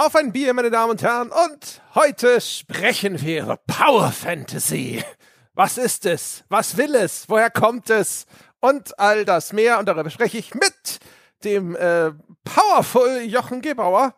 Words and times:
Auf 0.00 0.14
ein 0.14 0.30
Bier, 0.30 0.54
meine 0.54 0.70
Damen 0.70 0.92
und 0.92 1.02
Herren. 1.02 1.32
Und 1.32 1.82
heute 1.96 2.40
sprechen 2.40 3.20
wir 3.20 3.42
über 3.42 3.56
Power 3.56 4.12
Fantasy. 4.12 5.02
Was 5.54 5.76
ist 5.76 6.06
es? 6.06 6.44
Was 6.48 6.76
will 6.76 6.94
es? 6.94 7.28
Woher 7.28 7.50
kommt 7.50 7.90
es? 7.90 8.26
Und 8.60 8.96
all 9.00 9.24
das 9.24 9.52
mehr. 9.52 9.80
Und 9.80 9.86
darüber 9.88 10.08
spreche 10.08 10.38
ich 10.38 10.54
mit 10.54 11.00
dem 11.42 11.74
äh, 11.74 12.12
Powerful 12.44 13.22
Jochen 13.22 13.60
Gebauer. 13.60 14.14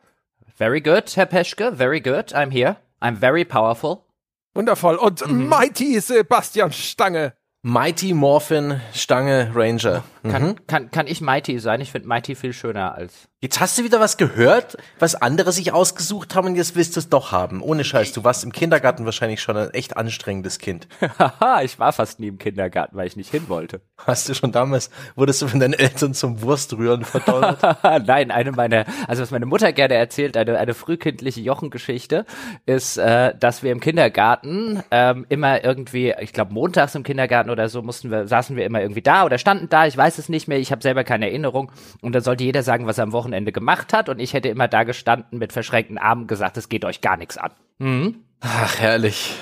Very 0.54 0.82
good, 0.82 1.16
Herr 1.16 1.24
Peschke. 1.24 1.72
Very 1.74 2.02
good. 2.02 2.34
I'm 2.34 2.50
here. 2.50 2.76
I'm 3.00 3.16
very 3.16 3.46
powerful. 3.46 4.04
Wundervoll. 4.52 4.96
Und 4.96 5.26
mhm. 5.26 5.48
Mighty 5.48 5.98
Sebastian 5.98 6.72
Stange. 6.72 7.32
Mighty 7.62 8.12
Morphin 8.12 8.82
Stange 8.92 9.50
Ranger. 9.54 10.04
Mhm. 10.22 10.30
Kann, 10.30 10.66
kann, 10.66 10.90
kann 10.90 11.06
ich 11.06 11.20
Mighty 11.20 11.58
sein? 11.58 11.80
Ich 11.80 11.92
finde 11.92 12.08
Mighty 12.08 12.34
viel 12.34 12.52
schöner 12.52 12.94
als 12.94 13.30
Jetzt 13.42 13.58
hast 13.58 13.78
du 13.78 13.84
wieder 13.84 14.00
was 14.00 14.18
gehört, 14.18 14.76
was 14.98 15.14
andere 15.14 15.50
sich 15.50 15.72
ausgesucht 15.72 16.34
haben 16.34 16.48
und 16.48 16.56
jetzt 16.56 16.76
willst 16.76 16.96
du 16.96 17.00
es 17.00 17.08
doch 17.08 17.32
haben. 17.32 17.62
Ohne 17.62 17.84
Scheiß, 17.84 18.12
du 18.12 18.22
warst 18.22 18.44
im 18.44 18.52
Kindergarten 18.52 19.06
wahrscheinlich 19.06 19.40
schon 19.40 19.56
ein 19.56 19.70
echt 19.70 19.96
anstrengendes 19.96 20.58
Kind. 20.58 20.88
Haha, 21.18 21.62
ich 21.62 21.78
war 21.78 21.94
fast 21.94 22.20
nie 22.20 22.28
im 22.28 22.36
Kindergarten, 22.36 22.98
weil 22.98 23.06
ich 23.06 23.16
nicht 23.16 23.30
hin 23.30 23.48
wollte. 23.48 23.80
Hast 23.96 24.28
du 24.28 24.34
schon 24.34 24.52
damals, 24.52 24.90
wurdest 25.16 25.40
du 25.40 25.48
von 25.48 25.58
deinen 25.58 25.72
Eltern 25.72 26.12
zum 26.12 26.42
Wurstrühren 26.42 27.02
verdonnert? 27.02 27.62
Nein, 28.06 28.30
eine 28.30 28.52
meiner, 28.52 28.84
also 29.08 29.22
was 29.22 29.30
meine 29.30 29.46
Mutter 29.46 29.72
gerne 29.72 29.94
erzählt, 29.94 30.36
eine, 30.36 30.58
eine 30.58 30.74
frühkindliche 30.74 31.40
Jochengeschichte, 31.40 32.26
ist, 32.66 32.98
äh, 32.98 33.34
dass 33.40 33.62
wir 33.62 33.72
im 33.72 33.80
Kindergarten 33.80 34.82
ähm, 34.90 35.24
immer 35.30 35.64
irgendwie, 35.64 36.14
ich 36.20 36.34
glaube 36.34 36.52
montags 36.52 36.94
im 36.94 37.04
Kindergarten 37.04 37.48
oder 37.48 37.70
so, 37.70 37.80
mussten 37.80 38.10
wir, 38.10 38.28
saßen 38.28 38.54
wir 38.54 38.66
immer 38.66 38.82
irgendwie 38.82 39.00
da 39.00 39.24
oder 39.24 39.38
standen 39.38 39.70
da, 39.70 39.86
ich 39.86 39.96
weiß 39.96 40.09
es 40.18 40.28
nicht 40.28 40.48
mehr, 40.48 40.58
ich 40.58 40.72
habe 40.72 40.82
selber 40.82 41.04
keine 41.04 41.26
Erinnerung 41.26 41.72
und 42.00 42.14
da 42.14 42.20
sollte 42.20 42.44
jeder 42.44 42.62
sagen, 42.62 42.86
was 42.86 42.98
er 42.98 43.04
am 43.04 43.12
Wochenende 43.12 43.30
Wochenende 43.30 43.52
gemacht 43.52 43.92
hat 43.92 44.08
und 44.08 44.18
ich 44.18 44.32
hätte 44.32 44.48
immer 44.48 44.68
da 44.68 44.84
gestanden 44.84 45.38
mit 45.38 45.52
verschränkten 45.52 45.98
Armen 45.98 46.26
gesagt, 46.26 46.56
es 46.56 46.68
geht 46.68 46.84
euch 46.84 47.00
gar 47.00 47.16
nichts 47.16 47.38
an. 47.38 47.52
Mhm. 47.78 48.24
Ach, 48.40 48.78
herrlich. 48.78 49.34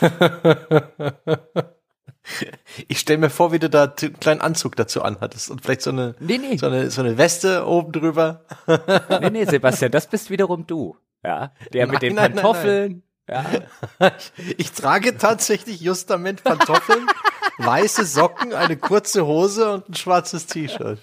Ich 2.88 2.98
stelle 2.98 3.20
mir 3.20 3.30
vor, 3.30 3.52
wie 3.52 3.60
du 3.60 3.70
da 3.70 3.84
einen 3.84 4.18
kleinen 4.18 4.40
Anzug 4.40 4.74
dazu 4.74 5.00
anhattest 5.00 5.48
und 5.48 5.62
vielleicht 5.62 5.82
so 5.82 5.90
eine, 5.90 6.16
nee, 6.18 6.38
nee. 6.38 6.56
So, 6.56 6.66
eine 6.66 6.90
so 6.90 7.00
eine 7.00 7.18
Weste 7.18 7.64
oben 7.64 7.92
drüber. 7.92 8.44
Nee, 9.20 9.30
nee, 9.30 9.44
Sebastian, 9.44 9.92
das 9.92 10.08
bist 10.08 10.28
wiederum 10.28 10.66
du. 10.66 10.96
Ja, 11.22 11.52
der 11.72 11.86
nein, 11.86 11.92
mit 11.92 12.02
den 12.02 12.16
nein, 12.16 12.32
Pantoffeln. 12.32 13.04
Nein, 13.28 13.62
ja. 14.00 14.12
Ich, 14.18 14.32
ich, 14.58 14.72
trage 14.72 15.16
tatsächlich 15.16 15.80
justament 15.80 16.42
Pantoffeln, 16.42 17.06
weiße 17.58 18.04
Socken, 18.04 18.52
eine 18.52 18.76
kurze 18.76 19.26
Hose 19.26 19.74
und 19.74 19.88
ein 19.88 19.94
schwarzes 19.94 20.46
T-Shirt. 20.46 20.98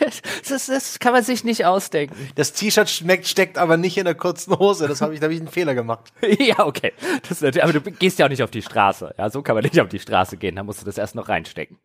Das, 0.00 0.22
das, 0.48 0.66
das, 0.66 0.98
kann 0.98 1.12
man 1.12 1.22
sich 1.22 1.44
nicht 1.44 1.66
ausdenken. 1.66 2.16
Das 2.36 2.52
T-Shirt 2.52 2.88
steckt 2.88 3.58
aber 3.58 3.76
nicht 3.76 3.98
in 3.98 4.06
der 4.06 4.14
kurzen 4.14 4.58
Hose. 4.58 4.88
Das 4.88 5.02
habe 5.02 5.12
ich, 5.12 5.20
da 5.20 5.24
habe 5.24 5.34
ich 5.34 5.40
einen 5.40 5.48
Fehler 5.48 5.74
gemacht. 5.74 6.10
ja, 6.38 6.64
okay. 6.64 6.92
Das, 7.28 7.42
aber 7.42 7.72
du 7.72 7.80
gehst 7.82 8.18
ja 8.18 8.26
auch 8.26 8.30
nicht 8.30 8.42
auf 8.42 8.50
die 8.50 8.62
Straße. 8.62 9.14
Ja, 9.18 9.28
so 9.30 9.42
kann 9.42 9.54
man 9.54 9.64
nicht 9.64 9.78
auf 9.80 9.88
die 9.88 9.98
Straße 9.98 10.38
gehen. 10.38 10.56
Da 10.56 10.62
musst 10.62 10.80
du 10.80 10.86
das 10.86 10.96
erst 10.96 11.14
noch 11.14 11.28
reinstecken. 11.28 11.78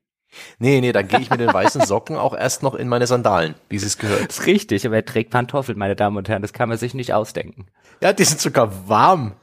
Nee, 0.58 0.82
nee, 0.82 0.92
dann 0.92 1.08
gehe 1.08 1.20
ich 1.20 1.30
mit 1.30 1.40
den 1.40 1.54
weißen 1.54 1.86
Socken 1.86 2.16
auch 2.16 2.34
erst 2.34 2.64
noch 2.64 2.74
in 2.74 2.88
meine 2.88 3.06
Sandalen, 3.06 3.56
wie 3.70 3.76
es 3.76 3.98
gehört. 3.98 4.30
Das 4.30 4.40
ist 4.40 4.46
richtig, 4.46 4.86
aber 4.86 4.96
er 4.96 5.06
trägt 5.06 5.30
Pantoffeln, 5.30 5.78
meine 5.78 5.96
Damen 5.96 6.18
und 6.18 6.28
Herren. 6.28 6.42
Das 6.42 6.54
kann 6.54 6.70
man 6.70 6.78
sich 6.78 6.94
nicht 6.94 7.14
ausdenken. 7.14 7.68
Ja, 8.02 8.14
die 8.14 8.24
sind 8.24 8.42
sogar 8.42 8.88
warm. 8.90 9.34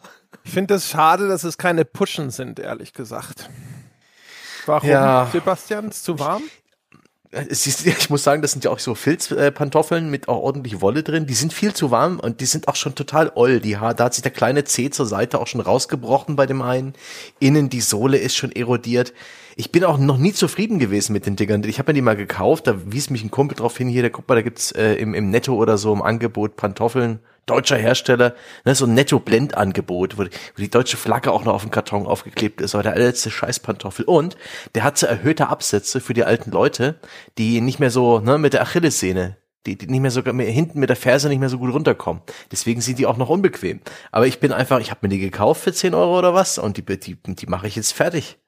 Ich 0.45 0.51
finde 0.53 0.75
es 0.75 0.83
das 0.83 0.91
schade, 0.91 1.29
dass 1.29 1.45
es 1.45 1.59
keine 1.59 1.85
Puschen 1.85 2.31
sind, 2.31 2.59
ehrlich 2.59 2.93
gesagt. 2.93 3.51
Warum, 4.67 4.89
ja. 4.89 5.29
Sebastian? 5.33 5.89
Ist 5.89 6.05
zu 6.05 6.19
warm? 6.19 6.43
Ich 7.49 8.11
muss 8.11 8.25
sagen, 8.25 8.43
das 8.43 8.51
sind 8.51 8.65
ja 8.65 8.73
auch 8.73 8.81
so 8.81 8.97
Filzpantoffeln 8.97 10.11
mit 10.11 10.29
auch 10.29 10.43
ordentlich 10.43 10.81
Wolle 10.81 11.05
drin. 11.05 11.27
Die 11.27 11.35
sind 11.35 11.53
viel 11.53 11.73
zu 11.73 11.93
warm 11.93 12.19
und 12.19 12.41
die 12.41 12.47
sind 12.47 12.67
auch 12.67 12.75
schon 12.75 12.97
total 12.97 13.31
oll. 13.37 13.61
Die, 13.61 13.75
da 13.75 13.97
hat 13.97 14.15
sich 14.15 14.23
der 14.23 14.33
kleine 14.33 14.65
Zeh 14.65 14.91
zur 14.91 15.07
Seite 15.07 15.41
auch 15.41 15.47
schon 15.47 15.61
rausgebrochen 15.61 16.35
bei 16.35 16.47
dem 16.47 16.61
einen. 16.61 16.95
Innen 17.39 17.69
die 17.69 17.83
Sohle 17.83 18.19
ist 18.19 18.35
schon 18.35 18.51
erodiert. 18.51 19.13
Ich 19.55 19.71
bin 19.71 19.85
auch 19.85 19.99
noch 19.99 20.19
nie 20.19 20.33
zufrieden 20.33 20.81
gewesen 20.81 21.13
mit 21.13 21.25
den 21.25 21.37
Dingern. 21.37 21.63
Ich 21.65 21.79
habe 21.79 21.91
mir 21.91 21.95
die 21.95 22.03
mal 22.03 22.17
gekauft, 22.17 22.67
da 22.67 22.75
wies 22.91 23.11
mich 23.11 23.23
ein 23.23 23.31
Kumpel 23.31 23.57
drauf 23.57 23.77
hin, 23.77 23.89
hier, 23.89 24.03
der 24.03 24.11
guck 24.11 24.29
mal, 24.29 24.35
da 24.35 24.43
gibt's 24.43 24.73
äh, 24.73 24.95
im, 24.95 25.15
im 25.15 25.31
Netto 25.31 25.55
oder 25.55 25.79
so 25.79 25.93
im 25.93 26.03
Angebot 26.03 26.57
Pantoffeln 26.57 27.21
deutscher 27.51 27.77
Hersteller, 27.77 28.35
ne, 28.65 28.75
so 28.75 28.87
ein 28.87 28.95
Netto-Blendangebot, 28.95 30.19
wo, 30.19 30.25
wo 30.25 30.29
die 30.57 30.71
deutsche 30.71 30.97
Flagge 30.97 31.33
auch 31.33 31.45
noch 31.45 31.55
auf 31.55 31.63
dem 31.63 31.71
Karton 31.71 32.07
aufgeklebt 32.07 32.61
ist, 32.61 32.75
aber 32.75 32.85
der 32.85 32.97
letzte 32.97 33.31
Scheißpantoffel. 33.31 34.05
Und 34.05 34.37
der 34.75 34.85
hat 34.85 34.99
so 34.99 35.07
erhöhte 35.07 35.49
Absätze 35.49 36.01
für 36.01 36.15
die 36.15 36.25
alten 36.25 36.51
Leute, 36.51 36.97
die 37.39 37.61
nicht 37.61 37.81
mehr 37.81 37.91
so 37.91 38.21
ne, 38.21 38.39
mit 38.39 38.53
der 38.53 38.63
Achillessehne 38.63 39.37
die, 39.67 39.77
die 39.77 39.87
nicht 39.89 40.01
mehr 40.01 40.11
so 40.11 40.23
mehr, 40.23 40.51
hinten 40.51 40.81
mit 40.81 40.89
der 40.89 40.97
Ferse 40.97 41.29
nicht 41.29 41.39
mehr 41.39 41.49
so 41.49 41.59
gut 41.59 41.73
runterkommen. 41.73 42.23
Deswegen 42.51 42.81
sind 42.81 42.99
die 42.99 43.07
auch 43.07 43.17
noch 43.17 43.29
unbequem. 43.29 43.81
Aber 44.11 44.27
ich 44.27 44.41
bin 44.41 44.53
einfach, 44.53 44.81
ich 44.81 44.91
habe 44.91 45.01
mir 45.03 45.11
die 45.11 45.19
gekauft 45.19 45.63
für 45.63 45.73
10 45.73 45.95
Euro 45.95 46.19
oder 46.19 46.35
was 46.35 46.59
und 46.59 46.77
die, 46.77 46.83
die, 46.83 47.17
die 47.17 47.47
mache 47.47 47.67
ich 47.67 47.77
jetzt 47.77 47.93
fertig. 47.93 48.39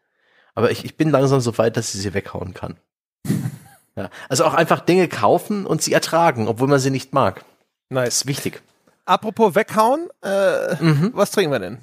Aber 0.54 0.70
ich, 0.70 0.84
ich 0.84 0.96
bin 0.96 1.10
langsam 1.10 1.40
so 1.40 1.56
weit, 1.58 1.76
dass 1.76 1.94
ich 1.94 2.00
sie 2.00 2.14
weghauen 2.14 2.54
kann. 2.54 2.78
ja. 3.96 4.10
Also 4.28 4.44
auch 4.44 4.54
einfach 4.54 4.80
Dinge 4.80 5.08
kaufen 5.08 5.66
und 5.66 5.82
sie 5.82 5.92
ertragen, 5.92 6.48
obwohl 6.48 6.68
man 6.68 6.78
sie 6.78 6.90
nicht 6.90 7.12
mag. 7.12 7.44
Nice. 7.90 8.06
Das 8.06 8.16
ist 8.16 8.26
wichtig. 8.26 8.62
Apropos 9.04 9.54
weghauen, 9.54 10.08
äh, 10.22 10.76
mhm. 10.82 11.10
was 11.14 11.30
trinken 11.30 11.52
wir 11.52 11.58
denn? 11.58 11.78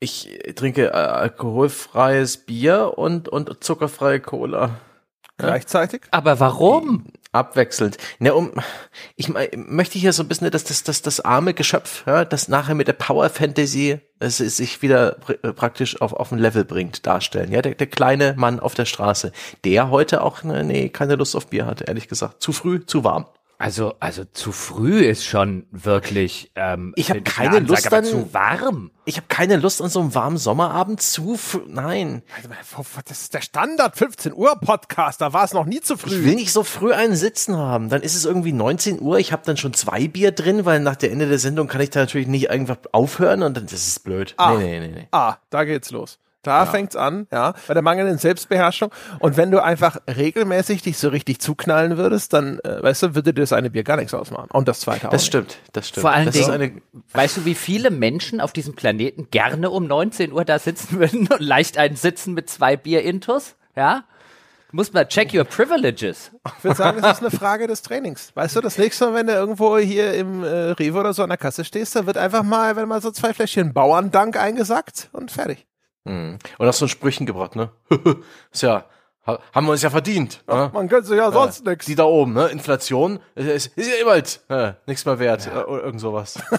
Ich 0.00 0.38
trinke 0.56 0.88
äh, 0.88 0.90
alkoholfreies 0.90 2.38
Bier 2.38 2.94
und, 2.96 3.28
und 3.28 3.62
zuckerfreie 3.62 4.20
Cola. 4.20 4.80
Gleichzeitig? 5.38 6.02
Aber 6.10 6.40
warum? 6.40 7.06
Abwechselnd. 7.32 7.96
Ne, 8.18 8.34
um, 8.34 8.52
ich 9.16 9.32
möchte 9.54 9.98
hier 9.98 10.12
so 10.12 10.22
ein 10.22 10.28
bisschen, 10.28 10.50
dass 10.50 10.64
das, 10.64 10.82
das, 10.82 11.00
das 11.00 11.20
arme 11.20 11.54
Geschöpf, 11.54 12.04
ja, 12.06 12.24
das 12.26 12.48
nachher 12.48 12.74
mit 12.74 12.88
der 12.88 12.92
Power 12.92 13.30
Fantasy 13.30 14.00
es, 14.18 14.40
es 14.40 14.58
sich 14.58 14.82
wieder 14.82 15.12
pr 15.12 15.32
äh, 15.42 15.52
praktisch 15.52 16.00
auf, 16.00 16.12
auf 16.12 16.30
ein 16.30 16.38
Level 16.38 16.64
bringt, 16.64 17.06
darstellen. 17.06 17.50
Ja, 17.50 17.62
der, 17.62 17.74
der 17.74 17.86
kleine 17.86 18.34
Mann 18.36 18.60
auf 18.60 18.74
der 18.74 18.84
Straße, 18.84 19.32
der 19.64 19.90
heute 19.90 20.22
auch, 20.22 20.42
ne, 20.42 20.62
nee, 20.62 20.90
keine 20.90 21.16
Lust 21.16 21.34
auf 21.34 21.46
Bier 21.46 21.64
hatte, 21.64 21.84
ehrlich 21.84 22.06
gesagt. 22.06 22.42
Zu 22.42 22.52
früh, 22.52 22.84
zu 22.84 23.02
warm. 23.02 23.26
Also, 23.62 23.94
also 24.00 24.24
zu 24.24 24.50
früh 24.50 25.04
ist 25.04 25.24
schon 25.24 25.66
wirklich. 25.70 26.50
Ähm, 26.56 26.92
ich 26.96 27.10
habe 27.10 27.22
keine 27.22 27.58
Ansage, 27.58 27.70
Lust 27.70 27.92
an 27.92 28.04
zu 28.04 28.34
warm. 28.34 28.90
Ich 29.04 29.18
habe 29.18 29.28
keine 29.28 29.56
Lust 29.56 29.80
an 29.80 29.88
so 29.88 30.00
einem 30.00 30.16
warmen 30.16 30.36
Sommerabend 30.36 31.00
zu. 31.00 31.38
Nein. 31.68 32.24
Das 33.06 33.22
ist 33.22 33.34
der 33.34 33.40
Standard 33.40 33.96
15 33.96 34.34
Uhr 34.34 34.56
Podcast. 34.56 35.20
Da 35.20 35.32
war 35.32 35.44
es 35.44 35.52
noch 35.52 35.64
nie 35.64 35.80
zu 35.80 35.96
früh. 35.96 36.10
Ich 36.10 36.24
will 36.24 36.34
nicht 36.34 36.52
so 36.52 36.64
früh 36.64 36.92
einen 36.92 37.14
Sitzen 37.14 37.56
haben. 37.56 37.88
Dann 37.88 38.02
ist 38.02 38.16
es 38.16 38.24
irgendwie 38.24 38.52
19 38.52 39.00
Uhr. 39.00 39.20
Ich 39.20 39.30
habe 39.30 39.42
dann 39.46 39.56
schon 39.56 39.74
zwei 39.74 40.08
Bier 40.08 40.32
drin, 40.32 40.64
weil 40.64 40.80
nach 40.80 40.96
der 40.96 41.12
Ende 41.12 41.28
der 41.28 41.38
Sendung 41.38 41.68
kann 41.68 41.82
ich 41.82 41.90
da 41.90 42.00
natürlich 42.00 42.26
nicht 42.26 42.50
einfach 42.50 42.78
aufhören 42.90 43.44
und 43.44 43.56
dann 43.56 43.66
das 43.66 43.86
ist 43.86 44.02
blöd. 44.02 44.34
Ah, 44.38 44.54
nee, 44.54 44.80
nee, 44.80 44.88
nee, 44.88 44.92
nee. 44.92 45.08
Ah, 45.12 45.36
da 45.50 45.62
geht's 45.62 45.92
los. 45.92 46.18
Da 46.42 46.64
ja. 46.64 46.66
fängt's 46.66 46.96
an, 46.96 47.28
ja, 47.30 47.54
bei 47.68 47.74
der 47.74 47.82
mangelnden 47.82 48.18
Selbstbeherrschung. 48.18 48.90
Und 49.20 49.36
wenn 49.36 49.52
du 49.52 49.62
einfach 49.62 49.98
regelmäßig 50.08 50.82
dich 50.82 50.98
so 50.98 51.08
richtig 51.08 51.40
zuknallen 51.40 51.96
würdest, 51.96 52.32
dann, 52.32 52.58
äh, 52.60 52.82
weißt 52.82 53.02
du, 53.04 53.14
würde 53.14 53.32
dir 53.32 53.42
das 53.42 53.52
eine 53.52 53.70
Bier 53.70 53.84
gar 53.84 53.96
nichts 53.96 54.12
ausmachen. 54.12 54.48
Und 54.52 54.66
das 54.66 54.80
zweite 54.80 55.06
auch. 55.06 55.12
Das 55.12 55.24
stimmt, 55.24 55.58
das 55.72 55.88
stimmt. 55.88 56.02
Vor 56.02 56.10
allen 56.10 56.26
das 56.26 56.34
Dingen, 56.34 56.50
eine, 56.50 56.72
weißt 57.12 57.36
du, 57.36 57.44
wie 57.44 57.54
viele 57.54 57.90
Menschen 57.90 58.40
auf 58.40 58.52
diesem 58.52 58.74
Planeten 58.74 59.28
gerne 59.30 59.70
um 59.70 59.86
19 59.86 60.32
Uhr 60.32 60.44
da 60.44 60.58
sitzen 60.58 60.98
würden 60.98 61.28
und 61.28 61.40
leicht 61.40 61.78
einen 61.78 61.94
sitzen 61.94 62.34
mit 62.34 62.50
zwei 62.50 62.76
Bier-Intus? 62.76 63.54
Ja? 63.76 64.04
Muss 64.74 64.92
mal 64.92 65.06
check 65.06 65.34
your 65.34 65.44
privileges. 65.44 66.32
Ich 66.58 66.64
würde 66.64 66.76
sagen, 66.76 66.98
es 67.04 67.12
ist 67.12 67.20
eine 67.20 67.30
Frage 67.30 67.66
des 67.66 67.82
Trainings. 67.82 68.32
Weißt 68.34 68.56
du, 68.56 68.62
das 68.62 68.78
nächste 68.78 69.06
Mal, 69.06 69.14
wenn 69.14 69.26
du 69.26 69.34
irgendwo 69.34 69.76
hier 69.76 70.14
im 70.14 70.42
äh, 70.42 70.48
Rewe 70.48 70.98
oder 70.98 71.12
so 71.12 71.22
an 71.22 71.28
der 71.28 71.36
Kasse 71.36 71.64
stehst, 71.64 71.94
da 71.94 72.06
wird 72.06 72.16
einfach 72.16 72.42
mal, 72.42 72.74
wenn 72.74 72.88
mal 72.88 73.02
so 73.02 73.10
zwei 73.10 73.34
Fläschchen 73.34 73.74
Bauerndank 73.74 74.38
eingesackt 74.38 75.10
und 75.12 75.30
fertig. 75.30 75.66
Mhm. 76.04 76.38
Und 76.58 76.66
hast 76.66 76.78
so 76.78 76.86
ein 76.86 76.88
Sprüchen 76.88 77.26
gebracht, 77.26 77.56
ne? 77.56 77.70
ist 78.52 78.62
ja, 78.62 78.86
haben 79.24 79.66
wir 79.66 79.72
uns 79.72 79.82
ja 79.82 79.90
verdient. 79.90 80.42
Ja, 80.48 80.66
ne? 80.66 80.70
Man 80.74 80.88
könnte 80.88 81.08
sich 81.08 81.16
ja 81.16 81.30
sonst 81.30 81.64
äh, 81.64 81.70
nix. 81.70 81.86
Die 81.86 81.94
da 81.94 82.04
oben, 82.04 82.32
ne? 82.32 82.48
Inflation 82.48 83.20
ist, 83.36 83.68
ist 83.76 83.88
ja 83.88 83.94
immer 84.02 84.16
äh, 84.16 84.72
nichts 84.86 85.04
mehr 85.04 85.18
wert 85.20 85.46
ja. 85.46 85.64
oder 85.66 85.84
irgend 85.84 86.00
sowas. 86.00 86.38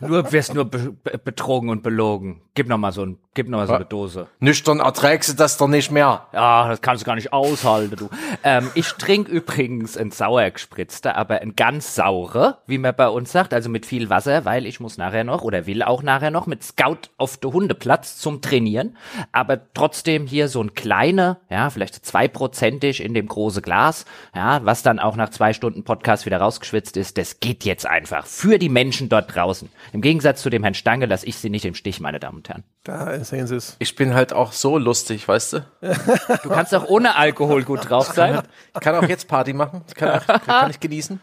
Ja. 0.00 0.08
nur 0.08 0.32
wirst 0.32 0.54
nur 0.54 0.64
be 0.64 0.94
betrogen 1.24 1.68
und 1.68 1.82
belogen. 1.82 2.42
Gib 2.54 2.68
noch 2.68 2.78
mal 2.78 2.92
so 2.92 3.04
ein, 3.04 3.18
gib 3.34 3.48
noch 3.48 3.58
mal 3.58 3.66
so 3.66 3.74
eine 3.74 3.84
Dose. 3.84 4.28
Nüchtern 4.38 4.78
erträgst 4.78 5.30
du 5.30 5.34
das 5.34 5.56
doch 5.56 5.66
nicht 5.66 5.90
mehr. 5.90 6.26
Ja, 6.32 6.68
das 6.68 6.80
kannst 6.80 7.02
du 7.02 7.06
gar 7.06 7.16
nicht 7.16 7.32
aushalten, 7.32 7.96
du. 7.96 8.08
ähm, 8.44 8.70
ich 8.74 8.92
trinke 8.92 9.30
übrigens 9.30 9.96
ein 9.96 10.12
sauer 10.12 10.48
gespritzter, 10.50 11.16
aber 11.16 11.40
ein 11.40 11.56
ganz 11.56 11.94
saure, 11.94 12.58
wie 12.66 12.78
man 12.78 12.94
bei 12.94 13.08
uns 13.08 13.32
sagt, 13.32 13.52
also 13.52 13.68
mit 13.68 13.86
viel 13.86 14.08
Wasser, 14.08 14.44
weil 14.44 14.66
ich 14.66 14.78
muss 14.78 14.98
nachher 14.98 15.24
noch 15.24 15.42
oder 15.42 15.66
will 15.66 15.82
auch 15.82 16.02
nachher 16.02 16.30
noch 16.30 16.46
mit 16.46 16.62
Scout 16.62 17.10
auf 17.16 17.36
der 17.36 17.52
Hundeplatz 17.52 18.18
zum 18.18 18.40
Trainieren, 18.40 18.96
aber 19.32 19.72
trotzdem 19.74 20.26
hier 20.26 20.48
so 20.48 20.62
ein 20.62 20.74
kleiner, 20.74 21.38
ja, 21.50 21.70
vielleicht 21.70 21.83
vielleicht 21.84 22.06
zweiprozentig 22.06 23.02
in 23.02 23.14
dem 23.14 23.26
große 23.26 23.62
Glas, 23.62 24.04
ja, 24.34 24.64
was 24.64 24.82
dann 24.82 24.98
auch 24.98 25.16
nach 25.16 25.30
zwei 25.30 25.52
Stunden 25.52 25.84
Podcast 25.84 26.26
wieder 26.26 26.38
rausgeschwitzt 26.38 26.96
ist, 26.96 27.18
das 27.18 27.40
geht 27.40 27.64
jetzt 27.64 27.86
einfach 27.86 28.26
für 28.26 28.58
die 28.58 28.68
Menschen 28.68 29.08
dort 29.08 29.34
draußen. 29.34 29.68
Im 29.92 30.00
Gegensatz 30.00 30.42
zu 30.42 30.50
dem 30.50 30.62
Herrn 30.62 30.74
Stange 30.74 31.06
lasse 31.06 31.26
ich 31.26 31.36
sie 31.36 31.50
nicht 31.50 31.64
im 31.64 31.74
Stich, 31.74 32.00
meine 32.00 32.20
Damen 32.20 32.38
und 32.38 32.48
Herren. 32.48 32.64
Da 32.84 33.22
sehen 33.22 33.46
Sie 33.46 33.56
es. 33.56 33.76
Ich 33.78 33.96
bin 33.96 34.14
halt 34.14 34.32
auch 34.32 34.52
so 34.52 34.78
lustig, 34.78 35.28
weißt 35.28 35.54
du? 35.54 35.66
Du 36.42 36.48
kannst 36.50 36.74
auch 36.74 36.88
ohne 36.88 37.16
Alkohol 37.16 37.62
gut 37.62 37.88
drauf 37.88 38.12
sein. 38.12 38.42
Ich 38.74 38.80
kann 38.80 38.94
auch 38.96 39.08
jetzt 39.08 39.28
Party 39.28 39.52
machen. 39.52 39.82
Ich 39.88 39.94
kann, 39.94 40.20
auch, 40.20 40.26
kann 40.46 40.70
ich 40.70 40.80
genießen. 40.80 41.20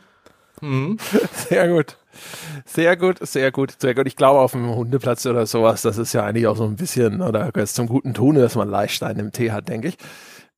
Sehr 1.49 1.67
gut. 1.67 1.97
Sehr 2.65 2.95
gut, 2.97 3.17
sehr 3.25 3.51
gut, 3.51 3.75
sehr 3.79 3.95
gut. 3.95 4.07
Ich 4.07 4.15
glaube, 4.15 4.39
auf 4.39 4.51
dem 4.51 4.75
Hundeplatz 4.75 5.25
oder 5.25 5.45
sowas, 5.45 5.81
das 5.81 5.97
ist 5.97 6.13
ja 6.13 6.23
eigentlich 6.23 6.47
auch 6.47 6.57
so 6.57 6.65
ein 6.65 6.75
bisschen, 6.75 7.21
oder 7.21 7.51
gehört 7.51 7.69
zum 7.69 7.87
guten 7.87 8.13
Tun, 8.13 8.35
dass 8.35 8.55
man 8.55 8.69
Leichtstein 8.69 9.17
im 9.17 9.31
Tee 9.31 9.51
hat, 9.51 9.69
denke 9.69 9.89
ich. 9.89 9.97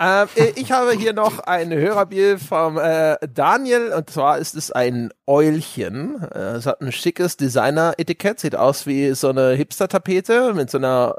Ähm, 0.00 0.28
äh, 0.36 0.52
ich 0.54 0.70
habe 0.70 0.92
hier 0.92 1.12
noch 1.12 1.40
ein 1.40 1.72
Hörerbild 1.72 2.40
vom 2.40 2.78
äh, 2.78 3.16
Daniel 3.34 3.92
und 3.96 4.08
zwar 4.10 4.38
ist 4.38 4.54
es 4.54 4.70
ein 4.70 5.10
Eulchen. 5.26 6.22
Äh, 6.22 6.56
es 6.56 6.66
hat 6.66 6.80
ein 6.80 6.92
schickes 6.92 7.36
Designer-Etikett, 7.36 8.38
sieht 8.38 8.54
aus 8.54 8.86
wie 8.86 9.12
so 9.14 9.30
eine 9.30 9.54
Hipster-Tapete 9.54 10.54
mit 10.54 10.70
so 10.70 10.78
einer 10.78 11.16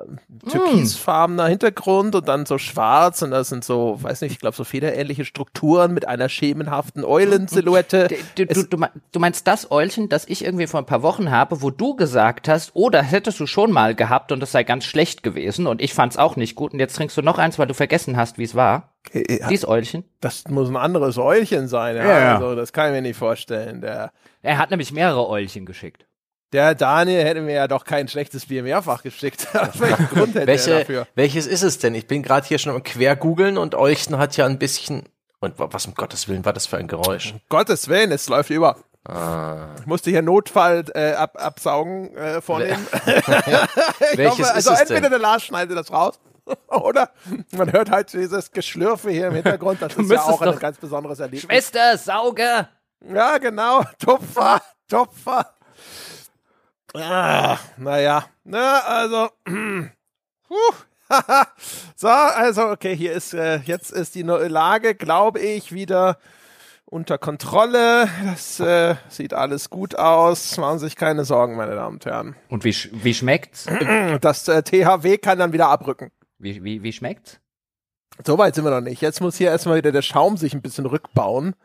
türkisfarbener 0.50 1.48
Hintergrund 1.48 2.16
und 2.16 2.28
dann 2.28 2.46
so 2.46 2.58
schwarz 2.58 3.22
und 3.22 3.32
das 3.32 3.50
sind 3.50 3.66
so, 3.66 3.98
weiß 4.02 4.22
nicht, 4.22 4.32
ich 4.32 4.40
glaube 4.40 4.56
so 4.56 4.64
federähnliche 4.64 5.26
Strukturen 5.26 5.94
mit 5.94 6.08
einer 6.08 6.30
schemenhaften 6.30 7.04
Eulensilhouette. 7.04 8.08
Du, 8.36 8.46
du, 8.46 8.64
du, 8.64 8.78
du 9.12 9.20
meinst 9.20 9.46
das 9.46 9.72
Eulchen, 9.72 10.08
das 10.08 10.26
ich 10.26 10.46
irgendwie 10.46 10.68
vor 10.68 10.80
ein 10.80 10.86
paar 10.86 11.04
Wochen 11.04 11.32
habe, 11.32 11.62
wo 11.62 11.70
du 11.70 11.96
gesagt 11.96 12.48
hast, 12.48 12.72
oh, 12.76 12.90
das 12.90 13.12
hättest 13.12 13.40
du 13.42 13.46
schon 13.46 13.74
mal 13.74 13.94
gehabt 13.94 14.32
und 14.32 14.40
das 14.40 14.54
sei 14.54 14.64
ganz 14.64 14.86
schlecht 14.86 15.22
gewesen 15.22 15.68
und 15.68 15.82
ich 15.82 15.94
fand's 15.94 16.16
auch 16.16 16.38
nicht 16.38 16.56
gut 16.56 16.72
und 16.72 16.80
jetzt 16.80 16.96
trinkst 16.96 17.18
du 17.18 17.22
noch 17.22 17.38
eins, 17.38 17.60
weil 17.60 17.68
du 17.68 17.74
vergessen 17.74 18.16
hast, 18.16 18.38
wie 18.38 18.44
es 18.44 18.56
war. 18.56 18.69
Äh, 19.12 19.40
Dies 19.50 19.66
Eulchen. 19.68 20.04
Das 20.22 20.48
muss 20.48 20.70
ein 20.70 20.76
anderes 20.78 21.18
Eulchen 21.18 21.68
sein, 21.68 21.96
ja. 21.96 22.04
Ja, 22.06 22.20
ja. 22.20 22.36
Also, 22.36 22.56
das 22.56 22.74
kann 22.74 22.88
ich 22.88 22.92
mir 22.94 23.02
nicht 23.02 23.18
vorstellen. 23.18 23.82
Der, 23.82 24.12
Er 24.42 24.58
hat 24.58 24.70
nämlich 24.70 24.92
mehrere 24.92 25.28
Eulchen 25.28 25.66
geschickt. 25.66 26.06
der 26.54 26.76
Daniel 26.76 27.24
hätte 27.24 27.42
mir 27.42 27.54
ja 27.56 27.68
doch 27.68 27.86
kein 27.86 28.08
schlechtes 28.08 28.48
Bier 28.48 28.64
mehrfach 28.64 29.02
geschickt. 29.04 29.48
Welchen 29.76 30.08
Grund 30.10 30.28
hätte 30.36 30.40
er 30.42 30.48
Welche, 30.48 30.80
dafür? 30.80 31.08
welches 31.16 31.46
ist 31.48 31.64
es 31.64 31.78
denn? 31.80 31.96
Ich 31.96 32.08
bin 32.08 32.22
gerade 32.24 32.46
hier 32.48 32.58
schon 32.60 32.74
am 32.76 32.84
quer 32.84 33.16
googeln 33.16 33.58
und 33.58 33.76
Euchen 33.76 34.18
hat 34.18 34.36
ja 34.38 34.46
ein 34.46 34.58
bisschen. 34.60 35.04
Und 35.40 35.58
wa- 35.60 35.70
was 35.72 35.86
um 35.86 35.94
Gottes 35.96 36.28
Willen 36.28 36.44
war 36.46 36.54
das 36.54 36.66
für 36.66 36.78
ein 36.78 36.88
Geräusch? 36.88 37.34
Gottes 37.50 37.88
Willen, 37.88 38.12
es 38.12 38.28
läuft 38.30 38.50
über. 38.50 38.76
Ah. 39.08 39.70
Ich 39.80 39.86
musste 39.86 40.10
hier 40.10 40.22
Notfall 40.22 40.84
äh, 40.94 41.14
ab, 41.14 41.38
absaugen 41.42 42.14
äh, 42.18 42.42
vornehmen. 42.42 42.86
Welches 44.16 44.32
hoffe, 44.32 44.42
ist 44.42 44.50
also 44.52 44.72
es 44.74 44.80
entweder 44.82 45.02
denn? 45.02 45.12
der 45.12 45.20
Lars 45.20 45.44
schneidet 45.44 45.78
das 45.78 45.92
raus 45.92 46.20
oder 46.68 47.12
man 47.52 47.72
hört 47.72 47.90
halt 47.92 48.14
dieses 48.14 48.52
Geschlürfe 48.52 49.10
hier 49.12 49.28
im 49.28 49.36
Hintergrund. 49.36 49.82
Das 49.82 49.96
ist 49.96 50.10
ja 50.12 50.22
auch 50.22 50.42
ein 50.42 50.60
ganz 50.60 50.78
besonderes 50.78 51.20
Erlebnis. 51.20 51.44
Schwester, 51.44 51.98
Sauge! 51.98 52.68
Ja, 53.08 53.38
genau. 53.38 53.84
Tupfer, 54.00 54.62
Tupfer. 54.90 55.54
Ah, 56.94 57.58
naja. 57.78 58.26
Na, 58.44 58.80
also. 58.80 59.30
Puh. 60.48 60.74
so, 61.96 62.08
also, 62.08 62.68
okay, 62.70 62.96
hier 62.96 63.14
ist, 63.14 63.34
äh, 63.34 63.58
jetzt 63.66 63.92
ist 63.92 64.14
die 64.16 64.24
neue 64.24 64.48
Lage, 64.48 64.94
glaube 64.94 65.40
ich, 65.40 65.72
wieder 65.72 66.18
unter 66.86 67.18
Kontrolle. 67.18 68.08
Das 68.26 68.60
äh, 68.60 68.96
sieht 69.10 69.34
alles 69.34 69.70
gut 69.70 69.96
aus. 69.96 70.58
Machen 70.58 70.80
Sie 70.80 70.86
sich 70.86 70.96
keine 70.96 71.26
Sorgen, 71.26 71.56
meine 71.56 71.76
Damen 71.76 71.96
und 71.96 72.06
Herren. 72.06 72.36
Und 72.50 72.64
wie, 72.64 72.72
sch- 72.72 72.90
wie 72.92 73.14
schmeckt's? 73.14 73.66
Das 74.22 74.48
äh, 74.48 74.62
THW 74.64 75.18
kann 75.18 75.40
dann 75.40 75.54
wieder 75.54 75.70
abrücken. 75.70 76.12
Wie, 76.40 76.64
wie, 76.64 76.84
wie 76.84 76.94
schmeckt's? 76.94 77.40
So 78.26 78.38
weit 78.38 78.56
sind 78.56 78.64
wir 78.66 78.72
noch 78.72 78.82
nicht. 78.82 79.02
Jetzt 79.02 79.22
muss 79.22 79.38
hier 79.38 79.50
erstmal 79.50 79.78
wieder 79.78 79.92
der 79.92 80.02
Schaum 80.02 80.36
sich 80.38 80.54
ein 80.54 80.62
bisschen 80.62 80.86
rückbauen. 80.86 81.56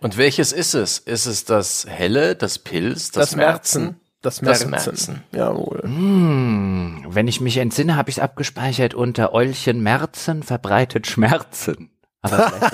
Und 0.00 0.16
welches 0.16 0.52
ist 0.52 0.74
es? 0.74 0.98
Ist 0.98 1.26
es 1.26 1.44
das 1.44 1.86
Helle, 1.88 2.36
das 2.36 2.58
Pilz, 2.58 3.10
das, 3.10 3.34
Merzen? 3.36 4.00
Das 4.22 4.36
Das 4.40 4.64
Merzen. 4.66 4.70
Merzen. 4.70 5.22
Jawohl. 5.32 5.80
Hm, 5.82 7.04
wenn 7.08 7.28
ich 7.28 7.40
mich 7.40 7.56
entsinne, 7.58 7.96
habe 7.96 8.10
ich 8.10 8.16
es 8.16 8.22
abgespeichert 8.22 8.94
unter 8.94 9.32
Eulchen 9.32 9.82
Merzen 9.82 10.42
verbreitet 10.42 11.06
Schmerzen. 11.06 11.90
Aber 12.22 12.50
vielleicht 12.50 12.72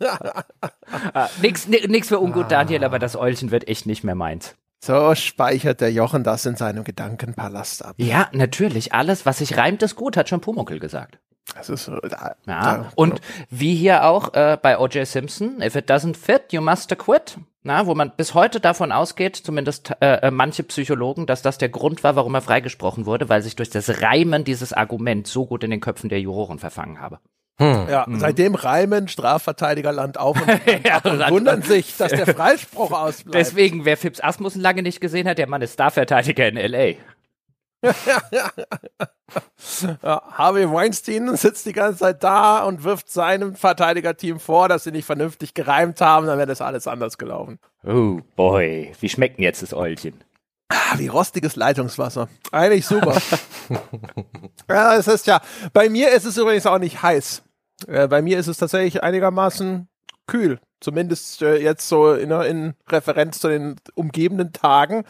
das. 0.00 0.44
ah, 1.14 1.28
nix, 1.40 1.66
ni- 1.66 1.86
nix 1.86 2.08
für 2.08 2.20
ungut, 2.20 2.50
Daniel, 2.50 2.84
aber 2.84 2.98
das 2.98 3.16
Eulchen 3.16 3.50
wird 3.50 3.68
echt 3.68 3.86
nicht 3.86 4.04
mehr 4.04 4.14
meins. 4.14 4.54
So 4.84 5.14
speichert 5.14 5.80
der 5.80 5.92
Jochen 5.92 6.24
das 6.24 6.44
in 6.44 6.56
seinem 6.56 6.82
Gedankenpalast 6.82 7.84
ab. 7.84 7.94
Ja, 7.98 8.28
natürlich. 8.32 8.92
Alles, 8.92 9.24
was 9.24 9.38
sich 9.38 9.56
reimt, 9.56 9.80
ist 9.82 9.94
gut, 9.94 10.16
hat 10.16 10.28
schon 10.28 10.40
Pumuckel 10.40 10.80
gesagt. 10.80 11.18
Das 11.54 11.68
ist 11.68 11.84
so, 11.84 11.96
da, 12.00 12.34
Ja, 12.46 12.76
da, 12.78 12.92
und 12.96 13.20
wie 13.48 13.76
hier 13.76 14.04
auch 14.04 14.34
äh, 14.34 14.58
bei 14.60 14.78
O.J. 14.78 15.06
Simpson, 15.06 15.60
if 15.62 15.76
it 15.76 15.88
doesn't 15.88 16.16
fit, 16.16 16.52
you 16.52 16.60
must 16.60 16.96
quit. 16.98 17.38
Na, 17.62 17.86
wo 17.86 17.94
man 17.94 18.12
bis 18.16 18.34
heute 18.34 18.58
davon 18.58 18.90
ausgeht, 18.90 19.36
zumindest 19.36 19.92
äh, 20.00 20.14
äh, 20.16 20.30
manche 20.32 20.64
Psychologen, 20.64 21.26
dass 21.26 21.42
das 21.42 21.58
der 21.58 21.68
Grund 21.68 22.02
war, 22.02 22.16
warum 22.16 22.34
er 22.34 22.40
freigesprochen 22.40 23.06
wurde, 23.06 23.28
weil 23.28 23.40
sich 23.42 23.54
durch 23.54 23.70
das 23.70 24.02
Reimen 24.02 24.42
dieses 24.42 24.72
Argument 24.72 25.28
so 25.28 25.46
gut 25.46 25.62
in 25.62 25.70
den 25.70 25.80
Köpfen 25.80 26.08
der 26.08 26.20
Juroren 26.20 26.58
verfangen 26.58 27.00
habe. 27.00 27.20
Ja, 27.60 28.06
seitdem 28.08 28.54
reimen 28.54 29.08
Strafverteidiger 29.08 29.92
Land 29.92 30.18
auf 30.18 30.40
und, 30.40 30.46
Land 30.48 30.90
ab 30.90 31.04
und 31.04 31.18
Land- 31.18 31.32
wundern 31.32 31.62
sich, 31.62 31.96
dass 31.96 32.10
der 32.10 32.26
Freispruch 32.34 32.90
ausbleibt. 32.92 33.34
Deswegen, 33.34 33.84
wer 33.84 33.96
Phipps 33.96 34.20
Asmussen 34.22 34.60
lange 34.60 34.82
nicht 34.82 35.00
gesehen 35.00 35.28
hat, 35.28 35.38
der 35.38 35.48
Mann 35.48 35.62
ist 35.62 35.74
Starverteidiger 35.74 36.48
in 36.48 36.56
L.A. 36.56 36.94
ja, 38.30 40.22
Harvey 40.32 40.70
Weinstein 40.70 41.36
sitzt 41.36 41.66
die 41.66 41.72
ganze 41.72 42.00
Zeit 42.00 42.22
da 42.22 42.62
und 42.62 42.84
wirft 42.84 43.10
seinem 43.10 43.56
Verteidigerteam 43.56 44.38
vor, 44.38 44.68
dass 44.68 44.84
sie 44.84 44.92
nicht 44.92 45.04
vernünftig 45.04 45.52
gereimt 45.52 46.00
haben, 46.00 46.26
dann 46.26 46.38
wäre 46.38 46.46
das 46.46 46.60
alles 46.60 46.86
anders 46.86 47.18
gelaufen. 47.18 47.58
Oh 47.84 48.20
boy, 48.36 48.92
wie 49.00 49.08
schmeckt 49.08 49.38
denn 49.38 49.44
jetzt 49.44 49.62
das 49.62 49.74
Eulchen? 49.74 50.22
Ah, 50.74 50.98
wie 50.98 51.08
rostiges 51.08 51.56
Leitungswasser. 51.56 52.28
Eigentlich 52.50 52.86
super. 52.86 53.20
ja, 54.68 54.96
es 54.96 55.06
ist 55.06 55.26
ja, 55.26 55.40
bei 55.72 55.88
mir 55.88 56.10
ist 56.12 56.24
es 56.24 56.36
übrigens 56.38 56.66
auch 56.66 56.78
nicht 56.78 57.02
heiß. 57.02 57.42
Äh, 57.88 58.08
bei 58.08 58.22
mir 58.22 58.38
ist 58.38 58.46
es 58.46 58.56
tatsächlich 58.58 59.02
einigermaßen 59.02 59.88
kühl. 60.26 60.60
Zumindest 60.80 61.42
äh, 61.42 61.56
jetzt 61.58 61.88
so 61.88 62.12
in, 62.14 62.30
in 62.30 62.74
Referenz 62.88 63.38
zu 63.40 63.48
den 63.48 63.76
umgebenden 63.94 64.52
Tagen. 64.52 65.04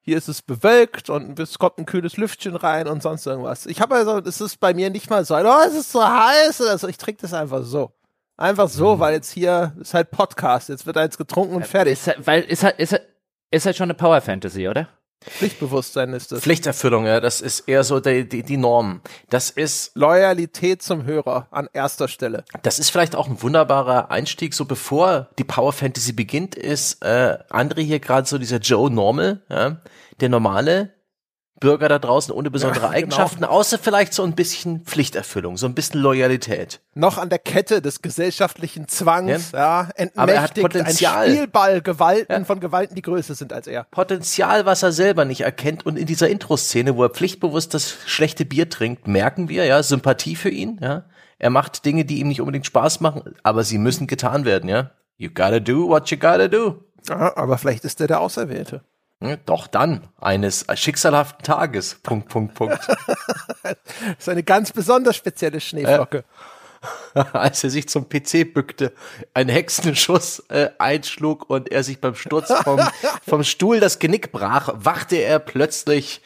Hier 0.00 0.16
ist 0.16 0.28
es 0.28 0.42
bewölkt 0.42 1.10
und 1.10 1.38
es 1.38 1.58
kommt 1.58 1.78
ein 1.78 1.86
kühles 1.86 2.16
Lüftchen 2.16 2.56
rein 2.56 2.88
und 2.88 3.02
sonst 3.02 3.26
irgendwas. 3.26 3.66
Ich 3.66 3.80
habe 3.80 3.94
also, 3.94 4.18
es 4.18 4.40
ist 4.40 4.58
bei 4.58 4.72
mir 4.74 4.90
nicht 4.90 5.10
mal 5.10 5.24
so, 5.24 5.36
oh, 5.36 5.60
es 5.66 5.74
ist 5.74 5.92
so 5.92 6.02
heiß 6.02 6.60
oder 6.62 6.78
so. 6.78 6.88
Ich 6.88 6.98
trinke 6.98 7.22
das 7.22 7.34
einfach 7.34 7.62
so. 7.62 7.92
Einfach 8.36 8.68
so, 8.68 9.00
weil 9.00 9.14
jetzt 9.14 9.30
hier 9.30 9.74
ist 9.80 9.94
halt 9.94 10.10
Podcast. 10.10 10.68
Jetzt 10.70 10.86
wird 10.86 10.96
da 10.96 11.02
jetzt 11.02 11.18
getrunken 11.18 11.56
und 11.56 11.66
fertig. 11.66 11.94
Ist, 11.94 12.06
halt- 12.06 12.26
weil 12.26 12.42
ist 12.42 12.62
halt, 12.64 12.78
ist 12.78 12.92
halt, 12.92 13.02
ist 13.50 13.66
halt 13.66 13.76
schon 13.76 13.86
eine 13.86 13.94
Power 13.94 14.20
Fantasy, 14.20 14.68
oder? 14.68 14.88
Pflichtbewusstsein 15.20 16.12
ist 16.12 16.30
das. 16.30 16.42
Pflichterfüllung, 16.42 17.04
ja, 17.04 17.20
das 17.20 17.40
ist 17.40 17.68
eher 17.68 17.82
so 17.82 17.98
die, 17.98 18.28
die, 18.28 18.44
die 18.44 18.56
Norm. 18.56 19.00
Das 19.30 19.50
ist, 19.50 19.90
Loyalität 19.96 20.80
zum 20.80 21.04
Hörer 21.06 21.48
an 21.50 21.68
erster 21.72 22.06
Stelle. 22.06 22.44
das 22.62 22.78
ist 22.78 22.90
vielleicht 22.90 23.16
auch 23.16 23.28
ein 23.28 23.42
wunderbarer 23.42 24.10
Einstieg, 24.10 24.54
so 24.54 24.64
bevor 24.64 25.28
die 25.38 25.44
Power 25.44 25.72
Fantasy 25.72 26.12
beginnt, 26.12 26.54
ist 26.54 27.02
äh, 27.04 27.38
André 27.50 27.80
hier 27.80 27.98
gerade 27.98 28.28
so 28.28 28.38
dieser 28.38 28.58
Joe 28.58 28.90
Normal, 28.90 29.42
ja, 29.48 29.78
der 30.20 30.28
normale 30.28 30.94
Bürger 31.60 31.88
da 31.88 31.98
draußen 31.98 32.32
ohne 32.32 32.50
besondere 32.50 32.82
Ja, 32.82 32.88
genau. 32.88 32.96
Eigenschaften, 32.98 33.44
außer 33.44 33.78
vielleicht 33.78 34.14
so 34.14 34.22
ein 34.22 34.34
bisschen 34.34 34.80
Pflichterfüllung, 34.84 35.56
so 35.56 35.66
ein 35.66 35.74
bisschen 35.74 36.00
Loyalität. 36.00 36.80
Noch 36.94 37.18
an 37.18 37.28
der 37.28 37.38
Kette 37.38 37.80
des 37.82 38.02
gesellschaftlichen 38.02 38.88
Zwangs, 38.88 39.52
ja, 39.52 39.82
entmächtigt, 39.94 40.18
Aber 40.18 40.32
er 40.32 40.42
hat 40.42 40.54
Potenzial. 40.54 41.26
ein 41.26 41.30
Spielball 41.32 41.80
Gewalten 41.82 42.44
von 42.44 42.60
Gewalten, 42.60 42.94
die 42.94 43.02
größer 43.02 43.34
sind 43.34 43.52
als 43.52 43.66
er. 43.66 43.84
Potenzial, 43.84 44.66
was 44.66 44.82
er 44.82 44.92
selber 44.92 45.24
nicht 45.24 45.40
erkennt. 45.42 45.86
Und 45.86 45.96
in 45.98 46.06
dieser 46.06 46.28
Intro-Szene, 46.28 46.96
wo 46.96 47.02
er 47.04 47.10
pflichtbewusst 47.10 47.74
das 47.74 47.94
schlechte 48.06 48.44
Bier 48.44 48.68
trinkt, 48.68 49.06
merken 49.08 49.48
wir, 49.48 49.64
ja, 49.64 49.82
Sympathie 49.82 50.36
für 50.36 50.50
ihn, 50.50 50.78
ja. 50.82 51.04
Er 51.40 51.50
macht 51.50 51.84
Dinge, 51.84 52.04
die 52.04 52.18
ihm 52.18 52.28
nicht 52.28 52.40
unbedingt 52.40 52.66
Spaß 52.66 53.00
machen, 53.00 53.36
aber 53.44 53.62
sie 53.62 53.78
müssen 53.78 54.06
getan 54.08 54.44
werden, 54.44 54.68
ja. 54.68 54.90
You 55.16 55.28
gotta 55.30 55.60
do 55.60 55.88
what 55.88 56.10
you 56.10 56.16
gotta 56.16 56.48
do. 56.48 56.84
Ja, 57.08 57.36
aber 57.36 57.58
vielleicht 57.58 57.84
ist 57.84 58.00
er 58.00 58.06
der 58.08 58.20
Auserwählte. 58.20 58.82
Ja, 59.20 59.36
Doch 59.36 59.66
dann, 59.66 60.08
eines 60.20 60.64
schicksalhaften 60.74 61.42
Tages. 61.42 61.96
Punkt, 62.02 62.28
Punkt, 62.28 62.54
Punkt. 62.54 62.78
Das 63.62 63.76
ist 64.20 64.28
eine 64.28 64.44
ganz 64.44 64.72
besonders 64.72 65.16
spezielle 65.16 65.60
Schneeflocke. 65.60 66.24
Als 67.32 67.64
er 67.64 67.70
sich 67.70 67.88
zum 67.88 68.08
PC 68.08 68.54
bückte, 68.54 68.92
einen 69.34 69.50
Hexenschuss 69.50 70.44
äh, 70.48 70.70
einschlug 70.78 71.50
und 71.50 71.70
er 71.70 71.82
sich 71.82 72.00
beim 72.00 72.14
Sturz 72.14 72.52
vom, 72.62 72.80
vom 73.26 73.42
Stuhl 73.42 73.80
das 73.80 73.98
Genick 73.98 74.32
brach, 74.32 74.70
wachte 74.74 75.16
er 75.16 75.38
plötzlich 75.40 76.22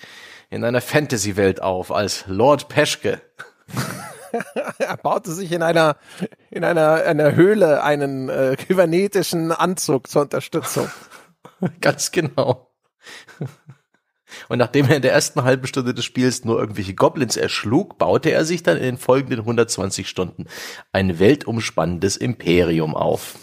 in 0.51 0.65
einer 0.65 0.83
Fantasy-Welt 0.83 1.63
auf 1.63 1.91
als 1.91 2.25
Lord 2.27 2.69
Peschke. 2.69 3.21
Er 4.79 4.97
baute 4.99 5.33
sich 5.33 5.53
in 5.53 5.63
einer, 5.63 5.97
in 6.51 6.65
einer, 6.65 7.05
einer 7.05 7.35
Höhle 7.35 7.83
einen 7.83 8.29
äh, 8.29 8.57
kybernetischen 8.57 9.53
Anzug 9.53 10.09
zur 10.09 10.23
Unterstützung. 10.23 10.91
Ganz 11.81 12.13
genau. 12.13 12.72
Und 14.49 14.59
nachdem 14.59 14.88
er 14.88 14.97
in 14.97 15.02
der 15.02 15.12
ersten 15.12 15.42
halben 15.44 15.66
Stunde 15.66 15.94
des 15.94 16.04
Spiels 16.04 16.44
nur 16.44 16.59
irgendwelche 16.59 16.94
Goblins 16.94 17.37
erschlug, 17.37 17.99
baute 17.99 18.30
er 18.30 18.44
sich 18.44 18.62
dann 18.62 18.76
in 18.76 18.82
den 18.82 18.99
folgenden 18.99 19.40
120 19.40 20.09
Stunden 20.09 20.47
ein 20.92 21.18
weltumspannendes 21.18 22.16
Imperium 22.16 22.94
auf. 22.94 23.37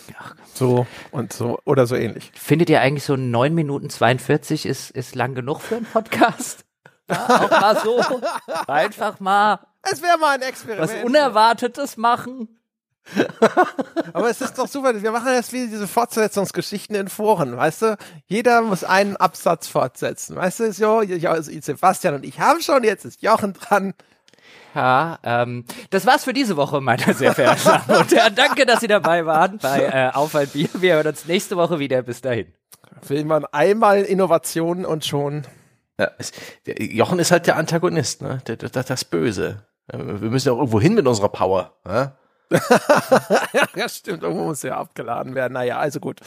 So 0.54 0.88
und 1.12 1.32
so 1.32 1.60
oder 1.66 1.88
so 1.88 1.96
ähnlich. 1.96 2.32
Findet 2.34 2.70
ihr 2.70 2.82
eigentlich 2.82 3.04
so 3.04 3.16
9 3.16 3.54
Minuten 3.54 3.90
42 3.90 4.66
ist, 4.66 4.92
ist 4.92 5.16
lang 5.16 5.36
genug 5.36 5.62
für 5.62 5.78
einen 5.78 5.86
Podcast? 5.86 6.66
Ja, 7.10 7.46
auch 7.46 7.50
mal 7.50 7.80
so. 7.82 8.02
Einfach 8.68 9.20
mal 9.20 9.60
Es 9.84 10.02
wäre 10.02 10.18
mal 10.18 10.36
ein 10.36 10.42
was 10.42 10.50
Experiment. 10.50 11.06
Unerwartetes 11.06 11.98
machen. 11.98 12.59
Aber 14.14 14.30
es 14.30 14.42
ist 14.42 14.58
doch 14.58 14.68
super, 14.68 15.02
wir 15.02 15.12
machen 15.12 15.34
jetzt 15.34 15.52
wieder 15.52 15.68
diese 15.68 15.88
Fortsetzungsgeschichten 15.88 16.96
in 16.96 17.08
Foren, 17.08 17.58
weißt 17.58 17.82
du? 17.82 17.98
Jeder 18.28 18.62
muss 18.62 18.84
einen 18.84 19.16
Absatz 19.18 19.68
fortsetzen, 19.68 20.36
weißt 20.36 20.60
du? 20.60 20.74
So, 20.74 21.02
Sebastian 21.02 22.16
und 22.16 22.26
ich 22.26 22.40
haben 22.40 22.62
schon, 22.62 22.84
jetzt 22.84 23.06
ist 23.06 23.22
Jochen 23.22 23.54
dran. 23.54 23.94
Ja, 24.76 25.18
ähm, 25.24 25.66
das 25.90 26.06
war's 26.06 26.24
für 26.24 26.34
diese 26.34 26.56
Woche, 26.56 26.80
meine 26.82 27.14
sehr 27.14 27.34
verehrten 27.34 27.64
Damen 27.88 28.02
und 28.02 28.12
Herren. 28.12 28.36
Danke, 28.36 28.66
dass 28.66 28.82
Sie 28.82 28.88
dabei 28.88 29.26
waren 29.26 29.58
bei 29.58 29.82
äh, 29.82 30.12
Auf 30.14 30.36
ein 30.36 30.48
Bier. 30.48 30.70
Wir 30.76 30.96
hören 30.96 31.08
uns 31.08 31.26
nächste 31.26 31.58
Woche 31.58 31.80
wieder. 31.80 32.04
Bis 32.04 32.22
dahin. 32.22 32.54
Will 33.08 33.26
man 33.26 33.46
einmal 33.46 34.04
Innovationen 34.04 34.86
und 34.86 35.06
schon. 35.06 35.48
Ja, 35.98 36.12
es, 36.18 36.32
der, 36.66 36.82
Jochen 36.82 37.20
ist 37.20 37.32
halt 37.32 37.48
der 37.48 37.56
Antagonist, 37.56 38.22
ne? 38.22 38.42
Der, 38.48 38.58
der, 38.58 38.70
das 38.70 39.06
Böse. 39.06 39.66
Wir 39.92 40.30
müssen 40.30 40.48
ja 40.48 40.54
auch 40.54 40.60
irgendwo 40.60 40.80
hin 40.80 40.94
mit 40.94 41.08
unserer 41.08 41.30
Power. 41.30 41.74
Ja? 41.86 42.16
ja, 43.76 43.90
stimmt. 43.90 44.24
Irgendwo 44.24 44.46
muss 44.46 44.64
ja 44.64 44.78
abgeladen 44.78 45.36
werden. 45.36 45.54
Naja, 45.54 45.78
also 45.78 46.00
gut. 46.00 46.20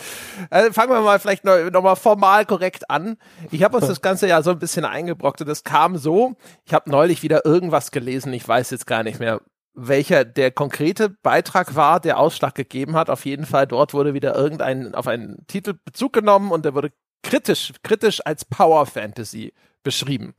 Also 0.50 0.73
fangen 0.73 0.93
wir 0.93 1.00
mal 1.00 1.19
vielleicht 1.19 1.45
noch, 1.45 1.59
noch 1.71 1.83
mal 1.83 1.97
formal 1.97 2.47
korrekt 2.47 2.88
an. 2.91 3.17
Ich 3.50 3.62
habe 3.62 3.76
uns 3.76 3.88
das 3.88 4.00
Ganze 4.00 4.29
ja 4.29 4.43
so 4.43 4.50
ein 4.50 4.59
bisschen 4.59 4.85
eingebrockt 4.85 5.41
und 5.41 5.49
es 5.49 5.64
kam 5.64 5.97
so. 5.97 6.37
Ich 6.64 6.75
habe 6.75 6.91
neulich 6.91 7.23
wieder 7.23 7.45
irgendwas 7.45 7.91
gelesen. 7.91 8.33
Ich 8.33 8.47
weiß 8.47 8.71
jetzt 8.71 8.87
gar 8.87 9.02
nicht 9.02 9.19
mehr, 9.19 9.41
welcher 9.75 10.25
der 10.25 10.50
konkrete 10.50 11.09
Beitrag 11.09 11.75
war, 11.75 11.99
der 11.99 12.19
Ausschlag 12.19 12.55
gegeben 12.55 12.95
hat. 12.95 13.11
Auf 13.11 13.25
jeden 13.25 13.47
Fall 13.47 13.67
dort 13.67 13.95
wurde 13.95 14.14
wieder 14.14 14.35
irgendein 14.35 14.95
auf 14.95 15.09
einen 15.09 15.45
Titel 15.47 15.75
Bezug 15.85 16.12
genommen 16.12 16.52
und 16.52 16.64
der 16.64 16.75
wurde 16.75 16.93
kritisch, 17.23 17.73
kritisch 17.83 18.21
als 18.25 18.45
Power 18.45 18.87
Fantasy 18.87 19.55
beschrieben. 19.83 20.35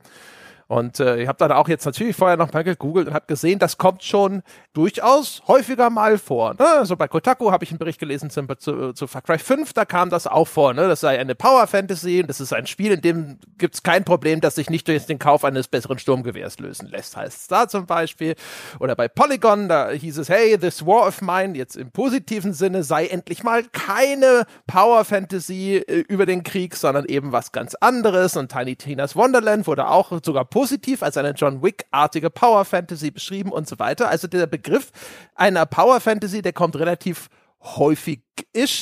Und 0.66 1.00
äh, 1.00 1.22
ich 1.22 1.28
habe 1.28 1.38
dann 1.38 1.52
auch 1.52 1.68
jetzt 1.68 1.84
natürlich 1.84 2.16
vorher 2.16 2.36
noch 2.36 2.52
mal 2.52 2.64
gegoogelt 2.64 3.08
und 3.08 3.14
habe 3.14 3.26
gesehen, 3.26 3.58
das 3.58 3.78
kommt 3.78 4.02
schon 4.02 4.42
durchaus 4.72 5.42
häufiger 5.46 5.90
mal 5.90 6.18
vor. 6.18 6.54
Ne? 6.54 6.66
Also 6.66 6.96
bei 6.96 7.08
Kotaku 7.08 7.50
habe 7.50 7.64
ich 7.64 7.70
einen 7.70 7.78
Bericht 7.78 7.98
gelesen 8.00 8.30
zu, 8.30 8.44
zu, 8.56 8.92
zu 8.92 9.06
Far 9.06 9.22
Cry 9.22 9.38
5, 9.38 9.72
da 9.72 9.84
kam 9.84 10.10
das 10.10 10.26
auch 10.26 10.48
vor. 10.48 10.74
Ne? 10.74 10.88
Das 10.88 11.00
sei 11.00 11.18
eine 11.18 11.34
Power 11.34 11.66
Fantasy 11.66 12.20
und 12.20 12.28
das 12.28 12.40
ist 12.40 12.52
ein 12.52 12.66
Spiel, 12.66 12.92
in 12.92 13.00
dem 13.00 13.38
gibt 13.58 13.74
es 13.74 13.82
kein 13.82 14.04
Problem, 14.04 14.40
das 14.40 14.56
sich 14.56 14.70
nicht 14.70 14.88
durch 14.88 15.06
den 15.06 15.18
Kauf 15.18 15.44
eines 15.44 15.68
besseren 15.68 15.98
Sturmgewehrs 15.98 16.58
lösen 16.58 16.88
lässt, 16.88 17.16
heißt 17.16 17.42
es 17.42 17.46
da 17.46 17.68
zum 17.68 17.86
Beispiel. 17.86 18.34
Oder 18.80 18.96
bei 18.96 19.08
Polygon, 19.08 19.68
da 19.68 19.90
hieß 19.90 20.18
es, 20.18 20.28
hey, 20.28 20.58
this 20.58 20.84
war 20.84 21.06
of 21.06 21.20
mine, 21.22 21.56
jetzt 21.56 21.76
im 21.76 21.90
positiven 21.90 22.52
Sinne, 22.52 22.82
sei 22.82 23.06
endlich 23.06 23.42
mal 23.44 23.62
keine 23.64 24.44
Power 24.66 25.04
Fantasy 25.04 25.76
äh, 25.76 26.04
über 26.08 26.26
den 26.26 26.42
Krieg, 26.42 26.74
sondern 26.76 27.04
eben 27.04 27.32
was 27.32 27.52
ganz 27.52 27.74
anderes. 27.76 28.36
Und 28.36 28.50
Tiny 28.50 28.76
Tina's 28.76 29.14
Wonderland 29.14 29.66
wurde 29.66 29.88
auch 29.88 30.12
sogar 30.24 30.44
positiv 30.44 30.63
als 31.02 31.16
eine 31.16 31.30
John 31.30 31.62
Wick-artige 31.62 32.30
Power 32.30 32.64
Fantasy 32.64 33.10
beschrieben 33.10 33.52
und 33.52 33.68
so 33.68 33.78
weiter. 33.78 34.08
Also 34.08 34.28
der 34.28 34.46
Begriff 34.46 34.90
einer 35.34 35.66
Power 35.66 36.00
Fantasy, 36.00 36.42
der 36.42 36.52
kommt 36.52 36.76
relativ 36.76 37.28
häufig 37.62 38.20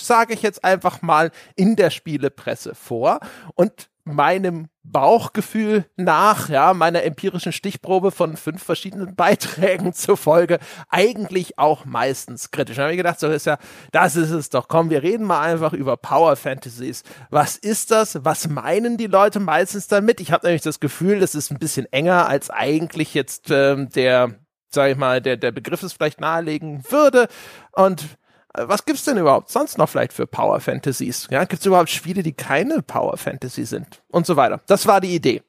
sage 0.02 0.34
ich 0.34 0.42
jetzt 0.42 0.64
einfach 0.64 1.02
mal, 1.02 1.30
in 1.56 1.76
der 1.76 1.90
Spielepresse 1.90 2.74
vor. 2.74 3.20
Und 3.54 3.88
meinem 4.04 4.68
Bauchgefühl 4.84 5.86
nach, 5.96 6.48
ja, 6.48 6.74
meiner 6.74 7.04
empirischen 7.04 7.52
Stichprobe 7.52 8.10
von 8.10 8.36
fünf 8.36 8.62
verschiedenen 8.62 9.14
Beiträgen 9.16 9.92
zufolge, 9.92 10.58
eigentlich 10.88 11.58
auch 11.58 11.84
meistens 11.84 12.50
kritisch. 12.50 12.76
Da 12.76 12.82
habe 12.82 12.92
ich 12.92 12.96
gedacht, 12.96 13.20
so 13.20 13.28
ist 13.28 13.46
ja, 13.46 13.58
das 13.92 14.16
ist 14.16 14.30
es 14.30 14.50
doch. 14.50 14.66
Komm, 14.66 14.90
wir 14.90 15.02
reden 15.02 15.24
mal 15.24 15.40
einfach 15.40 15.72
über 15.72 15.96
Power 15.96 16.34
Fantasies. 16.36 17.04
Was 17.30 17.56
ist 17.56 17.90
das? 17.92 18.24
Was 18.24 18.48
meinen 18.48 18.96
die 18.96 19.06
Leute 19.06 19.38
meistens 19.38 19.86
damit? 19.86 20.20
Ich 20.20 20.32
habe 20.32 20.46
nämlich 20.46 20.62
das 20.62 20.80
Gefühl, 20.80 21.20
das 21.20 21.34
ist 21.34 21.52
ein 21.52 21.58
bisschen 21.58 21.86
enger 21.92 22.28
als 22.28 22.50
eigentlich 22.50 23.14
jetzt 23.14 23.50
ähm, 23.50 23.88
der, 23.90 24.34
sag 24.68 24.90
ich 24.90 24.96
mal, 24.96 25.20
der, 25.20 25.36
der 25.36 25.52
Begriff 25.52 25.82
es 25.84 25.92
vielleicht 25.92 26.20
nahelegen 26.20 26.82
würde. 26.90 27.28
Und 27.72 28.04
was 28.54 28.84
gibt's 28.84 29.04
denn 29.04 29.16
überhaupt 29.16 29.50
sonst 29.50 29.78
noch 29.78 29.88
vielleicht 29.88 30.12
für 30.12 30.26
Power 30.26 30.60
Fantasies? 30.60 31.28
Ja, 31.30 31.44
gibt's 31.44 31.66
überhaupt 31.66 31.90
Spiele, 31.90 32.22
die 32.22 32.32
keine 32.32 32.82
Power 32.82 33.16
Fantasy 33.16 33.64
sind? 33.64 34.02
Und 34.08 34.26
so 34.26 34.36
weiter. 34.36 34.60
Das 34.66 34.86
war 34.86 35.00
die 35.00 35.14
Idee. 35.14 35.42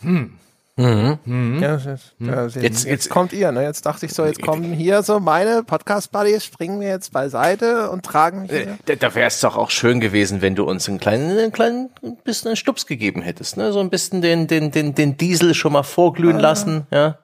Hm. 0.00 0.38
Mhm. 0.78 1.18
Mhm. 1.24 1.60
Ja, 1.60 1.76
jetzt, 1.76 2.14
jetzt, 2.20 2.54
jetzt, 2.54 2.84
jetzt, 2.84 3.10
kommt 3.10 3.32
ihr, 3.32 3.50
ne? 3.50 3.64
Jetzt 3.64 3.84
dachte 3.84 4.06
ich 4.06 4.14
so, 4.14 4.24
jetzt 4.24 4.40
kommen 4.40 4.72
hier 4.72 5.02
so 5.02 5.18
meine 5.18 5.64
Podcast-Buddies, 5.64 6.44
springen 6.44 6.80
wir 6.80 6.86
jetzt 6.86 7.12
beiseite 7.12 7.90
und 7.90 8.04
tragen 8.04 8.42
mich. 8.42 8.52
Hier. 8.52 8.78
Da, 8.84 8.94
da 8.94 9.14
wäre 9.16 9.26
es 9.26 9.40
doch 9.40 9.56
auch 9.56 9.70
schön 9.70 9.98
gewesen, 9.98 10.40
wenn 10.40 10.54
du 10.54 10.62
uns 10.62 10.88
einen 10.88 11.00
kleinen, 11.00 11.36
einen 11.36 11.50
kleinen 11.50 11.90
bisschen 12.22 12.50
einen 12.50 12.56
Stups 12.56 12.86
gegeben 12.86 13.22
hättest, 13.22 13.56
ne? 13.56 13.72
So 13.72 13.80
ein 13.80 13.90
bisschen 13.90 14.22
den, 14.22 14.46
den, 14.46 14.70
den, 14.70 14.94
den 14.94 15.16
Diesel 15.16 15.54
schon 15.54 15.72
mal 15.72 15.82
vorglühen 15.82 16.36
ah. 16.36 16.42
lassen, 16.42 16.86
ja. 16.92 17.18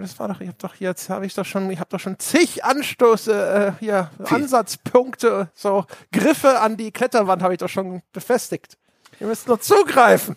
Das 0.00 0.18
war 0.18 0.28
doch, 0.28 0.40
ich 0.40 0.48
habe 0.48 0.58
doch 0.58 0.74
jetzt 0.76 1.10
habe 1.10 1.26
ich 1.26 1.34
doch 1.34 1.44
schon, 1.44 1.70
ich 1.70 1.78
habe 1.78 1.90
doch 1.90 2.00
schon 2.00 2.18
zig 2.18 2.64
Anstoße, 2.64 3.76
äh, 3.78 3.80
hier 3.80 4.10
Viel. 4.24 4.36
Ansatzpunkte, 4.36 5.50
so 5.54 5.84
Griffe 6.12 6.60
an 6.60 6.76
die 6.76 6.92
Kletterwand 6.92 7.42
habe 7.42 7.54
ich 7.54 7.58
doch 7.58 7.68
schon 7.68 8.02
befestigt. 8.12 8.78
Ihr 9.20 9.26
müsst 9.26 9.46
nur 9.48 9.60
zugreifen. 9.60 10.36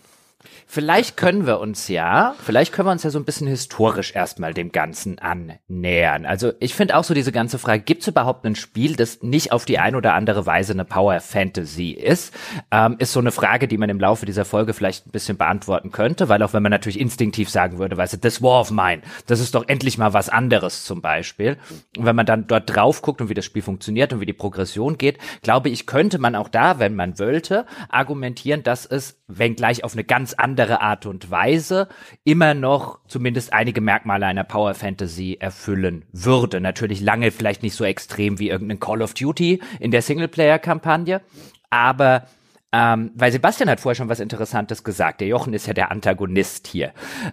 Vielleicht 0.68 1.18
können 1.18 1.46
wir 1.46 1.60
uns 1.60 1.88
ja, 1.88 2.36
vielleicht 2.44 2.74
können 2.74 2.88
wir 2.88 2.92
uns 2.92 3.04
ja 3.04 3.10
so 3.10 3.20
ein 3.20 3.26
bisschen 3.26 3.48
historisch 3.48 4.16
erstmal 4.16 4.54
dem 4.54 4.72
Ganzen 4.72 5.20
annähern. 5.20 6.26
Also 6.26 6.54
ich 6.60 6.74
finde 6.74 6.98
auch 6.98 7.04
so 7.04 7.14
diese 7.14 7.32
ganze 7.32 7.60
Frage, 7.60 7.84
gibt 7.84 8.02
es 8.02 8.08
überhaupt 8.08 8.46
ein 8.46 8.56
Spiel, 8.56 8.96
das 8.96 9.22
nicht 9.22 9.52
auf 9.52 9.66
die 9.66 9.80
ein 9.80 9.96
oder 9.96 10.14
andere 10.14 10.46
Weise 10.46 10.74
eine 10.74 10.86
Power 10.86 11.20
Fantasy 11.20 11.92
ist, 11.92 12.34
ähm, 12.72 12.96
ist 13.00 13.14
so 13.14 13.20
eine 13.20 13.32
Frage, 13.32 13.68
die 13.68 13.78
man 13.78 13.90
im 13.90 14.00
Laufe 14.00 14.26
dieser 14.26 14.46
Folge 14.46 14.74
vielleicht 14.74 15.08
ein 15.08 15.12
bisschen 15.12 15.38
beantworten 15.38 15.92
könnte, 15.92 16.30
weil 16.30 16.42
auch 16.44 16.54
wenn 16.54 16.64
man 16.64 16.72
natürlich 16.72 17.00
instinktiv 17.00 17.50
sagen 17.50 17.78
würde, 17.78 17.98
weißt 17.98 18.14
du, 18.14 18.18
das 18.18 18.42
War 18.42 18.62
of 18.62 18.72
Mine, 18.72 19.02
das 19.28 19.40
ist 19.40 19.56
doch 19.56 19.68
endlich 19.68 19.98
mal 19.98 20.14
was 20.14 20.30
anderes 20.30 20.84
zum 20.84 21.02
Beispiel. 21.02 21.58
Und 21.98 22.06
wenn 22.06 22.16
man 22.16 22.26
dann 22.26 22.48
dort 22.48 22.76
drauf 22.76 23.02
guckt 23.02 23.22
und 23.22 23.30
wie 23.30 23.34
das 23.34 23.46
Spiel 23.46 23.62
funktioniert 23.62 24.14
und 24.14 24.20
wie 24.20 24.26
die 24.26 24.34
Progression 24.34 24.98
geht, 24.98 25.20
glaube 25.42 25.70
ich, 25.70 25.86
könnte 25.86 26.18
man 26.20 26.36
auch 26.36 26.50
da, 26.50 26.80
wenn 26.80 26.96
man 26.96 27.20
wollte, 27.20 27.66
argumentieren, 27.90 28.64
dass 28.64 28.86
es, 28.86 29.18
wenngleich 29.28 29.84
auf 29.84 29.94
eine 29.94 30.04
ganz 30.04 30.35
andere 30.40 30.82
Art 30.82 31.06
und 31.06 31.32
Weise 31.32 31.88
immer 32.24 32.54
noch 32.54 33.00
zumindest 33.08 33.54
einige 33.54 33.82
Merkmale 33.82 34.26
einer 34.26 34.44
Power 34.44 34.74
Fantasy 34.74 35.38
erfüllen 35.40 36.06
würde. 36.12 36.62
Natürlich 36.62 37.02
lange 37.02 37.32
vielleicht 37.32 37.64
nicht 37.64 37.76
so 37.76 37.84
extrem 37.84 38.40
wie 38.40 38.50
irgendein 38.50 38.80
Call 38.80 39.02
of 39.02 39.14
Duty 39.14 39.62
in 39.80 39.92
der 39.92 40.02
Singleplayer-Kampagne, 40.02 41.22
aber 41.70 42.28
ähm, 42.72 43.12
weil 43.16 43.32
Sebastian 43.32 43.70
hat 43.70 43.80
vorher 43.80 43.96
schon 43.96 44.10
was 44.10 44.20
Interessantes 44.20 44.84
gesagt. 44.84 45.22
Der 45.22 45.28
Jochen 45.28 45.54
ist 45.54 45.66
ja 45.66 45.74
der 45.74 45.92
Antagonist 45.92 46.68
hier, 46.68 46.92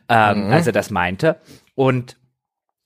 ähm, 0.09 0.47
mhm. 0.47 0.53
als 0.53 0.67
er 0.67 0.73
das 0.73 0.91
meinte. 0.91 1.41
Und 1.75 2.17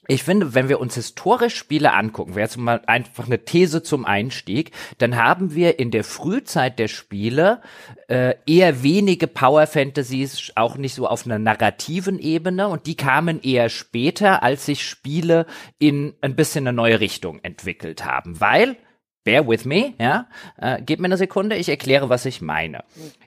ich 0.09 0.23
finde, 0.23 0.55
wenn 0.55 0.69
wir 0.69 0.81
uns 0.81 0.95
historisch 0.95 1.57
Spiele 1.57 1.93
angucken, 1.93 2.35
wäre 2.35 2.47
jetzt 2.47 2.57
mal 2.57 2.83
einfach 2.87 3.27
eine 3.27 3.45
These 3.45 3.83
zum 3.83 4.05
Einstieg, 4.05 4.73
dann 4.99 5.17
haben 5.17 5.55
wir 5.55 5.79
in 5.79 5.91
der 5.91 6.05
Frühzeit 6.05 6.79
der 6.79 6.89
Spiele 6.89 7.61
äh, 8.09 8.35
eher 8.47 8.83
wenige 8.83 9.27
Power 9.27 9.67
Fantasies, 9.67 10.53
auch 10.55 10.77
nicht 10.77 10.95
so 10.95 11.09
auf 11.09 11.27
einer 11.27 11.39
narrativen 11.39 12.19
Ebene 12.19 12.69
und 12.69 12.87
die 12.87 12.97
kamen 12.97 13.41
eher 13.43 13.69
später, 13.69 14.43
als 14.43 14.67
sich 14.67 14.87
Spiele 14.87 15.47
in 15.79 16.15
ein 16.21 16.37
bisschen 16.37 16.67
eine 16.67 16.77
neue 16.77 17.01
Richtung 17.01 17.41
entwickelt 17.43 18.05
haben, 18.05 18.41
weil 18.41 18.77
bear 19.26 19.47
with 19.47 19.64
me, 19.64 19.92
ja, 19.99 20.26
äh, 20.56 20.80
gebt 20.80 21.02
mir 21.02 21.06
eine 21.06 21.16
Sekunde, 21.16 21.56
ich 21.56 21.68
erkläre, 21.68 22.09
was 22.09 22.25
ich 22.25 22.40
meine. 22.40 22.85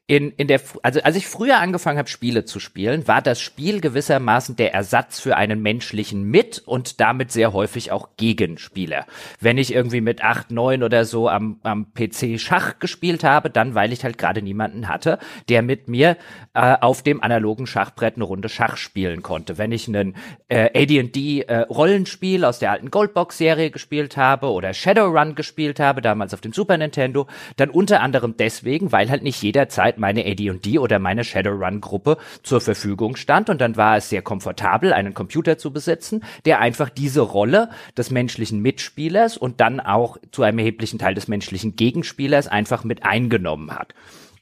In, 0.08 0.32
in 0.32 0.48
der, 0.48 0.62
also 0.82 1.02
als 1.02 1.18
ich 1.18 1.28
früher 1.28 1.60
angefangen 1.60 2.00
habe, 2.00 2.10
Spiele 2.10 2.46
zu 2.46 2.60
spielen, 2.60 3.08
war 3.08 3.22
das 3.22 3.40
Spiel 3.42 3.82
gewissermaßen 3.82 4.56
der 4.56 4.74
Ersatz 4.74 5.20
für 5.20 5.36
einen 5.36 5.62
menschlichen 5.62 6.24
Mit- 6.24 6.64
und 6.66 7.00
damit 7.02 7.32
sehr 7.32 7.54
häufig 7.54 7.92
auch 7.92 8.10
Gegenspieler. 8.18 9.06
Wenn 9.42 9.58
ich 9.58 9.74
irgendwie 9.74 10.02
mit 10.02 10.24
acht, 10.24 10.52
neun 10.52 10.84
oder 10.84 11.04
so 11.04 11.28
am, 11.30 11.60
am 11.64 11.94
PC 11.94 12.40
Schach 12.40 12.80
gespielt 12.80 13.24
habe, 13.24 13.50
dann 13.50 13.76
weil 13.76 13.92
ich 13.92 14.04
halt 14.04 14.18
gerade 14.18 14.42
niemanden 14.42 14.88
hatte, 14.88 15.20
der 15.50 15.62
mit 15.62 15.90
mir 15.90 16.18
äh, 16.54 16.78
auf 16.80 17.04
dem 17.04 17.22
analogen 17.22 17.68
Schachbrett 17.68 18.16
eine 18.16 18.24
Runde 18.24 18.48
Schach 18.48 18.78
spielen 18.78 19.22
konnte. 19.22 19.58
Wenn 19.58 19.74
ich 19.74 19.88
einen 19.90 20.16
äh, 20.48 20.70
AD&D 20.74 21.42
äh, 21.42 21.60
Rollenspiel 21.70 22.46
aus 22.46 22.60
der 22.60 22.72
alten 22.72 22.90
Goldbox-Serie 22.90 23.70
gespielt 23.70 24.16
habe 24.16 24.48
oder 24.48 24.74
Shadowrun 24.74 25.36
gespielt 25.36 25.80
habe, 25.80 25.89
habe, 25.90 26.02
damals 26.02 26.34
auf 26.34 26.42
dem 26.42 26.54
Super 26.54 26.78
Nintendo, 26.78 27.28
dann 27.58 27.70
unter 27.70 28.02
anderem 28.02 28.36
deswegen, 28.38 28.94
weil 28.94 29.10
halt 29.10 29.24
nicht 29.24 29.42
jederzeit 29.44 29.98
meine 29.98 30.26
AD&D 30.26 30.80
oder 30.80 31.00
meine 31.00 31.26
Shadowrun-Gruppe 31.26 32.18
zur 32.44 32.62
Verfügung 32.62 33.18
stand 33.18 33.50
und 33.50 33.60
dann 33.60 33.76
war 33.76 33.98
es 33.98 34.10
sehr 34.10 34.22
komfortabel, 34.22 34.94
einen 34.94 35.14
Computer 35.14 35.58
zu 35.58 35.74
besitzen, 35.74 36.24
der 36.46 36.60
einfach 36.60 36.90
diese 36.90 37.22
Rolle 37.22 37.70
des 37.98 38.12
menschlichen 38.12 38.62
Mitspielers 38.62 39.36
und 39.36 39.60
dann 39.60 39.80
auch 39.80 40.18
zu 40.32 40.44
einem 40.44 40.60
erheblichen 40.60 41.00
Teil 41.00 41.16
des 41.16 41.28
menschlichen 41.28 41.76
Gegenspielers 41.76 42.48
einfach 42.48 42.84
mit 42.84 43.04
eingenommen 43.04 43.72
hat. 43.72 43.94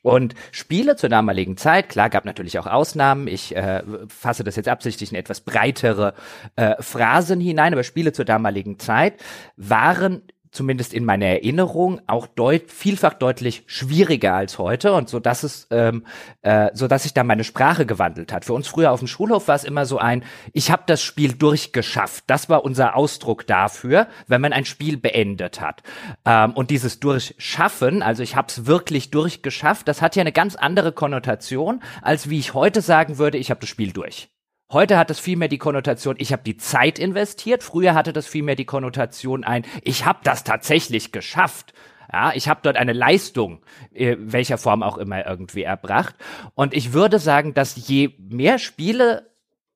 Und 0.08 0.36
Spiele 0.54 0.96
zur 0.96 1.10
damaligen 1.10 1.58
Zeit, 1.58 1.90
klar, 1.90 2.10
gab 2.10 2.24
natürlich 2.24 2.60
auch 2.60 2.66
Ausnahmen. 2.66 3.28
Ich 3.28 3.54
äh, 3.54 3.84
fasse 4.08 4.46
das 4.46 4.56
jetzt 4.56 4.70
absichtlich 4.70 5.12
in 5.12 5.18
etwas 5.18 5.42
breitere 5.42 6.14
äh, 6.56 6.76
Phrasen 6.80 7.42
hinein, 7.42 7.74
aber 7.74 7.84
Spiele 7.84 8.14
zur 8.14 8.24
damaligen 8.24 8.80
Zeit 8.80 9.16
waren 9.58 10.22
zumindest 10.58 10.94
in 10.94 11.06
meiner 11.06 11.28
Erinnerung, 11.28 12.02
auch 12.08 12.26
deut 12.28 12.72
vielfach 12.72 13.14
deutlich 13.14 13.64
schwieriger 13.68 14.34
als 14.34 14.58
heute 14.58 14.94
und 14.94 15.08
so 15.08 15.20
dass 15.20 15.44
es, 15.44 15.68
ähm, 15.70 16.04
äh, 16.42 16.72
so 16.74 16.88
dass 16.88 17.04
sich 17.04 17.14
da 17.14 17.24
meine 17.24 17.44
Sprache 17.44 17.86
gewandelt 17.86 18.34
hat. 18.34 18.44
Für 18.44 18.54
uns 18.54 18.68
früher 18.68 18.92
auf 18.92 19.00
dem 19.00 19.08
Schulhof 19.08 19.48
war 19.48 19.56
es 19.56 19.64
immer 19.64 19.86
so 19.86 20.00
ein, 20.00 20.24
ich 20.54 20.72
habe 20.72 20.84
das 20.88 21.02
Spiel 21.02 21.34
durchgeschafft. 21.34 22.24
Das 22.28 22.50
war 22.50 22.66
unser 22.66 22.96
Ausdruck 22.96 23.46
dafür, 23.46 24.08
wenn 24.26 24.42
man 24.42 24.52
ein 24.52 24.66
Spiel 24.66 24.98
beendet 24.98 25.62
hat. 25.62 25.84
Ähm, 26.26 26.54
und 26.54 26.72
dieses 26.72 27.00
Durchschaffen, 27.00 28.02
also 28.02 28.24
ich 28.24 28.36
habe 28.36 28.48
es 28.50 28.66
wirklich 28.66 29.12
durchgeschafft, 29.12 29.88
das 29.88 30.02
hat 30.02 30.16
ja 30.16 30.22
eine 30.22 30.32
ganz 30.32 30.56
andere 30.56 30.92
Konnotation, 30.92 31.84
als 32.02 32.30
wie 32.30 32.40
ich 32.40 32.56
heute 32.56 32.82
sagen 32.82 33.20
würde, 33.20 33.38
ich 33.38 33.52
habe 33.52 33.60
das 33.60 33.70
Spiel 33.70 33.92
durch. 33.92 34.30
Heute 34.70 34.98
hat 34.98 35.10
es 35.10 35.20
vielmehr 35.20 35.48
die 35.48 35.58
Konnotation, 35.58 36.16
ich 36.18 36.34
habe 36.34 36.44
die 36.44 36.58
Zeit 36.58 37.00
investiert. 37.00 37.64
Früher 37.64 37.94
hatte 37.94 38.12
das 38.12 38.28
vielmehr 38.28 38.58
die 38.58 38.66
Konnotation 38.66 39.46
ein, 39.46 39.64
ich 39.82 40.06
habe 40.06 40.20
das 40.24 40.44
tatsächlich 40.44 41.14
geschafft. 41.14 41.74
Ja, 42.12 42.34
ich 42.34 42.50
habe 42.50 42.60
dort 42.64 42.76
eine 42.76 42.94
Leistung, 42.94 43.62
äh, 43.94 44.18
welcher 44.20 44.58
Form 44.58 44.84
auch 44.84 44.98
immer 44.98 45.26
irgendwie 45.26 45.64
erbracht. 45.64 46.16
Und 46.54 46.74
ich 46.74 46.92
würde 46.92 47.20
sagen, 47.20 47.54
dass 47.54 47.88
je 47.88 48.14
mehr 48.18 48.60
Spiele 48.60 49.30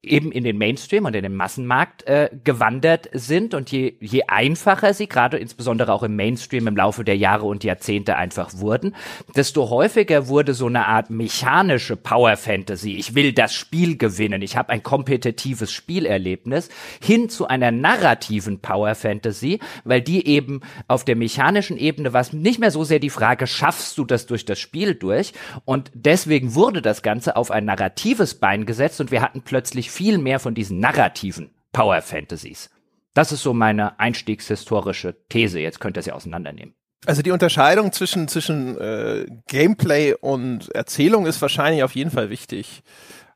eben 0.03 0.31
in 0.31 0.43
den 0.43 0.57
Mainstream 0.57 1.05
und 1.05 1.15
in 1.15 1.21
den 1.21 1.35
Massenmarkt 1.35 2.07
äh, 2.07 2.31
gewandert 2.43 3.07
sind 3.13 3.53
und 3.53 3.71
je, 3.71 3.93
je 3.99 4.23
einfacher 4.27 4.95
sie 4.95 5.07
gerade 5.07 5.37
insbesondere 5.37 5.93
auch 5.93 6.01
im 6.01 6.15
Mainstream 6.15 6.65
im 6.65 6.75
Laufe 6.75 7.03
der 7.03 7.17
Jahre 7.17 7.45
und 7.45 7.63
Jahrzehnte 7.63 8.15
einfach 8.15 8.51
wurden, 8.55 8.95
desto 9.35 9.69
häufiger 9.69 10.27
wurde 10.27 10.55
so 10.55 10.65
eine 10.65 10.87
Art 10.87 11.11
mechanische 11.11 11.97
Power 11.97 12.35
Fantasy. 12.35 12.93
Ich 12.93 13.13
will 13.13 13.31
das 13.31 13.53
Spiel 13.53 13.95
gewinnen, 13.95 14.41
ich 14.41 14.57
habe 14.57 14.69
ein 14.69 14.81
kompetitives 14.81 15.71
Spielerlebnis 15.71 16.69
hin 16.99 17.29
zu 17.29 17.47
einer 17.47 17.69
narrativen 17.69 18.59
Power 18.59 18.95
Fantasy, 18.95 19.59
weil 19.83 20.01
die 20.01 20.25
eben 20.25 20.61
auf 20.87 21.05
der 21.05 21.15
mechanischen 21.15 21.77
Ebene 21.77 22.11
war 22.11 22.21
es 22.21 22.33
nicht 22.33 22.59
mehr 22.59 22.71
so 22.71 22.83
sehr 22.83 22.99
die 22.99 23.11
Frage, 23.11 23.45
schaffst 23.45 23.99
du 23.99 24.05
das 24.05 24.25
durch 24.25 24.45
das 24.45 24.57
Spiel 24.57 24.95
durch 24.95 25.33
und 25.65 25.91
deswegen 25.93 26.55
wurde 26.55 26.81
das 26.81 27.03
Ganze 27.03 27.35
auf 27.35 27.51
ein 27.51 27.65
narratives 27.65 28.33
Bein 28.33 28.65
gesetzt 28.65 28.99
und 28.99 29.11
wir 29.11 29.21
hatten 29.21 29.43
plötzlich 29.43 29.90
viel 29.91 30.17
mehr 30.17 30.39
von 30.39 30.53
diesen 30.53 30.79
narrativen 30.79 31.51
Power 31.71 32.01
Fantasies. 32.01 32.69
Das 33.13 33.31
ist 33.31 33.43
so 33.43 33.53
meine 33.53 33.99
einstiegshistorische 33.99 35.15
These. 35.29 35.59
Jetzt 35.59 35.79
könnt 35.79 35.97
ihr 35.97 36.03
ja 36.03 36.13
auseinandernehmen. 36.13 36.73
Also 37.05 37.21
die 37.23 37.31
Unterscheidung 37.31 37.91
zwischen, 37.91 38.27
zwischen 38.27 38.77
äh, 38.79 39.25
Gameplay 39.47 40.13
und 40.13 40.69
Erzählung 40.69 41.25
ist 41.25 41.41
wahrscheinlich 41.41 41.83
auf 41.83 41.95
jeden 41.95 42.11
Fall 42.11 42.29
wichtig. 42.29 42.83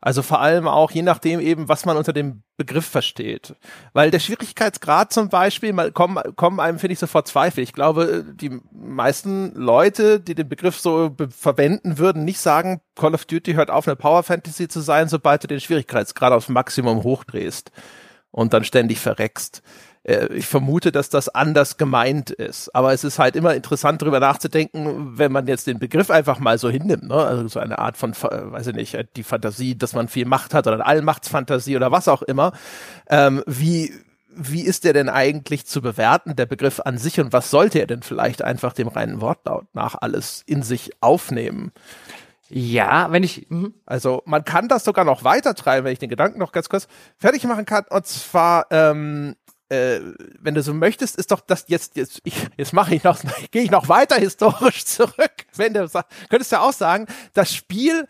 Also 0.05 0.21
vor 0.21 0.39
allem 0.39 0.67
auch 0.67 0.91
je 0.91 1.01
nachdem 1.01 1.39
eben, 1.39 1.67
was 1.67 1.83
man 1.83 1.97
unter 1.97 2.13
dem 2.13 2.43
Begriff 2.57 2.85
versteht. 2.85 3.55
Weil 3.91 4.11
der 4.11 4.19
Schwierigkeitsgrad 4.19 5.11
zum 5.11 5.29
Beispiel, 5.29 5.73
mal 5.73 5.91
kommen, 5.91 6.21
kommen 6.35 6.59
einem, 6.59 6.77
finde 6.77 6.93
ich, 6.93 6.99
sofort 6.99 7.27
Zweifel. 7.27 7.63
Ich 7.63 7.73
glaube, 7.73 8.23
die 8.23 8.59
meisten 8.71 9.55
Leute, 9.55 10.19
die 10.19 10.35
den 10.35 10.47
Begriff 10.47 10.79
so 10.79 11.15
verwenden, 11.35 11.97
würden 11.97 12.23
nicht 12.23 12.39
sagen, 12.39 12.81
Call 12.93 13.15
of 13.15 13.25
Duty 13.25 13.53
hört 13.53 13.71
auf, 13.71 13.87
eine 13.87 13.95
Power 13.95 14.21
Fantasy 14.21 14.67
zu 14.67 14.81
sein, 14.81 15.09
sobald 15.09 15.43
du 15.43 15.47
den 15.47 15.59
Schwierigkeitsgrad 15.59 16.33
aufs 16.33 16.49
Maximum 16.49 17.01
hochdrehst 17.01 17.71
und 18.29 18.53
dann 18.53 18.63
ständig 18.63 18.99
verreckst. 18.99 19.63
Äh, 20.05 20.27
ich 20.33 20.45
vermute, 20.45 20.91
dass 20.91 21.09
das 21.09 21.29
anders 21.29 21.77
gemeint 21.77 22.29
ist. 22.29 22.73
Aber 22.75 22.93
es 22.93 23.03
ist 23.03 23.19
halt 23.19 23.35
immer 23.35 23.55
interessant, 23.55 24.01
darüber 24.01 24.19
nachzudenken, 24.19 25.17
wenn 25.17 25.31
man 25.31 25.47
jetzt 25.47 25.67
den 25.67 25.79
Begriff 25.79 26.09
einfach 26.09 26.39
mal 26.39 26.57
so 26.57 26.69
hinnimmt, 26.69 27.07
ne? 27.07 27.15
also 27.15 27.47
so 27.47 27.59
eine 27.59 27.79
Art 27.79 27.97
von, 27.97 28.13
weiß 28.13 28.67
ich 28.67 28.75
nicht, 28.75 28.97
die 29.15 29.23
Fantasie, 29.23 29.77
dass 29.77 29.93
man 29.93 30.07
viel 30.07 30.25
Macht 30.25 30.53
hat 30.53 30.67
oder 30.67 30.75
eine 30.75 30.85
Allmachtsfantasie 30.85 31.75
oder 31.75 31.91
was 31.91 32.07
auch 32.07 32.21
immer. 32.21 32.53
Ähm, 33.09 33.43
wie, 33.47 33.91
wie 34.29 34.61
ist 34.61 34.83
der 34.83 34.93
denn 34.93 35.09
eigentlich 35.09 35.65
zu 35.65 35.81
bewerten, 35.81 36.35
der 36.35 36.45
Begriff 36.45 36.79
an 36.79 36.97
sich 36.97 37.19
und 37.19 37.33
was 37.33 37.49
sollte 37.49 37.79
er 37.79 37.87
denn 37.87 38.03
vielleicht 38.03 38.41
einfach 38.41 38.73
dem 38.73 38.87
reinen 38.87 39.21
Wortlaut 39.21 39.65
nach 39.73 39.95
alles 39.99 40.43
in 40.45 40.61
sich 40.61 40.91
aufnehmen? 41.01 41.71
Ja, 42.49 43.11
wenn 43.11 43.23
ich. 43.23 43.47
Mh. 43.49 43.69
Also 43.87 44.21
man 44.25 44.45
kann 44.45 44.67
das 44.67 44.83
sogar 44.83 45.03
noch 45.03 45.23
weiter 45.23 45.55
treiben, 45.55 45.85
wenn 45.85 45.93
ich 45.93 45.99
den 45.99 46.11
Gedanken 46.11 46.37
noch 46.37 46.51
ganz 46.51 46.69
kurz 46.69 46.87
fertig 47.17 47.43
machen 47.45 47.65
kann. 47.65 47.85
Und 47.89 48.05
zwar 48.05 48.67
ähm, 48.69 49.35
äh, 49.69 49.99
wenn 50.39 50.53
du 50.53 50.61
so 50.61 50.73
möchtest, 50.73 51.15
ist 51.15 51.31
doch 51.31 51.41
das 51.41 51.65
jetzt, 51.67 51.95
jetzt, 51.95 52.21
ich, 52.23 52.35
jetzt 52.57 52.73
mache 52.73 52.95
ich 52.95 53.03
noch, 53.03 53.19
gehe 53.51 53.63
ich 53.63 53.71
noch 53.71 53.89
weiter 53.89 54.15
historisch 54.15 54.85
zurück. 54.85 55.33
Wenn 55.55 55.73
du 55.73 55.87
könntest 56.29 56.51
du 56.51 56.59
auch 56.59 56.73
sagen, 56.73 57.07
das 57.33 57.53
Spiel 57.53 58.07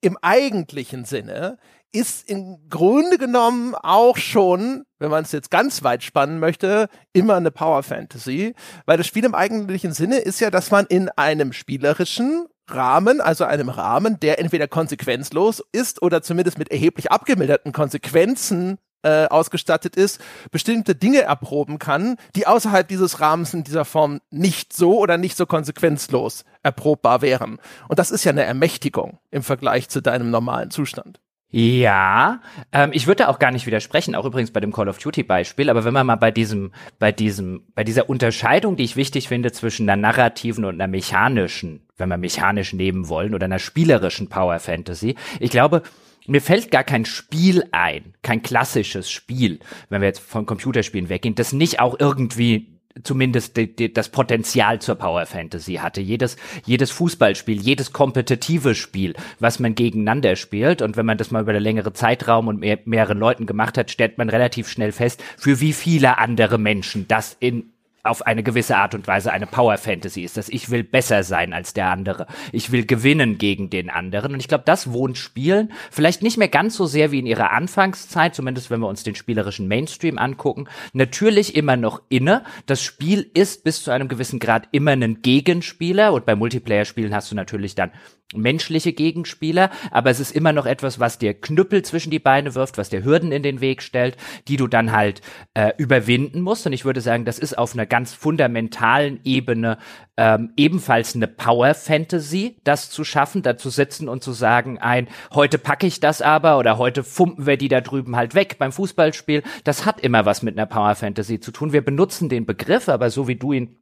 im 0.00 0.16
eigentlichen 0.20 1.04
Sinne 1.04 1.58
ist 1.90 2.28
im 2.28 2.68
Grunde 2.68 3.16
genommen 3.16 3.74
auch 3.74 4.18
schon, 4.18 4.84
wenn 4.98 5.10
man 5.10 5.24
es 5.24 5.32
jetzt 5.32 5.50
ganz 5.50 5.82
weit 5.82 6.02
spannen 6.02 6.38
möchte, 6.38 6.88
immer 7.14 7.36
eine 7.36 7.50
Power 7.50 7.82
Fantasy, 7.82 8.54
weil 8.84 8.98
das 8.98 9.06
Spiel 9.06 9.24
im 9.24 9.34
eigentlichen 9.34 9.92
Sinne 9.92 10.18
ist 10.18 10.40
ja, 10.40 10.50
dass 10.50 10.70
man 10.70 10.84
in 10.86 11.08
einem 11.10 11.54
spielerischen 11.54 12.46
Rahmen, 12.68 13.22
also 13.22 13.44
einem 13.44 13.70
Rahmen, 13.70 14.20
der 14.20 14.38
entweder 14.38 14.68
konsequenzlos 14.68 15.64
ist 15.72 16.02
oder 16.02 16.20
zumindest 16.20 16.58
mit 16.58 16.70
erheblich 16.70 17.10
abgemilderten 17.10 17.72
Konsequenzen 17.72 18.78
äh, 19.02 19.26
ausgestattet 19.26 19.96
ist, 19.96 20.20
bestimmte 20.50 20.94
Dinge 20.94 21.22
erproben 21.22 21.78
kann, 21.78 22.16
die 22.34 22.46
außerhalb 22.46 22.86
dieses 22.88 23.20
Rahmens 23.20 23.54
in 23.54 23.64
dieser 23.64 23.84
Form 23.84 24.20
nicht 24.30 24.72
so 24.72 24.98
oder 24.98 25.18
nicht 25.18 25.36
so 25.36 25.46
konsequenzlos 25.46 26.44
erprobbar 26.62 27.22
wären. 27.22 27.58
Und 27.88 27.98
das 27.98 28.10
ist 28.10 28.24
ja 28.24 28.32
eine 28.32 28.44
Ermächtigung 28.44 29.18
im 29.30 29.42
Vergleich 29.42 29.88
zu 29.88 30.00
deinem 30.00 30.30
normalen 30.30 30.70
Zustand. 30.70 31.20
Ja, 31.50 32.42
ähm, 32.72 32.90
ich 32.92 33.06
würde 33.06 33.28
auch 33.28 33.38
gar 33.38 33.50
nicht 33.50 33.66
widersprechen, 33.66 34.14
auch 34.14 34.26
übrigens 34.26 34.50
bei 34.50 34.60
dem 34.60 34.70
Call 34.70 34.88
of 34.88 34.98
Duty 34.98 35.22
Beispiel, 35.22 35.70
aber 35.70 35.84
wenn 35.84 35.94
man 35.94 36.06
mal 36.06 36.16
bei 36.16 36.30
diesem, 36.30 36.72
bei 36.98 37.10
diesem, 37.10 37.62
bei 37.74 37.84
dieser 37.84 38.10
Unterscheidung, 38.10 38.76
die 38.76 38.84
ich 38.84 38.96
wichtig 38.96 39.28
finde 39.28 39.50
zwischen 39.52 39.88
einer 39.88 40.00
narrativen 40.00 40.66
und 40.66 40.74
einer 40.74 40.88
mechanischen, 40.88 41.86
wenn 41.96 42.10
wir 42.10 42.18
mechanisch 42.18 42.74
nehmen 42.74 43.08
wollen, 43.08 43.34
oder 43.34 43.46
einer 43.46 43.58
spielerischen 43.58 44.28
Power 44.28 44.58
Fantasy, 44.58 45.14
ich 45.40 45.50
glaube, 45.50 45.82
mir 46.28 46.40
fällt 46.40 46.70
gar 46.70 46.84
kein 46.84 47.04
Spiel 47.04 47.64
ein, 47.72 48.14
kein 48.22 48.42
klassisches 48.42 49.10
Spiel, 49.10 49.60
wenn 49.88 50.00
wir 50.00 50.08
jetzt 50.08 50.20
von 50.20 50.46
Computerspielen 50.46 51.08
weggehen, 51.08 51.34
das 51.34 51.52
nicht 51.52 51.80
auch 51.80 51.98
irgendwie 51.98 52.78
zumindest 53.04 53.56
die, 53.56 53.74
die, 53.74 53.92
das 53.92 54.08
Potenzial 54.08 54.80
zur 54.80 54.96
Power 54.96 55.26
Fantasy 55.26 55.74
hatte. 55.74 56.00
Jedes, 56.00 56.36
jedes 56.64 56.90
Fußballspiel, 56.90 57.60
jedes 57.60 57.92
kompetitive 57.92 58.74
Spiel, 58.74 59.14
was 59.38 59.58
man 59.58 59.74
gegeneinander 59.74 60.36
spielt. 60.36 60.82
Und 60.82 60.96
wenn 60.96 61.06
man 61.06 61.18
das 61.18 61.30
mal 61.30 61.42
über 61.42 61.52
einen 61.52 61.62
längeren 61.62 61.94
Zeitraum 61.94 62.48
und 62.48 62.60
mehr, 62.60 62.78
mehreren 62.84 63.18
Leuten 63.18 63.46
gemacht 63.46 63.78
hat, 63.78 63.90
stellt 63.90 64.18
man 64.18 64.28
relativ 64.28 64.68
schnell 64.68 64.92
fest, 64.92 65.22
für 65.36 65.60
wie 65.60 65.72
viele 65.72 66.18
andere 66.18 66.58
Menschen 66.58 67.06
das 67.08 67.36
in 67.38 67.70
auf 68.02 68.26
eine 68.26 68.42
gewisse 68.42 68.76
Art 68.76 68.94
und 68.94 69.06
Weise 69.06 69.32
eine 69.32 69.46
Power 69.46 69.76
Fantasy 69.76 70.22
ist, 70.22 70.36
dass 70.36 70.48
ich 70.48 70.70
will 70.70 70.84
besser 70.84 71.22
sein 71.22 71.52
als 71.52 71.74
der 71.74 71.90
andere. 71.90 72.26
Ich 72.52 72.72
will 72.72 72.86
gewinnen 72.86 73.38
gegen 73.38 73.70
den 73.70 73.90
anderen. 73.90 74.32
Und 74.32 74.40
ich 74.40 74.48
glaube, 74.48 74.64
das 74.64 74.92
wohnt 74.92 75.18
Spielen 75.18 75.72
vielleicht 75.90 76.22
nicht 76.22 76.38
mehr 76.38 76.48
ganz 76.48 76.76
so 76.76 76.86
sehr 76.86 77.10
wie 77.10 77.18
in 77.18 77.26
ihrer 77.26 77.52
Anfangszeit, 77.52 78.34
zumindest 78.34 78.70
wenn 78.70 78.80
wir 78.80 78.88
uns 78.88 79.02
den 79.02 79.14
spielerischen 79.14 79.68
Mainstream 79.68 80.18
angucken, 80.18 80.68
natürlich 80.92 81.56
immer 81.56 81.76
noch 81.76 82.02
inne. 82.08 82.44
Das 82.66 82.82
Spiel 82.82 83.30
ist 83.34 83.64
bis 83.64 83.82
zu 83.82 83.90
einem 83.90 84.08
gewissen 84.08 84.38
Grad 84.38 84.68
immer 84.72 84.92
ein 84.92 85.22
Gegenspieler 85.22 86.12
und 86.12 86.26
bei 86.26 86.36
Multiplayer-Spielen 86.36 87.14
hast 87.14 87.30
du 87.30 87.34
natürlich 87.34 87.74
dann 87.74 87.90
menschliche 88.34 88.92
Gegenspieler, 88.92 89.70
aber 89.90 90.10
es 90.10 90.20
ist 90.20 90.32
immer 90.32 90.52
noch 90.52 90.66
etwas, 90.66 91.00
was 91.00 91.18
dir 91.18 91.32
Knüppel 91.32 91.82
zwischen 91.82 92.10
die 92.10 92.18
Beine 92.18 92.54
wirft, 92.54 92.76
was 92.76 92.90
dir 92.90 93.02
Hürden 93.02 93.32
in 93.32 93.42
den 93.42 93.62
Weg 93.62 93.82
stellt, 93.82 94.18
die 94.48 94.58
du 94.58 94.66
dann 94.66 94.92
halt 94.92 95.22
äh, 95.54 95.72
überwinden 95.78 96.42
musst. 96.42 96.66
Und 96.66 96.74
ich 96.74 96.84
würde 96.84 97.00
sagen, 97.00 97.24
das 97.24 97.38
ist 97.38 97.56
auf 97.56 97.72
einer 97.72 97.86
ganz 97.86 98.12
fundamentalen 98.12 99.20
Ebene 99.24 99.78
ähm, 100.18 100.52
ebenfalls 100.56 101.14
eine 101.14 101.26
Power 101.26 101.74
Fantasy, 101.74 102.56
das 102.64 102.90
zu 102.90 103.02
schaffen, 103.02 103.42
da 103.42 103.56
zu 103.56 103.70
sitzen 103.70 104.08
und 104.08 104.22
zu 104.22 104.32
sagen, 104.32 104.78
ein, 104.78 105.08
heute 105.32 105.58
packe 105.58 105.86
ich 105.86 106.00
das 106.00 106.20
aber 106.20 106.58
oder 106.58 106.76
heute 106.76 107.04
fumpen 107.04 107.46
wir 107.46 107.56
die 107.56 107.68
da 107.68 107.80
drüben 107.80 108.16
halt 108.16 108.34
weg 108.34 108.56
beim 108.58 108.72
Fußballspiel. 108.72 109.42
Das 109.64 109.86
hat 109.86 110.00
immer 110.00 110.26
was 110.26 110.42
mit 110.42 110.58
einer 110.58 110.66
Power 110.66 110.94
Fantasy 110.94 111.40
zu 111.40 111.50
tun. 111.50 111.72
Wir 111.72 111.82
benutzen 111.82 112.28
den 112.28 112.44
Begriff, 112.44 112.90
aber 112.90 113.08
so 113.08 113.26
wie 113.26 113.36
du 113.36 113.52
ihn 113.52 113.76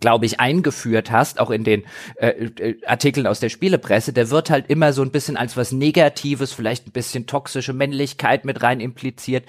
glaube 0.00 0.26
ich, 0.26 0.40
eingeführt 0.40 1.10
hast, 1.10 1.40
auch 1.40 1.50
in 1.50 1.64
den 1.64 1.84
äh, 2.16 2.28
äh, 2.28 2.76
Artikeln 2.86 3.26
aus 3.26 3.40
der 3.40 3.48
Spielepresse, 3.48 4.12
der 4.12 4.30
wird 4.30 4.50
halt 4.50 4.68
immer 4.68 4.92
so 4.92 5.02
ein 5.02 5.10
bisschen 5.10 5.36
als 5.36 5.56
was 5.56 5.72
Negatives, 5.72 6.52
vielleicht 6.52 6.86
ein 6.86 6.92
bisschen 6.92 7.26
toxische 7.26 7.72
Männlichkeit 7.72 8.44
mit 8.44 8.62
rein 8.62 8.80
impliziert, 8.80 9.44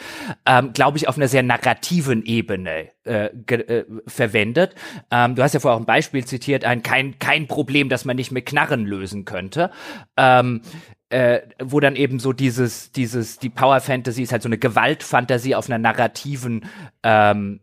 ähm, 0.45 0.73
glaube 0.73 0.97
ich, 0.97 1.08
auf 1.08 1.17
einer 1.17 1.27
sehr 1.27 1.43
narrativen 1.43 2.23
Ebene 2.25 2.89
äh, 3.05 3.25
äh, 3.25 3.86
verwendet. 4.08 4.75
Ähm, 5.12 5.36
du 5.36 5.43
hast 5.43 5.53
ja 5.53 5.60
vorher 5.60 5.75
auch 5.75 5.81
ein 5.81 5.86
Beispiel 5.86 6.25
zitiert, 6.25 6.65
ein 6.65 6.84
kein, 6.84 7.19
kein 7.19 7.47
Problem, 7.47 7.89
das 7.89 8.05
man 8.05 8.15
nicht 8.15 8.31
mit 8.31 8.45
Knarren 8.45 8.86
lösen 8.86 9.25
könnte. 9.25 9.71
Ähm, 10.17 10.62
äh, 11.10 11.41
wo 11.63 11.79
dann 11.79 11.95
eben 11.95 12.19
so 12.19 12.34
dieses, 12.34 12.91
dieses, 12.91 13.38
die 13.38 13.49
Power 13.49 13.79
Fantasy 13.79 14.23
ist 14.23 14.31
halt 14.31 14.41
so 14.41 14.49
eine 14.49 14.58
Gewaltfantasie 14.58 15.53
auf 15.53 15.69
einer 15.69 15.77
narrativen 15.77 16.65
ähm, 17.03 17.60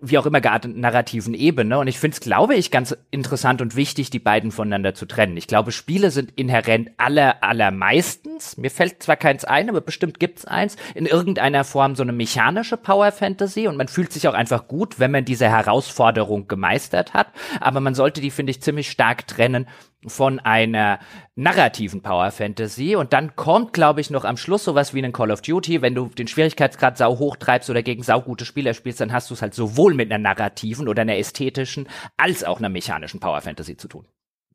wie 0.00 0.18
auch 0.18 0.26
immer 0.26 0.40
gearteten 0.40 0.78
narrativen 0.78 1.34
Ebene. 1.34 1.80
Und 1.80 1.88
ich 1.88 1.98
finde 1.98 2.14
es, 2.14 2.20
glaube 2.20 2.54
ich, 2.54 2.70
ganz 2.70 2.96
interessant 3.10 3.60
und 3.60 3.74
wichtig, 3.74 4.08
die 4.10 4.20
beiden 4.20 4.52
voneinander 4.52 4.94
zu 4.94 5.04
trennen. 5.04 5.36
Ich 5.36 5.48
glaube, 5.48 5.72
Spiele 5.72 6.12
sind 6.12 6.30
inhärent 6.36 6.90
aller, 6.96 7.42
allermeistens, 7.42 8.56
mir 8.56 8.70
fällt 8.70 9.02
zwar 9.02 9.16
keins 9.16 9.44
ein, 9.44 9.68
aber 9.68 9.80
bestimmt 9.80 10.20
gibt's 10.20 10.44
eins, 10.44 10.76
in 10.94 11.06
irgendeiner 11.06 11.64
Form 11.64 11.96
so 11.96 12.04
eine 12.04 12.12
mechanische 12.12 12.76
Power 12.76 13.10
Fantasy 13.10 13.66
und 13.66 13.76
man 13.76 13.88
fühlt 13.88 14.12
sich 14.12 14.28
auch 14.28 14.34
einfach 14.34 14.68
gut, 14.68 15.00
wenn 15.00 15.10
man 15.10 15.24
diese 15.24 15.48
Herausforderung 15.48 16.46
gemeistert 16.46 17.12
hat. 17.12 17.28
Aber 17.60 17.80
man 17.80 17.96
sollte 17.96 18.20
die, 18.20 18.30
finde 18.30 18.52
ich, 18.52 18.62
ziemlich 18.62 18.90
stark 18.90 19.26
trennen 19.26 19.66
von 20.06 20.38
einer 20.38 21.00
narrativen 21.34 22.02
Power 22.02 22.30
Fantasy 22.30 22.94
und 22.94 23.12
dann 23.12 23.34
kommt, 23.34 23.72
glaube 23.72 24.00
ich, 24.00 24.10
noch 24.10 24.24
am 24.24 24.36
Schluss 24.36 24.64
sowas 24.64 24.94
wie 24.94 25.02
ein 25.02 25.12
Call 25.12 25.30
of 25.30 25.42
Duty. 25.42 25.82
Wenn 25.82 25.94
du 25.94 26.06
den 26.06 26.28
Schwierigkeitsgrad 26.28 26.96
sau 26.96 27.18
hoch 27.18 27.36
treibst 27.36 27.68
oder 27.68 27.82
gegen 27.82 28.02
saugute 28.02 28.44
Spieler 28.44 28.74
spielst, 28.74 29.00
dann 29.00 29.12
hast 29.12 29.30
du 29.30 29.34
es 29.34 29.42
halt 29.42 29.54
sowohl 29.54 29.94
mit 29.94 30.12
einer 30.12 30.22
narrativen 30.22 30.88
oder 30.88 31.02
einer 31.02 31.16
ästhetischen 31.16 31.88
als 32.16 32.44
auch 32.44 32.58
einer 32.58 32.68
mechanischen 32.68 33.20
Power 33.20 33.40
Fantasy 33.40 33.76
zu 33.76 33.88
tun 33.88 34.06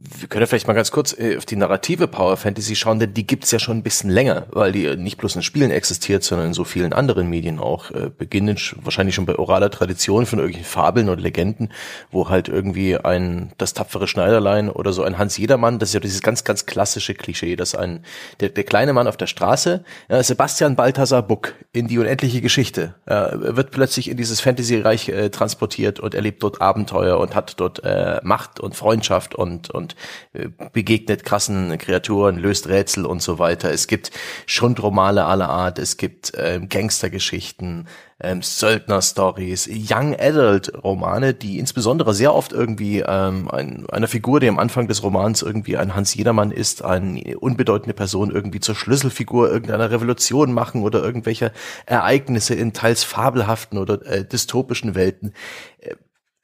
wir 0.05 0.27
können 0.27 0.45
vielleicht 0.47 0.67
mal 0.67 0.73
ganz 0.73 0.91
kurz 0.91 1.17
äh, 1.17 1.37
auf 1.37 1.45
die 1.45 1.55
narrative 1.55 2.07
Power 2.07 2.35
Fantasy 2.35 2.75
schauen, 2.75 2.99
denn 2.99 3.13
die 3.13 3.25
gibt's 3.25 3.51
ja 3.51 3.59
schon 3.59 3.77
ein 3.77 3.83
bisschen 3.83 4.09
länger, 4.09 4.47
weil 4.51 4.73
die 4.73 4.97
nicht 4.97 5.17
bloß 5.17 5.37
in 5.37 5.43
Spielen 5.43 5.71
existiert, 5.71 6.23
sondern 6.23 6.47
in 6.47 6.53
so 6.53 6.65
vielen 6.65 6.91
anderen 6.91 7.29
Medien 7.29 7.57
auch. 7.57 7.89
Äh, 7.91 8.09
beginnen 8.15 8.57
wahrscheinlich 8.81 9.15
schon 9.15 9.25
bei 9.25 9.37
oraler 9.39 9.71
Tradition 9.71 10.25
von 10.25 10.39
irgendwelchen 10.39 10.69
Fabeln 10.69 11.07
und 11.07 11.21
Legenden, 11.21 11.69
wo 12.11 12.27
halt 12.29 12.49
irgendwie 12.49 12.97
ein 12.97 13.53
das 13.57 13.73
tapfere 13.73 14.07
Schneiderlein 14.07 14.69
oder 14.69 14.91
so 14.91 15.03
ein 15.03 15.17
Hans 15.17 15.37
Jedermann, 15.37 15.79
das 15.79 15.89
ist 15.89 15.93
ja 15.93 15.99
dieses 16.01 16.21
ganz, 16.21 16.43
ganz 16.43 16.65
klassische 16.65 17.13
Klischee, 17.13 17.55
dass 17.55 17.73
ein 17.73 18.03
der, 18.41 18.49
der 18.49 18.65
kleine 18.65 18.91
Mann 18.91 19.07
auf 19.07 19.15
der 19.15 19.27
Straße, 19.27 19.85
ja, 20.09 20.21
Sebastian 20.21 20.75
Balthasar 20.75 21.23
Buck 21.23 21.53
in 21.71 21.87
die 21.87 21.97
unendliche 21.97 22.41
Geschichte, 22.41 22.95
ja, 23.07 23.31
wird 23.55 23.71
plötzlich 23.71 24.09
in 24.09 24.17
dieses 24.17 24.41
Fantasy-Reich 24.41 25.07
äh, 25.09 25.29
transportiert 25.29 26.01
und 26.01 26.13
erlebt 26.13 26.43
dort 26.43 26.59
Abenteuer 26.59 27.19
und 27.19 27.35
hat 27.35 27.59
dort 27.61 27.83
äh, 27.85 28.19
Macht 28.23 28.59
und 28.59 28.75
Freundschaft 28.75 29.33
und, 29.33 29.69
und 29.69 29.92
äh, 30.33 30.49
begegnet 30.71 31.25
krassen 31.25 31.77
Kreaturen, 31.77 32.37
löst 32.37 32.67
Rätsel 32.67 33.05
und 33.05 33.21
so 33.21 33.39
weiter. 33.39 33.71
Es 33.71 33.87
gibt 33.87 34.11
Schundromale 34.45 35.25
aller 35.25 35.49
Art, 35.49 35.79
es 35.79 35.97
gibt 35.97 36.33
ähm, 36.37 36.69
Gangstergeschichten, 36.69 37.87
ähm, 38.19 38.41
Söldner-Stories, 38.41 39.69
Young 39.69 40.15
Adult-Romane, 40.17 41.33
die 41.33 41.59
insbesondere 41.59 42.13
sehr 42.13 42.33
oft 42.33 42.53
irgendwie 42.53 42.99
ähm, 43.05 43.49
ein, 43.51 43.85
einer 43.89 44.07
Figur, 44.07 44.39
die 44.39 44.47
am 44.47 44.59
Anfang 44.59 44.87
des 44.87 45.03
Romans 45.03 45.41
irgendwie 45.41 45.77
ein 45.77 45.93
Hans 45.93 46.15
Jedermann 46.15 46.51
ist, 46.51 46.83
eine 46.83 47.37
unbedeutende 47.37 47.93
Person 47.93 48.31
irgendwie 48.31 48.61
zur 48.61 48.75
Schlüsselfigur 48.75 49.51
irgendeiner 49.51 49.91
Revolution 49.91 50.53
machen 50.53 50.83
oder 50.83 51.03
irgendwelche 51.03 51.51
Ereignisse 51.85 52.55
in 52.55 52.73
teils 52.73 53.03
fabelhaften 53.03 53.77
oder 53.77 54.05
äh, 54.05 54.23
dystopischen 54.25 54.95
Welten. 54.95 55.33
Äh, 55.79 55.95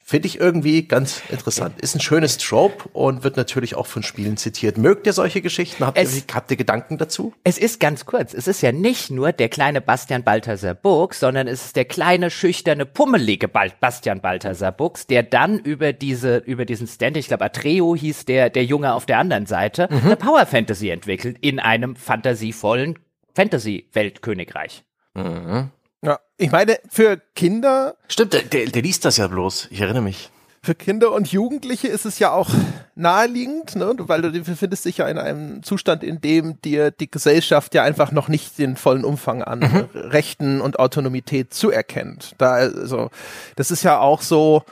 Finde 0.09 0.25
ich 0.25 0.39
irgendwie 0.39 0.87
ganz 0.87 1.21
interessant. 1.29 1.79
Ist 1.81 1.93
ein 1.93 1.99
schönes 1.99 2.39
Trope 2.39 2.89
und 2.93 3.23
wird 3.23 3.37
natürlich 3.37 3.75
auch 3.75 3.85
von 3.85 4.01
Spielen 4.01 4.37
zitiert. 4.37 4.79
Mögt 4.79 5.05
ihr 5.05 5.13
solche 5.13 5.39
Geschichten? 5.39 5.85
Habt, 5.85 5.99
es, 5.99 6.17
ihr, 6.17 6.23
habt 6.33 6.49
ihr 6.49 6.57
Gedanken 6.57 6.97
dazu? 6.97 7.31
Es 7.43 7.59
ist 7.59 7.79
ganz 7.79 8.07
kurz. 8.07 8.33
Es 8.33 8.47
ist 8.47 8.61
ja 8.61 8.71
nicht 8.71 9.11
nur 9.11 9.33
der 9.33 9.49
kleine 9.49 9.81
Bastian 9.81 10.23
Balthasar 10.23 10.73
Buchs, 10.73 11.19
sondern 11.19 11.47
es 11.47 11.63
ist 11.63 11.75
der 11.75 11.85
kleine, 11.85 12.31
schüchterne, 12.31 12.87
pummelige 12.87 13.47
Bastian 13.47 14.19
Balthasar 14.19 14.71
Buchs, 14.71 15.05
der 15.05 15.21
dann 15.21 15.59
über 15.59 15.93
diese, 15.93 16.37
über 16.37 16.65
diesen 16.65 16.87
Stand, 16.87 17.15
ich 17.15 17.27
glaube 17.27 17.45
Atreo 17.45 17.95
hieß 17.95 18.25
der, 18.25 18.49
der 18.49 18.65
Junge 18.65 18.95
auf 18.95 19.05
der 19.05 19.19
anderen 19.19 19.45
Seite, 19.45 19.89
mhm. 19.91 20.05
eine 20.05 20.15
Power 20.15 20.47
Fantasy 20.47 20.89
entwickelt 20.89 21.37
in 21.41 21.59
einem 21.59 21.95
fantasievollen 21.95 22.97
Fantasy-Weltkönigreich. 23.35 24.83
Mhm. 25.13 25.69
Ja, 26.01 26.19
ich 26.37 26.51
meine, 26.51 26.79
für 26.89 27.17
Kinder. 27.35 27.95
Stimmt, 28.07 28.33
der, 28.33 28.43
der, 28.43 28.65
der 28.67 28.81
liest 28.81 29.05
das 29.05 29.17
ja 29.17 29.27
bloß. 29.27 29.67
Ich 29.71 29.81
erinnere 29.81 30.03
mich. 30.03 30.29
Für 30.61 30.75
Kinder 30.75 31.13
und 31.13 31.31
Jugendliche 31.31 31.87
ist 31.87 32.05
es 32.05 32.19
ja 32.19 32.31
auch 32.31 32.49
naheliegend, 32.95 33.77
ne? 33.77 33.93
weil 33.97 34.21
du 34.21 34.31
befindest 34.31 34.83
dich 34.83 34.97
ja 34.97 35.07
in 35.07 35.17
einem 35.17 35.63
Zustand, 35.63 36.03
in 36.03 36.19
dem 36.19 36.61
dir 36.61 36.91
die 36.91 37.09
Gesellschaft 37.09 37.73
ja 37.75 37.83
einfach 37.83 38.11
noch 38.11 38.27
nicht 38.27 38.57
den 38.57 38.75
vollen 38.75 39.05
Umfang 39.05 39.41
an 39.41 39.59
mhm. 39.59 39.89
Rechten 39.93 40.59
und 40.59 40.77
Autonomität 40.77 41.53
zuerkennt. 41.53 42.35
Da, 42.39 42.51
also, 42.51 43.09
das 43.55 43.71
ist 43.71 43.83
ja 43.83 43.99
auch 43.99 44.21
so, 44.21 44.63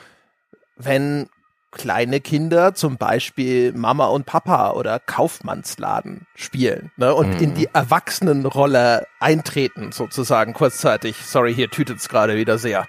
wenn 0.76 1.30
kleine 1.78 2.20
Kinder 2.20 2.74
zum 2.74 2.98
Beispiel 2.98 3.72
Mama 3.74 4.08
und 4.08 4.26
Papa 4.26 4.72
oder 4.72 5.00
Kaufmannsladen 5.00 6.28
spielen 6.36 6.92
ne, 6.98 7.14
und 7.14 7.36
mhm. 7.36 7.40
in 7.40 7.54
die 7.54 7.70
Erwachsenenrolle 7.72 9.08
eintreten, 9.20 9.92
sozusagen 9.92 10.54
kurzzeitig. 10.54 11.16
Sorry, 11.26 11.54
hier 11.54 11.70
tütet's 11.70 12.10
gerade 12.10 12.36
wieder 12.36 12.58
sehr. 12.58 12.88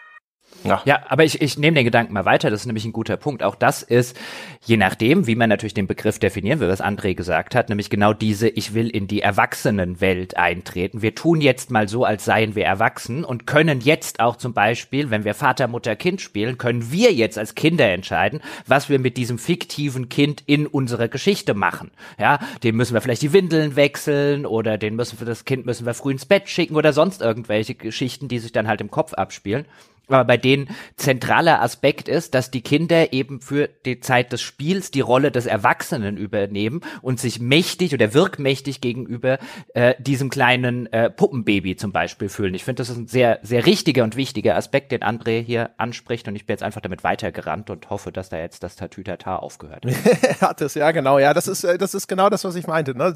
Ja. 0.64 0.82
ja, 0.84 1.00
aber 1.08 1.24
ich, 1.24 1.40
ich 1.40 1.56
nehme 1.58 1.76
den 1.76 1.84
Gedanken 1.84 2.12
mal 2.12 2.24
weiter, 2.24 2.50
das 2.50 2.60
ist 2.60 2.66
nämlich 2.66 2.84
ein 2.84 2.92
guter 2.92 3.16
Punkt. 3.16 3.42
Auch 3.42 3.54
das 3.54 3.82
ist, 3.82 4.16
je 4.64 4.76
nachdem, 4.76 5.26
wie 5.26 5.36
man 5.36 5.48
natürlich 5.48 5.74
den 5.74 5.86
Begriff 5.86 6.18
definieren 6.18 6.58
will, 6.60 6.68
was 6.68 6.82
André 6.82 7.14
gesagt 7.14 7.54
hat, 7.54 7.68
nämlich 7.68 7.90
genau 7.90 8.12
diese, 8.12 8.48
ich 8.48 8.74
will 8.74 8.88
in 8.88 9.06
die 9.06 9.22
Erwachsenenwelt 9.22 10.36
eintreten. 10.36 11.00
Wir 11.00 11.14
tun 11.14 11.40
jetzt 11.40 11.70
mal 11.70 11.88
so, 11.88 12.04
als 12.04 12.24
seien 12.24 12.54
wir 12.54 12.64
erwachsen 12.64 13.24
und 13.24 13.46
können 13.46 13.80
jetzt 13.80 14.20
auch 14.20 14.36
zum 14.36 14.52
Beispiel, 14.52 15.10
wenn 15.10 15.24
wir 15.24 15.34
Vater, 15.34 15.68
Mutter, 15.68 15.94
Kind 15.94 16.20
spielen, 16.20 16.58
können 16.58 16.90
wir 16.90 17.12
jetzt 17.12 17.38
als 17.38 17.54
Kinder 17.54 17.88
entscheiden, 17.88 18.40
was 18.66 18.88
wir 18.88 18.98
mit 18.98 19.16
diesem 19.16 19.38
fiktiven 19.38 20.08
Kind 20.08 20.42
in 20.46 20.66
unserer 20.66 21.08
Geschichte 21.08 21.54
machen. 21.54 21.92
Ja, 22.18 22.40
den 22.64 22.74
müssen 22.74 22.94
wir 22.94 23.00
vielleicht 23.00 23.22
die 23.22 23.32
Windeln 23.32 23.76
wechseln 23.76 24.44
oder 24.44 24.76
den 24.76 24.96
müssen 24.96 25.20
wir, 25.20 25.26
das 25.26 25.44
Kind 25.44 25.66
müssen 25.66 25.86
wir 25.86 25.94
früh 25.94 26.12
ins 26.12 26.26
Bett 26.26 26.48
schicken 26.48 26.74
oder 26.74 26.92
sonst 26.92 27.22
irgendwelche 27.22 27.74
Geschichten, 27.74 28.26
die 28.28 28.40
sich 28.40 28.52
dann 28.52 28.66
halt 28.66 28.80
im 28.80 28.90
Kopf 28.90 29.14
abspielen 29.14 29.64
aber 30.08 30.24
bei 30.24 30.36
denen 30.36 30.68
zentraler 30.96 31.62
Aspekt 31.62 32.08
ist, 32.08 32.34
dass 32.34 32.50
die 32.50 32.62
Kinder 32.62 33.12
eben 33.12 33.40
für 33.40 33.68
die 33.84 34.00
Zeit 34.00 34.32
des 34.32 34.40
Spiels 34.40 34.90
die 34.90 35.00
Rolle 35.00 35.30
des 35.30 35.46
Erwachsenen 35.46 36.16
übernehmen 36.16 36.80
und 37.02 37.20
sich 37.20 37.40
mächtig 37.40 37.94
oder 37.94 38.14
wirkmächtig 38.14 38.80
gegenüber 38.80 39.38
äh, 39.74 39.94
diesem 39.98 40.30
kleinen 40.30 40.86
äh, 40.92 41.10
Puppenbaby 41.10 41.76
zum 41.76 41.92
Beispiel 41.92 42.28
fühlen. 42.28 42.54
Ich 42.54 42.64
finde, 42.64 42.80
das 42.80 42.90
ist 42.90 42.96
ein 42.96 43.06
sehr, 43.06 43.38
sehr 43.42 43.66
richtiger 43.66 44.04
und 44.04 44.16
wichtiger 44.16 44.56
Aspekt, 44.56 44.92
den 44.92 45.02
André 45.02 45.42
hier 45.42 45.70
anspricht 45.76 46.28
und 46.28 46.36
ich 46.36 46.46
bin 46.46 46.54
jetzt 46.54 46.62
einfach 46.62 46.80
damit 46.80 47.04
weitergerannt 47.04 47.70
und 47.70 47.90
hoffe, 47.90 48.12
dass 48.12 48.28
da 48.28 48.38
jetzt 48.38 48.62
das 48.62 48.76
Tatütata 48.76 49.36
aufgehört 49.36 49.84
hat. 49.86 50.40
hat 50.40 50.60
es, 50.60 50.74
ja 50.74 50.90
genau, 50.90 51.18
ja, 51.18 51.34
das 51.34 51.48
ist, 51.48 51.64
äh, 51.64 51.78
das 51.78 51.94
ist 51.94 52.08
genau 52.08 52.30
das, 52.30 52.44
was 52.44 52.54
ich 52.54 52.66
meinte. 52.66 52.96
Ne? 52.96 53.14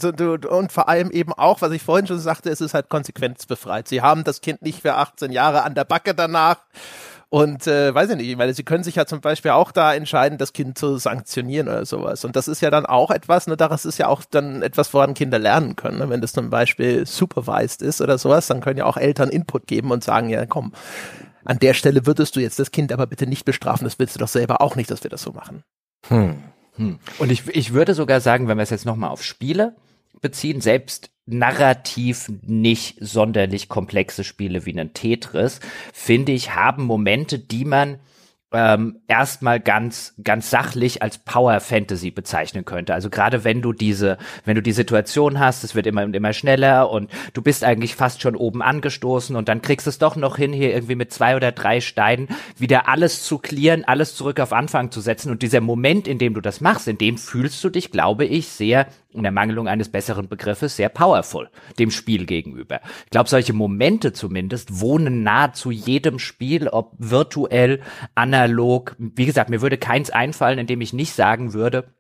Und 0.49 0.73
vor 0.73 0.89
allem 0.89 1.11
eben 1.11 1.33
auch, 1.33 1.61
was 1.63 1.73
ich 1.73 1.83
vorhin 1.83 2.07
schon 2.07 2.19
sagte, 2.19 2.51
es 2.51 2.61
ist 2.61 2.75
halt 2.75 2.89
konsequenzbefreit. 2.89 3.89
Sie 3.89 4.03
haben 4.03 4.25
das 4.25 4.41
Kind 4.41 4.63
nicht 4.63 4.83
für 4.83 4.95
18 4.95 5.33
Jahre 5.33 5.63
an 5.63 5.75
der 5.75 5.85
Backe 5.85 6.15
danach 6.15 6.59
und 7.33 7.67
äh, 7.67 7.95
weiß 7.95 8.11
ich 8.11 8.17
nicht, 8.17 8.37
weil 8.37 8.53
sie 8.53 8.63
können 8.63 8.85
sich 8.85 8.97
ja 8.97 9.07
zum 9.07 9.23
Beispiel 9.23 9.53
auch 9.53 9.73
da 9.73 9.95
entscheiden, 9.95 10.37
das 10.37 10.53
Kind 10.53 10.77
zu 10.77 10.99
sanktionieren 10.99 11.67
oder 11.67 11.87
sowas. 11.87 12.27
Und 12.27 12.37
das 12.37 12.47
ist 12.47 12.61
ja 12.61 12.71
dann 12.71 12.85
auch 12.85 13.11
etwas, 13.11 13.47
ne, 13.47 13.57
das 13.57 13.87
ist 13.87 13.97
ja 13.97 14.09
auch 14.09 14.23
dann 14.31 14.61
etwas, 14.61 14.93
woran 14.93 15.15
Kinder 15.15 15.39
lernen 15.39 15.75
können. 15.75 15.97
Ne? 15.97 16.11
Wenn 16.11 16.21
das 16.21 16.35
zum 16.35 16.51
Beispiel 16.51 17.07
supervised 17.07 17.81
ist 17.81 18.03
oder 18.03 18.19
sowas, 18.19 18.49
dann 18.49 18.61
können 18.61 18.77
ja 18.77 18.85
auch 18.85 18.99
Eltern 18.99 19.31
Input 19.31 19.67
geben 19.67 19.93
und 19.93 20.05
sagen, 20.05 20.29
ja 20.29 20.45
komm, 20.45 20.73
an 21.47 21.59
der 21.59 21.73
Stelle 21.73 22.05
würdest 22.05 22.37
du 22.37 22.41
jetzt 22.41 22.59
das 22.59 22.71
Kind 22.71 22.93
aber 22.93 23.07
bitte 23.07 23.27
nicht 23.27 23.47
bestrafen, 23.47 23.85
das 23.85 23.99
willst 23.99 24.15
du 24.15 24.19
doch 24.19 24.29
selber 24.29 24.61
auch 24.61 24.77
nicht, 24.77 24.91
dass 24.91 25.03
wir 25.03 25.11
das 25.11 25.23
so 25.23 25.33
machen. 25.33 25.65
Hm. 26.09 26.35
Hm. 26.77 26.99
Und 27.19 27.33
ich, 27.33 27.49
ich 27.49 27.73
würde 27.73 27.95
sogar 27.95 28.21
sagen, 28.21 28.47
wenn 28.47 28.59
wir 28.59 28.63
es 28.63 28.71
jetzt 28.71 28.85
nochmal 28.85 29.09
auf 29.09 29.23
Spiele 29.23 29.75
beziehen, 30.21 30.61
selbst 30.61 31.11
narrativ 31.27 32.31
nicht 32.43 32.97
sonderlich 33.01 33.69
komplexe 33.69 34.25
Spiele 34.25 34.67
wie 34.67 34.79
ein 34.79 34.93
Tetris, 34.93 35.61
finde 35.93 36.33
ich, 36.33 36.55
haben 36.55 36.85
Momente, 36.85 37.39
die 37.39 37.65
man 37.65 37.99
ähm, 38.53 39.01
erstmal 39.09 39.61
ganz 39.61 40.15
ganz 40.23 40.51
sachlich 40.51 41.03
als 41.03 41.19
Power 41.19 41.61
Fantasy 41.61 42.11
bezeichnen 42.11 42.65
könnte. 42.65 42.95
Also 42.95 43.09
gerade 43.11 43.45
wenn 43.45 43.63
du 43.63 43.73
diese 43.73 44.19
wenn 44.45 44.55
du 44.55 44.63
die 44.63 44.73
Situation 44.73 45.39
hast, 45.39 45.65
es 45.65 45.75
wird 45.75 45.87
immer 45.87 46.05
und 46.05 46.15
immer 46.15 46.33
schneller 46.33 46.91
und 46.91 47.11
du 47.33 47.43
bist 47.43 47.65
eigentlich 47.65 47.95
fast 47.95 48.21
schon 48.21 48.37
oben 48.37 48.63
angestoßen 48.63 49.37
und 49.37 49.49
dann 49.49 49.63
kriegst 49.63 49.87
es 49.87 49.99
doch 49.99 50.17
noch 50.17 50.37
hin 50.37 50.53
hier 50.53 50.75
irgendwie 50.75 50.95
mit 50.95 51.13
zwei 51.13 51.37
oder 51.37 51.53
drei 51.53 51.81
Steinen 51.81 52.29
wieder 52.59 52.89
alles 52.89 53.23
zu 53.25 53.39
clearen, 53.39 53.85
alles 53.85 54.15
zurück 54.15 54.39
auf 54.39 54.53
Anfang 54.53 54.91
zu 54.91 55.01
setzen 55.01 55.31
und 55.31 55.43
dieser 55.43 55.61
Moment, 55.61 56.07
in 56.07 56.19
dem 56.19 56.35
du 56.35 56.41
das 56.41 56.61
machst, 56.61 56.89
in 56.89 56.99
dem 56.99 57.17
fühlst 57.17 57.63
du 57.65 57.71
dich, 57.71 57.91
glaube 57.91 58.27
ich, 58.27 58.49
sehr 58.49 58.87
in 59.13 59.23
der 59.23 59.33
Mangelung 59.33 59.69
eines 59.69 59.91
besseren 59.91 60.29
Begriffes 60.29 60.77
sehr 60.77 60.89
powerful 60.89 61.49
dem 61.79 61.91
Spiel 61.91 62.27
gegenüber. 62.27 62.81
Ich 63.05 63.11
glaube, 63.11 63.29
solche 63.29 63.53
Momente 63.53 64.13
zumindest 64.13 64.81
wohnen 64.81 65.23
nahezu 65.23 65.71
jedem 65.71 66.19
Spiel, 66.19 66.69
ob 66.69 66.93
virtuell, 66.99 67.81
analog. 68.15 68.97
Wie 68.99 69.27
gesagt, 69.27 69.51
mir 69.51 69.63
würde 69.63 69.79
keins 69.79 70.11
einfallen, 70.11 70.59
in 70.59 70.67
dem 70.67 70.81
ich 70.81 70.93
nicht 70.93 71.13
sagen 71.13 71.53
würde, 71.53 71.95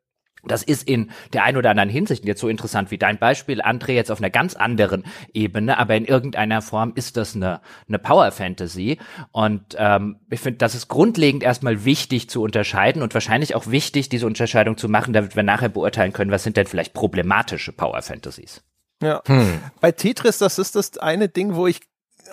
das 0.44 0.62
ist 0.62 0.88
in 0.88 1.11
der 1.33 1.44
ein 1.44 1.57
oder 1.57 1.70
anderen 1.70 1.88
Hinsicht 1.88 2.24
jetzt 2.24 2.40
so 2.40 2.48
interessant 2.48 2.90
wie 2.90 2.98
dein 2.98 3.18
Beispiel, 3.18 3.62
André, 3.62 3.92
jetzt 3.92 4.11
auf 4.11 4.18
einer 4.18 4.31
ganz 4.31 4.55
anderen 4.55 5.05
Ebene, 5.33 5.78
aber 5.78 5.94
in 5.94 6.05
irgendeiner 6.05 6.62
Form 6.62 6.92
ist 6.94 7.16
das 7.16 7.37
eine, 7.37 7.61
eine 7.88 7.98
Power 7.98 8.31
Fantasy. 8.33 8.98
Und 9.31 9.76
ähm, 9.78 10.16
ich 10.31 10.40
finde, 10.40 10.59
das 10.59 10.74
ist 10.74 10.88
grundlegend 10.88 11.42
erstmal 11.42 11.85
wichtig 11.85 12.28
zu 12.28 12.42
unterscheiden 12.42 13.02
und 13.02 13.14
wahrscheinlich 13.14 13.55
auch 13.55 13.68
wichtig, 13.68 14.09
diese 14.09 14.26
Unterscheidung 14.26 14.76
zu 14.76 14.88
machen, 14.88 15.12
damit 15.12 15.37
wir 15.37 15.44
nachher 15.44 15.68
beurteilen 15.68 16.12
können, 16.12 16.33
was 16.33 16.42
sind 16.42 16.57
denn 16.57 16.66
vielleicht 16.66 16.92
problematische 16.92 17.72
Power 17.72 18.02
Fantasies. 18.02 18.62
Ja. 19.00 19.22
Hm. 19.26 19.61
Bei 19.81 19.92
Tetris, 19.92 20.38
das 20.38 20.59
ist 20.59 20.76
das 20.76 20.98
eine 20.98 21.28
Ding, 21.28 21.55
wo 21.55 21.66
ich 21.66 21.81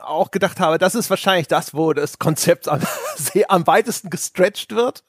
auch 0.02 0.32
gedacht 0.32 0.60
habe, 0.60 0.78
das 0.78 0.96
ist 0.96 1.10
wahrscheinlich 1.10 1.48
das, 1.48 1.74
wo 1.74 1.94
das 1.94 2.20
Konzept 2.20 2.68
am, 2.68 2.82
am 3.48 3.68
weitesten 3.68 4.10
gestretched 4.10 4.76
wird, 4.76 5.04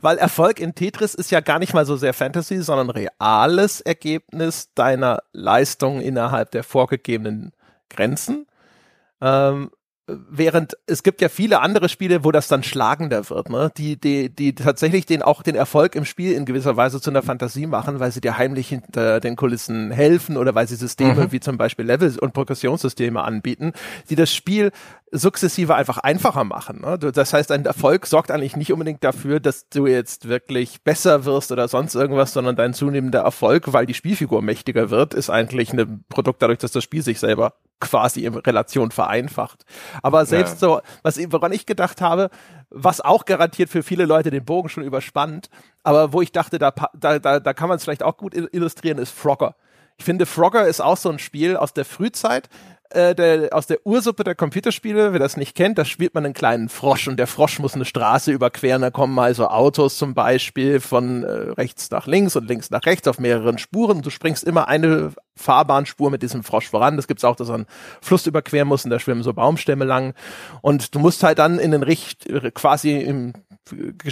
weil 0.00 0.18
Erfolg 0.18 0.60
in 0.60 0.74
Tetris 0.74 1.14
ist 1.14 1.30
ja 1.30 1.40
gar 1.40 1.58
nicht 1.58 1.74
mal 1.74 1.86
so 1.86 1.96
sehr 1.96 2.14
Fantasy, 2.14 2.62
sondern 2.62 2.90
reales 2.90 3.80
Ergebnis 3.80 4.72
deiner 4.74 5.20
Leistung 5.32 6.00
innerhalb 6.00 6.50
der 6.50 6.64
vorgegebenen 6.64 7.52
Grenzen. 7.88 8.46
Ähm, 9.20 9.70
während 10.06 10.76
es 10.86 11.02
gibt 11.02 11.20
ja 11.20 11.28
viele 11.28 11.60
andere 11.60 11.88
Spiele, 11.88 12.22
wo 12.24 12.30
das 12.30 12.46
dann 12.46 12.62
schlagender 12.62 13.28
wird, 13.28 13.50
ne? 13.50 13.72
Die, 13.76 13.96
die, 13.96 14.30
die 14.30 14.54
tatsächlich 14.54 15.04
den 15.04 15.22
auch 15.22 15.42
den 15.42 15.56
Erfolg 15.56 15.96
im 15.96 16.04
Spiel 16.04 16.32
in 16.32 16.44
gewisser 16.44 16.76
Weise 16.76 17.00
zu 17.00 17.10
einer 17.10 17.22
Fantasie 17.22 17.66
machen, 17.66 17.98
weil 17.98 18.12
sie 18.12 18.20
dir 18.20 18.38
heimlich 18.38 18.68
hinter 18.68 19.18
den 19.18 19.34
Kulissen 19.34 19.90
helfen 19.90 20.36
oder 20.36 20.54
weil 20.54 20.68
sie 20.68 20.76
Systeme 20.76 21.24
mhm. 21.24 21.32
wie 21.32 21.40
zum 21.40 21.58
Beispiel 21.58 21.84
Level- 21.84 22.18
und 22.20 22.34
Progressionssysteme 22.34 23.22
anbieten, 23.22 23.72
die 24.08 24.14
das 24.14 24.32
Spiel 24.32 24.70
sukzessive 25.12 25.74
einfach 25.74 25.98
einfacher 25.98 26.44
machen. 26.44 26.80
Ne? 26.80 26.98
Das 26.98 27.32
heißt, 27.32 27.52
ein 27.52 27.64
Erfolg 27.64 28.06
sorgt 28.06 28.30
eigentlich 28.30 28.56
nicht 28.56 28.72
unbedingt 28.72 29.04
dafür, 29.04 29.38
dass 29.38 29.68
du 29.68 29.86
jetzt 29.86 30.28
wirklich 30.28 30.82
besser 30.82 31.24
wirst 31.24 31.52
oder 31.52 31.68
sonst 31.68 31.94
irgendwas, 31.94 32.32
sondern 32.32 32.56
dein 32.56 32.74
zunehmender 32.74 33.20
Erfolg, 33.20 33.72
weil 33.72 33.86
die 33.86 33.94
Spielfigur 33.94 34.42
mächtiger 34.42 34.90
wird, 34.90 35.14
ist 35.14 35.30
eigentlich 35.30 35.72
ein 35.72 36.04
Produkt 36.08 36.42
dadurch, 36.42 36.58
dass 36.58 36.72
das 36.72 36.82
Spiel 36.82 37.02
sich 37.02 37.20
selber 37.20 37.54
quasi 37.80 38.24
in 38.24 38.34
Relation 38.34 38.90
vereinfacht. 38.90 39.64
Aber 40.02 40.26
selbst 40.26 40.60
ja. 40.62 40.68
so, 40.68 40.80
was 41.02 41.18
woran 41.30 41.52
ich 41.52 41.66
gedacht 41.66 42.00
habe, 42.00 42.30
was 42.70 43.00
auch 43.00 43.26
garantiert 43.26 43.70
für 43.70 43.82
viele 43.82 44.06
Leute 44.06 44.30
den 44.30 44.44
Bogen 44.44 44.68
schon 44.68 44.82
überspannt, 44.82 45.50
aber 45.84 46.12
wo 46.12 46.20
ich 46.20 46.32
dachte, 46.32 46.58
da, 46.58 46.72
da, 46.94 47.18
da, 47.18 47.38
da 47.38 47.52
kann 47.54 47.68
man 47.68 47.76
es 47.76 47.84
vielleicht 47.84 48.02
auch 48.02 48.16
gut 48.16 48.34
illustrieren, 48.34 48.98
ist 48.98 49.12
Frogger. 49.12 49.54
Ich 49.98 50.04
finde, 50.04 50.26
Frogger 50.26 50.66
ist 50.66 50.80
auch 50.80 50.96
so 50.96 51.10
ein 51.10 51.18
Spiel 51.18 51.56
aus 51.56 51.72
der 51.72 51.84
Frühzeit, 51.84 52.48
äh, 52.90 53.14
der, 53.14 53.48
aus 53.52 53.66
der 53.66 53.84
Ursuppe 53.84 54.24
der 54.24 54.34
Computerspiele, 54.34 55.12
wer 55.12 55.18
das 55.18 55.36
nicht 55.36 55.54
kennt, 55.54 55.78
da 55.78 55.84
spielt 55.84 56.14
man 56.14 56.24
einen 56.24 56.34
kleinen 56.34 56.68
Frosch 56.68 57.08
und 57.08 57.18
der 57.18 57.26
Frosch 57.26 57.58
muss 57.58 57.74
eine 57.74 57.84
Straße 57.84 58.32
überqueren. 58.32 58.82
Da 58.82 58.90
kommen 58.90 59.18
also 59.18 59.48
Autos 59.48 59.96
zum 59.98 60.14
Beispiel 60.14 60.80
von 60.80 61.24
äh, 61.24 61.28
rechts 61.28 61.90
nach 61.90 62.06
links 62.06 62.36
und 62.36 62.48
links 62.48 62.70
nach 62.70 62.84
rechts 62.86 63.08
auf 63.08 63.18
mehreren 63.18 63.58
Spuren. 63.58 64.02
Du 64.02 64.10
springst 64.10 64.44
immer 64.44 64.68
eine 64.68 65.12
Fahrbahnspur 65.36 66.10
mit 66.10 66.22
diesem 66.22 66.42
Frosch 66.42 66.68
voran. 66.68 66.96
Das 66.96 67.06
gibt's 67.06 67.24
auch, 67.24 67.36
dass 67.36 67.48
er 67.48 67.56
einen 67.56 67.66
Fluss 68.00 68.26
überqueren 68.26 68.68
muss 68.68 68.84
und 68.84 68.90
da 68.90 68.98
schwimmen 68.98 69.22
so 69.22 69.32
Baumstämme 69.32 69.84
lang. 69.84 70.14
Und 70.62 70.94
du 70.94 70.98
musst 70.98 71.22
halt 71.22 71.38
dann 71.38 71.58
in 71.58 71.72
den 71.72 71.82
Richt, 71.82 72.26
quasi 72.54 72.98
im 72.98 73.32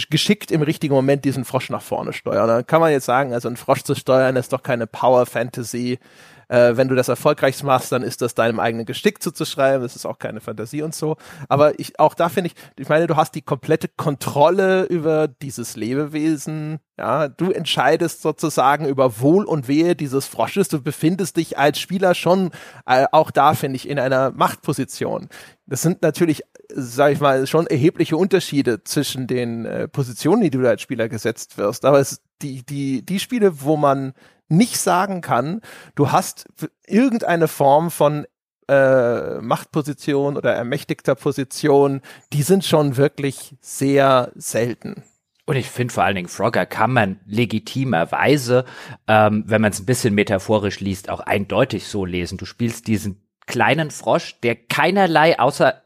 geschickt 0.09 0.51
im 0.51 0.61
richtigen 0.61 0.93
Moment 0.93 1.23
diesen 1.23 1.45
Frosch 1.45 1.69
nach 1.69 1.81
vorne 1.81 2.13
steuern. 2.13 2.47
Da 2.47 2.63
kann 2.63 2.81
man 2.81 2.91
jetzt 2.91 3.05
sagen, 3.05 3.33
also 3.33 3.47
einen 3.47 3.57
Frosch 3.57 3.83
zu 3.83 3.95
steuern 3.95 4.35
ist 4.35 4.51
doch 4.51 4.63
keine 4.63 4.85
Power 4.87 5.25
Fantasy 5.25 5.99
äh, 6.47 6.77
wenn 6.77 6.87
du 6.87 6.95
das 6.95 7.07
erfolgreich 7.07 7.61
machst, 7.63 7.91
dann 7.91 8.03
ist 8.03 8.21
das 8.21 8.35
deinem 8.35 8.59
eigenen 8.59 8.85
Gestick 8.85 9.21
zuzuschreiben. 9.21 9.81
Das 9.81 9.95
ist 9.95 10.05
auch 10.05 10.19
keine 10.19 10.41
Fantasie 10.41 10.81
und 10.81 10.95
so. 10.95 11.17
Aber 11.49 11.79
ich, 11.79 11.99
auch 11.99 12.13
da 12.13 12.29
finde 12.29 12.51
ich, 12.51 12.55
ich 12.77 12.89
meine, 12.89 13.07
du 13.07 13.15
hast 13.15 13.35
die 13.35 13.41
komplette 13.41 13.87
Kontrolle 13.87 14.83
über 14.83 15.27
dieses 15.27 15.75
Lebewesen. 15.75 16.79
Ja, 16.97 17.27
du 17.27 17.51
entscheidest 17.51 18.21
sozusagen 18.21 18.87
über 18.87 19.19
Wohl 19.19 19.45
und 19.45 19.67
Wehe 19.67 19.95
dieses 19.95 20.27
Frosches. 20.27 20.69
Du 20.69 20.81
befindest 20.81 21.37
dich 21.37 21.57
als 21.57 21.79
Spieler 21.79 22.15
schon 22.15 22.51
äh, 22.85 23.05
auch 23.11 23.31
da, 23.31 23.53
finde 23.53 23.75
ich, 23.75 23.89
in 23.89 23.99
einer 23.99 24.31
Machtposition. 24.31 25.29
Das 25.67 25.81
sind 25.81 26.01
natürlich, 26.03 26.43
sage 26.69 27.13
ich 27.13 27.19
mal, 27.19 27.47
schon 27.47 27.67
erhebliche 27.67 28.17
Unterschiede 28.17 28.83
zwischen 28.83 29.27
den 29.27 29.65
äh, 29.65 29.87
Positionen, 29.87 30.41
die 30.41 30.51
du 30.51 30.65
als 30.67 30.81
Spieler 30.81 31.09
gesetzt 31.09 31.57
wirst. 31.57 31.85
Aber 31.85 31.99
es, 31.99 32.21
die, 32.41 32.63
die, 32.63 33.05
die 33.05 33.19
Spiele, 33.19 33.61
wo 33.61 33.75
man 33.75 34.13
nicht 34.47 34.77
sagen 34.77 35.21
kann, 35.21 35.61
du 35.95 36.11
hast 36.11 36.47
irgendeine 36.85 37.47
Form 37.47 37.91
von 37.91 38.25
äh, 38.67 39.39
Machtposition 39.41 40.37
oder 40.37 40.53
ermächtigter 40.53 41.15
Position, 41.15 42.01
die 42.33 42.43
sind 42.43 42.65
schon 42.65 42.97
wirklich 42.97 43.55
sehr 43.61 44.31
selten. 44.35 45.03
Und 45.45 45.55
ich 45.55 45.69
finde 45.69 45.93
vor 45.93 46.03
allen 46.03 46.15
Dingen 46.15 46.27
Frogger 46.27 46.65
kann 46.65 46.91
man 46.91 47.19
legitimerweise, 47.27 48.65
ähm, 49.07 49.43
wenn 49.45 49.61
man 49.61 49.71
es 49.71 49.79
ein 49.79 49.85
bisschen 49.85 50.15
metaphorisch 50.15 50.79
liest, 50.79 51.09
auch 51.09 51.19
eindeutig 51.19 51.87
so 51.87 52.03
lesen. 52.05 52.39
Du 52.39 52.45
spielst 52.45 52.87
diesen 52.87 53.21
kleinen 53.45 53.91
Frosch, 53.91 54.39
der 54.41 54.55
keinerlei 54.55 55.39
außer 55.39 55.83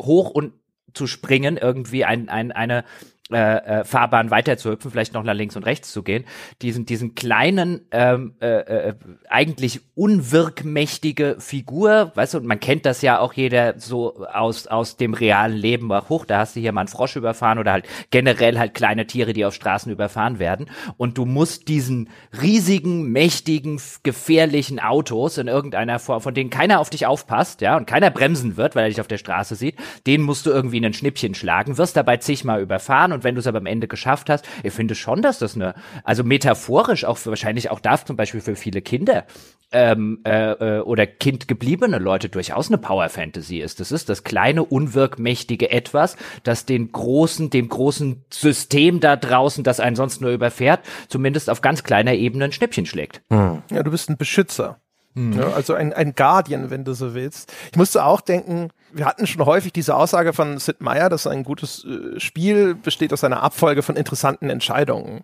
hoch 0.00 0.30
und 0.30 0.54
zu 0.94 1.06
springen 1.06 1.56
irgendwie 1.56 2.04
ein, 2.04 2.28
ein, 2.28 2.52
eine 2.52 2.84
äh, 3.32 3.80
äh, 3.80 3.84
Fahrbahn 3.84 4.30
weiter 4.30 4.56
zu 4.56 4.70
hüpfen, 4.70 4.90
vielleicht 4.90 5.14
noch 5.14 5.22
nach 5.22 5.34
links 5.34 5.56
und 5.56 5.64
rechts 5.64 5.92
zu 5.92 6.02
gehen, 6.02 6.24
diesen, 6.62 6.86
diesen 6.86 7.14
kleinen, 7.14 7.86
ähm, 7.90 8.34
äh, 8.40 8.46
äh, 8.46 8.94
eigentlich 9.28 9.80
unwirkmächtige 9.94 11.36
Figur, 11.38 12.12
weißt 12.14 12.34
du, 12.34 12.38
und 12.38 12.46
man 12.46 12.60
kennt 12.60 12.86
das 12.86 13.02
ja 13.02 13.18
auch 13.18 13.32
jeder 13.32 13.78
so 13.78 14.26
aus, 14.26 14.66
aus 14.66 14.96
dem 14.96 15.14
realen 15.14 15.56
Leben, 15.56 15.90
ach 15.92 16.08
hoch, 16.08 16.24
da 16.24 16.38
hast 16.38 16.56
du 16.56 16.60
hier 16.60 16.72
mal 16.72 16.82
einen 16.82 16.88
Frosch 16.88 17.16
überfahren 17.16 17.58
oder 17.58 17.72
halt 17.72 17.86
generell 18.10 18.58
halt 18.58 18.74
kleine 18.74 19.06
Tiere, 19.06 19.32
die 19.32 19.44
auf 19.44 19.54
Straßen 19.54 19.90
überfahren 19.90 20.38
werden. 20.38 20.66
Und 20.96 21.18
du 21.18 21.24
musst 21.24 21.68
diesen 21.68 22.08
riesigen, 22.40 23.10
mächtigen, 23.12 23.80
gefährlichen 24.02 24.80
Autos 24.80 25.38
in 25.38 25.48
irgendeiner 25.48 25.98
Form, 25.98 26.20
von 26.20 26.34
denen 26.34 26.50
keiner 26.50 26.80
auf 26.80 26.90
dich 26.90 27.06
aufpasst, 27.06 27.60
ja, 27.60 27.76
und 27.76 27.86
keiner 27.86 28.10
bremsen 28.10 28.56
wird, 28.56 28.74
weil 28.74 28.84
er 28.84 28.88
dich 28.88 29.00
auf 29.00 29.08
der 29.08 29.18
Straße 29.18 29.54
sieht, 29.54 29.76
den 30.06 30.22
musst 30.22 30.46
du 30.46 30.50
irgendwie 30.50 30.78
in 30.78 30.84
ein 30.84 30.94
Schnippchen 30.94 31.34
schlagen, 31.34 31.78
wirst 31.78 31.96
dabei 31.96 32.16
zigmal 32.18 32.60
überfahren 32.60 33.12
und 33.12 33.21
und 33.22 33.24
wenn 33.24 33.34
du 33.36 33.40
es 33.40 33.46
aber 33.46 33.58
am 33.58 33.66
Ende 33.66 33.86
geschafft 33.86 34.28
hast, 34.28 34.48
ich 34.62 34.72
finde 34.72 34.94
schon, 34.94 35.22
dass 35.22 35.38
das 35.38 35.54
eine, 35.54 35.74
also 36.02 36.24
metaphorisch 36.24 37.04
auch 37.04 37.18
für, 37.18 37.30
wahrscheinlich 37.30 37.70
auch 37.70 37.78
darf 37.78 38.04
zum 38.04 38.16
Beispiel 38.16 38.40
für 38.40 38.56
viele 38.56 38.82
Kinder 38.82 39.24
ähm, 39.70 40.20
äh, 40.24 40.78
äh, 40.78 40.80
oder 40.80 41.06
kindgebliebene 41.06 41.98
Leute 41.98 42.28
durchaus 42.28 42.68
eine 42.68 42.78
Power 42.78 43.08
Fantasy 43.08 43.58
ist. 43.58 43.78
Das 43.78 43.92
ist 43.92 44.08
das 44.08 44.24
kleine, 44.24 44.64
unwirkmächtige 44.64 45.70
Etwas, 45.70 46.16
das 46.42 46.66
den 46.66 46.90
großen, 46.90 47.50
dem 47.50 47.68
großen 47.68 48.24
System 48.30 48.98
da 48.98 49.16
draußen, 49.16 49.62
das 49.62 49.78
einen 49.78 49.96
sonst 49.96 50.20
nur 50.20 50.32
überfährt, 50.32 50.80
zumindest 51.08 51.48
auf 51.48 51.60
ganz 51.60 51.84
kleiner 51.84 52.14
Ebene 52.14 52.46
ein 52.46 52.52
Schnippchen 52.52 52.86
schlägt. 52.86 53.22
Hm. 53.30 53.62
Ja, 53.70 53.82
du 53.82 53.90
bist 53.92 54.10
ein 54.10 54.16
Beschützer. 54.16 54.80
Mhm. 55.14 55.34
Ja, 55.34 55.52
also 55.52 55.74
ein, 55.74 55.92
ein 55.92 56.14
Guardian, 56.14 56.70
wenn 56.70 56.84
du 56.84 56.94
so 56.94 57.14
willst. 57.14 57.52
Ich 57.70 57.76
musste 57.76 58.04
auch 58.04 58.20
denken, 58.20 58.70
wir 58.92 59.06
hatten 59.06 59.26
schon 59.26 59.44
häufig 59.44 59.72
diese 59.72 59.94
Aussage 59.94 60.32
von 60.32 60.58
Sid 60.58 60.80
Meier, 60.80 61.08
dass 61.08 61.26
ein 61.26 61.44
gutes 61.44 61.84
äh, 61.84 62.18
Spiel 62.18 62.74
besteht 62.74 63.12
aus 63.12 63.24
einer 63.24 63.42
Abfolge 63.42 63.82
von 63.82 63.96
interessanten 63.96 64.50
Entscheidungen. 64.50 65.22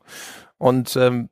Und 0.59 0.97
ähm, 0.97 1.29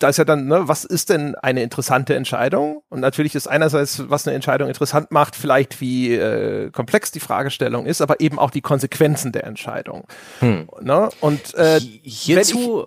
da 0.00 0.08
ist 0.08 0.16
ja 0.16 0.24
dann, 0.24 0.46
ne, 0.46 0.66
was 0.66 0.84
ist 0.84 1.10
denn 1.10 1.34
eine 1.36 1.62
interessante 1.62 2.14
Entscheidung? 2.14 2.82
Und 2.88 3.00
natürlich 3.00 3.34
ist 3.34 3.46
einerseits, 3.46 4.08
was 4.08 4.26
eine 4.26 4.34
Entscheidung 4.34 4.68
interessant 4.68 5.10
macht, 5.10 5.36
vielleicht 5.36 5.80
wie 5.80 6.14
äh, 6.14 6.70
komplex 6.70 7.12
die 7.12 7.20
Fragestellung 7.20 7.86
ist, 7.86 8.00
aber 8.00 8.20
eben 8.20 8.38
auch 8.38 8.50
die 8.50 8.62
Konsequenzen 8.62 9.30
der 9.30 9.44
Entscheidung. 9.44 10.06
Hm. 10.40 10.68
Ne? 10.80 11.10
Und 11.20 11.54
äh, 11.54 11.80
hierzu 11.80 12.86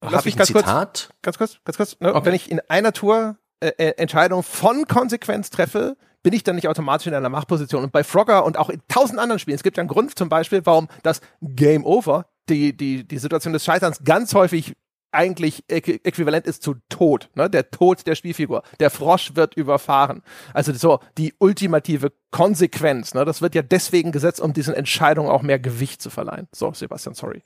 habe 0.00 0.28
ich 0.28 0.36
ein 0.36 0.38
ganz 0.38 0.48
Zitat. 0.48 1.08
Kurz, 1.08 1.22
ganz 1.22 1.38
kurz, 1.38 1.58
ganz 1.64 1.76
kurz. 1.76 2.00
Ne? 2.00 2.14
Okay. 2.14 2.26
Wenn 2.26 2.34
ich 2.34 2.50
in 2.50 2.60
einer 2.68 2.92
Tour 2.92 3.36
äh, 3.62 3.72
äh, 3.78 3.94
Entscheidung 3.96 4.42
von 4.42 4.86
Konsequenz 4.86 5.50
treffe, 5.50 5.96
bin 6.22 6.32
ich 6.32 6.42
dann 6.42 6.56
nicht 6.56 6.68
automatisch 6.68 7.06
in 7.06 7.14
einer 7.14 7.28
Machtposition. 7.28 7.84
Und 7.84 7.92
bei 7.92 8.02
Frogger 8.04 8.44
und 8.44 8.58
auch 8.58 8.70
in 8.70 8.80
tausend 8.88 9.18
anderen 9.18 9.38
Spielen, 9.38 9.54
es 9.54 9.62
gibt 9.62 9.76
ja 9.76 9.82
einen 9.82 9.88
Grund 9.88 10.18
zum 10.18 10.28
Beispiel, 10.28 10.62
warum 10.64 10.88
das 11.02 11.20
Game 11.40 11.84
Over, 11.84 12.26
die, 12.48 12.76
die, 12.76 13.06
die 13.06 13.18
Situation 13.18 13.52
des 13.52 13.64
Scheiterns 13.64 14.02
ganz 14.04 14.34
häufig 14.34 14.74
eigentlich 15.12 15.62
äquivalent 15.68 16.46
ist 16.46 16.62
zu 16.62 16.76
Tod, 16.88 17.28
ne? 17.34 17.48
der 17.48 17.70
Tod 17.70 18.06
der 18.06 18.14
Spielfigur. 18.14 18.62
Der 18.80 18.90
Frosch 18.90 19.36
wird 19.36 19.54
überfahren. 19.54 20.22
Also 20.54 20.72
so 20.72 21.00
die 21.18 21.34
ultimative 21.38 22.12
Konsequenz. 22.30 23.14
Ne? 23.14 23.24
Das 23.24 23.42
wird 23.42 23.54
ja 23.54 23.62
deswegen 23.62 24.10
gesetzt, 24.10 24.40
um 24.40 24.54
diesen 24.54 24.74
Entscheidungen 24.74 25.30
auch 25.30 25.42
mehr 25.42 25.58
Gewicht 25.58 26.00
zu 26.00 26.08
verleihen. 26.08 26.48
So, 26.52 26.72
Sebastian, 26.72 27.14
sorry. 27.14 27.42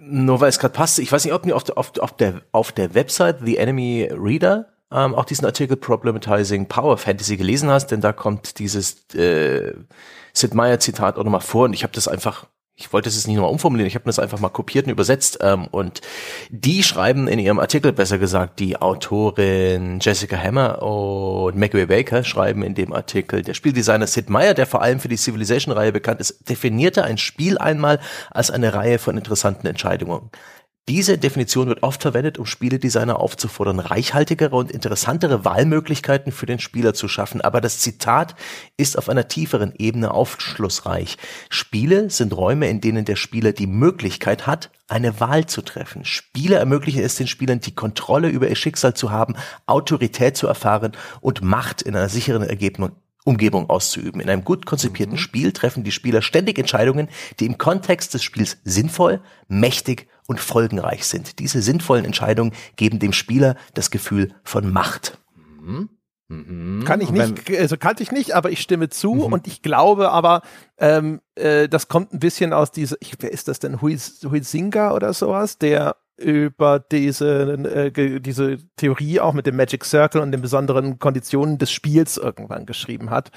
Nur 0.00 0.40
weil 0.40 0.48
es 0.48 0.58
gerade 0.58 0.72
passt, 0.72 0.98
ich 0.98 1.12
weiß 1.12 1.24
nicht, 1.26 1.34
ob 1.34 1.44
ihr 1.44 1.54
auf, 1.54 1.68
auf, 1.76 1.98
auf, 1.98 2.16
der, 2.16 2.40
auf 2.50 2.72
der 2.72 2.94
Website 2.94 3.40
The 3.44 3.58
Enemy 3.58 4.08
Reader 4.10 4.73
ähm, 4.92 5.14
auch 5.14 5.24
diesen 5.24 5.46
Artikel 5.46 5.76
Problematizing 5.76 6.66
Power 6.66 6.98
Fantasy 6.98 7.36
gelesen 7.36 7.70
hast, 7.70 7.88
denn 7.88 8.00
da 8.00 8.12
kommt 8.12 8.58
dieses 8.58 9.08
äh, 9.14 9.74
Sid 10.32 10.54
Meier 10.54 10.80
Zitat 10.80 11.16
auch 11.16 11.24
nochmal 11.24 11.40
vor 11.40 11.64
und 11.64 11.72
ich 11.72 11.82
habe 11.82 11.92
das 11.92 12.08
einfach 12.08 12.46
ich 12.76 12.92
wollte 12.92 13.08
es 13.08 13.26
nicht 13.26 13.36
nochmal 13.36 13.52
umformulieren, 13.52 13.86
ich 13.86 13.94
habe 13.94 14.06
das 14.06 14.18
einfach 14.18 14.40
mal 14.40 14.48
kopiert 14.48 14.86
und 14.86 14.92
übersetzt. 14.92 15.38
Ähm, 15.40 15.68
und 15.70 16.00
die 16.50 16.82
schreiben 16.82 17.28
in 17.28 17.38
ihrem 17.38 17.60
Artikel, 17.60 17.92
besser 17.92 18.18
gesagt, 18.18 18.58
die 18.58 18.76
Autorin 18.76 20.00
Jessica 20.00 20.36
Hammer 20.36 20.82
und 20.82 21.56
Maggie 21.56 21.86
Baker 21.86 22.24
schreiben 22.24 22.62
in 22.62 22.74
dem 22.74 22.92
Artikel, 22.92 23.42
der 23.42 23.54
Spieldesigner 23.54 24.08
Sid 24.08 24.28
Meier, 24.28 24.54
der 24.54 24.66
vor 24.66 24.82
allem 24.82 24.98
für 24.98 25.08
die 25.08 25.16
Civilization-Reihe 25.16 25.92
bekannt 25.92 26.20
ist, 26.20 26.48
definierte 26.48 27.04
ein 27.04 27.16
Spiel 27.16 27.58
einmal 27.58 28.00
als 28.30 28.50
eine 28.50 28.74
Reihe 28.74 28.98
von 28.98 29.16
interessanten 29.16 29.68
Entscheidungen. 29.68 30.30
Diese 30.86 31.16
Definition 31.16 31.68
wird 31.68 31.82
oft 31.82 32.02
verwendet, 32.02 32.38
um 32.38 32.44
Spieledesigner 32.44 33.18
aufzufordern, 33.18 33.80
reichhaltigere 33.80 34.54
und 34.54 34.70
interessantere 34.70 35.42
Wahlmöglichkeiten 35.42 36.30
für 36.30 36.44
den 36.44 36.58
Spieler 36.58 36.92
zu 36.92 37.08
schaffen. 37.08 37.40
Aber 37.40 37.62
das 37.62 37.78
Zitat 37.78 38.34
ist 38.76 38.98
auf 38.98 39.08
einer 39.08 39.26
tieferen 39.26 39.72
Ebene 39.78 40.10
aufschlussreich. 40.10 41.16
Spiele 41.48 42.10
sind 42.10 42.36
Räume, 42.36 42.68
in 42.68 42.82
denen 42.82 43.06
der 43.06 43.16
Spieler 43.16 43.52
die 43.52 43.66
Möglichkeit 43.66 44.46
hat, 44.46 44.70
eine 44.86 45.20
Wahl 45.20 45.46
zu 45.46 45.62
treffen. 45.62 46.04
Spiele 46.04 46.56
ermöglichen 46.56 47.02
es 47.02 47.14
den 47.14 47.28
Spielern, 47.28 47.60
die 47.60 47.74
Kontrolle 47.74 48.28
über 48.28 48.46
ihr 48.46 48.56
Schicksal 48.56 48.92
zu 48.92 49.10
haben, 49.10 49.36
Autorität 49.64 50.36
zu 50.36 50.46
erfahren 50.46 50.92
und 51.22 51.40
Macht 51.40 51.80
in 51.80 51.96
einer 51.96 52.10
sicheren 52.10 52.42
Umgebung 53.24 53.70
auszuüben. 53.70 54.20
In 54.20 54.28
einem 54.28 54.44
gut 54.44 54.66
konzipierten 54.66 55.14
mhm. 55.14 55.18
Spiel 55.18 55.52
treffen 55.52 55.82
die 55.82 55.92
Spieler 55.92 56.22
ständig 56.22 56.58
Entscheidungen, 56.58 57.08
die 57.40 57.46
im 57.46 57.58
Kontext 57.58 58.14
des 58.14 58.22
Spiels 58.22 58.58
sinnvoll, 58.64 59.20
mächtig 59.48 60.08
und 60.26 60.40
folgenreich 60.40 61.06
sind. 61.06 61.38
Diese 61.38 61.62
sinnvollen 61.62 62.04
Entscheidungen 62.04 62.52
geben 62.76 62.98
dem 62.98 63.12
Spieler 63.12 63.56
das 63.72 63.90
Gefühl 63.90 64.34
von 64.42 64.70
Macht. 64.70 65.18
Mhm. 65.36 65.88
Mhm. 66.28 66.84
Kann 66.84 67.00
ich 67.00 67.10
nicht, 67.10 67.50
also 67.58 67.76
kannte 67.76 68.02
ich 68.02 68.10
nicht, 68.10 68.34
aber 68.34 68.50
ich 68.50 68.60
stimme 68.60 68.88
zu 68.88 69.14
mhm. 69.14 69.32
und 69.32 69.46
ich 69.46 69.62
glaube 69.62 70.10
aber, 70.10 70.42
ähm, 70.78 71.20
äh, 71.34 71.68
das 71.68 71.88
kommt 71.88 72.14
ein 72.14 72.18
bisschen 72.18 72.52
aus 72.52 72.72
dieser, 72.72 72.96
ich, 73.00 73.14
wer 73.20 73.30
ist 73.30 73.48
das 73.48 73.58
denn, 73.58 73.82
Huizinga 73.82 74.92
oder 74.92 75.12
sowas, 75.12 75.58
der 75.58 75.96
über 76.16 76.78
diese, 76.78 77.52
äh, 77.52 78.20
diese 78.20 78.58
Theorie 78.76 79.20
auch 79.20 79.32
mit 79.32 79.46
dem 79.46 79.56
Magic 79.56 79.84
Circle 79.84 80.20
und 80.20 80.32
den 80.32 80.42
besonderen 80.42 80.98
Konditionen 80.98 81.58
des 81.58 81.72
Spiels 81.72 82.16
irgendwann 82.16 82.66
geschrieben 82.66 83.10
hat. 83.10 83.30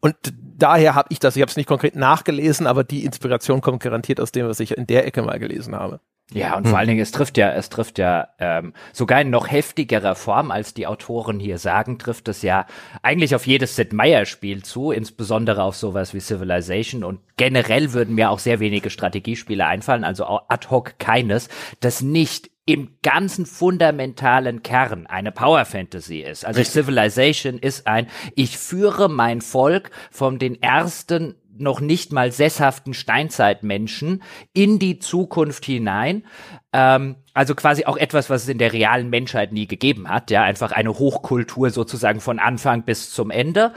Und 0.00 0.16
daher 0.56 0.94
habe 0.94 1.08
ich 1.10 1.18
das, 1.18 1.36
ich 1.36 1.42
habe 1.42 1.50
es 1.50 1.56
nicht 1.56 1.68
konkret 1.68 1.96
nachgelesen, 1.96 2.66
aber 2.66 2.84
die 2.84 3.04
Inspiration 3.04 3.60
kommt 3.60 3.82
garantiert 3.82 4.20
aus 4.20 4.32
dem, 4.32 4.46
was 4.46 4.60
ich 4.60 4.76
in 4.76 4.86
der 4.86 5.06
Ecke 5.06 5.22
mal 5.22 5.38
gelesen 5.38 5.74
habe. 5.74 6.00
Ja, 6.32 6.56
und 6.56 6.64
hm. 6.64 6.70
vor 6.70 6.78
allen 6.78 6.88
Dingen, 6.88 7.00
es 7.00 7.10
trifft 7.10 7.36
ja, 7.38 7.50
es 7.52 7.70
trifft 7.70 7.98
ja 7.98 8.28
ähm, 8.38 8.72
sogar 8.92 9.20
in 9.20 9.30
noch 9.30 9.50
heftigerer 9.50 10.14
Form, 10.14 10.52
als 10.52 10.74
die 10.74 10.86
Autoren 10.86 11.40
hier 11.40 11.58
sagen, 11.58 11.98
trifft 11.98 12.28
es 12.28 12.42
ja 12.42 12.66
eigentlich 13.02 13.34
auf 13.34 13.46
jedes 13.46 13.74
Sid 13.74 13.92
Meier-Spiel 13.92 14.62
zu, 14.62 14.92
insbesondere 14.92 15.62
auf 15.64 15.74
sowas 15.74 16.14
wie 16.14 16.20
Civilization. 16.20 17.02
Und 17.02 17.20
generell 17.36 17.92
würden 17.94 18.14
mir 18.14 18.30
auch 18.30 18.38
sehr 18.38 18.60
wenige 18.60 18.90
Strategiespiele 18.90 19.66
einfallen, 19.66 20.04
also 20.04 20.24
ad 20.24 20.68
hoc 20.70 20.98
keines, 21.00 21.48
das 21.80 22.00
nicht 22.00 22.19
im 22.66 22.96
ganzen 23.02 23.46
fundamentalen 23.46 24.62
Kern 24.62 25.06
eine 25.06 25.32
Power 25.32 25.64
Fantasy 25.64 26.20
ist. 26.20 26.44
Also 26.44 26.58
Richtig. 26.60 26.84
Civilization 26.84 27.58
ist 27.58 27.86
ein, 27.86 28.06
ich 28.36 28.58
führe 28.58 29.08
mein 29.08 29.40
Volk 29.40 29.90
von 30.10 30.38
den 30.38 30.62
ersten 30.62 31.34
noch 31.60 31.80
nicht 31.80 32.12
mal 32.12 32.32
sesshaften 32.32 32.94
Steinzeitmenschen 32.94 34.22
in 34.52 34.78
die 34.78 34.98
Zukunft 34.98 35.64
hinein. 35.64 36.24
Ähm, 36.72 37.16
also 37.34 37.54
quasi 37.54 37.84
auch 37.84 37.96
etwas, 37.96 38.30
was 38.30 38.44
es 38.44 38.48
in 38.48 38.58
der 38.58 38.72
realen 38.72 39.10
Menschheit 39.10 39.52
nie 39.52 39.66
gegeben 39.66 40.08
hat. 40.08 40.30
Ja, 40.30 40.42
einfach 40.42 40.72
eine 40.72 40.98
Hochkultur 40.98 41.70
sozusagen 41.70 42.20
von 42.20 42.38
Anfang 42.38 42.84
bis 42.84 43.10
zum 43.12 43.30
Ende. 43.30 43.72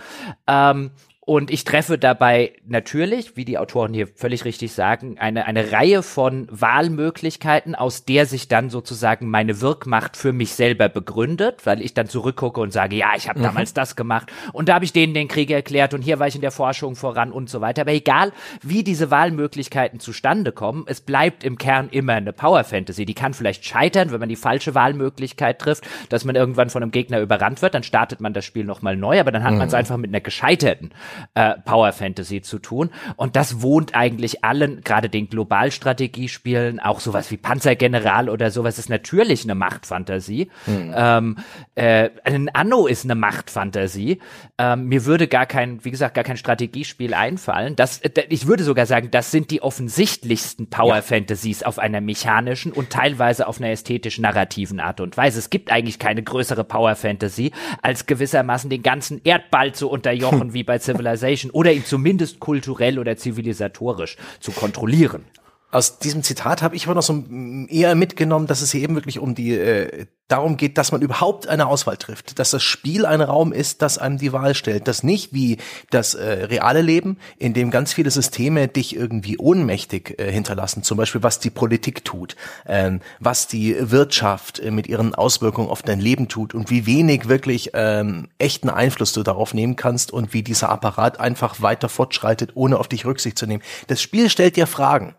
Ähm, 0.47 0.91
und 1.25 1.51
ich 1.51 1.63
treffe 1.63 1.97
dabei 1.97 2.51
natürlich, 2.65 3.37
wie 3.37 3.45
die 3.45 3.57
Autoren 3.57 3.93
hier 3.93 4.07
völlig 4.07 4.43
richtig 4.43 4.73
sagen, 4.73 5.17
eine, 5.19 5.45
eine 5.45 5.71
Reihe 5.71 6.03
von 6.03 6.49
Wahlmöglichkeiten, 6.51 7.75
aus 7.75 8.03
der 8.03 8.25
sich 8.25 8.49
dann 8.49 8.69
sozusagen 8.69 9.29
meine 9.29 9.61
Wirkmacht 9.61 10.17
für 10.17 10.33
mich 10.33 10.51
selber 10.53 10.89
begründet, 10.89 11.65
weil 11.65 11.81
ich 11.81 11.93
dann 11.93 12.09
zurückgucke 12.09 12.59
und 12.59 12.73
sage, 12.73 12.97
ja, 12.97 13.11
ich 13.15 13.29
habe 13.29 13.39
mhm. 13.39 13.43
damals 13.43 13.73
das 13.73 13.95
gemacht 13.95 14.33
und 14.51 14.67
da 14.67 14.75
habe 14.75 14.83
ich 14.83 14.91
denen 14.91 15.13
den 15.13 15.29
Krieg 15.29 15.49
erklärt 15.49 15.93
und 15.93 16.01
hier 16.01 16.19
war 16.19 16.27
ich 16.27 16.35
in 16.35 16.41
der 16.41 16.51
Forschung 16.51 16.97
voran 16.97 17.31
und 17.31 17.49
so 17.49 17.61
weiter. 17.61 17.83
Aber 17.83 17.93
egal, 17.93 18.33
wie 18.61 18.83
diese 18.83 19.09
Wahlmöglichkeiten 19.09 20.01
zustande 20.01 20.51
kommen, 20.51 20.83
es 20.87 20.99
bleibt 20.99 21.45
im 21.45 21.57
Kern 21.57 21.87
immer 21.89 22.13
eine 22.13 22.33
Power 22.33 22.65
Fantasy. 22.65 23.05
Die 23.05 23.13
kann 23.13 23.33
vielleicht 23.33 23.63
scheitern, 23.63 24.11
wenn 24.11 24.19
man 24.19 24.27
die 24.27 24.35
falsche 24.35 24.75
Wahlmöglichkeit 24.75 25.59
trifft, 25.59 25.85
dass 26.09 26.25
man 26.25 26.35
irgendwann 26.35 26.69
von 26.69 26.83
einem 26.83 26.91
Gegner 26.91 27.21
überrannt 27.21 27.61
wird, 27.61 27.75
dann 27.75 27.83
startet 27.83 28.19
man 28.19 28.33
das 28.33 28.43
Spiel 28.43 28.65
nochmal 28.65 28.97
neu, 28.97 29.21
aber 29.21 29.31
dann 29.31 29.45
hat 29.45 29.53
mhm. 29.53 29.59
man 29.59 29.67
es 29.69 29.73
einfach 29.73 29.95
mit 29.95 30.09
einer 30.09 30.19
gescheiterten 30.19 30.91
äh, 31.35 31.55
Power 31.65 31.91
Fantasy 31.91 32.41
zu 32.41 32.59
tun. 32.59 32.89
Und 33.15 33.35
das 33.35 33.61
wohnt 33.61 33.95
eigentlich 33.95 34.43
allen, 34.43 34.81
gerade 34.81 35.09
den 35.09 35.29
Globalstrategiespielen, 35.29 36.79
auch 36.79 36.99
sowas 36.99 37.31
wie 37.31 37.37
Panzergeneral 37.37 38.29
oder 38.29 38.51
sowas 38.51 38.79
ist 38.79 38.89
natürlich 38.89 39.43
eine 39.43 39.55
Machtfantasie. 39.55 40.49
Mhm. 40.65 40.93
Ähm, 40.95 41.37
äh, 41.75 42.09
ein 42.23 42.49
Anno 42.49 42.87
ist 42.87 43.03
eine 43.05 43.15
Machtfantasie. 43.15 44.19
Ähm, 44.57 44.87
mir 44.87 45.05
würde 45.05 45.27
gar 45.27 45.45
kein, 45.45 45.83
wie 45.83 45.91
gesagt, 45.91 46.15
gar 46.15 46.23
kein 46.23 46.37
Strategiespiel 46.37 47.13
einfallen. 47.13 47.75
Das, 47.75 47.99
äh, 47.99 48.25
ich 48.29 48.47
würde 48.47 48.63
sogar 48.63 48.85
sagen, 48.85 49.09
das 49.11 49.31
sind 49.31 49.51
die 49.51 49.61
offensichtlichsten 49.61 50.69
Power 50.69 51.01
Fantasies 51.01 51.61
ja. 51.61 51.67
auf 51.67 51.79
einer 51.79 52.01
mechanischen 52.01 52.71
und 52.71 52.89
teilweise 52.89 53.47
auf 53.47 53.59
einer 53.59 53.71
ästhetisch 53.71 54.19
narrativen 54.19 54.79
Art 54.79 54.99
und 55.01 55.17
Weise. 55.17 55.39
Es 55.39 55.49
gibt 55.49 55.71
eigentlich 55.71 55.99
keine 55.99 56.23
größere 56.23 56.63
Power 56.63 56.95
Fantasy, 56.95 57.51
als 57.81 58.05
gewissermaßen 58.05 58.69
den 58.69 58.83
ganzen 58.83 59.21
Erdball 59.23 59.73
zu 59.73 59.89
unterjochen, 59.89 60.53
wie 60.53 60.63
bei 60.63 60.77
Civilization, 61.03 61.51
oder 61.51 61.71
ihn 61.71 61.85
zumindest 61.85 62.39
kulturell 62.39 62.99
oder 62.99 63.17
zivilisatorisch 63.17 64.17
zu 64.39 64.51
kontrollieren. 64.51 65.25
Aus 65.71 65.97
diesem 65.99 66.21
Zitat 66.21 66.61
habe 66.61 66.75
ich 66.75 66.85
aber 66.85 66.95
noch 66.95 67.01
so 67.01 67.23
eher 67.67 67.95
mitgenommen, 67.95 68.47
dass 68.47 68.61
es 68.61 68.71
hier 68.71 68.81
eben 68.81 68.95
wirklich 68.95 69.19
um 69.19 69.33
die 69.33 69.53
äh, 69.53 70.05
darum 70.27 70.57
geht, 70.57 70.77
dass 70.77 70.91
man 70.91 71.01
überhaupt 71.01 71.47
eine 71.47 71.67
Auswahl 71.67 71.97
trifft, 71.97 72.39
dass 72.39 72.51
das 72.51 72.63
Spiel 72.63 73.05
ein 73.05 73.21
Raum 73.21 73.51
ist, 73.51 73.81
das 73.81 73.97
einem 73.97 74.17
die 74.17 74.33
Wahl 74.33 74.55
stellt, 74.55 74.87
dass 74.87 75.03
nicht 75.03 75.33
wie 75.33 75.57
das 75.89 76.15
äh, 76.15 76.45
reale 76.45 76.81
Leben, 76.81 77.17
in 77.37 77.53
dem 77.53 77.71
ganz 77.71 77.93
viele 77.93 78.09
Systeme 78.09 78.67
dich 78.67 78.95
irgendwie 78.95 79.37
ohnmächtig 79.37 80.19
äh, 80.19 80.31
hinterlassen, 80.31 80.83
zum 80.83 80.97
Beispiel 80.97 81.23
was 81.23 81.39
die 81.39 81.49
Politik 81.49 82.05
tut, 82.05 82.35
ähm, 82.65 83.01
was 83.19 83.47
die 83.47 83.75
Wirtschaft 83.79 84.59
äh, 84.59 84.71
mit 84.71 84.87
ihren 84.87 85.13
Auswirkungen 85.13 85.69
auf 85.69 85.81
dein 85.81 85.99
Leben 85.99 86.29
tut 86.29 86.53
und 86.53 86.69
wie 86.69 86.85
wenig 86.85 87.27
wirklich 87.27 87.71
ähm, 87.73 88.29
echten 88.37 88.69
Einfluss 88.69 89.13
du 89.13 89.23
darauf 89.23 89.53
nehmen 89.53 89.75
kannst 89.75 90.11
und 90.11 90.33
wie 90.33 90.41
dieser 90.41 90.69
Apparat 90.69 91.19
einfach 91.19 91.61
weiter 91.61 91.89
fortschreitet, 91.89 92.51
ohne 92.55 92.79
auf 92.79 92.87
dich 92.87 93.05
Rücksicht 93.05 93.37
zu 93.37 93.45
nehmen. 93.45 93.63
Das 93.87 94.01
Spiel 94.01 94.29
stellt 94.29 94.55
dir 94.55 94.67
Fragen 94.67 95.15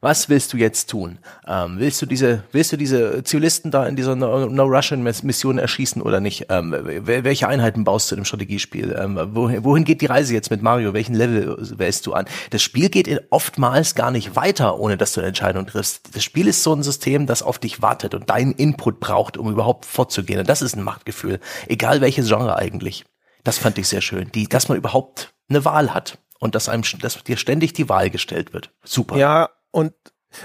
was 0.00 0.28
willst 0.28 0.52
du 0.52 0.56
jetzt 0.56 0.90
tun? 0.90 1.18
Ähm, 1.46 1.76
willst 1.78 2.00
du 2.02 2.06
diese, 2.06 2.42
willst 2.52 2.72
du 2.72 2.76
diese 2.76 3.22
Zivilisten 3.24 3.70
da 3.70 3.86
in 3.86 3.96
dieser 3.96 4.16
No-Russian-Mission 4.16 5.58
erschießen 5.58 6.02
oder 6.02 6.20
nicht? 6.20 6.46
Ähm, 6.48 6.74
welche 6.74 7.48
Einheiten 7.48 7.84
baust 7.84 8.10
du 8.10 8.14
in 8.14 8.20
dem 8.20 8.24
Strategiespiel? 8.24 8.96
Ähm, 8.98 9.18
wohin, 9.32 9.64
wohin 9.64 9.84
geht 9.84 10.00
die 10.00 10.06
Reise 10.06 10.34
jetzt 10.34 10.50
mit 10.50 10.62
Mario? 10.62 10.92
Welchen 10.94 11.14
Level 11.14 11.56
wählst 11.78 12.06
du 12.06 12.12
an? 12.12 12.26
Das 12.50 12.62
Spiel 12.62 12.88
geht 12.88 13.26
oftmals 13.30 13.94
gar 13.94 14.10
nicht 14.10 14.36
weiter, 14.36 14.78
ohne 14.78 14.96
dass 14.96 15.12
du 15.12 15.20
eine 15.20 15.28
Entscheidung 15.28 15.66
triffst. 15.66 16.14
Das 16.14 16.24
Spiel 16.24 16.46
ist 16.46 16.62
so 16.62 16.74
ein 16.74 16.82
System, 16.82 17.26
das 17.26 17.42
auf 17.42 17.58
dich 17.58 17.82
wartet 17.82 18.14
und 18.14 18.30
deinen 18.30 18.52
Input 18.52 19.00
braucht, 19.00 19.36
um 19.36 19.50
überhaupt 19.50 19.84
vorzugehen. 19.86 20.40
Und 20.40 20.48
das 20.48 20.62
ist 20.62 20.76
ein 20.76 20.82
Machtgefühl. 20.82 21.40
Egal 21.68 22.00
welches 22.00 22.28
Genre 22.28 22.56
eigentlich. 22.56 23.04
Das 23.44 23.58
fand 23.58 23.78
ich 23.78 23.88
sehr 23.88 24.00
schön. 24.00 24.30
Die, 24.32 24.48
dass 24.48 24.68
man 24.68 24.76
überhaupt 24.76 25.32
eine 25.48 25.64
Wahl 25.64 25.94
hat 25.94 26.18
und 26.40 26.54
dass 26.54 26.68
einem, 26.68 26.82
dass 27.00 27.22
dir 27.22 27.36
ständig 27.36 27.72
die 27.72 27.88
Wahl 27.88 28.10
gestellt 28.10 28.52
wird. 28.52 28.72
Super. 28.84 29.16
Ja, 29.16 29.50
und 29.76 29.92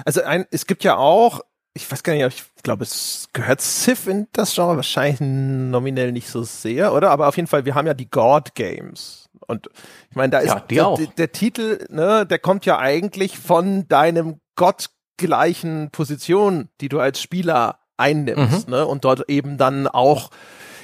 also 0.03 0.23
ein, 0.23 0.45
es 0.51 0.67
gibt 0.67 0.83
ja 0.83 0.97
auch, 0.97 1.39
ich 1.73 1.89
weiß 1.89 2.03
gar 2.03 2.11
nicht, 2.13 2.43
ich 2.57 2.63
glaube, 2.63 2.83
es 2.83 3.29
gehört 3.31 3.61
Civ 3.61 4.07
in 4.07 4.27
das 4.33 4.53
Genre, 4.53 4.75
wahrscheinlich 4.75 5.21
nominell 5.21 6.11
nicht 6.11 6.27
so 6.27 6.43
sehr, 6.43 6.91
oder? 6.93 7.11
Aber 7.11 7.29
auf 7.29 7.37
jeden 7.37 7.47
Fall, 7.47 7.63
wir 7.63 7.73
haben 7.73 7.87
ja 7.87 7.93
die 7.93 8.11
God 8.11 8.55
Games. 8.55 9.29
Und 9.47 9.69
ich 10.09 10.17
meine, 10.17 10.31
da 10.31 10.39
ist 10.39 10.49
ja, 10.49 10.59
der, 10.59 11.07
der, 11.17 11.31
Titel, 11.31 11.85
ne, 11.89 12.25
der 12.25 12.39
kommt 12.39 12.65
ja 12.65 12.77
eigentlich 12.77 13.37
von 13.37 13.87
deinem 13.87 14.41
gottgleichen 14.57 15.91
Position, 15.91 16.67
die 16.81 16.89
du 16.89 16.99
als 16.99 17.21
Spieler 17.21 17.79
einnimmst, 17.95 18.67
mhm. 18.67 18.73
ne? 18.73 18.85
Und 18.85 19.05
dort 19.05 19.29
eben 19.29 19.57
dann 19.57 19.87
auch 19.87 20.29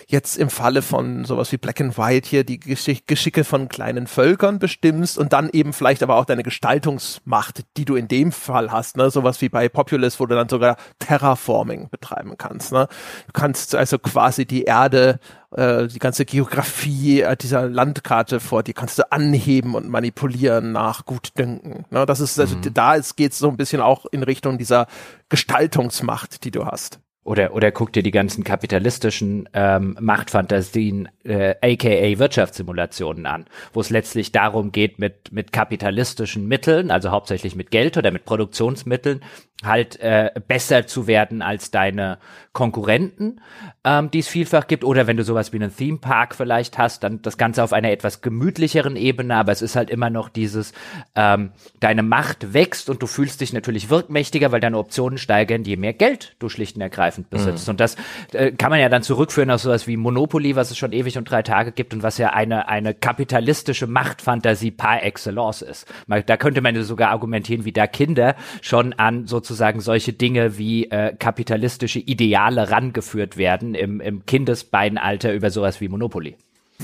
jetzt 0.10 0.38
im 0.38 0.50
Falle 0.50 0.82
von 0.82 1.26
sowas 1.26 1.52
wie 1.52 1.58
Black 1.58 1.82
and 1.82 1.98
White 1.98 2.30
hier 2.30 2.44
die 2.46 2.60
Geschick 2.60 3.08
Geschicke 3.08 3.44
von 3.44 3.68
kleinen 3.68 4.08
Völkern 4.08 4.58
bestimmst 4.58 5.18
und 5.18 5.34
dann 5.34 5.50
eben 5.52 5.74
vielleicht 5.74 6.02
aber 6.02 6.16
auch 6.16 6.26
deine 6.26 6.44
Gestaltungsmacht, 6.44 7.64
die 7.76 7.84
du 7.84 7.96
in 7.96 8.08
dem 8.08 8.32
Fall 8.32 8.72
hast, 8.72 8.96
ne, 8.96 9.10
sowas 9.10 9.42
wie 9.42 9.50
bei 9.50 9.68
Populous, 9.68 10.20
wo 10.20 10.26
du 10.26 10.36
dann 10.36 10.48
sogar 10.48 10.78
Terraforming 11.00 11.90
betreiben 11.90 12.36
kannst, 12.38 12.72
ne. 12.72 12.88
Du 13.28 13.34
kannst 13.34 13.76
also 13.76 14.00
quasi 14.00 14.46
die 14.46 14.64
Erde 14.64 15.20
äh, 15.52 15.88
die 15.88 16.00
ganze 16.00 16.26
Geografie 16.26 17.22
äh, 17.22 17.36
dieser 17.36 17.70
Landkarte 17.70 18.40
vor 18.40 18.64
dir 18.64 18.74
kannst 18.74 19.00
du 19.00 19.12
anheben 19.12 19.76
und 19.76 19.90
manipulieren 19.90 20.72
nach 20.72 21.06
Gutdünken. 21.06 21.86
Ne? 21.90 22.06
Das 22.06 22.20
ist, 22.20 22.40
also 22.40 22.56
mhm. 22.58 22.74
da 22.74 22.98
geht 23.16 23.32
es 23.32 23.40
so 23.40 23.50
ein 23.50 23.58
bisschen 23.58 23.82
auch 23.82 24.06
in 24.12 24.24
Richtung 24.24 24.58
dieser 24.58 24.88
Gestaltungsmacht, 25.30 26.44
die 26.44 26.52
du 26.52 26.66
hast. 26.66 27.00
Oder, 27.28 27.54
oder 27.54 27.74
guck 27.74 27.92
dir 27.92 28.04
die 28.04 28.12
ganzen 28.12 28.46
kapitalistischen 28.46 29.50
ähm, 29.52 29.98
Machtfantasien, 30.00 31.10
äh, 31.26 31.56
aka 31.62 32.20
Wirtschaftssimulationen 32.20 33.26
an, 33.26 33.48
wo 33.74 33.82
es 33.82 33.90
letztlich 33.90 34.32
darum 34.32 34.72
geht, 34.72 34.98
mit, 34.98 35.34
mit 35.34 35.52
kapitalistischen 35.52 36.48
Mitteln, 36.48 36.90
also 36.90 37.12
hauptsächlich 37.12 37.54
mit 37.58 37.70
Geld 37.70 37.98
oder 37.98 38.12
mit 38.12 38.24
Produktionsmitteln, 38.24 39.20
halt 39.62 40.00
äh, 40.00 40.32
besser 40.48 40.88
zu 40.88 41.06
werden 41.06 41.42
als 41.42 41.70
deine 41.70 42.20
Konkurrenten, 42.58 43.40
ähm, 43.86 44.12
die 44.12 44.20
es 44.20 44.28
vielfach 44.28 44.68
gibt. 44.68 44.84
Oder 44.84 45.08
wenn 45.08 45.16
du 45.16 45.24
sowas 45.24 45.54
wie 45.54 45.58
einen 45.58 45.74
Theme 45.74 45.98
Park 45.98 46.36
vielleicht 46.36 46.78
hast, 46.78 47.04
dann 47.04 47.22
das 47.22 47.38
Ganze 47.38 47.64
auf 47.64 47.72
einer 47.72 47.92
etwas 47.92 48.22
gemütlicheren 48.22 48.98
Ebene, 48.98 49.36
aber 49.36 49.54
es 49.54 49.62
ist 49.62 49.78
halt 49.78 49.90
immer 49.90 50.10
noch 50.10 50.28
dieses, 50.28 50.74
ähm, 51.16 51.52
deine 51.80 52.04
Macht 52.04 52.54
wächst 52.54 52.90
und 52.90 53.02
du 53.02 53.08
fühlst 53.08 53.40
dich 53.40 53.54
natürlich 53.54 53.90
wirkmächtiger, 53.90 54.52
weil 54.52 54.60
deine 54.60 54.78
Optionen 54.78 55.18
steigern, 55.18 55.64
je 55.64 55.78
mehr 55.78 55.94
Geld 55.94 56.36
du 56.40 56.50
schlicht 56.50 56.76
und 56.76 56.82
ergreifend 56.82 57.30
besitzt. 57.30 57.68
Mhm. 57.68 57.72
Und 57.72 57.80
das 57.80 57.96
äh, 58.34 58.52
kann 58.52 58.72
man 58.72 58.82
ja 58.82 58.90
dann 58.90 59.04
zurückführen 59.04 59.52
auf 59.52 59.62
sowas 59.62 59.88
wie 59.88 59.96
Monopoly, 59.96 60.58
was 60.58 60.72
es 60.72 60.78
schon 60.78 60.92
ewig 60.92 61.18
und 61.18 61.32
drei 61.32 61.44
Tage 61.44 61.72
gibt 61.72 61.94
und 61.94 62.04
was 62.04 62.18
ja 62.18 62.32
eine, 62.32 62.68
eine 62.68 62.94
kapitalistische 62.94 63.88
Machtfantasie 63.88 64.72
par 64.72 65.04
excellence 65.04 65.62
ist. 65.62 65.88
Da 66.08 66.36
könnte 66.38 66.62
man 66.62 66.82
sogar 66.84 67.12
argumentieren, 67.12 67.64
wie 67.64 67.72
da 67.72 67.88
Kinder 67.88 68.36
schon 68.62 68.92
an 68.94 69.26
so 69.26 69.38
sozusagen 69.38 69.82
solche 69.82 70.14
Dinge 70.14 70.58
wie 70.58 70.90
äh, 70.90 71.16
kapitalistische 71.16 72.00
Ideale 72.00 72.47
rangeführt 72.56 73.38
werden 73.38 73.76
im, 73.76 74.00
im 74.00 74.26
Kindesbeinalter 74.26 75.34
über 75.34 75.50
sowas 75.50 75.82
wie 75.82 75.90
Monopoly. 75.90 76.38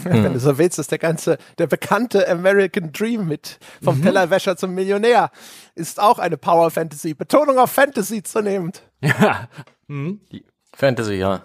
Wenn 0.04 0.34
du 0.34 0.40
so 0.40 0.58
willst, 0.58 0.80
ist 0.80 0.92
der 0.92 0.98
ganze, 0.98 1.38
der 1.60 1.68
bekannte 1.68 2.28
American 2.28 2.92
Dream 2.92 3.28
mit 3.28 3.60
vom 3.84 4.02
Tellerwäscher 4.02 4.58
zum 4.58 4.74
Millionär 4.74 5.30
ist 5.76 6.00
auch 6.00 6.18
eine 6.20 6.38
Power 6.38 6.72
Fantasy. 6.72 7.14
Betonung 7.14 7.60
auf 7.60 7.72
Fantasy 7.72 8.24
zunehmend. 8.24 8.84
Ja. 9.02 9.48
Fantasy, 10.74 11.16
ja. 11.16 11.44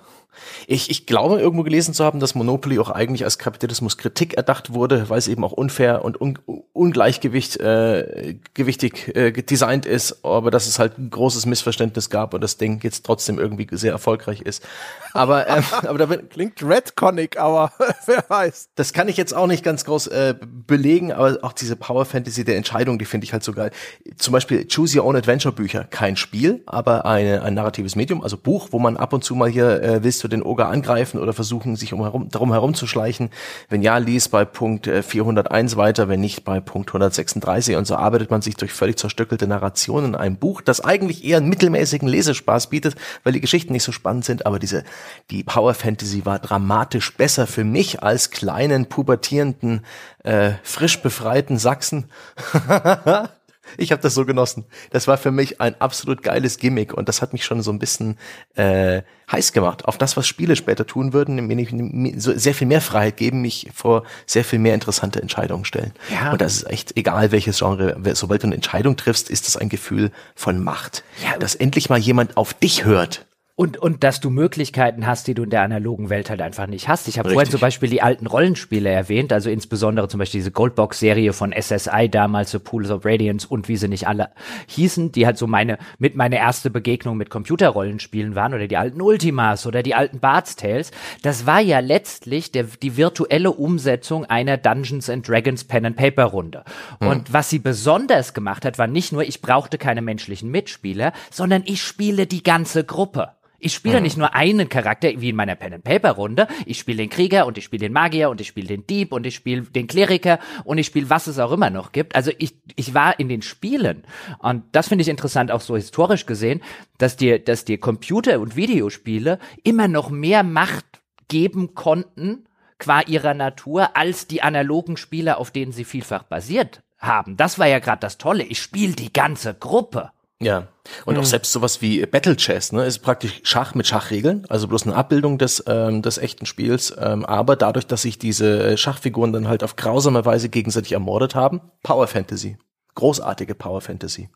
Ich, 0.66 0.90
ich 0.90 1.06
glaube, 1.06 1.40
irgendwo 1.40 1.62
gelesen 1.62 1.94
zu 1.94 2.04
haben, 2.04 2.20
dass 2.20 2.34
Monopoly 2.34 2.78
auch 2.78 2.90
eigentlich 2.90 3.24
als 3.24 3.38
Kapitalismus 3.38 3.98
Kritik 3.98 4.34
erdacht 4.34 4.72
wurde, 4.72 5.08
weil 5.08 5.18
es 5.18 5.28
eben 5.28 5.44
auch 5.44 5.52
unfair 5.52 6.04
und 6.04 6.20
un, 6.20 6.38
ungleichgewicht 6.72 7.56
äh, 7.58 8.36
gewichtig 8.54 9.14
äh, 9.16 9.32
designt 9.32 9.86
ist, 9.86 10.24
aber 10.24 10.50
dass 10.50 10.66
es 10.66 10.78
halt 10.78 10.98
ein 10.98 11.10
großes 11.10 11.46
Missverständnis 11.46 12.10
gab 12.10 12.34
und 12.34 12.40
das 12.40 12.56
Ding 12.56 12.80
jetzt 12.82 13.04
trotzdem 13.04 13.38
irgendwie 13.38 13.66
sehr 13.72 13.92
erfolgreich 13.92 14.42
ist. 14.42 14.64
Aber, 15.12 15.48
ähm, 15.48 15.64
aber 15.86 15.98
da 15.98 16.06
bin, 16.06 16.28
Klingt 16.28 16.62
Redconic, 16.62 17.38
aber 17.38 17.72
wer 18.06 18.24
weiß. 18.28 18.70
das 18.74 18.92
kann 18.92 19.08
ich 19.08 19.16
jetzt 19.16 19.34
auch 19.34 19.46
nicht 19.46 19.64
ganz 19.64 19.84
groß 19.84 20.06
äh, 20.08 20.34
belegen, 20.40 21.12
aber 21.12 21.38
auch 21.42 21.52
diese 21.52 21.76
Power 21.76 22.04
Fantasy 22.04 22.44
der 22.44 22.56
Entscheidung, 22.56 22.98
die 22.98 23.04
finde 23.04 23.24
ich 23.24 23.32
halt 23.32 23.42
so 23.42 23.52
geil. 23.52 23.70
Zum 24.16 24.32
Beispiel 24.32 24.66
Choose 24.66 24.98
Your 24.98 25.06
Own 25.06 25.16
Adventure 25.16 25.54
Bücher, 25.54 25.84
kein 25.84 26.16
Spiel, 26.16 26.62
aber 26.66 27.06
eine, 27.06 27.42
ein 27.42 27.54
narratives 27.54 27.96
Medium, 27.96 28.22
also 28.22 28.36
Buch, 28.36 28.68
wo 28.70 28.78
man 28.78 28.96
ab 28.96 29.12
und 29.12 29.24
zu 29.24 29.34
mal 29.34 29.48
hier 29.48 29.82
äh, 29.82 30.04
willst 30.04 30.22
du 30.22 30.27
den 30.28 30.42
Oger 30.42 30.68
angreifen 30.68 31.18
oder 31.18 31.32
versuchen, 31.32 31.76
sich 31.76 31.92
um 31.92 32.02
herum, 32.02 32.28
darum 32.28 32.52
herumzuschleichen. 32.52 33.30
Wenn 33.68 33.82
ja, 33.82 33.98
lies 33.98 34.28
bei 34.28 34.44
Punkt 34.44 34.86
äh, 34.86 35.02
401 35.02 35.76
weiter, 35.76 36.08
wenn 36.08 36.20
nicht 36.20 36.44
bei 36.44 36.60
Punkt 36.60 36.90
136 36.90 37.76
und 37.76 37.86
so 37.86 37.96
arbeitet 37.96 38.30
man 38.30 38.42
sich 38.42 38.56
durch 38.56 38.72
völlig 38.72 38.98
zerstückelte 38.98 39.46
Narrationen 39.46 40.14
in 40.14 40.14
einem 40.14 40.36
Buch, 40.36 40.60
das 40.60 40.80
eigentlich 40.80 41.24
eher 41.24 41.38
einen 41.38 41.48
mittelmäßigen 41.48 42.08
Lesespaß 42.08 42.68
bietet, 42.68 42.96
weil 43.24 43.32
die 43.32 43.40
Geschichten 43.40 43.72
nicht 43.72 43.84
so 43.84 43.92
spannend 43.92 44.24
sind, 44.24 44.46
aber 44.46 44.58
diese 44.58 44.84
die 45.30 45.44
Power 45.44 45.74
Fantasy 45.74 46.24
war 46.24 46.38
dramatisch 46.38 47.16
besser 47.16 47.46
für 47.46 47.64
mich 47.64 48.02
als 48.02 48.30
kleinen 48.30 48.86
pubertierenden 48.86 49.84
äh, 50.24 50.52
frisch 50.62 51.00
befreiten 51.00 51.58
Sachsen. 51.58 52.06
Ich 53.76 53.92
habe 53.92 54.02
das 54.02 54.14
so 54.14 54.24
genossen. 54.24 54.64
Das 54.90 55.06
war 55.06 55.18
für 55.18 55.30
mich 55.30 55.60
ein 55.60 55.80
absolut 55.80 56.22
geiles 56.22 56.58
Gimmick 56.58 56.94
und 56.94 57.08
das 57.08 57.22
hat 57.22 57.32
mich 57.32 57.44
schon 57.44 57.62
so 57.62 57.70
ein 57.70 57.78
bisschen 57.78 58.18
äh, 58.54 59.02
heiß 59.30 59.52
gemacht 59.52 59.84
auf 59.84 59.98
das, 59.98 60.16
was 60.16 60.26
Spiele 60.26 60.56
später 60.56 60.86
tun 60.86 61.12
würden, 61.12 61.34
nämlich 61.34 61.74
sehr 62.16 62.54
viel 62.54 62.66
mehr 62.66 62.80
Freiheit 62.80 63.16
geben, 63.16 63.42
mich 63.42 63.68
vor 63.74 64.04
sehr 64.26 64.44
viel 64.44 64.58
mehr 64.58 64.74
interessante 64.74 65.20
Entscheidungen 65.20 65.64
stellen. 65.64 65.92
Ja. 66.10 66.32
Und 66.32 66.40
das 66.40 66.56
ist 66.56 66.70
echt 66.70 66.96
egal, 66.96 67.30
welches 67.30 67.58
Genre. 67.58 67.96
Sobald 68.14 68.42
du 68.42 68.46
eine 68.46 68.54
Entscheidung 68.54 68.96
triffst, 68.96 69.30
ist 69.30 69.46
das 69.46 69.56
ein 69.56 69.68
Gefühl 69.68 70.10
von 70.34 70.62
Macht. 70.62 71.04
Ja. 71.22 71.36
Dass 71.38 71.54
endlich 71.54 71.90
mal 71.90 71.98
jemand 71.98 72.36
auf 72.36 72.54
dich 72.54 72.84
hört. 72.84 73.26
Und, 73.58 73.76
und 73.76 74.04
dass 74.04 74.20
du 74.20 74.30
Möglichkeiten 74.30 75.04
hast, 75.04 75.26
die 75.26 75.34
du 75.34 75.42
in 75.42 75.50
der 75.50 75.62
analogen 75.62 76.10
Welt 76.10 76.30
halt 76.30 76.40
einfach 76.40 76.68
nicht 76.68 76.86
hast. 76.86 77.08
Ich 77.08 77.18
habe 77.18 77.30
vorhin 77.30 77.50
zum 77.50 77.58
Beispiel 77.58 77.90
die 77.90 78.00
alten 78.00 78.28
Rollenspiele 78.28 78.88
erwähnt, 78.88 79.32
also 79.32 79.50
insbesondere 79.50 80.06
zum 80.06 80.18
Beispiel 80.18 80.38
diese 80.38 80.52
Goldbox-Serie 80.52 81.32
von 81.32 81.52
SSI 81.52 82.08
damals, 82.08 82.52
so 82.52 82.60
Pools 82.60 82.88
of 82.88 83.04
Radiance 83.04 83.48
und 83.48 83.66
wie 83.66 83.76
sie 83.76 83.88
nicht 83.88 84.06
alle 84.06 84.28
hießen, 84.68 85.10
die 85.10 85.26
halt 85.26 85.38
so 85.38 85.48
meine, 85.48 85.78
mit 85.98 86.14
meine 86.14 86.36
erste 86.36 86.70
Begegnung 86.70 87.16
mit 87.16 87.30
Computerrollenspielen 87.30 88.36
waren 88.36 88.54
oder 88.54 88.68
die 88.68 88.76
alten 88.76 89.02
Ultimas 89.02 89.66
oder 89.66 89.82
die 89.82 89.96
alten 89.96 90.20
Bard's 90.20 90.54
Tales. 90.54 90.92
Das 91.22 91.44
war 91.44 91.58
ja 91.58 91.80
letztlich 91.80 92.52
der, 92.52 92.66
die 92.80 92.96
virtuelle 92.96 93.50
Umsetzung 93.50 94.24
einer 94.24 94.56
Dungeons 94.56 95.10
and 95.10 95.28
Dragons 95.28 95.64
Pen 95.64 95.84
and 95.84 95.96
Paper 95.96 96.26
Runde. 96.26 96.62
Und 97.00 97.32
was 97.32 97.50
sie 97.50 97.58
besonders 97.58 98.34
gemacht 98.34 98.64
hat, 98.64 98.78
war 98.78 98.86
nicht 98.86 99.10
nur, 99.10 99.24
ich 99.24 99.42
brauchte 99.42 99.78
keine 99.78 100.00
menschlichen 100.00 100.48
Mitspieler, 100.48 101.12
sondern 101.32 101.64
ich 101.66 101.82
spiele 101.82 102.28
die 102.28 102.44
ganze 102.44 102.84
Gruppe. 102.84 103.32
Ich 103.60 103.74
spiele 103.74 104.00
nicht 104.00 104.16
nur 104.16 104.34
einen 104.34 104.68
Charakter 104.68 105.08
wie 105.16 105.30
in 105.30 105.36
meiner 105.36 105.56
Pen 105.56 105.74
and 105.74 105.84
Paper 105.84 106.12
Runde. 106.12 106.46
Ich 106.64 106.78
spiele 106.78 106.98
den 106.98 107.10
Krieger 107.10 107.44
und 107.44 107.58
ich 107.58 107.64
spiele 107.64 107.80
den 107.80 107.92
Magier 107.92 108.30
und 108.30 108.40
ich 108.40 108.46
spiele 108.46 108.68
den 108.68 108.86
Dieb 108.86 109.12
und 109.12 109.26
ich 109.26 109.34
spiele 109.34 109.62
den 109.62 109.88
Kleriker 109.88 110.38
und 110.62 110.78
ich 110.78 110.86
spiele 110.86 111.10
was 111.10 111.26
es 111.26 111.40
auch 111.40 111.50
immer 111.50 111.70
noch 111.70 111.90
gibt. 111.90 112.14
Also 112.14 112.30
ich 112.38 112.54
ich 112.76 112.94
war 112.94 113.18
in 113.18 113.28
den 113.28 113.42
Spielen 113.42 114.04
und 114.38 114.64
das 114.72 114.88
finde 114.88 115.02
ich 115.02 115.08
interessant 115.08 115.50
auch 115.50 115.60
so 115.60 115.74
historisch 115.74 116.24
gesehen, 116.24 116.62
dass 116.98 117.16
dir 117.16 117.40
dass 117.40 117.64
dir 117.64 117.80
Computer 117.80 118.38
und 118.40 118.54
Videospiele 118.54 119.40
immer 119.64 119.88
noch 119.88 120.10
mehr 120.10 120.44
Macht 120.44 120.86
geben 121.26 121.74
konnten 121.74 122.44
qua 122.78 123.00
ihrer 123.02 123.34
Natur 123.34 123.96
als 123.96 124.28
die 124.28 124.42
analogen 124.42 124.96
Spiele, 124.96 125.36
auf 125.36 125.50
denen 125.50 125.72
sie 125.72 125.84
vielfach 125.84 126.22
basiert 126.22 126.82
haben. 126.98 127.36
Das 127.36 127.58
war 127.58 127.66
ja 127.66 127.80
gerade 127.80 128.00
das 128.00 128.18
Tolle. 128.18 128.44
Ich 128.44 128.60
spiele 128.60 128.94
die 128.94 129.12
ganze 129.12 129.54
Gruppe. 129.54 130.12
Ja. 130.40 130.68
Und 131.04 131.18
auch 131.18 131.24
selbst 131.24 131.52
sowas 131.52 131.82
wie 131.82 132.04
Battle 132.06 132.36
Chess, 132.36 132.72
ne, 132.72 132.84
ist 132.84 133.00
praktisch 133.00 133.40
Schach 133.42 133.74
mit 133.74 133.86
Schachregeln, 133.86 134.46
also 134.48 134.68
bloß 134.68 134.84
eine 134.84 134.94
Abbildung 134.94 135.36
des, 135.36 135.62
ähm, 135.66 136.00
des 136.00 136.18
echten 136.18 136.46
Spiels, 136.46 136.94
ähm, 136.98 137.26
aber 137.26 137.56
dadurch, 137.56 137.86
dass 137.86 138.02
sich 138.02 138.18
diese 138.18 138.62
äh, 138.62 138.76
Schachfiguren 138.76 139.32
dann 139.32 139.48
halt 139.48 139.64
auf 139.64 139.76
grausame 139.76 140.24
Weise 140.24 140.48
gegenseitig 140.48 140.92
ermordet 140.92 141.34
haben, 141.34 141.60
Power 141.82 142.06
Fantasy. 142.06 142.56
Großartige 142.94 143.54
Power 143.54 143.80
Fantasy. 143.80 144.28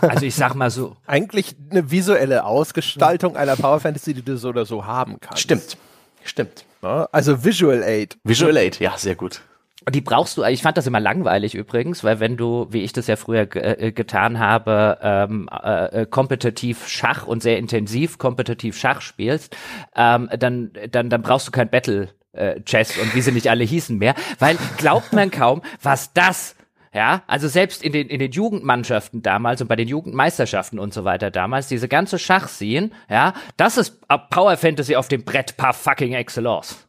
Also 0.00 0.26
ich 0.26 0.34
sag 0.34 0.54
mal 0.54 0.70
so, 0.70 0.96
Eigentlich 1.06 1.54
eine 1.70 1.90
visuelle 1.90 2.44
Ausgestaltung 2.44 3.36
einer 3.36 3.56
Power 3.56 3.80
Fantasy, 3.80 4.14
die 4.14 4.22
du 4.22 4.36
so 4.36 4.48
oder 4.48 4.64
so 4.64 4.86
haben 4.86 5.18
kannst. 5.20 5.42
Stimmt. 5.42 5.76
Stimmt. 6.24 6.64
Ne? 6.82 7.08
Also 7.12 7.44
Visual 7.44 7.82
Aid. 7.84 8.16
Visual 8.24 8.56
Aid, 8.56 8.80
ja, 8.80 8.96
sehr 8.96 9.14
gut. 9.14 9.40
Und 9.86 9.94
die 9.94 10.00
brauchst 10.00 10.36
du, 10.36 10.42
ich 10.42 10.62
fand 10.62 10.76
das 10.76 10.88
immer 10.88 10.98
langweilig 10.98 11.54
übrigens, 11.54 12.02
weil 12.02 12.18
wenn 12.18 12.36
du, 12.36 12.66
wie 12.70 12.82
ich 12.82 12.92
das 12.92 13.06
ja 13.06 13.14
früher 13.14 13.46
ge 13.46 13.62
äh, 13.62 13.92
getan 13.92 14.40
habe, 14.40 14.98
ähm, 15.00 15.48
äh, 15.52 16.02
äh, 16.02 16.06
kompetitiv 16.06 16.88
Schach 16.88 17.24
und 17.24 17.40
sehr 17.40 17.56
intensiv 17.56 18.18
kompetitiv 18.18 18.76
Schach 18.76 19.00
spielst, 19.00 19.56
ähm, 19.94 20.28
dann, 20.36 20.72
dann, 20.90 21.08
dann 21.08 21.22
brauchst 21.22 21.46
du 21.46 21.52
kein 21.52 21.70
Battle 21.70 22.08
äh, 22.32 22.60
Chess 22.62 22.98
und 22.98 23.14
wie 23.14 23.20
sie 23.20 23.30
nicht 23.30 23.48
alle 23.48 23.62
hießen 23.62 23.96
mehr, 23.96 24.16
weil 24.40 24.58
glaubt 24.76 25.12
man 25.12 25.30
kaum, 25.30 25.62
was 25.80 26.12
das 26.12 26.56
ja, 26.92 27.22
also 27.26 27.46
selbst 27.46 27.82
in 27.84 27.92
den, 27.92 28.08
in 28.08 28.20
den 28.20 28.32
Jugendmannschaften 28.32 29.20
damals 29.20 29.60
und 29.60 29.68
bei 29.68 29.76
den 29.76 29.86
Jugendmeisterschaften 29.86 30.78
und 30.78 30.94
so 30.94 31.04
weiter 31.04 31.30
damals, 31.30 31.68
diese 31.68 31.88
ganze 31.88 32.18
Schachszene, 32.18 32.90
ja, 33.10 33.34
das 33.58 33.76
ist 33.76 34.00
Power 34.30 34.56
Fantasy 34.56 34.96
auf 34.96 35.06
dem 35.08 35.22
Brett 35.22 35.58
par 35.58 35.74
fucking 35.74 36.14
excellence. 36.14 36.88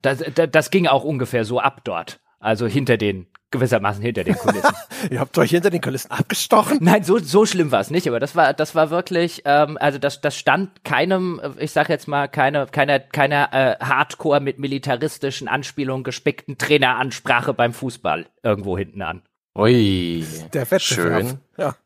Das, 0.00 0.24
das, 0.34 0.50
das 0.50 0.70
ging 0.70 0.86
auch 0.86 1.04
ungefähr 1.04 1.44
so 1.44 1.60
ab 1.60 1.82
dort. 1.84 2.20
Also 2.44 2.66
hinter 2.66 2.98
den, 2.98 3.26
gewissermaßen 3.52 4.02
hinter 4.02 4.22
den 4.22 4.34
Kulissen. 4.34 4.74
Ihr 5.10 5.18
habt 5.18 5.38
euch 5.38 5.48
hinter 5.48 5.70
den 5.70 5.80
Kulissen 5.80 6.10
abgestochen. 6.10 6.76
Nein, 6.82 7.02
so, 7.02 7.18
so 7.18 7.46
schlimm 7.46 7.72
war 7.72 7.80
es 7.80 7.90
nicht, 7.90 8.06
aber 8.06 8.20
das 8.20 8.36
war, 8.36 8.52
das 8.52 8.74
war 8.74 8.90
wirklich, 8.90 9.40
ähm, 9.46 9.78
also 9.80 9.98
das, 9.98 10.20
das 10.20 10.36
stand 10.36 10.84
keinem, 10.84 11.40
ich 11.58 11.72
sag 11.72 11.88
jetzt 11.88 12.06
mal, 12.06 12.28
keine, 12.28 12.66
keiner, 12.66 13.00
keiner 13.00 13.48
äh, 13.52 13.82
Hardcore 13.82 14.40
mit 14.40 14.58
militaristischen 14.58 15.48
Anspielungen 15.48 16.04
gespickten 16.04 16.58
Traineransprache 16.58 17.54
beim 17.54 17.72
Fußball 17.72 18.26
irgendwo 18.42 18.76
hinten 18.76 19.00
an. 19.00 19.22
Ui. 19.56 20.26
Der 20.52 20.70
Wettbewerb. 20.70 20.82
Schön. 20.82 21.38
Ja. 21.56 21.74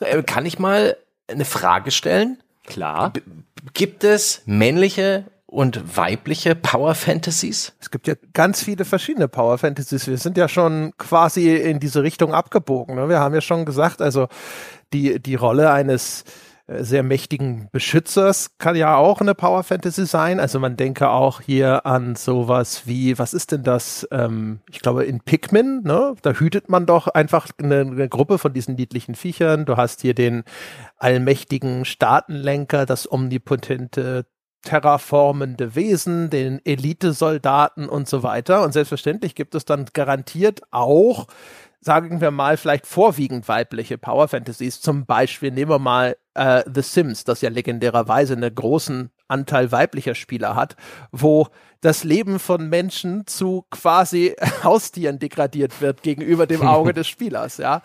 Äh, 0.00 0.22
kann 0.24 0.44
ich 0.44 0.58
mal 0.58 0.96
eine 1.28 1.44
Frage 1.46 1.92
stellen? 1.92 2.42
Klar. 2.66 3.12
Gibt 3.72 4.04
es 4.04 4.42
männliche 4.46 5.24
und 5.50 5.96
weibliche 5.96 6.54
Power 6.54 6.94
Fantasies? 6.94 7.74
Es 7.80 7.90
gibt 7.90 8.06
ja 8.06 8.14
ganz 8.32 8.62
viele 8.62 8.84
verschiedene 8.84 9.28
Power 9.28 9.58
Fantasies. 9.58 10.06
Wir 10.06 10.16
sind 10.16 10.36
ja 10.36 10.48
schon 10.48 10.92
quasi 10.96 11.56
in 11.56 11.80
diese 11.80 12.02
Richtung 12.02 12.32
abgebogen. 12.32 12.94
Ne? 12.94 13.08
Wir 13.08 13.18
haben 13.18 13.34
ja 13.34 13.40
schon 13.40 13.64
gesagt, 13.64 14.00
also 14.00 14.28
die, 14.92 15.20
die 15.20 15.34
Rolle 15.34 15.72
eines 15.72 16.24
äh, 16.68 16.84
sehr 16.84 17.02
mächtigen 17.02 17.68
Beschützers 17.72 18.58
kann 18.58 18.76
ja 18.76 18.96
auch 18.96 19.20
eine 19.20 19.34
Power 19.34 19.64
Fantasy 19.64 20.06
sein. 20.06 20.38
Also 20.38 20.60
man 20.60 20.76
denke 20.76 21.10
auch 21.10 21.40
hier 21.40 21.84
an 21.84 22.14
sowas 22.14 22.86
wie, 22.86 23.18
was 23.18 23.34
ist 23.34 23.50
denn 23.50 23.64
das? 23.64 24.06
Ähm, 24.12 24.60
ich 24.70 24.78
glaube 24.78 25.04
in 25.04 25.20
Pikmin, 25.20 25.82
ne? 25.82 26.14
da 26.22 26.32
hütet 26.32 26.68
man 26.68 26.86
doch 26.86 27.08
einfach 27.08 27.48
eine, 27.58 27.80
eine 27.80 28.08
Gruppe 28.08 28.38
von 28.38 28.52
diesen 28.52 28.76
niedlichen 28.76 29.16
Viechern. 29.16 29.64
Du 29.64 29.76
hast 29.76 30.00
hier 30.00 30.14
den 30.14 30.44
allmächtigen 30.96 31.84
Staatenlenker, 31.84 32.86
das 32.86 33.10
omnipotente 33.10 34.26
terraformende 34.62 35.74
Wesen, 35.74 36.30
den 36.30 36.60
Elitesoldaten 36.64 37.88
und 37.88 38.08
so 38.08 38.22
weiter. 38.22 38.62
Und 38.62 38.72
selbstverständlich 38.72 39.34
gibt 39.34 39.54
es 39.54 39.64
dann 39.64 39.86
garantiert 39.92 40.60
auch, 40.70 41.26
sagen 41.80 42.20
wir 42.20 42.30
mal, 42.30 42.56
vielleicht 42.56 42.86
vorwiegend 42.86 43.48
weibliche 43.48 43.96
Power 43.96 44.28
Fantasies. 44.28 44.80
Zum 44.80 45.06
Beispiel 45.06 45.50
nehmen 45.50 45.70
wir 45.70 45.78
mal 45.78 46.16
äh, 46.34 46.62
The 46.72 46.82
Sims, 46.82 47.24
das 47.24 47.40
ja 47.40 47.48
legendärerweise 47.48 48.34
einen 48.34 48.54
großen 48.54 49.10
Anteil 49.28 49.72
weiblicher 49.72 50.14
Spieler 50.14 50.56
hat, 50.56 50.76
wo 51.10 51.48
das 51.80 52.04
Leben 52.04 52.38
von 52.38 52.68
Menschen 52.68 53.26
zu 53.26 53.64
quasi 53.70 54.34
Haustieren 54.62 55.18
degradiert 55.18 55.80
wird 55.80 56.02
gegenüber 56.02 56.46
dem 56.46 56.62
Auge 56.62 56.92
des 56.92 57.08
Spielers, 57.08 57.56
ja, 57.56 57.82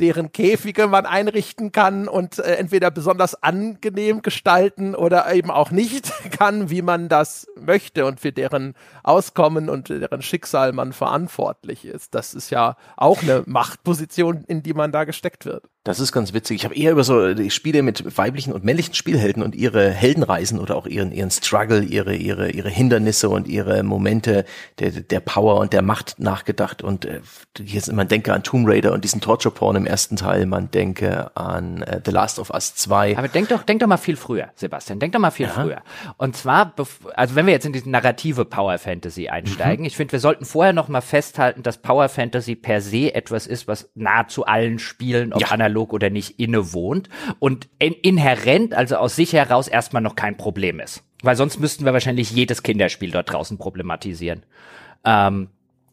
deren 0.00 0.32
Käfige 0.32 0.86
man 0.86 1.06
einrichten 1.06 1.72
kann 1.72 2.08
und 2.08 2.38
äh, 2.38 2.56
entweder 2.56 2.90
besonders 2.90 3.42
angenehm 3.42 4.22
gestalten 4.22 4.94
oder 4.94 5.32
eben 5.32 5.50
auch 5.50 5.70
nicht 5.70 6.12
kann, 6.30 6.70
wie 6.70 6.82
man 6.82 7.08
das 7.08 7.46
möchte 7.56 8.04
und 8.06 8.20
für 8.20 8.32
deren 8.32 8.74
Auskommen 9.02 9.70
und 9.70 9.88
deren 9.88 10.22
Schicksal 10.22 10.72
man 10.72 10.92
verantwortlich 10.92 11.84
ist. 11.84 12.14
Das 12.14 12.34
ist 12.34 12.50
ja 12.50 12.76
auch 12.96 13.22
eine 13.22 13.42
Machtposition, 13.46 14.44
in 14.46 14.62
die 14.62 14.74
man 14.74 14.92
da 14.92 15.04
gesteckt 15.04 15.46
wird. 15.46 15.64
Das 15.84 16.00
ist 16.00 16.12
ganz 16.12 16.34
witzig. 16.34 16.56
Ich 16.56 16.64
habe 16.64 16.74
eher 16.74 16.92
über 16.92 17.02
so 17.04 17.32
die 17.32 17.50
Spiele 17.50 17.82
mit 17.82 18.18
weiblichen 18.18 18.52
und 18.52 18.62
männlichen 18.62 18.92
Spielhelden 18.92 19.42
und 19.42 19.54
ihre 19.54 19.88
Heldenreisen 19.88 20.58
oder 20.58 20.76
auch 20.76 20.86
ihren 20.86 21.12
ihren 21.12 21.30
Struggle, 21.30 21.82
ihre 21.82 22.14
ihre 22.14 22.50
ihre 22.50 22.68
Hindernisse 22.68 23.30
und 23.30 23.37
ihre 23.46 23.82
Momente 23.82 24.44
der, 24.78 24.90
der 24.90 25.20
Power 25.20 25.60
und 25.60 25.72
der 25.72 25.82
Macht 25.82 26.18
nachgedacht. 26.18 26.82
Und 26.82 27.04
äh, 27.04 27.20
jetzt, 27.62 27.92
man 27.92 28.08
denke 28.08 28.32
an 28.32 28.42
Tomb 28.42 28.66
Raider 28.68 28.92
und 28.92 29.04
diesen 29.04 29.20
Torture-Porn 29.20 29.76
im 29.76 29.86
ersten 29.86 30.16
Teil, 30.16 30.46
man 30.46 30.70
denke 30.70 31.30
an 31.36 31.82
äh, 31.82 32.00
The 32.04 32.10
Last 32.10 32.38
of 32.38 32.50
Us 32.50 32.74
2. 32.74 33.16
Aber 33.18 33.28
denk 33.28 33.48
doch, 33.48 33.62
denk 33.62 33.80
doch 33.80 33.86
mal 33.86 33.96
viel 33.96 34.16
früher, 34.16 34.48
Sebastian. 34.54 34.98
Denk 34.98 35.12
doch 35.12 35.20
mal 35.20 35.30
viel 35.30 35.46
ja. 35.46 35.52
früher. 35.52 35.82
Und 36.16 36.36
zwar, 36.36 36.74
also 37.14 37.34
wenn 37.34 37.46
wir 37.46 37.52
jetzt 37.52 37.66
in 37.66 37.72
diese 37.72 37.88
narrative 37.90 38.44
Power 38.44 38.78
Fantasy 38.78 39.28
einsteigen, 39.28 39.82
mhm. 39.82 39.86
ich 39.86 39.96
finde, 39.96 40.12
wir 40.12 40.20
sollten 40.20 40.44
vorher 40.44 40.72
noch 40.72 40.88
mal 40.88 41.00
festhalten, 41.00 41.62
dass 41.62 41.78
Power 41.78 42.08
Fantasy 42.08 42.54
per 42.56 42.80
se 42.80 43.14
etwas 43.14 43.46
ist, 43.46 43.68
was 43.68 43.90
nahezu 43.94 44.46
allen 44.46 44.78
Spielen, 44.78 45.32
ob 45.32 45.40
ja. 45.40 45.48
analog 45.48 45.92
oder 45.92 46.10
nicht, 46.10 46.40
innewohnt 46.40 47.08
und 47.38 47.68
in 47.78 47.92
inhärent, 47.92 48.74
also 48.74 48.96
aus 48.96 49.16
sich 49.16 49.32
heraus 49.32 49.68
erstmal 49.68 50.02
noch 50.02 50.16
kein 50.16 50.36
Problem 50.36 50.80
ist. 50.80 51.04
Weil 51.22 51.36
sonst 51.36 51.58
müssten 51.58 51.84
wir 51.84 51.92
wahrscheinlich 51.92 52.30
jedes 52.30 52.62
Kinderspiel 52.62 53.10
dort 53.10 53.32
draußen 53.32 53.58
problematisieren. 53.58 54.44
Ähm, 55.04 55.48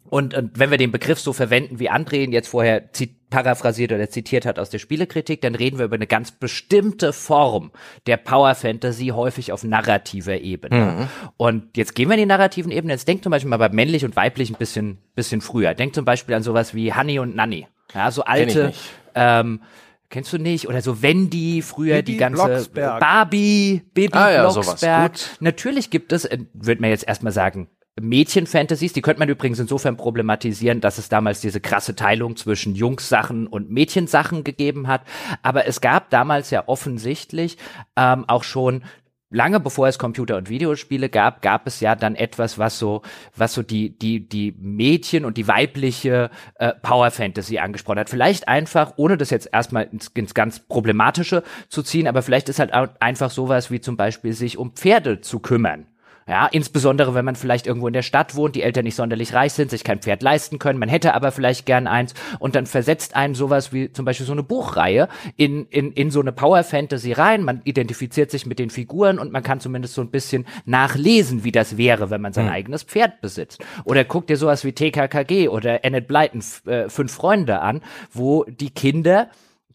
und, 0.08 0.36
und 0.36 0.60
wenn 0.60 0.70
wir 0.70 0.78
den 0.78 0.92
Begriff 0.92 1.20
so 1.20 1.34
verwenden, 1.34 1.80
wie 1.80 1.90
André 1.90 2.24
ihn 2.24 2.32
jetzt 2.32 2.50
vorher 2.50 2.84
paraphrasiert 3.32 3.92
oder 3.92 4.08
zitiert 4.08 4.46
hat 4.46 4.60
aus 4.60 4.70
der 4.70 4.78
Spielekritik, 4.78 5.42
dann 5.42 5.56
reden 5.56 5.80
wir 5.80 5.86
über 5.86 5.96
eine 5.96 6.06
ganz 6.06 6.32
bestimmte 6.32 7.12
Form 7.12 7.72
der 8.06 8.18
Power 8.18 8.54
Fantasy, 8.54 9.08
häufig 9.08 9.52
auf 9.52 9.64
narrativer 9.64 10.40
Ebene. 10.40 10.76
Mhm. 10.76 11.08
Und 11.38 11.76
jetzt 11.76 11.96
gehen 11.96 12.08
wir 12.08 12.14
in 12.14 12.22
die 12.22 12.26
narrativen 12.28 12.72
Ebene. 12.72 12.94
Jetzt 12.94 13.08
denkt 13.08 13.24
zum 13.24 13.32
Beispiel 13.32 13.50
mal 13.50 13.58
bei 13.58 13.70
männlich 13.70 14.06
und 14.06 14.16
weiblich 14.16 14.52
ein 14.52 14.58
bisschen, 14.58 15.00
bisschen 15.16 15.42
früher. 15.42 15.74
Denkt 15.74 15.96
zum 15.96 16.06
Beispiel 16.06 16.36
an 16.36 16.44
sowas 16.44 16.76
wie 16.76 16.94
Honey 16.94 17.18
und 17.18 17.36
Nanny. 17.36 17.68
Ja, 17.96 18.12
so 18.12 18.24
alte, 18.24 18.74
ähm, 19.16 19.62
Kennst 20.10 20.32
du 20.34 20.38
nicht? 20.38 20.68
Oder 20.68 20.82
so 20.82 21.02
Wendy, 21.02 21.62
früher 21.62 21.96
Baby 21.96 22.12
die 22.12 22.18
ganze 22.18 22.46
Blocksberg. 22.46 23.00
Barbie, 23.00 23.82
Baby 23.94 24.14
ah, 24.14 24.32
ja, 24.32 24.52
Blocksberg. 24.52 25.14
Natürlich 25.40 25.90
gibt 25.90 26.14
es, 26.14 26.26
äh, 26.26 26.40
würde 26.54 26.82
man 26.82 26.90
jetzt 26.90 27.08
erstmal 27.08 27.34
sagen, 27.34 27.70
Mädchen-Fantasies, 28.00 28.92
die 28.92 29.02
könnte 29.02 29.20
man 29.20 29.30
übrigens 29.30 29.60
insofern 29.60 29.96
problematisieren, 29.96 30.82
dass 30.82 30.98
es 30.98 31.08
damals 31.08 31.40
diese 31.40 31.62
krasse 31.62 31.96
Teilung 31.96 32.36
zwischen 32.36 32.76
Jungs-Sachen 32.76 33.48
und 33.48 33.72
Mädchensachen 33.72 34.44
gegeben 34.44 34.88
hat. 34.88 35.02
Aber 35.44 35.66
es 35.66 35.80
gab 35.80 36.10
damals 36.10 36.50
ja 36.50 36.68
offensichtlich 36.68 37.58
ähm, 37.96 38.26
auch 38.28 38.44
schon 38.44 38.84
lange 39.30 39.60
bevor 39.60 39.88
es 39.88 40.00
Computer- 40.00 40.38
und 40.38 40.50
Videospiele 40.50 41.10
gab, 41.10 41.42
gab 41.42 41.68
es 41.68 41.80
ja 41.80 41.96
dann 41.96 42.16
etwas, 42.16 42.58
was 42.58 42.80
so, 42.80 43.02
was 43.36 43.54
so 43.54 43.64
die, 43.64 43.98
die, 43.98 44.28
die 44.28 44.56
Mädchen 44.60 45.26
und 45.26 45.38
die 45.38 45.48
weibliche 45.48 46.30
äh, 46.56 46.74
Power 46.82 47.12
Fantasy 47.12 47.58
angesprochen 47.58 48.00
hat. 48.00 48.10
Vielleicht 48.10 48.48
einfach, 48.48 48.94
ohne 48.98 49.18
das 49.18 49.30
jetzt 49.30 49.50
erstmal 49.52 49.84
ins, 49.92 50.08
ins 50.10 50.34
ganz 50.34 50.60
Problematische 50.60 51.44
zu 51.70 51.84
ziehen, 51.84 52.08
aber 52.08 52.22
vielleicht 52.22 52.50
ist 52.50 52.60
halt 52.60 52.72
einfach 52.74 53.32
sowas 53.32 53.72
wie 53.72 53.82
zum 53.82 53.98
Beispiel 53.98 54.34
sich 54.34 54.58
um 54.58 54.74
Pferde 54.74 55.22
zu 55.22 55.40
kümmern. 55.40 55.88
Ja, 56.28 56.48
insbesondere 56.48 57.14
wenn 57.14 57.24
man 57.24 57.36
vielleicht 57.36 57.68
irgendwo 57.68 57.86
in 57.86 57.94
der 57.94 58.02
Stadt 58.02 58.34
wohnt, 58.34 58.56
die 58.56 58.64
Eltern 58.64 58.84
nicht 58.84 58.96
sonderlich 58.96 59.36
reich 59.36 59.54
sind, 59.54 59.70
sich 59.70 59.84
kein 59.84 60.00
Pferd 60.00 60.24
leisten 60.24 60.58
können, 60.58 60.80
man 60.80 60.90
hätte 60.90 61.14
aber 61.14 61.32
vielleicht 61.32 61.68
gern 61.68 61.86
eins 61.86 62.16
und 62.40 62.56
dann 62.56 62.66
versetzt 62.66 63.16
einen 63.16 63.36
sowas 63.36 63.72
wie 63.74 63.92
zum 63.92 64.06
Beispiel 64.06 64.26
so 64.26 64.32
eine 64.32 64.42
Buchreihe 64.42 65.08
in, 65.36 65.68
in, 65.68 65.92
in 65.92 66.10
so 66.10 66.22
eine 66.22 66.32
Power 66.32 66.64
Fantasy 66.64 67.12
rein. 67.12 67.44
Man 67.44 67.62
identifiziert 67.64 68.32
sich 68.32 68.48
mit 68.48 68.58
den 68.58 68.72
Figuren 68.72 69.20
und 69.20 69.32
man 69.32 69.44
kann 69.44 69.60
zumindest 69.60 69.94
so 69.94 70.02
ein 70.02 70.10
bisschen 70.10 70.48
nachlesen, 70.66 71.44
wie 71.44 71.52
das 71.52 71.78
wäre, 71.78 72.10
wenn 72.10 72.22
man 72.22 72.34
sein 72.34 72.46
mhm. 72.46 72.54
eigenes 72.54 72.82
Pferd 72.82 73.22
besitzt. 73.22 73.64
Oder 73.84 74.04
guckt 74.04 74.32
dir 74.32 74.38
sowas 74.38 74.66
wie 74.66 74.72
TKKG 74.72 75.50
oder 75.50 75.82
Annette 75.84 76.08
Blyton, 76.08 76.44
äh, 76.66 76.90
Fünf 76.90 77.14
Freunde 77.14 77.62
an, 77.62 77.82
wo 78.12 78.46
die 78.46 78.72
Kinder 78.72 79.30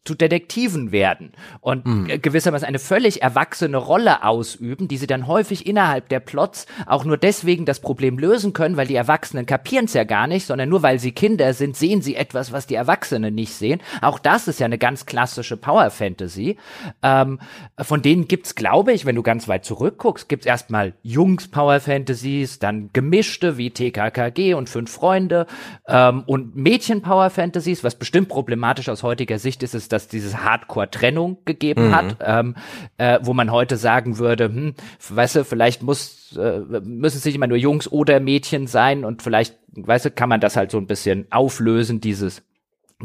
zu 0.04 0.14
Detektiven 0.14 0.92
werden 0.92 1.32
und 1.60 1.84
mhm. 1.84 2.22
gewissermaßen 2.22 2.66
eine 2.66 2.78
völlig 2.78 3.20
erwachsene 3.20 3.76
Rolle 3.76 4.24
ausüben, 4.24 4.88
die 4.88 4.96
sie 4.96 5.06
dann 5.06 5.26
häufig 5.26 5.66
innerhalb 5.66 6.08
der 6.08 6.20
Plots 6.20 6.66
auch 6.86 7.04
nur 7.04 7.18
deswegen 7.18 7.66
das 7.66 7.80
Problem 7.80 8.18
lösen 8.18 8.54
können, 8.54 8.78
weil 8.78 8.86
die 8.86 8.94
Erwachsenen 8.94 9.44
kapieren 9.44 9.84
es 9.84 9.92
ja 9.92 10.04
gar 10.04 10.26
nicht, 10.26 10.46
sondern 10.46 10.70
nur 10.70 10.82
weil 10.82 10.98
sie 10.98 11.12
Kinder 11.12 11.52
sind, 11.52 11.76
sehen 11.76 12.00
sie 12.00 12.16
etwas, 12.16 12.50
was 12.50 12.66
die 12.66 12.76
Erwachsenen 12.76 13.34
nicht 13.34 13.52
sehen. 13.52 13.82
Auch 14.00 14.18
das 14.18 14.48
ist 14.48 14.58
ja 14.58 14.64
eine 14.64 14.78
ganz 14.78 15.04
klassische 15.04 15.58
Power 15.58 15.90
Fantasy. 15.90 16.56
Ähm, 17.02 17.38
von 17.78 18.00
denen 18.00 18.26
gibt's, 18.26 18.54
glaube 18.54 18.94
ich, 18.94 19.04
wenn 19.04 19.16
du 19.16 19.22
ganz 19.22 19.48
weit 19.48 19.66
zurückguckst, 19.66 20.30
gibt's 20.30 20.46
erstmal 20.46 20.94
Jungs 21.02 21.48
Power 21.48 21.78
Fantasies, 21.78 22.58
dann 22.58 22.88
gemischte 22.94 23.58
wie 23.58 23.70
TKKG 23.70 24.54
und 24.54 24.70
Fünf 24.70 24.90
Freunde 24.90 25.46
ähm, 25.86 26.22
und 26.26 26.56
Mädchen 26.56 27.02
Power 27.02 27.28
Fantasies, 27.28 27.84
was 27.84 27.96
bestimmt 27.96 28.30
problematisch 28.30 28.88
aus 28.88 29.02
heutiger 29.02 29.38
Sicht 29.38 29.62
ist, 29.62 29.74
ist 29.74 29.89
dass 29.92 30.08
dieses 30.08 30.38
Hardcore-Trennung 30.38 31.38
gegeben 31.44 31.88
mhm. 31.88 31.94
hat, 31.94 32.16
ähm, 32.20 32.56
äh, 32.98 33.18
wo 33.22 33.32
man 33.34 33.50
heute 33.50 33.76
sagen 33.76 34.18
würde, 34.18 34.44
hm, 34.44 34.74
weißt 35.08 35.36
du, 35.36 35.44
vielleicht 35.44 35.82
muss, 35.82 36.36
äh, 36.36 36.60
müssen 36.82 37.18
es 37.18 37.24
nicht 37.24 37.34
immer 37.34 37.46
nur 37.46 37.58
Jungs 37.58 37.90
oder 37.90 38.20
Mädchen 38.20 38.66
sein 38.66 39.04
und 39.04 39.22
vielleicht, 39.22 39.56
weißt 39.72 40.06
du, 40.06 40.10
kann 40.10 40.28
man 40.28 40.40
das 40.40 40.56
halt 40.56 40.70
so 40.70 40.78
ein 40.78 40.86
bisschen 40.86 41.26
auflösen, 41.30 42.00
dieses 42.00 42.42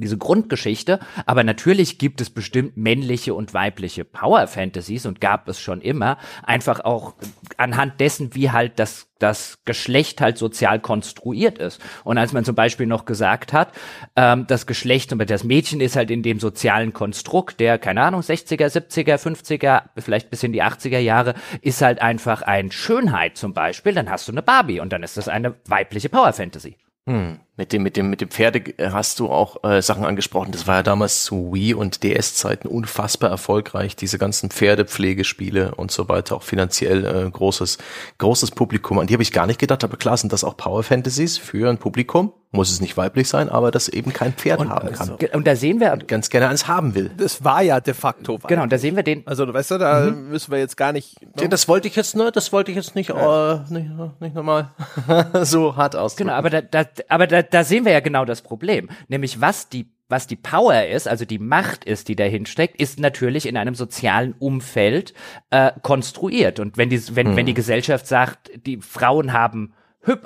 diese 0.02 0.18
Grundgeschichte, 0.18 1.00
aber 1.26 1.44
natürlich 1.44 1.98
gibt 1.98 2.22
es 2.22 2.30
bestimmt 2.30 2.78
männliche 2.78 3.34
und 3.34 3.54
weibliche 3.54 4.06
Power 4.06 4.48
Fantasies 4.48 5.06
und 5.06 5.22
gab 5.22 5.48
es 5.48 5.60
schon 5.60 5.82
immer, 5.82 6.18
einfach 6.44 6.82
auch 6.82 7.14
anhand 7.58 8.00
dessen, 8.00 8.36
wie 8.36 8.52
halt 8.52 8.80
das, 8.80 9.08
das 9.20 9.60
Geschlecht 9.66 10.22
halt 10.22 10.38
sozial 10.38 10.80
konstruiert 10.80 11.58
ist. 11.58 11.82
Und 12.04 12.18
als 12.18 12.34
man 12.34 12.44
zum 12.44 12.56
Beispiel 12.56 12.86
noch 12.86 13.06
gesagt 13.06 13.54
hat, 13.54 13.72
ähm, 14.16 14.46
das 14.48 14.66
Geschlecht 14.66 15.14
das 15.26 15.44
Mädchen 15.44 15.82
ist 15.82 15.96
halt 15.96 16.12
in 16.12 16.24
dem 16.24 16.40
sozialen 16.40 16.94
Konstrukt 16.94 17.60
der, 17.60 17.78
keine 17.78 18.02
Ahnung, 18.02 18.22
60er, 18.22 18.68
70er, 18.68 19.18
50er, 19.18 19.84
vielleicht 19.98 20.30
bis 20.30 20.44
in 20.44 20.52
die 20.52 20.64
80er 20.64 21.00
Jahre, 21.00 21.36
ist 21.62 21.82
halt 21.82 22.02
einfach 22.02 22.42
ein 22.42 22.72
Schönheit 22.72 23.38
zum 23.38 23.54
Beispiel, 23.54 23.94
dann 23.94 24.10
hast 24.10 24.28
du 24.28 24.32
eine 24.32 24.42
Barbie 24.42 24.80
und 24.80 24.92
dann 24.92 25.04
ist 25.04 25.18
das 25.18 25.28
eine 25.28 25.56
weibliche 25.66 26.10
Power 26.10 26.34
Fantasy. 26.34 26.78
Hm. 27.08 27.40
Mit 27.58 27.72
dem, 27.72 27.84
mit 27.84 27.96
dem, 27.96 28.10
mit 28.10 28.20
dem 28.20 28.30
Pferde 28.30 28.60
äh, 28.78 28.90
hast 28.92 29.20
du 29.20 29.30
auch 29.30 29.64
äh, 29.64 29.82
Sachen 29.82 30.04
angesprochen. 30.04 30.52
Das 30.52 30.68
war 30.68 30.76
ja 30.76 30.84
damals 30.84 31.24
zu 31.24 31.54
Wii 31.54 31.74
und 31.74 32.04
DS-Zeiten 32.04 32.68
unfassbar 32.68 33.30
erfolgreich. 33.30 33.96
Diese 33.96 34.18
ganzen 34.18 34.50
Pferdepflegespiele 34.50 35.74
und 35.76 35.90
so 35.90 36.10
weiter, 36.10 36.36
auch 36.36 36.44
finanziell 36.44 37.06
äh, 37.06 37.30
großes, 37.30 37.78
großes 38.18 38.52
Publikum. 38.52 39.00
An 39.00 39.08
die 39.08 39.14
habe 39.14 39.24
ich 39.24 39.32
gar 39.32 39.48
nicht 39.48 39.60
gedacht, 39.60 39.86
aber 39.86 39.96
klar 39.96 40.18
sind 40.18 40.34
das 40.34 40.44
auch 40.44 40.58
Power 40.58 40.84
Fantasies 40.84 41.38
für 41.38 41.70
ein 41.70 41.78
Publikum. 41.78 42.34
Muss 42.56 42.72
es 42.72 42.80
nicht 42.80 42.96
weiblich 42.96 43.28
sein, 43.28 43.50
aber 43.50 43.70
das 43.70 43.90
eben 43.90 44.14
kein 44.14 44.32
Pferd 44.32 44.62
und, 44.62 44.70
haben 44.70 44.92
kann. 44.94 45.12
Also, 45.12 45.18
und 45.34 45.46
da 45.46 45.58
sehen 45.58 45.82
wir 45.82 45.92
und 45.92 46.08
ganz 46.08 46.30
gerne 46.30 46.48
eins 46.48 46.68
haben 46.68 46.96
will. 46.96 47.12
Das 47.18 47.44
war 47.44 47.62
ja 47.62 47.82
de 47.82 47.94
facto. 47.94 48.36
Weiblich. 48.36 48.48
Genau, 48.48 48.64
und 48.64 48.72
da 48.72 48.78
sehen 48.78 48.96
wir 48.96 49.04
den. 49.04 49.28
Also, 49.28 49.54
weißt 49.54 49.72
du, 49.72 49.78
da 49.78 50.06
mhm. 50.06 50.30
müssen 50.30 50.52
wir 50.52 50.60
jetzt 50.60 50.78
gar 50.78 50.94
nicht. 50.94 51.18
Ja, 51.38 51.50
das 51.50 51.68
wollte 51.68 51.90
ich 51.90 51.98
jetzt, 51.98 52.16
ne, 52.16 52.32
das 52.32 52.54
wollte 52.54 52.72
ich 52.72 52.78
jetzt 52.78 52.96
nicht, 52.96 53.10
ja. 53.10 53.56
äh, 53.56 53.60
nicht, 53.70 53.90
nicht 54.22 54.36
nochmal 54.36 54.70
so 55.42 55.76
hart 55.76 55.98
aus. 55.98 56.16
Genau, 56.16 56.32
aber 56.32 56.50
da, 56.50 56.62
da, 56.62 56.86
aber 57.10 57.28
da, 57.28 57.44
da 57.50 57.64
sehen 57.64 57.86
wir 57.86 57.92
ja 57.92 58.00
genau 58.00 58.26
das 58.26 58.42
Problem. 58.42 58.90
Nämlich 59.08 59.42
was 59.42 59.70
die 59.70 59.96
was 60.08 60.28
die 60.28 60.36
Power 60.36 60.86
ist, 60.86 61.08
also 61.08 61.26
die 61.26 61.40
Macht 61.40 61.84
ist, 61.84 62.08
die 62.10 62.16
dahin 62.16 62.46
steckt, 62.46 62.80
ist 62.80 63.00
natürlich 63.00 63.48
in 63.48 63.58
einem 63.58 63.74
sozialen 63.74 64.34
Umfeld 64.38 65.14
äh, 65.50 65.72
konstruiert. 65.82 66.60
Und 66.60 66.78
wenn 66.78 66.90
die, 66.90 67.02
wenn, 67.16 67.30
hm. 67.30 67.36
wenn 67.36 67.46
die 67.48 67.54
mhm. 67.54 67.58
Gesellschaft 67.58 68.06
sagt, 68.06 68.52
die 68.68 68.78
Frauen 68.78 69.34
haben 69.34 69.74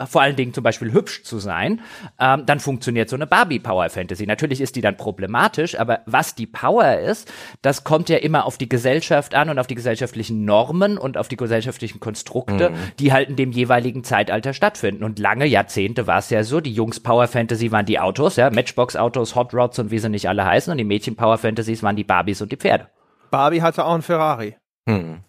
vor 0.07 0.21
allen 0.21 0.35
Dingen 0.35 0.53
zum 0.53 0.63
Beispiel 0.63 0.93
hübsch 0.93 1.23
zu 1.23 1.39
sein, 1.39 1.81
ähm, 2.19 2.45
dann 2.45 2.59
funktioniert 2.59 3.09
so 3.09 3.15
eine 3.15 3.27
Barbie 3.27 3.59
Power 3.59 3.89
Fantasy. 3.89 4.25
Natürlich 4.25 4.61
ist 4.61 4.75
die 4.75 4.81
dann 4.81 4.97
problematisch, 4.97 5.79
aber 5.79 6.01
was 6.05 6.35
die 6.35 6.47
Power 6.47 6.97
ist, 6.99 7.31
das 7.61 7.83
kommt 7.83 8.09
ja 8.09 8.17
immer 8.17 8.45
auf 8.45 8.57
die 8.57 8.69
Gesellschaft 8.69 9.35
an 9.35 9.49
und 9.49 9.59
auf 9.59 9.67
die 9.67 9.75
gesellschaftlichen 9.75 10.45
Normen 10.45 10.97
und 10.97 11.17
auf 11.17 11.27
die 11.27 11.37
gesellschaftlichen 11.37 11.99
Konstrukte, 11.99 12.71
mhm. 12.71 12.75
die 12.99 13.13
halt 13.13 13.29
in 13.29 13.35
dem 13.35 13.51
jeweiligen 13.51 14.03
Zeitalter 14.03 14.53
stattfinden. 14.53 15.03
Und 15.03 15.19
lange 15.19 15.45
Jahrzehnte 15.45 16.07
war 16.07 16.19
es 16.19 16.29
ja 16.29 16.43
so, 16.43 16.59
die 16.59 16.73
Jungs 16.73 16.99
Power 16.99 17.27
Fantasy 17.27 17.71
waren 17.71 17.85
die 17.85 17.99
Autos, 17.99 18.35
ja, 18.35 18.49
Matchbox 18.49 18.95
Autos, 18.95 19.35
Hot 19.35 19.53
Rods 19.53 19.79
und 19.79 19.91
wie 19.91 19.99
sie 19.99 20.09
nicht 20.09 20.27
alle 20.27 20.45
heißen 20.45 20.71
und 20.71 20.77
die 20.77 20.83
Mädchen 20.83 21.15
Power 21.15 21.37
Fantasies 21.37 21.83
waren 21.83 21.95
die 21.95 22.03
Barbies 22.03 22.41
und 22.41 22.51
die 22.51 22.57
Pferde. 22.57 22.87
Barbie 23.31 23.61
hatte 23.61 23.85
auch 23.85 23.93
einen 23.93 24.01
Ferrari. 24.01 24.55
Hm. 24.87 25.19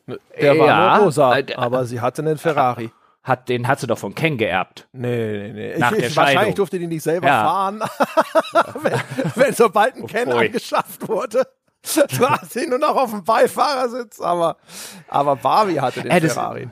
Der 0.40 0.58
war 0.58 0.66
ja, 0.66 0.96
nur 0.96 1.04
rosa, 1.06 1.38
äh, 1.38 1.54
aber 1.54 1.84
sie 1.84 2.00
hatte 2.00 2.22
einen 2.22 2.38
Ferrari 2.38 2.90
hat, 3.22 3.48
den 3.48 3.68
hat 3.68 3.80
sie 3.80 3.86
doch 3.86 3.98
von 3.98 4.14
Ken 4.14 4.38
geerbt. 4.38 4.88
Nee, 4.92 5.38
nee, 5.38 5.52
nee. 5.52 5.78
Nach 5.78 5.92
ich, 5.92 5.98
der 5.98 6.16
wahrscheinlich 6.16 6.54
durfte 6.54 6.78
die 6.78 6.86
nicht 6.86 7.02
selber 7.02 7.26
ja. 7.26 7.44
fahren, 7.44 7.80
wenn, 8.82 9.00
wenn 9.34 9.54
sobald 9.54 9.96
ein 9.96 10.06
Ken 10.06 10.32
oh, 10.32 10.36
angeschafft 10.36 11.08
wurde. 11.08 11.46
saß 11.82 12.50
sie 12.50 12.66
nur 12.66 12.78
noch 12.78 12.96
auf 12.96 13.10
dem 13.10 13.24
Beifahrersitz, 13.24 14.20
aber, 14.20 14.56
aber 15.08 15.36
Barbie 15.36 15.80
hatte 15.80 16.02
den 16.02 16.10
äh, 16.10 16.20
Ferrari. 16.20 16.68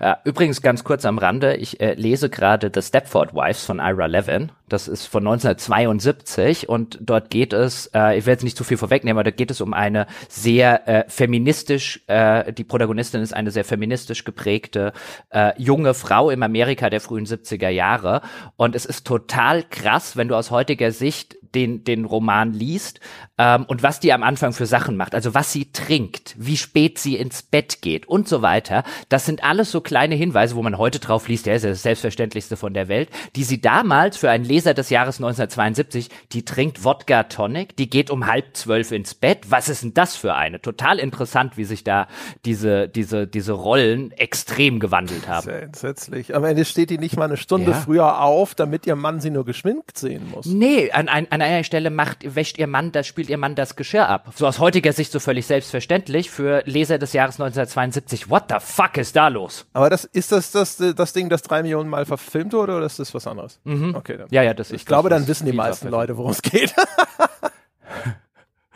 Ja, 0.00 0.18
übrigens 0.22 0.62
ganz 0.62 0.84
kurz 0.84 1.04
am 1.04 1.18
Rande, 1.18 1.56
ich 1.56 1.80
äh, 1.80 1.94
lese 1.94 2.30
gerade 2.30 2.70
The 2.72 2.82
Stepford 2.82 3.34
Wives 3.34 3.64
von 3.64 3.80
Ira 3.80 4.06
Levin. 4.06 4.52
Das 4.68 4.86
ist 4.86 5.06
von 5.06 5.26
1972 5.26 6.68
und 6.68 6.98
dort 7.00 7.30
geht 7.30 7.52
es, 7.52 7.90
äh, 7.94 8.16
ich 8.16 8.26
werde 8.26 8.32
jetzt 8.32 8.44
nicht 8.44 8.56
zu 8.56 8.62
viel 8.62 8.76
vorwegnehmen, 8.76 9.18
aber 9.18 9.24
da 9.24 9.32
geht 9.32 9.50
es 9.50 9.60
um 9.60 9.74
eine 9.74 10.06
sehr 10.28 10.86
äh, 10.86 11.04
feministisch, 11.08 12.04
äh, 12.06 12.52
die 12.52 12.62
Protagonistin 12.62 13.22
ist 13.22 13.34
eine 13.34 13.50
sehr 13.50 13.64
feministisch 13.64 14.24
geprägte 14.24 14.92
äh, 15.30 15.52
junge 15.60 15.94
Frau 15.94 16.30
im 16.30 16.44
Amerika 16.44 16.90
der 16.90 17.00
frühen 17.00 17.26
70er 17.26 17.70
Jahre 17.70 18.20
und 18.56 18.76
es 18.76 18.84
ist 18.84 19.04
total 19.04 19.64
krass, 19.64 20.16
wenn 20.16 20.28
du 20.28 20.36
aus 20.36 20.52
heutiger 20.52 20.92
Sicht 20.92 21.37
den, 21.54 21.84
den 21.84 22.04
Roman 22.04 22.52
liest 22.52 23.00
ähm, 23.38 23.64
und 23.66 23.82
was 23.82 24.00
die 24.00 24.12
am 24.12 24.22
Anfang 24.22 24.52
für 24.52 24.66
Sachen 24.66 24.96
macht, 24.96 25.14
also 25.14 25.34
was 25.34 25.52
sie 25.52 25.72
trinkt, 25.72 26.34
wie 26.38 26.56
spät 26.56 26.98
sie 26.98 27.16
ins 27.16 27.42
Bett 27.42 27.82
geht 27.82 28.06
und 28.08 28.28
so 28.28 28.42
weiter, 28.42 28.84
das 29.08 29.26
sind 29.26 29.44
alles 29.44 29.70
so 29.70 29.80
kleine 29.80 30.14
Hinweise, 30.14 30.56
wo 30.56 30.62
man 30.62 30.78
heute 30.78 30.98
drauf 30.98 31.28
liest, 31.28 31.46
der 31.46 31.56
ist 31.56 31.62
ja 31.64 31.70
das 31.70 31.82
Selbstverständlichste 31.82 32.56
von 32.56 32.74
der 32.74 32.88
Welt, 32.88 33.08
die 33.36 33.44
sie 33.44 33.60
damals 33.60 34.16
für 34.16 34.30
einen 34.30 34.44
Leser 34.44 34.74
des 34.74 34.90
Jahres 34.90 35.16
1972, 35.18 36.08
die 36.32 36.44
trinkt 36.44 36.84
Wodka 36.84 37.24
Tonic, 37.24 37.76
die 37.76 37.88
geht 37.90 38.10
um 38.10 38.26
halb 38.26 38.56
zwölf 38.56 38.92
ins 38.92 39.14
Bett. 39.14 39.50
Was 39.50 39.68
ist 39.68 39.82
denn 39.82 39.94
das 39.94 40.16
für 40.16 40.34
eine? 40.34 40.60
Total 40.60 40.98
interessant, 40.98 41.56
wie 41.56 41.64
sich 41.64 41.84
da 41.84 42.08
diese, 42.44 42.88
diese, 42.88 43.26
diese 43.26 43.52
Rollen 43.52 44.12
extrem 44.12 44.80
gewandelt 44.80 45.28
haben. 45.28 45.44
Sehr 45.44 45.62
entsetzlich. 45.62 46.34
Am 46.34 46.44
Ende 46.44 46.64
steht 46.64 46.90
die 46.90 46.98
nicht 46.98 47.16
mal 47.16 47.24
eine 47.26 47.36
Stunde 47.36 47.70
Ja. 47.72 47.76
früher 47.76 48.20
auf, 48.22 48.54
damit 48.54 48.86
ihr 48.86 48.96
Mann 48.96 49.20
sie 49.20 49.30
nur 49.30 49.44
geschminkt 49.44 49.98
sehen 49.98 50.28
muss. 50.30 50.46
Nee, 50.46 50.90
an, 50.92 51.08
ein, 51.08 51.30
an 51.42 51.48
einer 51.48 51.64
Stelle 51.64 51.90
macht, 51.90 52.34
wäscht 52.34 52.58
ihr 52.58 52.66
Mann, 52.66 52.92
das 52.92 53.06
spielt 53.06 53.28
ihr 53.28 53.38
Mann 53.38 53.54
das 53.54 53.76
Geschirr 53.76 54.08
ab. 54.08 54.32
So 54.34 54.46
aus 54.46 54.58
heutiger 54.58 54.92
Sicht 54.92 55.12
so 55.12 55.20
völlig 55.20 55.46
selbstverständlich 55.46 56.30
für 56.30 56.62
Leser 56.66 56.98
des 56.98 57.12
Jahres 57.12 57.36
1972. 57.40 58.30
What 58.30 58.44
the 58.48 58.56
fuck 58.60 58.96
ist 58.96 59.16
da 59.16 59.28
los? 59.28 59.66
Aber 59.72 59.90
das 59.90 60.04
ist 60.04 60.32
das, 60.32 60.50
das 60.50 60.76
das 60.76 61.12
Ding, 61.12 61.28
das 61.28 61.42
drei 61.42 61.62
Millionen 61.62 61.88
Mal 61.88 62.06
verfilmt 62.06 62.52
wurde, 62.52 62.76
oder 62.76 62.86
ist 62.86 62.98
das 62.98 63.14
was 63.14 63.26
anderes? 63.26 63.60
Okay, 63.64 64.16
dann. 64.16 64.28
Ja, 64.30 64.42
ja, 64.42 64.54
das 64.54 64.70
ist 64.70 64.76
Ich 64.80 64.86
glaube, 64.86 65.08
das, 65.08 65.16
dann 65.16 65.22
was 65.22 65.28
wissen 65.28 65.46
die 65.46 65.52
meisten. 65.52 65.88
Leute, 65.88 66.16
worum 66.16 66.30
es 66.32 66.42
geht. 66.42 66.74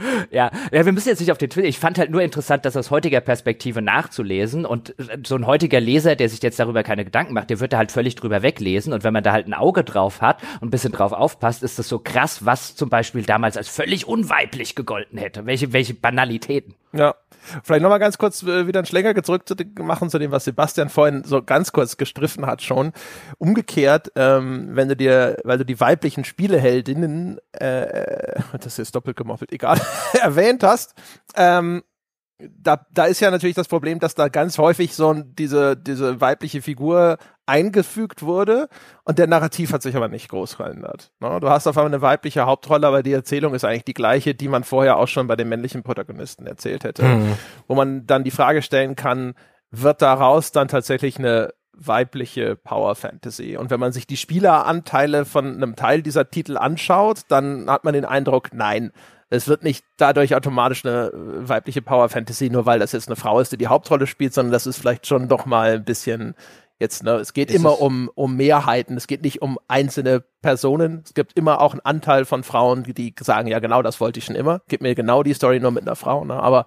Ja, 0.30 0.50
ja, 0.70 0.84
wir 0.84 0.92
müssen 0.92 1.08
jetzt 1.08 1.20
nicht 1.20 1.32
auf 1.32 1.38
den 1.38 1.50
Twitter. 1.50 1.68
Ich 1.68 1.78
fand 1.78 1.98
halt 1.98 2.10
nur 2.10 2.22
interessant, 2.22 2.64
das 2.64 2.76
aus 2.76 2.90
heutiger 2.90 3.20
Perspektive 3.20 3.82
nachzulesen 3.82 4.64
und 4.64 4.94
so 5.26 5.34
ein 5.34 5.46
heutiger 5.46 5.80
Leser, 5.80 6.16
der 6.16 6.28
sich 6.28 6.42
jetzt 6.42 6.58
darüber 6.58 6.82
keine 6.82 7.04
Gedanken 7.04 7.34
macht, 7.34 7.50
der 7.50 7.60
wird 7.60 7.72
da 7.72 7.78
halt 7.78 7.92
völlig 7.92 8.14
drüber 8.14 8.42
weglesen 8.42 8.92
und 8.92 9.04
wenn 9.04 9.12
man 9.12 9.22
da 9.22 9.32
halt 9.32 9.46
ein 9.46 9.54
Auge 9.54 9.84
drauf 9.84 10.20
hat 10.20 10.42
und 10.60 10.68
ein 10.68 10.70
bisschen 10.70 10.92
drauf 10.92 11.12
aufpasst, 11.12 11.62
ist 11.62 11.78
das 11.78 11.88
so 11.88 11.98
krass, 11.98 12.44
was 12.44 12.74
zum 12.76 12.88
Beispiel 12.88 13.22
damals 13.22 13.56
als 13.56 13.68
völlig 13.68 14.06
unweiblich 14.06 14.74
gegolten 14.74 15.18
hätte. 15.18 15.46
Welche, 15.46 15.72
welche 15.72 15.94
Banalitäten. 15.94 16.74
Ja. 16.92 17.14
Vielleicht 17.64 17.82
nochmal 17.82 17.98
ganz 17.98 18.18
kurz 18.18 18.42
äh, 18.42 18.66
wieder 18.66 18.80
einen 18.80 18.86
Schlenker 18.86 19.20
zurück 19.22 19.48
zu 19.48 19.56
machen 19.82 20.10
zu 20.10 20.18
dem, 20.18 20.30
was 20.30 20.44
Sebastian 20.44 20.88
vorhin 20.88 21.24
so 21.24 21.42
ganz 21.42 21.72
kurz 21.72 21.96
gestriffen 21.96 22.46
hat 22.46 22.62
schon. 22.62 22.92
Umgekehrt, 23.38 24.12
ähm, 24.14 24.70
wenn 24.72 24.88
du 24.88 24.96
dir, 24.96 25.38
weil 25.42 25.58
du 25.58 25.64
die 25.64 25.80
weiblichen 25.80 26.24
Spieleheldinnen, 26.24 27.38
äh, 27.52 28.40
das 28.60 28.78
ist 28.78 28.94
doppelt 28.94 29.16
gemoppelt, 29.16 29.52
egal, 29.52 29.80
erwähnt 30.20 30.62
hast, 30.62 30.94
ähm, 31.36 31.82
da, 32.38 32.86
da 32.90 33.04
ist 33.04 33.20
ja 33.20 33.30
natürlich 33.30 33.54
das 33.54 33.68
Problem, 33.68 34.00
dass 34.00 34.14
da 34.14 34.28
ganz 34.28 34.58
häufig 34.58 34.94
so 34.94 35.12
diese, 35.14 35.76
diese 35.76 36.20
weibliche 36.20 36.62
Figur 36.62 37.18
eingefügt 37.46 38.22
wurde 38.22 38.68
und 39.04 39.18
der 39.18 39.26
Narrativ 39.26 39.72
hat 39.72 39.82
sich 39.82 39.96
aber 39.96 40.08
nicht 40.08 40.28
groß 40.28 40.54
verändert. 40.54 41.12
Ne? 41.20 41.38
Du 41.40 41.48
hast 41.48 41.66
auf 41.66 41.76
einmal 41.76 41.92
eine 41.92 42.02
weibliche 42.02 42.46
Hauptrolle, 42.46 42.86
aber 42.86 43.02
die 43.02 43.12
Erzählung 43.12 43.54
ist 43.54 43.64
eigentlich 43.64 43.84
die 43.84 43.94
gleiche, 43.94 44.34
die 44.34 44.48
man 44.48 44.64
vorher 44.64 44.96
auch 44.96 45.08
schon 45.08 45.26
bei 45.26 45.36
den 45.36 45.48
männlichen 45.48 45.82
Protagonisten 45.82 46.46
erzählt 46.46 46.84
hätte. 46.84 47.04
Wo 47.68 47.74
man 47.74 48.06
dann 48.06 48.24
die 48.24 48.30
Frage 48.30 48.62
stellen 48.62 48.96
kann, 48.96 49.34
wird 49.70 50.02
daraus 50.02 50.52
dann 50.52 50.68
tatsächlich 50.68 51.18
eine 51.18 51.52
weibliche 51.74 52.56
Power 52.56 52.94
Fantasy. 52.94 53.56
Und 53.56 53.70
wenn 53.70 53.80
man 53.80 53.92
sich 53.92 54.06
die 54.06 54.16
Spieleranteile 54.16 55.24
von 55.24 55.54
einem 55.54 55.74
Teil 55.74 56.02
dieser 56.02 56.30
Titel 56.30 56.56
anschaut, 56.58 57.22
dann 57.28 57.68
hat 57.70 57.84
man 57.84 57.94
den 57.94 58.04
Eindruck, 58.04 58.50
nein, 58.52 58.92
es 59.32 59.48
wird 59.48 59.62
nicht 59.62 59.84
dadurch 59.96 60.34
automatisch 60.34 60.84
eine 60.84 61.06
äh, 61.06 61.48
weibliche 61.48 61.80
Power 61.80 62.10
Fantasy, 62.10 62.50
nur 62.50 62.66
weil 62.66 62.78
das 62.78 62.92
jetzt 62.92 63.08
eine 63.08 63.16
Frau 63.16 63.40
ist, 63.40 63.50
die 63.50 63.56
die 63.56 63.68
Hauptrolle 63.68 64.06
spielt, 64.06 64.34
sondern 64.34 64.52
das 64.52 64.66
ist 64.66 64.78
vielleicht 64.78 65.06
schon 65.06 65.28
doch 65.28 65.46
mal 65.46 65.72
ein 65.72 65.84
bisschen 65.84 66.34
jetzt, 66.82 67.02
ne, 67.02 67.12
es 67.12 67.32
geht 67.32 67.48
Ist 67.50 67.56
immer 67.56 67.72
es- 67.72 67.80
um, 67.80 68.10
um 68.14 68.36
Mehrheiten, 68.36 68.96
es 68.98 69.06
geht 69.06 69.22
nicht 69.22 69.40
um 69.40 69.58
einzelne 69.68 70.22
Personen. 70.42 71.02
Es 71.06 71.14
gibt 71.14 71.38
immer 71.38 71.60
auch 71.62 71.72
einen 71.72 71.80
Anteil 71.80 72.24
von 72.26 72.42
Frauen, 72.42 72.82
die, 72.82 73.14
sagen, 73.20 73.48
ja 73.48 73.58
genau, 73.60 73.80
das 73.80 74.00
wollte 74.00 74.18
ich 74.18 74.24
schon 74.26 74.36
immer. 74.36 74.60
Gib 74.68 74.82
mir 74.82 74.94
genau 74.94 75.22
die 75.22 75.32
Story 75.34 75.60
nur 75.60 75.70
mit 75.70 75.84
einer 75.84 75.96
Frau, 75.96 76.24
ne? 76.24 76.34
Aber 76.34 76.66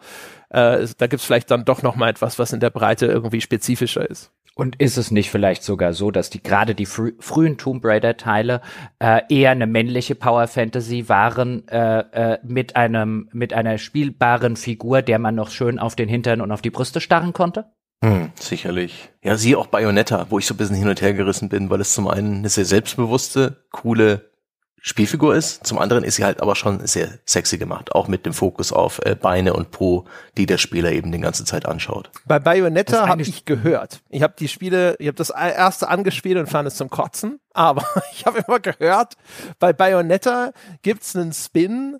äh, 0.51 0.77
es, 0.77 0.97
da 0.97 1.05
gibt's 1.07 1.25
vielleicht 1.25 1.51
dann 1.51 1.65
doch 1.65 1.83
noch 1.83 1.95
mal 1.95 2.09
etwas, 2.09 2.39
was 2.39 2.53
in 2.53 2.59
der 2.59 2.69
Breite 2.71 3.05
irgendwie 3.05 3.41
spezifischer 3.41 4.09
ist. 4.09 4.31
Und 4.57 4.77
ist 4.77 4.95
es 4.95 5.11
nicht 5.11 5.29
vielleicht 5.31 5.63
sogar 5.63 5.91
so, 5.91 6.11
dass 6.11 6.29
die 6.29 6.41
gerade 6.41 6.75
die 6.75 6.85
frü 6.85 7.11
frühen 7.19 7.57
Tomb 7.57 7.83
Raider 7.83 8.15
Teile 8.15 8.61
äh, 8.99 9.19
eher 9.27 9.51
eine 9.51 9.67
männliche 9.67 10.15
Power 10.15 10.47
Fantasy 10.47 11.09
waren 11.09 11.67
äh, 11.67 11.99
äh, 12.35 12.37
mit 12.41 12.77
einem 12.77 13.27
mit 13.33 13.51
einer 13.51 13.77
spielbaren 13.77 14.55
Figur, 14.55 15.01
der 15.01 15.19
man 15.19 15.35
noch 15.35 15.49
schön 15.49 15.77
auf 15.77 15.97
den 15.97 16.07
Hintern 16.07 16.39
und 16.39 16.53
auf 16.53 16.61
die 16.61 16.69
Brüste 16.69 17.01
starren 17.01 17.33
konnte? 17.33 17.65
Hm, 18.05 18.31
sicherlich. 18.39 19.09
Ja, 19.23 19.35
siehe 19.35 19.57
auch 19.57 19.65
Bayonetta, 19.65 20.27
wo 20.29 20.37
ich 20.37 20.45
so 20.45 20.53
ein 20.53 20.57
bisschen 20.57 20.75
hin 20.75 20.87
und 20.87 21.01
her 21.01 21.13
gerissen 21.13 21.49
bin, 21.49 21.71
weil 21.71 21.81
es 21.81 21.93
zum 21.93 22.07
einen 22.07 22.37
eine 22.37 22.49
sehr 22.49 22.65
selbstbewusste, 22.65 23.65
coole 23.71 24.29
Spielfigur 24.79 25.33
ist, 25.33 25.65
zum 25.65 25.79
anderen 25.79 26.03
ist 26.03 26.17
sie 26.17 26.23
halt 26.23 26.39
aber 26.43 26.55
schon 26.55 26.85
sehr 26.85 27.17
sexy 27.25 27.57
gemacht, 27.57 27.93
auch 27.93 28.07
mit 28.07 28.27
dem 28.27 28.33
Fokus 28.33 28.71
auf 28.71 29.01
äh, 29.03 29.15
Beine 29.15 29.53
und 29.53 29.71
Po, 29.71 30.05
die 30.37 30.45
der 30.45 30.59
Spieler 30.59 30.91
eben 30.91 31.11
die 31.11 31.17
ganze 31.17 31.43
Zeit 31.45 31.65
anschaut. 31.65 32.11
Bei 32.27 32.37
Bayonetta 32.37 33.07
habe 33.07 33.23
ich 33.23 33.45
gehört. 33.45 34.01
Ich 34.09 34.21
habe 34.21 34.35
die 34.37 34.47
Spiele, 34.47 34.95
ich 34.99 35.07
habe 35.07 35.17
das 35.17 35.31
erste 35.31 35.87
angespielt 35.87 36.37
und 36.37 36.45
fand 36.45 36.67
es 36.67 36.75
zum 36.75 36.91
Kotzen. 36.91 37.39
Aber 37.55 37.83
ich 38.11 38.27
habe 38.27 38.43
immer 38.47 38.59
gehört, 38.59 39.15
bei 39.57 39.73
Bayonetta 39.73 40.51
gibt's 40.83 41.15
einen 41.15 41.33
Spin, 41.33 41.97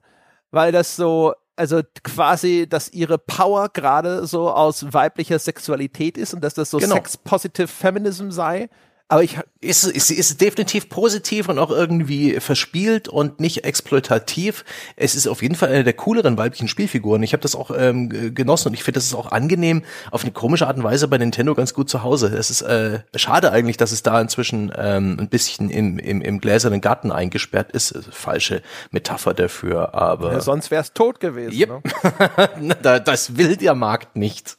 weil 0.51 0.71
das 0.71 0.95
so, 0.95 1.33
also 1.55 1.81
quasi, 2.03 2.67
dass 2.67 2.89
ihre 2.89 3.17
Power 3.17 3.69
gerade 3.69 4.25
so 4.27 4.49
aus 4.51 4.93
weiblicher 4.93 5.39
Sexualität 5.39 6.17
ist 6.17 6.33
und 6.33 6.43
dass 6.43 6.53
das 6.53 6.69
so 6.69 6.77
Genau. 6.79 6.95
sex-positive 6.95 7.67
Feminism 7.67 8.29
sei. 8.31 8.69
Aber 9.07 9.21
ich, 9.21 9.37
Ist, 9.61 9.83
ist, 9.83 10.09
ist 10.09 10.41
definitiv 10.41 10.89
positiv 10.89 11.47
und 11.47 11.59
auch 11.59 11.69
irgendwie 11.69 12.39
verspielt 12.39 13.07
und 13.07 13.39
nicht 13.39 13.63
exploitativ. 13.63 14.65
Es 14.95 15.13
ist 15.13 15.27
auf 15.27 15.43
jeden 15.43 15.53
Fall 15.53 15.69
eine 15.69 15.83
der 15.83 15.93
cooleren 15.93 16.37
weiblichen 16.39 16.67
Spielfiguren. 16.67 17.21
Ich 17.21 17.33
habe 17.33 17.41
das 17.41 17.55
auch 17.55 17.69
ähm, 17.75 18.33
genossen 18.33 18.69
und 18.69 18.73
ich 18.73 18.83
finde, 18.83 18.97
das 18.97 19.05
ist 19.05 19.13
auch 19.13 19.31
angenehm 19.31 19.83
auf 20.09 20.23
eine 20.23 20.31
komische 20.31 20.65
Art 20.65 20.77
und 20.77 20.83
Weise 20.83 21.07
bei 21.07 21.19
Nintendo 21.19 21.53
ganz 21.53 21.75
gut 21.75 21.87
zu 21.87 22.01
Hause. 22.01 22.27
Es 22.35 22.49
ist 22.49 22.63
äh, 22.63 23.01
schade 23.15 23.51
eigentlich, 23.51 23.77
dass 23.77 23.91
es 23.91 24.01
da 24.01 24.19
inzwischen 24.19 24.71
ähm, 24.75 25.17
ein 25.19 25.29
bisschen 25.29 25.69
im, 25.69 25.99
im, 25.99 26.21
im 26.21 26.39
gläsernen 26.41 26.81
Garten 26.81 27.11
eingesperrt 27.11 27.71
ist. 27.73 27.95
Also, 27.95 28.09
falsche 28.11 28.63
Metapher 28.89 29.35
dafür, 29.35 29.93
aber 29.93 30.33
ja, 30.33 30.41
sonst 30.41 30.71
wär's 30.71 30.93
tot 30.93 31.19
gewesen. 31.19 31.55
Yep. 31.55 32.59
Ne? 32.59 32.77
da, 32.81 32.99
das 32.99 33.37
will 33.37 33.55
der 33.55 33.75
Markt 33.75 34.15
nicht. 34.15 34.57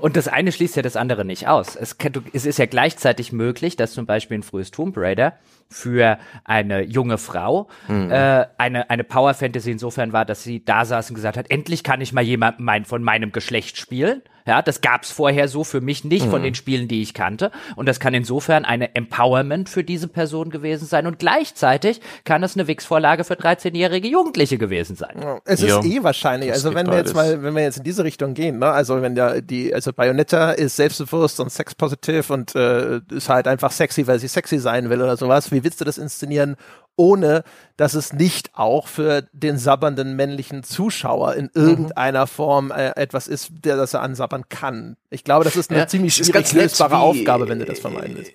Und 0.00 0.16
das 0.16 0.28
eine 0.28 0.52
schließt 0.52 0.76
ja 0.76 0.82
das 0.82 0.96
andere 0.96 1.24
nicht 1.24 1.48
aus. 1.48 1.76
Es, 1.76 1.98
kann, 1.98 2.12
es 2.32 2.46
ist 2.46 2.58
ja 2.58 2.66
gleichzeitig 2.66 3.32
möglich, 3.32 3.76
dass 3.76 3.92
zum 3.92 4.06
Beispiel 4.06 4.38
ein 4.38 4.42
frühes 4.42 4.70
Tomb 4.70 4.96
Raider 4.96 5.34
für 5.68 6.18
eine 6.44 6.82
junge 6.82 7.18
Frau 7.18 7.68
äh, 8.10 8.46
eine, 8.58 8.90
eine 8.90 9.04
Power 9.04 9.34
Fantasy 9.34 9.72
insofern 9.72 10.12
war, 10.12 10.24
dass 10.24 10.42
sie 10.42 10.64
da 10.64 10.84
saß 10.84 11.10
und 11.10 11.14
gesagt 11.14 11.36
hat, 11.36 11.50
endlich 11.50 11.82
kann 11.82 12.00
ich 12.00 12.12
mal 12.12 12.22
jemanden 12.22 12.64
mein, 12.64 12.84
von 12.84 13.02
meinem 13.02 13.32
Geschlecht 13.32 13.76
spielen. 13.76 14.22
Ja, 14.46 14.62
das 14.62 14.80
gab's 14.80 15.10
vorher 15.10 15.48
so 15.48 15.64
für 15.64 15.80
mich 15.80 16.04
nicht 16.04 16.26
von 16.26 16.42
den 16.42 16.54
Spielen, 16.54 16.88
die 16.88 17.02
ich 17.02 17.14
kannte. 17.14 17.50
Und 17.74 17.86
das 17.86 18.00
kann 18.00 18.14
insofern 18.14 18.64
eine 18.64 18.94
Empowerment 18.94 19.68
für 19.68 19.82
diese 19.84 20.08
Person 20.08 20.50
gewesen 20.50 20.86
sein. 20.86 21.06
Und 21.06 21.18
gleichzeitig 21.18 22.00
kann 22.24 22.42
es 22.42 22.54
eine 22.56 22.66
Wix-Vorlage 22.68 23.24
für 23.24 23.34
13-jährige 23.34 24.08
Jugendliche 24.08 24.56
gewesen 24.58 24.96
sein. 24.96 25.16
Es 25.44 25.60
Ja. 25.62 25.80
ist 25.80 25.86
eh 25.86 26.02
wahrscheinlich. 26.02 26.50
Das 26.50 26.64
Also 26.64 26.74
wenn 26.74 26.86
wir 26.86 26.96
jetzt 26.96 27.14
mal, 27.14 27.42
wenn 27.42 27.54
wir 27.54 27.62
jetzt 27.62 27.78
in 27.78 27.84
diese 27.84 28.04
Richtung 28.04 28.34
gehen, 28.34 28.58
ne, 28.58 28.66
also 28.70 29.02
wenn 29.02 29.14
der 29.14 29.42
die, 29.42 29.74
also 29.74 29.92
Bayonetta 29.92 30.52
ist 30.52 30.76
selbstbewusst 30.76 31.40
und 31.40 31.50
sexpositiv 31.50 32.30
und 32.30 32.54
äh, 32.54 33.00
ist 33.10 33.28
halt 33.28 33.48
einfach 33.48 33.72
sexy, 33.72 34.06
weil 34.06 34.18
sie 34.18 34.28
sexy 34.28 34.58
sein 34.58 34.90
will 34.90 35.02
oder 35.02 35.16
sowas. 35.16 35.50
Wie 35.50 35.64
willst 35.64 35.80
du 35.80 35.84
das 35.84 35.98
inszenieren, 35.98 36.56
ohne 36.96 37.44
dass 37.76 37.94
es 37.94 38.12
nicht 38.12 38.50
auch 38.54 38.88
für 38.88 39.28
den 39.32 39.58
sabbernden 39.58 40.16
männlichen 40.16 40.62
Zuschauer 40.62 41.34
in 41.34 41.50
irgendeiner 41.54 42.26
Form 42.26 42.70
äh, 42.70 42.90
etwas 42.96 43.28
ist, 43.28 43.50
der 43.64 43.76
das 43.76 43.94
er 43.94 44.02
ansabbern 44.02 44.48
kann? 44.48 44.96
Ich 45.10 45.24
glaube, 45.24 45.44
das 45.44 45.56
ist 45.56 45.70
eine 45.70 45.80
Ja, 45.80 45.86
ziemlich 45.86 46.14
schwierig 46.14 46.32
ganz 46.32 46.52
nett, 46.52 46.62
lösbare 46.64 46.92
wie, 46.92 47.20
Aufgabe, 47.20 47.48
wenn 47.48 47.58
du 47.58 47.64
das 47.66 47.80
vermeiden 47.80 48.16
willst. 48.16 48.32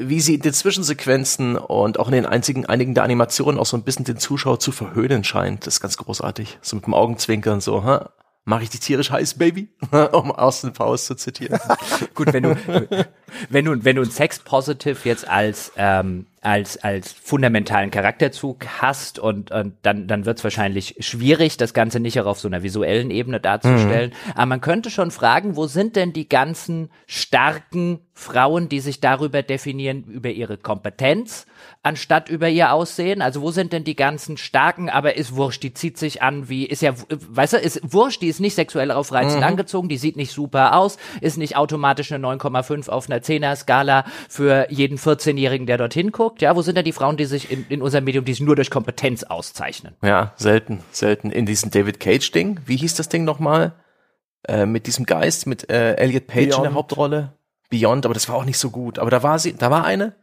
wie 0.00 0.20
sie 0.20 0.34
in 0.36 0.40
den 0.42 0.52
Zwischensequenzen 0.54 1.56
und 1.56 1.98
auch 1.98 2.08
in 2.08 2.14
den 2.14 2.26
einzigen, 2.26 2.66
einigen 2.66 2.94
der 2.94 3.04
Animationen 3.04 3.60
auch 3.60 3.66
so 3.66 3.76
ein 3.76 3.82
bisschen 3.82 4.04
den 4.04 4.18
Zuschauer 4.18 4.58
zu 4.58 4.72
verhöhnen 4.72 5.22
scheint. 5.24 5.66
Das 5.66 5.74
ist 5.74 5.80
ganz 5.80 5.96
großartig. 5.98 6.58
So 6.62 6.76
mit 6.76 6.86
dem 6.86 6.94
Augenzwinkern 6.94 7.60
so, 7.60 7.84
ha? 7.84 8.10
Mach 8.44 8.62
ich 8.62 8.70
dich 8.70 8.80
tierisch 8.80 9.10
heiß, 9.10 9.34
Baby? 9.34 9.68
um 10.12 10.32
Austin 10.32 10.72
Powers 10.72 11.04
zu 11.04 11.14
zitieren. 11.16 11.60
Gut, 12.14 12.32
wenn 12.32 12.44
du, 12.44 12.56
wenn 13.50 13.64
du, 13.66 13.84
wenn 13.84 13.96
du 13.96 14.02
ein 14.02 14.10
Sex-Positive 14.10 14.96
jetzt 15.04 15.28
als, 15.28 15.70
ähm, 15.76 16.24
als, 16.40 16.76
als 16.78 17.12
fundamentalen 17.12 17.90
Charakterzug 17.90 18.66
hast 18.80 19.18
und, 19.18 19.50
und 19.50 19.74
dann, 19.82 20.06
dann 20.06 20.24
wird 20.24 20.38
es 20.38 20.44
wahrscheinlich 20.44 20.96
schwierig, 21.00 21.56
das 21.56 21.74
Ganze 21.74 22.00
nicht 22.00 22.20
auch 22.20 22.26
auf 22.26 22.38
so 22.38 22.48
einer 22.48 22.62
visuellen 22.62 23.10
Ebene 23.10 23.40
darzustellen. 23.40 24.12
Aber 24.34 24.46
man 24.46 24.60
könnte 24.60 24.90
schon 24.90 25.10
fragen, 25.10 25.56
wo 25.56 25.66
sind 25.66 25.96
denn 25.96 26.12
die 26.12 26.28
ganzen 26.28 26.90
starken 27.06 28.00
Frauen, 28.14 28.68
die 28.68 28.80
sich 28.80 29.00
darüber 29.00 29.42
definieren, 29.42 30.04
über 30.04 30.30
ihre 30.30 30.58
Kompetenz, 30.58 31.46
anstatt 31.82 32.28
über 32.28 32.48
ihr 32.48 32.72
Aussehen? 32.72 33.22
Also 33.22 33.42
wo 33.42 33.50
sind 33.50 33.72
denn 33.72 33.84
die 33.84 33.96
ganzen 33.96 34.36
starken, 34.36 34.90
aber 34.90 35.16
ist 35.16 35.36
wurscht, 35.36 35.62
die 35.62 35.72
zieht 35.74 35.98
sich 35.98 36.22
an 36.22 36.48
wie, 36.48 36.66
ist 36.66 36.82
ja, 36.82 36.94
weißt 37.08 37.54
du, 37.54 37.56
ist 37.58 37.80
wurscht, 37.82 38.22
die 38.22 38.28
ist 38.28 38.40
nicht 38.40 38.54
sexuell 38.54 38.90
aufreizend 38.90 39.42
angezogen, 39.44 39.88
die 39.88 39.98
sieht 39.98 40.16
nicht 40.16 40.32
super 40.32 40.76
aus, 40.76 40.98
ist 41.20 41.38
nicht 41.38 41.56
automatisch 41.56 42.12
eine 42.12 42.26
9,5 42.26 42.88
auf 42.88 43.08
einer 43.08 43.18
äh, 43.18 43.22
Zehner-Skala 43.22 44.04
für 44.28 44.66
jeden 44.70 44.98
14-Jährigen, 44.98 45.66
der 45.66 45.78
dorthin 45.78 46.12
guckt? 46.12 46.27
Ja, 46.38 46.54
wo 46.56 46.62
sind 46.62 46.76
denn 46.76 46.84
die 46.84 46.92
Frauen, 46.92 47.16
die 47.16 47.24
sich 47.24 47.50
in, 47.50 47.66
in 47.68 47.82
unserem 47.82 48.04
Medium, 48.04 48.24
die 48.24 48.32
sich 48.32 48.40
nur 48.40 48.56
durch 48.56 48.70
Kompetenz 48.70 49.24
auszeichnen? 49.24 49.96
Ja, 50.02 50.32
selten, 50.36 50.82
selten. 50.90 51.30
In 51.30 51.46
diesem 51.46 51.70
David 51.70 52.00
Cage-Ding, 52.00 52.60
wie 52.66 52.76
hieß 52.76 52.94
das 52.94 53.08
Ding 53.08 53.24
nochmal? 53.24 53.72
Äh, 54.46 54.66
mit 54.66 54.86
diesem 54.86 55.04
Geist, 55.06 55.46
mit 55.46 55.68
äh, 55.70 55.94
Elliot 55.94 56.26
Page 56.26 56.48
Beyond. 56.48 56.56
in 56.56 56.62
der 56.62 56.74
Hauptrolle. 56.74 57.32
Beyond, 57.70 58.06
aber 58.06 58.14
das 58.14 58.28
war 58.28 58.36
auch 58.36 58.44
nicht 58.44 58.58
so 58.58 58.70
gut. 58.70 58.98
Aber 58.98 59.10
da 59.10 59.22
war 59.22 59.38
sie, 59.38 59.54
da 59.54 59.70
war 59.70 59.84
eine, 59.84 60.14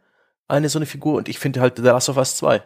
eine 0.48 0.68
so 0.68 0.78
eine 0.78 0.86
Figur 0.86 1.16
und 1.16 1.28
ich 1.28 1.38
finde 1.38 1.60
halt 1.60 1.76
The 1.76 1.82
Last 1.82 2.08
of 2.08 2.16
Us 2.16 2.36
2 2.36 2.62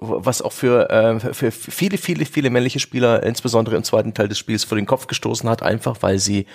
was 0.00 0.42
auch 0.42 0.52
für, 0.52 0.90
äh, 0.90 1.34
für 1.34 1.50
viele, 1.50 1.98
viele, 1.98 2.24
viele 2.24 2.50
männliche 2.50 2.78
Spieler, 2.78 3.22
insbesondere 3.24 3.76
im 3.76 3.82
zweiten 3.82 4.14
Teil 4.14 4.28
des 4.28 4.38
Spiels, 4.38 4.64
vor 4.64 4.76
den 4.76 4.86
Kopf 4.86 5.08
gestoßen 5.08 5.48
hat, 5.48 5.62
einfach 5.62 5.96
weil 6.02 6.18
sie 6.18 6.46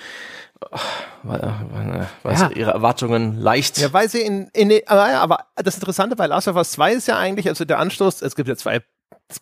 weil, 1.24 2.08
weil 2.24 2.34
ja. 2.34 2.50
ihre 2.52 2.72
Erwartungen 2.72 3.40
leicht. 3.40 3.78
Ja, 3.78 3.94
weil 3.94 4.10
sie 4.10 4.22
in, 4.22 4.50
in 4.54 4.72
aber, 4.88 5.08
aber 5.08 5.38
das 5.56 5.76
Interessante 5.76 6.16
bei 6.16 6.28
Last 6.28 6.48
of 6.48 6.56
Us 6.56 6.72
2 6.72 6.94
ist 6.94 7.08
ja 7.08 7.18
eigentlich, 7.18 7.48
also 7.48 7.66
der 7.66 7.80
Anstoß, 7.80 8.22
es 8.22 8.36
gibt 8.36 8.50
ja 8.50 8.56
zwei 8.56 8.82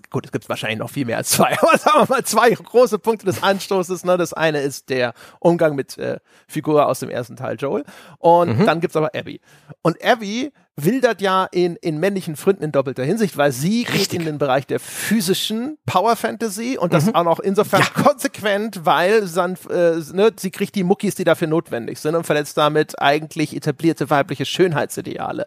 gut, 0.10 0.26
es 0.26 0.32
gibt 0.32 0.48
wahrscheinlich 0.50 0.80
noch 0.80 0.90
viel 0.90 1.06
mehr 1.06 1.18
als 1.18 1.30
zwei, 1.30 1.58
aber 1.62 1.78
sagen 1.78 2.00
wir 2.00 2.16
mal 2.16 2.24
zwei 2.24 2.52
große 2.52 3.00
Punkte 3.00 3.26
des 3.26 3.44
Anstoßes. 3.44 4.04
Ne? 4.06 4.18
Das 4.18 4.34
eine 4.34 4.62
ist 4.62 4.90
der 4.90 5.14
Umgang 5.40 5.76
mit 5.76 5.98
äh, 5.98 6.20
Figur 6.48 6.88
aus 6.88 7.00
dem 7.00 7.10
ersten 7.10 7.36
Teil 7.36 7.58
Joel 7.60 7.84
und 8.20 8.60
mhm. 8.60 8.66
dann 8.66 8.80
gibt's 8.80 8.96
aber 8.96 9.12
Abby. 9.16 9.42
Und 9.82 10.04
Abby 10.04 10.52
wildert 10.84 11.22
ja 11.22 11.46
in, 11.52 11.76
in 11.78 12.00
männlichen 12.00 12.36
Fründen 12.36 12.64
in 12.64 12.72
doppelter 12.72 13.04
Hinsicht, 13.04 13.38
weil 13.38 13.52
sie 13.52 13.84
Richtig. 13.84 14.10
geht 14.10 14.14
in 14.14 14.26
den 14.26 14.38
Bereich 14.38 14.68
der 14.68 14.80
physischen 14.80 15.78
Power 15.86 16.16
Fantasy 16.16 16.78
und 16.78 16.94
das 16.94 17.06
mhm. 17.06 17.16
auch 17.16 17.24
noch 17.24 17.40
insofern 17.40 17.82
ja. 17.82 18.04
konsequent, 18.04 18.86
weil 18.86 19.28
dann, 19.28 19.58
äh, 19.70 19.98
ne, 20.14 20.32
sie 20.36 20.52
kriegt 20.52 20.76
die 20.76 20.84
Muckis, 20.84 21.16
die 21.16 21.24
dafür 21.24 21.48
notwendig 21.48 22.00
sind 22.00 22.16
und 22.16 22.26
verletzt 22.26 22.58
damit 22.58 23.00
eigentlich 23.02 23.56
etablierte 23.56 24.10
weibliche 24.10 24.46
Schönheitsideale. 24.46 25.46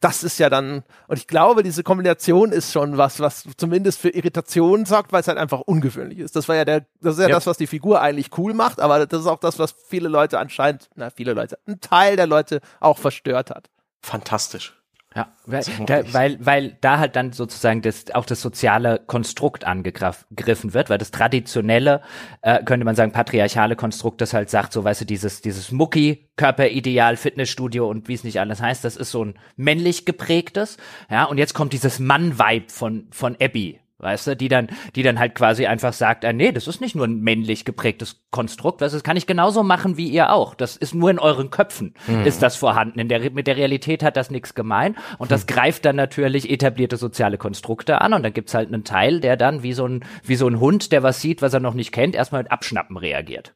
Das 0.00 0.22
ist 0.22 0.38
ja 0.38 0.50
dann, 0.50 0.82
und 1.08 1.16
ich 1.18 1.26
glaube, 1.26 1.62
diese 1.62 1.82
Kombination 1.82 2.52
ist 2.52 2.72
schon 2.72 2.96
was, 2.96 3.20
was 3.20 3.44
zumindest 3.56 4.00
für 4.00 4.10
Irritation 4.10 4.84
sorgt, 4.84 5.12
weil 5.12 5.20
es 5.20 5.28
halt 5.28 5.38
einfach 5.38 5.60
ungewöhnlich 5.60 6.18
ist. 6.18 6.36
Das 6.36 6.48
war 6.48 6.56
ja 6.56 6.64
der, 6.64 6.86
das 7.00 7.14
ist 7.14 7.20
ja, 7.20 7.28
ja, 7.28 7.34
das, 7.34 7.46
was 7.46 7.56
die 7.56 7.66
Figur 7.66 8.00
eigentlich 8.00 8.30
cool 8.38 8.54
macht, 8.54 8.80
aber 8.80 9.06
das 9.06 9.20
ist 9.20 9.26
auch 9.26 9.38
das, 9.38 9.58
was 9.58 9.74
viele 9.88 10.08
Leute 10.08 10.38
anscheinend, 10.38 10.88
na, 10.94 11.10
viele 11.10 11.32
Leute, 11.32 11.58
ein 11.66 11.80
Teil 11.80 12.16
der 12.16 12.26
Leute 12.26 12.60
auch 12.80 12.98
verstört 12.98 13.50
hat 13.50 13.68
fantastisch. 14.04 14.74
Ja, 15.16 15.32
weil 15.46 15.62
da, 15.86 16.12
weil, 16.12 16.44
weil 16.44 16.76
da 16.80 16.98
halt 16.98 17.14
dann 17.14 17.32
sozusagen 17.32 17.82
das, 17.82 18.10
auch 18.12 18.26
das 18.26 18.42
soziale 18.42 18.98
Konstrukt 18.98 19.64
angegriffen 19.64 20.74
wird, 20.74 20.90
weil 20.90 20.98
das 20.98 21.12
traditionelle, 21.12 22.02
äh, 22.42 22.64
könnte 22.64 22.84
man 22.84 22.96
sagen, 22.96 23.12
patriarchale 23.12 23.76
Konstrukt, 23.76 24.20
das 24.20 24.34
halt 24.34 24.50
sagt, 24.50 24.72
so 24.72 24.82
weißt 24.82 25.02
du, 25.02 25.04
dieses, 25.04 25.40
dieses 25.40 25.70
Mucki, 25.70 26.28
Körperideal, 26.36 27.16
Fitnessstudio 27.16 27.88
und 27.88 28.08
wie 28.08 28.14
es 28.14 28.24
nicht 28.24 28.40
alles 28.40 28.60
heißt, 28.60 28.84
das 28.84 28.96
ist 28.96 29.12
so 29.12 29.24
ein 29.24 29.38
männlich 29.54 30.04
geprägtes, 30.04 30.78
ja, 31.08 31.22
und 31.24 31.38
jetzt 31.38 31.54
kommt 31.54 31.72
dieses 31.72 32.00
Mann-Vibe 32.00 32.70
von, 32.70 33.06
von 33.12 33.36
Abby, 33.40 33.78
weißt 33.98 34.26
du, 34.26 34.36
die 34.36 34.48
dann, 34.48 34.68
die 34.96 35.02
dann 35.02 35.18
halt 35.18 35.34
quasi 35.34 35.66
einfach 35.66 35.92
sagt, 35.92 36.24
ah, 36.24 36.32
nee, 36.32 36.52
das 36.52 36.66
ist 36.66 36.80
nicht 36.80 36.94
nur 36.94 37.06
ein 37.06 37.20
männlich 37.20 37.64
geprägtes 37.64 38.22
Konstrukt, 38.30 38.80
weißt 38.80 38.92
du, 38.92 38.96
das 38.96 39.04
kann 39.04 39.16
ich 39.16 39.26
genauso 39.26 39.62
machen 39.62 39.96
wie 39.96 40.08
ihr 40.08 40.32
auch. 40.32 40.54
Das 40.54 40.76
ist 40.76 40.94
nur 40.94 41.10
in 41.10 41.18
euren 41.18 41.50
Köpfen, 41.50 41.94
mhm. 42.06 42.24
ist 42.24 42.42
das 42.42 42.56
vorhanden. 42.56 42.98
In 42.98 43.08
der, 43.08 43.30
mit 43.30 43.46
der 43.46 43.56
Realität 43.56 44.02
hat 44.02 44.16
das 44.16 44.30
nichts 44.30 44.54
gemein 44.54 44.96
und 45.18 45.30
das 45.30 45.42
mhm. 45.42 45.48
greift 45.48 45.84
dann 45.84 45.96
natürlich 45.96 46.50
etablierte 46.50 46.96
soziale 46.96 47.38
Konstrukte 47.38 48.00
an 48.00 48.12
und 48.14 48.22
dann 48.22 48.32
gibt's 48.32 48.54
halt 48.54 48.68
einen 48.68 48.84
Teil, 48.84 49.20
der 49.20 49.36
dann 49.36 49.62
wie 49.62 49.72
so 49.72 49.86
ein, 49.86 50.04
wie 50.22 50.36
so 50.36 50.48
ein 50.48 50.60
Hund, 50.60 50.92
der 50.92 51.02
was 51.02 51.20
sieht, 51.20 51.42
was 51.42 51.54
er 51.54 51.60
noch 51.60 51.74
nicht 51.74 51.92
kennt, 51.92 52.14
erstmal 52.14 52.42
mit 52.42 52.52
Abschnappen 52.52 52.96
reagiert. 52.96 53.54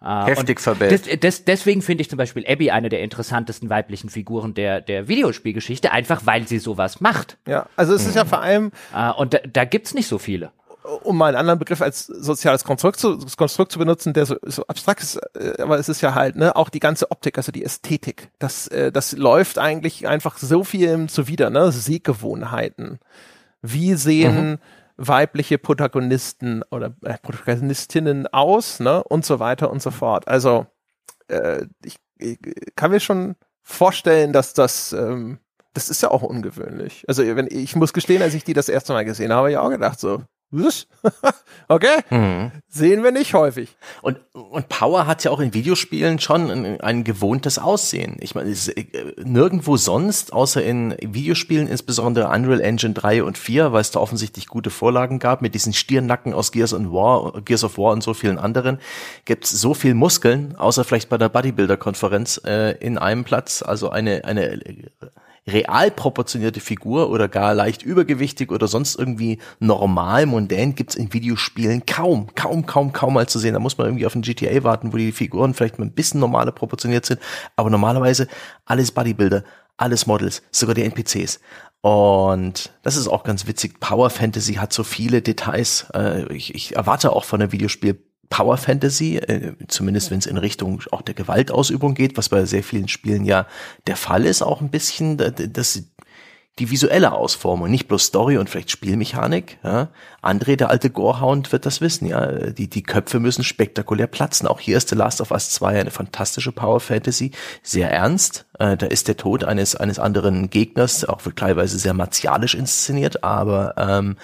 Äh, 0.00 0.26
Heftig 0.26 0.60
verbellt. 0.60 1.06
Des, 1.06 1.20
des, 1.20 1.44
deswegen 1.44 1.82
finde 1.82 2.02
ich 2.02 2.10
zum 2.10 2.18
Beispiel 2.18 2.44
Abby 2.46 2.70
eine 2.70 2.88
der 2.88 3.02
interessantesten 3.02 3.68
weiblichen 3.68 4.10
Figuren 4.10 4.54
der, 4.54 4.80
der 4.80 5.08
Videospielgeschichte, 5.08 5.90
einfach 5.90 6.22
weil 6.24 6.46
sie 6.46 6.58
sowas 6.58 7.00
macht. 7.00 7.36
Ja, 7.48 7.66
also 7.76 7.94
es 7.94 8.06
ist 8.06 8.14
ja 8.14 8.24
mhm. 8.24 8.28
vor 8.28 8.40
allem. 8.40 8.72
Uh, 8.94 9.20
und 9.20 9.34
da, 9.34 9.38
da 9.52 9.64
gibt's 9.64 9.94
nicht 9.94 10.06
so 10.06 10.18
viele 10.18 10.52
um 11.02 11.18
mal 11.18 11.26
einen 11.26 11.36
anderen 11.36 11.58
Begriff 11.58 11.82
als 11.82 12.06
soziales 12.06 12.64
Konstrukt 12.64 12.98
zu, 12.98 13.18
Konstrukt 13.36 13.72
zu 13.72 13.78
benutzen, 13.78 14.14
der 14.14 14.24
so, 14.24 14.36
so 14.42 14.66
abstrakt 14.68 15.02
ist, 15.02 15.16
äh, 15.34 15.60
aber 15.60 15.78
es 15.78 15.90
ist 15.90 16.00
ja 16.00 16.14
halt, 16.14 16.36
ne, 16.36 16.56
auch 16.56 16.70
die 16.70 16.80
ganze 16.80 17.10
Optik, 17.10 17.36
also 17.36 17.52
die 17.52 17.62
Ästhetik, 17.62 18.30
das, 18.38 18.68
äh, 18.68 18.90
das 18.90 19.12
läuft 19.12 19.58
eigentlich 19.58 20.08
einfach 20.08 20.38
so 20.38 20.64
viel 20.64 21.06
zuwider, 21.08 21.50
ne, 21.50 21.72
Sehgewohnheiten. 21.72 23.00
Wie 23.60 23.94
sehen 23.94 24.50
mhm 24.52 24.58
weibliche 24.98 25.58
Protagonisten 25.58 26.62
oder 26.70 26.94
äh, 27.04 27.16
Protagonistinnen 27.22 28.26
aus, 28.26 28.80
ne? 28.80 29.02
Und 29.04 29.24
so 29.24 29.38
weiter 29.38 29.70
und 29.70 29.80
so 29.80 29.90
fort. 29.90 30.28
Also 30.28 30.66
äh, 31.28 31.66
ich, 31.84 31.96
ich 32.18 32.38
kann 32.76 32.90
mir 32.90 33.00
schon 33.00 33.36
vorstellen, 33.62 34.32
dass 34.32 34.52
das 34.54 34.92
ähm, 34.92 35.38
das 35.74 35.88
ist 35.88 36.02
ja 36.02 36.10
auch 36.10 36.22
ungewöhnlich. 36.22 37.04
Also 37.06 37.22
wenn 37.36 37.46
ich 37.48 37.76
muss 37.76 37.92
gestehen, 37.92 38.22
als 38.22 38.34
ich 38.34 38.44
die 38.44 38.52
das 38.52 38.68
erste 38.68 38.92
Mal 38.92 39.04
gesehen 39.04 39.30
habe, 39.30 39.38
habe 39.38 39.50
ich 39.52 39.56
auch 39.56 39.70
gedacht 39.70 40.00
so, 40.00 40.22
okay, 41.68 42.02
mhm. 42.08 42.52
sehen 42.68 43.04
wir 43.04 43.12
nicht 43.12 43.34
häufig. 43.34 43.76
Und, 44.00 44.18
und 44.32 44.68
Power 44.70 45.06
hat 45.06 45.22
ja 45.24 45.30
auch 45.30 45.40
in 45.40 45.52
Videospielen 45.52 46.18
schon 46.20 46.50
ein, 46.50 46.80
ein 46.80 47.04
gewohntes 47.04 47.58
Aussehen. 47.58 48.16
Ich 48.20 48.34
meine, 48.34 48.50
es 48.50 48.68
äh, 48.68 48.86
nirgendwo 49.22 49.76
sonst, 49.76 50.32
außer 50.32 50.62
in 50.62 50.96
Videospielen, 51.02 51.68
insbesondere 51.68 52.28
Unreal 52.28 52.62
Engine 52.62 52.94
3 52.94 53.24
und 53.24 53.36
4, 53.36 53.72
weil 53.72 53.82
es 53.82 53.90
da 53.90 54.00
offensichtlich 54.00 54.46
gute 54.46 54.70
Vorlagen 54.70 55.18
gab, 55.18 55.42
mit 55.42 55.54
diesen 55.54 55.74
Stirnacken 55.74 56.32
aus 56.32 56.50
Gears, 56.50 56.72
und 56.72 56.92
War, 56.92 57.42
Gears 57.42 57.64
of 57.64 57.76
War 57.76 57.92
und 57.92 58.02
so 58.02 58.14
vielen 58.14 58.38
anderen, 58.38 58.78
gibt 59.26 59.44
es 59.44 59.50
so 59.50 59.74
viel 59.74 59.92
Muskeln, 59.92 60.56
außer 60.56 60.84
vielleicht 60.84 61.10
bei 61.10 61.18
der 61.18 61.28
Bodybuilder-Konferenz 61.28 62.40
äh, 62.46 62.72
in 62.78 62.96
einem 62.96 63.24
Platz. 63.24 63.62
Also 63.62 63.90
eine, 63.90 64.24
eine 64.24 64.62
real 65.48 65.90
proportionierte 65.90 66.60
Figur 66.60 67.10
oder 67.10 67.28
gar 67.28 67.54
leicht 67.54 67.82
übergewichtig 67.82 68.52
oder 68.52 68.68
sonst 68.68 68.98
irgendwie 68.98 69.38
normal, 69.58 70.26
mundän 70.26 70.74
gibt's 70.74 70.94
in 70.94 71.12
Videospielen 71.12 71.86
kaum, 71.86 72.28
kaum, 72.34 72.66
kaum, 72.66 72.92
kaum 72.92 73.14
mal 73.14 73.28
zu 73.28 73.38
sehen. 73.38 73.54
Da 73.54 73.60
muss 73.60 73.78
man 73.78 73.86
irgendwie 73.86 74.06
auf 74.06 74.14
ein 74.14 74.22
GTA 74.22 74.62
warten, 74.62 74.92
wo 74.92 74.96
die 74.96 75.12
Figuren 75.12 75.54
vielleicht 75.54 75.78
mal 75.78 75.86
ein 75.86 75.92
bisschen 75.92 76.20
normaler 76.20 76.52
proportioniert 76.52 77.06
sind. 77.06 77.20
Aber 77.56 77.70
normalerweise 77.70 78.28
alles 78.64 78.92
Bodybuilder, 78.92 79.44
alles 79.76 80.06
Models, 80.06 80.42
sogar 80.50 80.74
die 80.74 80.84
NPCs. 80.84 81.40
Und 81.80 82.72
das 82.82 82.96
ist 82.96 83.08
auch 83.08 83.22
ganz 83.22 83.46
witzig. 83.46 83.78
Power 83.80 84.10
Fantasy 84.10 84.54
hat 84.54 84.72
so 84.72 84.82
viele 84.82 85.22
Details. 85.22 85.86
Äh, 85.94 86.32
ich, 86.32 86.54
ich 86.54 86.76
erwarte 86.76 87.12
auch 87.12 87.24
von 87.24 87.40
einem 87.40 87.52
Videospiel 87.52 88.02
Power 88.30 88.56
Fantasy, 88.56 89.16
äh, 89.16 89.54
zumindest 89.68 90.10
wenn 90.10 90.18
es 90.18 90.26
in 90.26 90.36
Richtung 90.36 90.82
auch 90.90 91.02
der 91.02 91.14
Gewaltausübung 91.14 91.94
geht, 91.94 92.16
was 92.16 92.28
bei 92.28 92.44
sehr 92.44 92.62
vielen 92.62 92.88
Spielen 92.88 93.24
ja 93.24 93.46
der 93.86 93.96
Fall 93.96 94.24
ist, 94.24 94.42
auch 94.42 94.60
ein 94.60 94.70
bisschen, 94.70 95.16
dass 95.16 95.82
die 96.58 96.70
visuelle 96.70 97.12
Ausformung, 97.12 97.70
nicht 97.70 97.88
bloß 97.88 98.04
Story 98.04 98.36
und 98.36 98.50
vielleicht 98.50 98.70
Spielmechanik. 98.70 99.58
Ja. 99.62 99.88
André, 100.22 100.56
der 100.56 100.70
alte 100.70 100.90
Gorehound, 100.90 101.52
wird 101.52 101.66
das 101.66 101.80
wissen. 101.80 102.06
Ja, 102.06 102.50
die 102.50 102.68
die 102.68 102.82
Köpfe 102.82 103.20
müssen 103.20 103.44
spektakulär 103.44 104.06
platzen. 104.06 104.48
Auch 104.48 104.60
hier 104.60 104.76
ist 104.76 104.88
The 104.88 104.96
Last 104.96 105.20
of 105.20 105.30
Us 105.30 105.50
2 105.50 105.80
eine 105.80 105.90
fantastische 105.90 106.52
Power 106.52 106.80
Fantasy, 106.80 107.30
sehr 107.62 107.90
ernst. 107.90 108.46
Äh, 108.58 108.76
da 108.76 108.86
ist 108.86 109.08
der 109.08 109.16
Tod 109.16 109.44
eines 109.44 109.76
eines 109.76 109.98
anderen 109.98 110.50
Gegners 110.50 111.04
auch 111.04 111.22
teilweise 111.36 111.78
sehr 111.78 111.94
martialisch 111.94 112.54
inszeniert, 112.54 113.22
aber 113.22 113.74
ähm, 113.76 114.16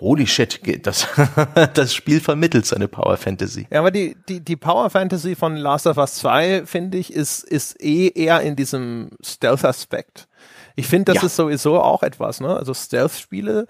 holy 0.00 0.26
shit, 0.26 0.60
das, 0.86 1.06
das 1.74 1.94
Spiel 1.94 2.20
vermittelt 2.20 2.66
seine 2.66 2.88
Power 2.88 3.16
Fantasy. 3.16 3.66
Ja, 3.70 3.80
aber 3.80 3.90
die, 3.90 4.16
die, 4.28 4.40
die 4.40 4.56
Power 4.56 4.90
Fantasy 4.90 5.34
von 5.34 5.56
Last 5.56 5.86
of 5.86 5.98
Us 5.98 6.14
2, 6.16 6.66
finde 6.66 6.98
ich, 6.98 7.12
ist, 7.12 7.44
ist 7.44 7.80
eh 7.82 8.08
eher 8.08 8.40
in 8.40 8.56
diesem 8.56 9.10
Stealth-Aspekt. 9.22 10.28
Ich 10.76 10.86
finde, 10.86 11.12
das 11.12 11.22
ja. 11.22 11.26
ist 11.26 11.36
sowieso 11.36 11.80
auch 11.80 12.02
etwas, 12.02 12.40
ne? 12.40 12.56
Also 12.56 12.72
Stealth-Spiele, 12.72 13.66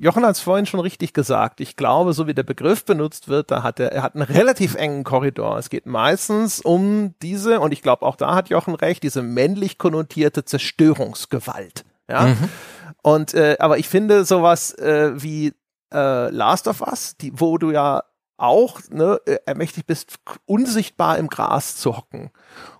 Jochen 0.00 0.24
hat 0.24 0.34
es 0.36 0.40
vorhin 0.40 0.64
schon 0.64 0.80
richtig 0.80 1.12
gesagt. 1.12 1.60
Ich 1.60 1.76
glaube, 1.76 2.14
so 2.14 2.26
wie 2.26 2.32
der 2.32 2.42
Begriff 2.42 2.86
benutzt 2.86 3.28
wird, 3.28 3.50
da 3.50 3.62
hat 3.62 3.78
er, 3.80 3.92
er 3.92 4.02
hat 4.02 4.14
einen 4.14 4.22
relativ 4.22 4.74
engen 4.74 5.04
Korridor. 5.04 5.58
Es 5.58 5.68
geht 5.68 5.84
meistens 5.84 6.62
um 6.62 7.14
diese, 7.20 7.60
und 7.60 7.72
ich 7.72 7.82
glaube, 7.82 8.06
auch 8.06 8.16
da 8.16 8.34
hat 8.34 8.48
Jochen 8.48 8.74
recht, 8.74 9.02
diese 9.02 9.20
männlich 9.20 9.76
konnotierte 9.76 10.46
Zerstörungsgewalt. 10.46 11.84
Ja. 12.08 12.28
Mhm. 12.28 12.48
Und 13.02 13.34
äh, 13.34 13.56
aber 13.58 13.78
ich 13.78 13.88
finde 13.88 14.24
sowas 14.24 14.72
äh, 14.74 15.12
wie 15.22 15.52
äh, 15.92 16.30
Last 16.30 16.68
of 16.68 16.80
Us, 16.82 17.16
die, 17.16 17.32
wo 17.34 17.58
du 17.58 17.70
ja 17.70 18.02
auch 18.36 18.80
ne, 18.90 19.20
äh, 19.26 19.38
ermächtigt 19.46 19.86
bist, 19.86 20.14
unsichtbar 20.46 21.18
im 21.18 21.28
Gras 21.28 21.76
zu 21.76 21.96
hocken. 21.96 22.30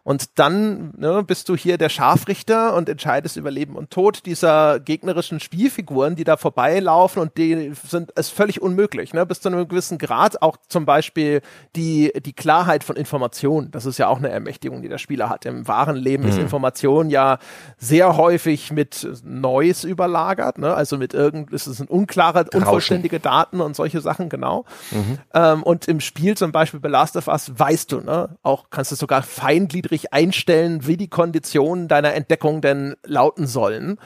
Und 0.03 0.39
dann 0.39 0.93
ne, 0.97 1.23
bist 1.27 1.49
du 1.49 1.57
hier 1.57 1.79
der 1.79 1.89
Scharfrichter 1.89 2.75
und 2.75 2.89
entscheidest 2.89 3.37
über 3.37 3.51
Leben 3.51 3.77
und 3.77 3.91
Tod 3.91 4.27
dieser 4.27 4.81
gegnerischen 4.81 5.41
Spielfiguren, 5.41 6.17
die 6.17 6.25
da 6.25 6.37
vorbeilaufen 6.37 7.21
und 7.23 7.37
die 7.37 7.73
sind 7.87 8.13
es 8.17 8.31
völlig 8.31 8.63
unmöglich. 8.63 9.13
Ne? 9.13 9.27
Bis 9.27 9.41
zu 9.41 9.49
einem 9.49 9.67
gewissen 9.69 9.99
Grad 9.99 10.43
auch 10.43 10.57
zum 10.69 10.87
Beispiel 10.87 11.43
die, 11.77 12.13
die 12.25 12.33
Klarheit 12.33 12.85
von 12.85 12.97
Informationen. 12.97 13.71
Das 13.71 13.87
ist 13.87 13.99
ja 13.99 14.09
auch 14.09 14.19
eine 14.19 14.31
Ermächtigung, 14.31 14.83
die 14.83 14.89
der 14.89 14.99
Spieler 14.99 15.29
hat. 15.29 15.45
Im 15.45 15.69
wahren 15.69 15.97
Leben 15.97 16.25
mhm. 16.25 16.31
ist 16.31 16.39
Information 16.39 17.11
ja 17.11 17.39
sehr 17.79 18.17
häufig 18.17 18.73
mit 18.73 19.07
Neues 19.25 19.85
überlagert. 19.85 20.59
Ne? 20.59 20.75
Also 20.75 20.97
mit 20.97 21.15
irgend, 21.15 21.53
es 21.53 21.65
sind 21.65 21.91
unklare, 21.91 22.47
unvollständige 22.55 23.21
Daten 23.21 23.61
und 23.61 23.77
solche 23.77 24.01
Sachen, 24.01 24.29
genau. 24.29 24.65
Mhm. 24.91 25.19
Ähm, 25.35 25.63
und 25.63 25.89
im 25.89 26.01
Spiel 26.01 26.37
zum 26.37 26.53
Beispiel 26.53 26.81
bei 26.81 26.89
Last 26.89 27.17
of 27.17 27.29
Us 27.29 27.53
weißt 27.57 27.93
du, 27.93 28.01
ne, 28.01 28.37
auch 28.43 28.71
kannst 28.71 28.93
du 28.93 28.97
sogar 28.97 29.23
feingliedrig 29.23 29.90
niedrig 29.91 30.13
einstellen, 30.13 30.87
wie 30.87 30.97
die 30.97 31.09
Konditionen 31.09 31.89
deiner 31.89 32.15
Entdeckung 32.15 32.61
denn 32.61 32.97
lauten 33.05 33.47
sollen. 33.47 33.99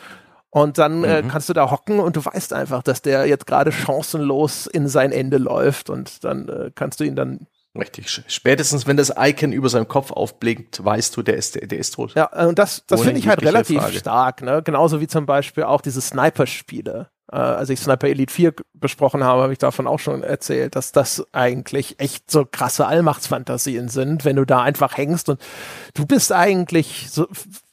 Und 0.51 0.79
dann 0.79 1.03
äh, 1.03 1.23
mhm. 1.23 1.29
kannst 1.29 1.49
du 1.49 1.53
da 1.53 1.71
hocken 1.71 1.99
und 1.99 2.17
du 2.17 2.25
weißt 2.25 2.53
einfach, 2.53 2.83
dass 2.83 3.03
der 3.03 3.27
jetzt 3.27 3.47
gerade 3.47 3.73
chancenlos 3.73 4.67
in 4.67 4.87
sein 4.87 5.11
Ende 5.11 5.39
läuft 5.39 5.91
und 5.91 6.23
dann 6.23 6.49
äh, 6.49 6.71
kannst 6.75 7.01
du 7.01 7.05
ihn 7.05 7.17
dann 7.17 7.47
Richtig. 7.77 8.23
Spätestens, 8.29 8.87
wenn 8.87 8.97
das 8.97 9.13
Icon 9.19 9.51
über 9.51 9.69
seinem 9.69 9.89
Kopf 9.89 10.13
aufblinkt, 10.13 10.85
weißt 10.85 11.17
du, 11.17 11.23
der 11.23 11.35
ist, 11.35 11.57
der, 11.57 11.67
der 11.67 11.81
ist 11.81 11.95
tot. 11.95 12.15
Ja, 12.15 12.27
und 12.47 12.57
das, 12.57 12.87
das 12.87 13.03
finde 13.03 13.19
ich 13.19 13.27
halt 13.27 13.43
relativ 13.43 13.81
Frage. 13.81 13.99
stark, 13.99 14.43
ne? 14.43 14.63
Genauso 14.63 15.01
wie 15.01 15.09
zum 15.09 15.27
Beispiel 15.27 15.65
auch 15.65 15.81
diese 15.81 16.01
Sniper-Spiele. 16.01 17.09
Äh, 17.35 17.39
als 17.39 17.69
ich 17.69 17.81
Sniper 17.81 18.07
Elite 18.07 18.33
4 18.33 18.55
besprochen 18.75 19.25
habe, 19.25 19.43
habe 19.43 19.53
ich 19.53 19.59
davon 19.59 19.89
auch 19.89 19.99
schon 19.99 20.23
erzählt, 20.23 20.77
dass 20.77 20.93
das 20.93 21.27
eigentlich 21.33 21.99
echt 21.99 22.31
so 22.31 22.45
krasse 22.45 22.87
Allmachtsfantasien 22.87 23.89
sind, 23.89 24.25
wenn 24.25 24.37
du 24.37 24.45
da 24.45 24.63
einfach 24.63 24.97
hängst 24.97 25.29
und 25.29 25.41
du 25.95 26.07
bist 26.07 26.31
eigentlich 26.31 27.11
so 27.11 27.27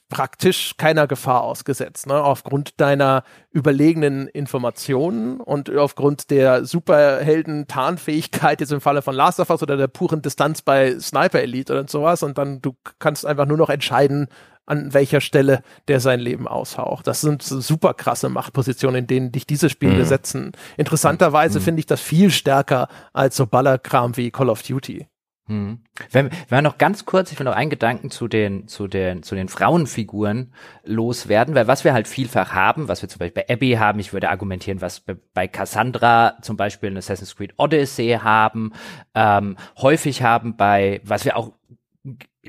praktisch 0.08 0.74
keiner 0.76 1.06
Gefahr 1.06 1.42
ausgesetzt, 1.42 2.06
ne? 2.06 2.22
aufgrund 2.22 2.80
deiner 2.80 3.24
überlegenen 3.50 4.26
Informationen 4.28 5.40
und 5.40 5.74
aufgrund 5.74 6.30
der 6.30 6.66
Superhelden-Tarnfähigkeit, 6.66 8.60
jetzt 8.60 8.72
im 8.72 8.82
Falle 8.82 9.00
von 9.00 9.14
Last 9.14 9.40
of 9.40 9.48
Us 9.48 9.62
oder 9.62 9.78
der 9.78 9.86
puren 9.86 10.20
Distanz 10.20 10.60
bei 10.60 10.98
Sniper 10.98 11.40
Elite 11.40 11.72
oder 11.72 11.88
sowas 11.88 12.22
und 12.22 12.36
dann 12.36 12.60
du 12.60 12.76
kannst 12.98 13.24
einfach 13.24 13.46
nur 13.46 13.56
noch 13.56 13.70
entscheiden, 13.70 14.26
an 14.66 14.94
welcher 14.94 15.20
Stelle 15.20 15.62
der 15.88 16.00
sein 16.00 16.20
Leben 16.20 16.46
aushaucht. 16.46 17.06
Das 17.06 17.20
sind 17.20 17.42
super 17.42 17.94
krasse 17.94 18.28
Machtpositionen, 18.28 19.00
in 19.00 19.06
denen 19.06 19.32
dich 19.32 19.46
diese 19.46 19.68
Spiele 19.68 20.04
mhm. 20.04 20.04
setzen. 20.04 20.52
Interessanterweise 20.76 21.58
mhm. 21.58 21.64
finde 21.64 21.80
ich 21.80 21.86
das 21.86 22.00
viel 22.00 22.30
stärker 22.30 22.88
als 23.12 23.36
so 23.36 23.46
Ballerkram 23.46 24.16
wie 24.16 24.30
Call 24.30 24.48
of 24.48 24.62
Duty. 24.62 25.06
Hm. 25.48 25.80
Wenn, 26.12 26.30
wenn 26.30 26.58
wir 26.58 26.62
noch 26.62 26.78
ganz 26.78 27.04
kurz, 27.04 27.32
ich 27.32 27.38
will 27.38 27.44
noch 27.44 27.56
einen 27.56 27.70
Gedanken 27.70 28.10
zu 28.10 28.28
den, 28.28 28.68
zu 28.68 28.86
den, 28.86 29.24
zu 29.24 29.34
den 29.34 29.48
Frauenfiguren 29.48 30.54
loswerden, 30.84 31.56
weil 31.56 31.66
was 31.66 31.82
wir 31.82 31.92
halt 31.92 32.06
vielfach 32.06 32.52
haben, 32.52 32.86
was 32.86 33.02
wir 33.02 33.08
zum 33.08 33.18
Beispiel 33.18 33.42
bei 33.42 33.52
Abby 33.52 33.72
haben, 33.72 33.98
ich 33.98 34.12
würde 34.12 34.30
argumentieren, 34.30 34.80
was 34.80 35.02
bei 35.34 35.48
Cassandra 35.48 36.38
zum 36.42 36.56
Beispiel 36.56 36.90
in 36.90 36.96
Assassin's 36.96 37.34
Creed 37.34 37.54
Odyssey 37.56 38.20
haben, 38.22 38.72
ähm, 39.16 39.56
häufig 39.78 40.22
haben 40.22 40.56
bei, 40.56 41.00
was 41.02 41.24
wir 41.24 41.36
auch 41.36 41.52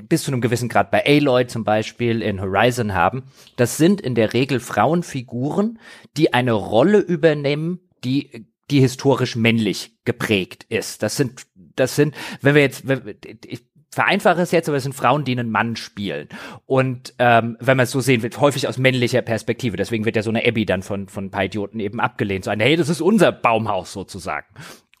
bis 0.02 0.24
zu 0.24 0.32
einem 0.32 0.40
gewissen 0.40 0.68
Grad 0.68 0.90
bei 0.90 1.04
Aloy 1.04 1.46
zum 1.46 1.64
Beispiel 1.64 2.22
in 2.22 2.40
Horizon 2.40 2.94
haben, 2.94 3.24
das 3.56 3.76
sind 3.76 4.00
in 4.00 4.14
der 4.14 4.32
Regel 4.32 4.60
Frauenfiguren, 4.60 5.78
die 6.16 6.34
eine 6.34 6.52
Rolle 6.52 6.98
übernehmen, 6.98 7.80
die 8.04 8.46
die 8.70 8.80
historisch 8.80 9.36
männlich 9.36 9.92
geprägt 10.04 10.64
ist. 10.68 11.02
Das 11.02 11.16
sind 11.16 11.46
das 11.76 11.96
sind, 11.96 12.14
wenn 12.40 12.54
wir 12.54 12.62
jetzt, 12.62 12.84
ich 13.46 13.64
vereinfache 13.90 14.42
es 14.42 14.50
jetzt, 14.50 14.68
aber 14.68 14.76
es 14.76 14.82
sind 14.82 14.94
Frauen, 14.94 15.24
die 15.24 15.32
einen 15.32 15.50
Mann 15.50 15.76
spielen. 15.76 16.28
Und 16.66 17.14
ähm, 17.18 17.56
wenn 17.60 17.76
man 17.76 17.84
es 17.84 17.90
so 17.90 18.00
sehen 18.00 18.22
will, 18.22 18.30
häufig 18.38 18.68
aus 18.68 18.76
männlicher 18.76 19.22
Perspektive. 19.22 19.76
Deswegen 19.76 20.04
wird 20.04 20.16
ja 20.16 20.22
so 20.22 20.30
eine 20.30 20.46
Abby 20.46 20.66
dann 20.66 20.82
von, 20.82 21.08
von 21.08 21.26
ein 21.26 21.30
paar 21.30 21.44
Idioten 21.44 21.80
eben 21.80 22.00
abgelehnt. 22.00 22.44
So 22.44 22.50
ein, 22.50 22.60
hey, 22.60 22.76
das 22.76 22.88
ist 22.88 23.00
unser 23.00 23.32
Baumhaus 23.32 23.92
sozusagen. 23.92 24.46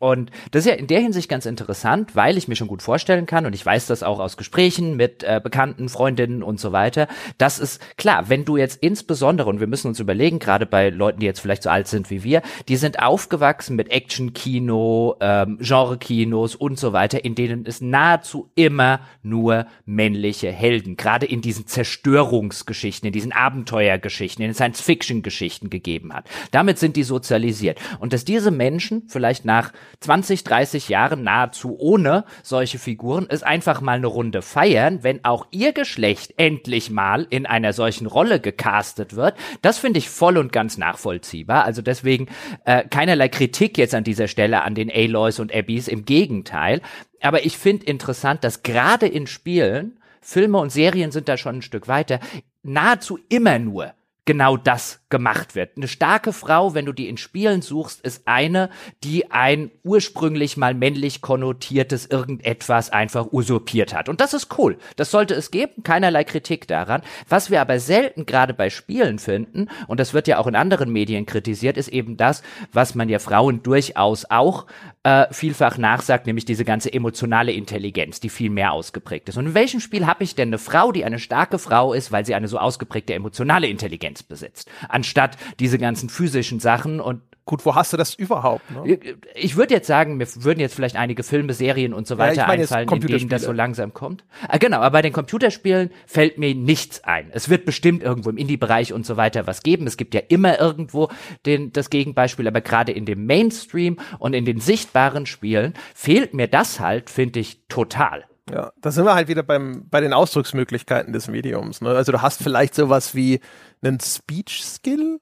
Und 0.00 0.30
das 0.50 0.64
ist 0.64 0.70
ja 0.70 0.74
in 0.74 0.86
der 0.86 1.00
Hinsicht 1.00 1.28
ganz 1.28 1.46
interessant, 1.46 2.16
weil 2.16 2.36
ich 2.36 2.48
mir 2.48 2.56
schon 2.56 2.68
gut 2.68 2.82
vorstellen 2.82 3.26
kann, 3.26 3.46
und 3.46 3.54
ich 3.54 3.64
weiß 3.64 3.86
das 3.86 4.02
auch 4.02 4.18
aus 4.18 4.36
Gesprächen 4.36 4.96
mit 4.96 5.22
äh, 5.22 5.40
Bekannten, 5.42 5.88
Freundinnen 5.88 6.42
und 6.42 6.60
so 6.60 6.72
weiter, 6.72 7.06
dass 7.38 7.58
es, 7.58 7.78
klar, 7.96 8.28
wenn 8.28 8.44
du 8.44 8.56
jetzt 8.56 8.82
insbesondere, 8.82 9.48
und 9.48 9.60
wir 9.60 9.66
müssen 9.66 9.88
uns 9.88 10.00
überlegen, 10.00 10.38
gerade 10.38 10.66
bei 10.66 10.90
Leuten, 10.90 11.20
die 11.20 11.26
jetzt 11.26 11.40
vielleicht 11.40 11.62
so 11.62 11.70
alt 11.70 11.86
sind 11.86 12.10
wie 12.10 12.24
wir, 12.24 12.42
die 12.68 12.76
sind 12.76 13.00
aufgewachsen 13.00 13.76
mit 13.76 13.90
Action-Kino, 13.90 15.16
ähm, 15.20 15.58
Genre-Kinos 15.60 16.56
und 16.56 16.78
so 16.78 16.92
weiter, 16.92 17.24
in 17.24 17.34
denen 17.34 17.64
es 17.66 17.80
nahezu 17.80 18.50
immer 18.56 19.00
nur 19.22 19.66
männliche 19.86 20.50
Helden, 20.50 20.96
gerade 20.96 21.26
in 21.26 21.40
diesen 21.40 21.66
Zerstörungsgeschichten, 21.66 23.06
in 23.06 23.12
diesen 23.12 23.32
Abenteuergeschichten, 23.32 24.42
in 24.42 24.50
den 24.50 24.54
Science-Fiction-Geschichten 24.54 25.70
gegeben 25.70 26.12
hat. 26.12 26.28
Damit 26.50 26.78
sind 26.78 26.96
die 26.96 27.04
sozialisiert. 27.04 27.78
Und 28.00 28.12
dass 28.12 28.24
diese 28.24 28.50
Menschen 28.50 29.04
vielleicht 29.08 29.44
nach 29.44 29.72
20, 30.00 30.44
30 30.44 30.88
Jahren 30.88 31.22
nahezu 31.22 31.76
ohne 31.78 32.24
solche 32.42 32.78
Figuren 32.78 33.26
es 33.28 33.42
einfach 33.42 33.80
mal 33.80 33.96
eine 33.96 34.06
Runde 34.06 34.42
feiern, 34.42 35.00
wenn 35.02 35.24
auch 35.24 35.46
ihr 35.50 35.72
Geschlecht 35.72 36.34
endlich 36.36 36.90
mal 36.90 37.26
in 37.30 37.46
einer 37.46 37.72
solchen 37.72 38.06
Rolle 38.06 38.40
gecastet 38.40 39.16
wird. 39.16 39.34
Das 39.62 39.78
finde 39.78 39.98
ich 39.98 40.08
voll 40.08 40.36
und 40.36 40.52
ganz 40.52 40.78
nachvollziehbar. 40.78 41.64
Also 41.64 41.82
deswegen 41.82 42.28
äh, 42.64 42.84
keinerlei 42.84 43.28
Kritik 43.28 43.78
jetzt 43.78 43.94
an 43.94 44.04
dieser 44.04 44.28
Stelle 44.28 44.62
an 44.62 44.74
den 44.74 44.90
Aloys 44.90 45.38
und 45.40 45.54
Abbys, 45.54 45.88
im 45.88 46.04
Gegenteil. 46.04 46.80
Aber 47.20 47.44
ich 47.44 47.56
finde 47.56 47.86
interessant, 47.86 48.44
dass 48.44 48.62
gerade 48.62 49.06
in 49.06 49.26
Spielen, 49.26 49.98
Filme 50.20 50.58
und 50.58 50.70
Serien 50.70 51.10
sind 51.10 51.28
da 51.28 51.36
schon 51.36 51.56
ein 51.56 51.62
Stück 51.62 51.88
weiter, 51.88 52.20
nahezu 52.62 53.18
immer 53.28 53.58
nur 53.58 53.94
genau 54.24 54.56
das 54.56 55.00
gemacht 55.10 55.54
wird. 55.54 55.76
Eine 55.76 55.86
starke 55.86 56.32
Frau, 56.32 56.74
wenn 56.74 56.86
du 56.86 56.92
die 56.92 57.08
in 57.08 57.16
Spielen 57.16 57.62
suchst, 57.62 58.00
ist 58.00 58.26
eine, 58.26 58.70
die 59.04 59.30
ein 59.30 59.70
ursprünglich 59.84 60.56
mal 60.56 60.74
männlich 60.74 61.20
konnotiertes 61.20 62.06
irgendetwas 62.06 62.90
einfach 62.90 63.32
usurpiert 63.32 63.94
hat. 63.94 64.08
Und 64.08 64.20
das 64.20 64.34
ist 64.34 64.58
cool. 64.58 64.78
Das 64.96 65.10
sollte 65.10 65.34
es 65.34 65.50
geben, 65.50 65.82
keinerlei 65.82 66.24
Kritik 66.24 66.66
daran. 66.66 67.02
Was 67.28 67.50
wir 67.50 67.60
aber 67.60 67.78
selten 67.78 68.24
gerade 68.24 68.54
bei 68.54 68.70
Spielen 68.70 69.18
finden, 69.18 69.68
und 69.88 70.00
das 70.00 70.14
wird 70.14 70.26
ja 70.26 70.38
auch 70.38 70.46
in 70.46 70.56
anderen 70.56 70.90
Medien 70.90 71.26
kritisiert, 71.26 71.76
ist 71.76 71.88
eben 71.88 72.16
das, 72.16 72.42
was 72.72 72.94
man 72.94 73.08
ja 73.08 73.18
Frauen 73.18 73.62
durchaus 73.62 74.24
auch 74.30 74.66
äh, 75.02 75.26
vielfach 75.32 75.76
nachsagt, 75.76 76.26
nämlich 76.26 76.46
diese 76.46 76.64
ganze 76.64 76.92
emotionale 76.92 77.52
Intelligenz, 77.52 78.20
die 78.20 78.30
viel 78.30 78.50
mehr 78.50 78.72
ausgeprägt 78.72 79.28
ist. 79.28 79.36
Und 79.36 79.46
in 79.46 79.54
welchem 79.54 79.80
Spiel 79.80 80.06
habe 80.06 80.24
ich 80.24 80.34
denn 80.34 80.48
eine 80.48 80.58
Frau, 80.58 80.92
die 80.92 81.04
eine 81.04 81.18
starke 81.18 81.58
Frau 81.58 81.92
ist, 81.92 82.10
weil 82.10 82.24
sie 82.24 82.34
eine 82.34 82.48
so 82.48 82.58
ausgeprägte 82.58 83.14
emotionale 83.14 83.66
Intelligenz 83.66 84.13
besitzt, 84.22 84.70
anstatt 84.88 85.36
diese 85.58 85.78
ganzen 85.78 86.08
physischen 86.08 86.60
Sachen 86.60 87.00
und 87.00 87.20
Gut, 87.46 87.66
wo 87.66 87.74
hast 87.74 87.92
du 87.92 87.98
das 87.98 88.14
überhaupt? 88.14 88.70
Ne? 88.70 88.98
Ich 89.34 89.56
würde 89.56 89.74
jetzt 89.74 89.86
sagen, 89.86 90.16
mir 90.16 90.26
würden 90.36 90.60
jetzt 90.60 90.74
vielleicht 90.74 90.96
einige 90.96 91.22
Filme, 91.22 91.52
Serien 91.52 91.92
und 91.92 92.06
so 92.06 92.16
weiter 92.16 92.36
ja, 92.36 92.42
ich 92.44 92.48
mein 92.48 92.60
einfallen, 92.60 92.88
in 92.88 93.00
denen 93.00 93.28
das 93.28 93.42
so 93.42 93.52
langsam 93.52 93.92
kommt. 93.92 94.24
Ah, 94.48 94.56
genau, 94.56 94.78
aber 94.78 94.92
bei 94.92 95.02
den 95.02 95.12
Computerspielen 95.12 95.90
fällt 96.06 96.38
mir 96.38 96.54
nichts 96.54 97.04
ein. 97.04 97.28
Es 97.32 97.50
wird 97.50 97.66
bestimmt 97.66 98.02
irgendwo 98.02 98.30
im 98.30 98.38
Indie-Bereich 98.38 98.94
und 98.94 99.04
so 99.04 99.18
weiter 99.18 99.46
was 99.46 99.62
geben. 99.62 99.86
Es 99.86 99.98
gibt 99.98 100.14
ja 100.14 100.22
immer 100.26 100.58
irgendwo 100.58 101.10
den, 101.44 101.70
das 101.70 101.90
Gegenbeispiel, 101.90 102.48
aber 102.48 102.62
gerade 102.62 102.92
in 102.92 103.04
dem 103.04 103.26
Mainstream 103.26 103.98
und 104.18 104.32
in 104.32 104.46
den 104.46 104.60
sichtbaren 104.60 105.26
Spielen 105.26 105.74
fehlt 105.94 106.32
mir 106.32 106.48
das 106.48 106.80
halt, 106.80 107.10
finde 107.10 107.40
ich, 107.40 107.60
total. 107.68 108.24
Ja, 108.50 108.72
da 108.80 108.90
sind 108.90 109.04
wir 109.04 109.14
halt 109.14 109.28
wieder 109.28 109.42
beim, 109.42 109.88
bei 109.88 110.00
den 110.00 110.12
Ausdrucksmöglichkeiten 110.12 111.12
des 111.12 111.28
Mediums. 111.28 111.80
Ne? 111.80 111.90
Also 111.90 112.12
du 112.12 112.20
hast 112.20 112.42
vielleicht 112.42 112.74
sowas 112.74 113.14
wie 113.14 113.40
einen 113.82 114.00
Speech-Skill, 114.00 115.18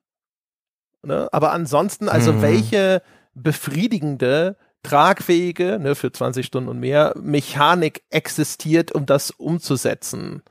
Ne? 1.04 1.28
Aber 1.32 1.52
ansonsten, 1.52 2.08
also 2.08 2.32
mhm. 2.32 2.42
welche 2.42 3.02
befriedigende, 3.34 4.56
tragfähige, 4.82 5.78
ne, 5.80 5.94
für 5.94 6.12
20 6.12 6.46
Stunden 6.46 6.68
und 6.68 6.80
mehr, 6.80 7.14
Mechanik 7.20 8.02
existiert, 8.10 8.92
um 8.92 9.06
das 9.06 9.30
umzusetzen? 9.30 10.42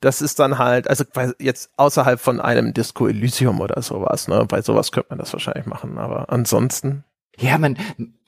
Das 0.00 0.22
ist 0.22 0.38
dann 0.38 0.58
halt, 0.58 0.88
also 0.88 1.04
jetzt 1.38 1.70
außerhalb 1.76 2.18
von 2.18 2.40
einem 2.40 2.72
Disco 2.72 3.06
Elysium 3.06 3.60
oder 3.60 3.82
sowas, 3.82 4.28
ne? 4.28 4.46
Bei 4.46 4.62
sowas 4.62 4.92
könnte 4.92 5.10
man 5.10 5.18
das 5.18 5.32
wahrscheinlich 5.34 5.66
machen, 5.66 5.98
aber 5.98 6.32
ansonsten. 6.32 7.04
Ja, 7.36 7.58
man, 7.58 7.76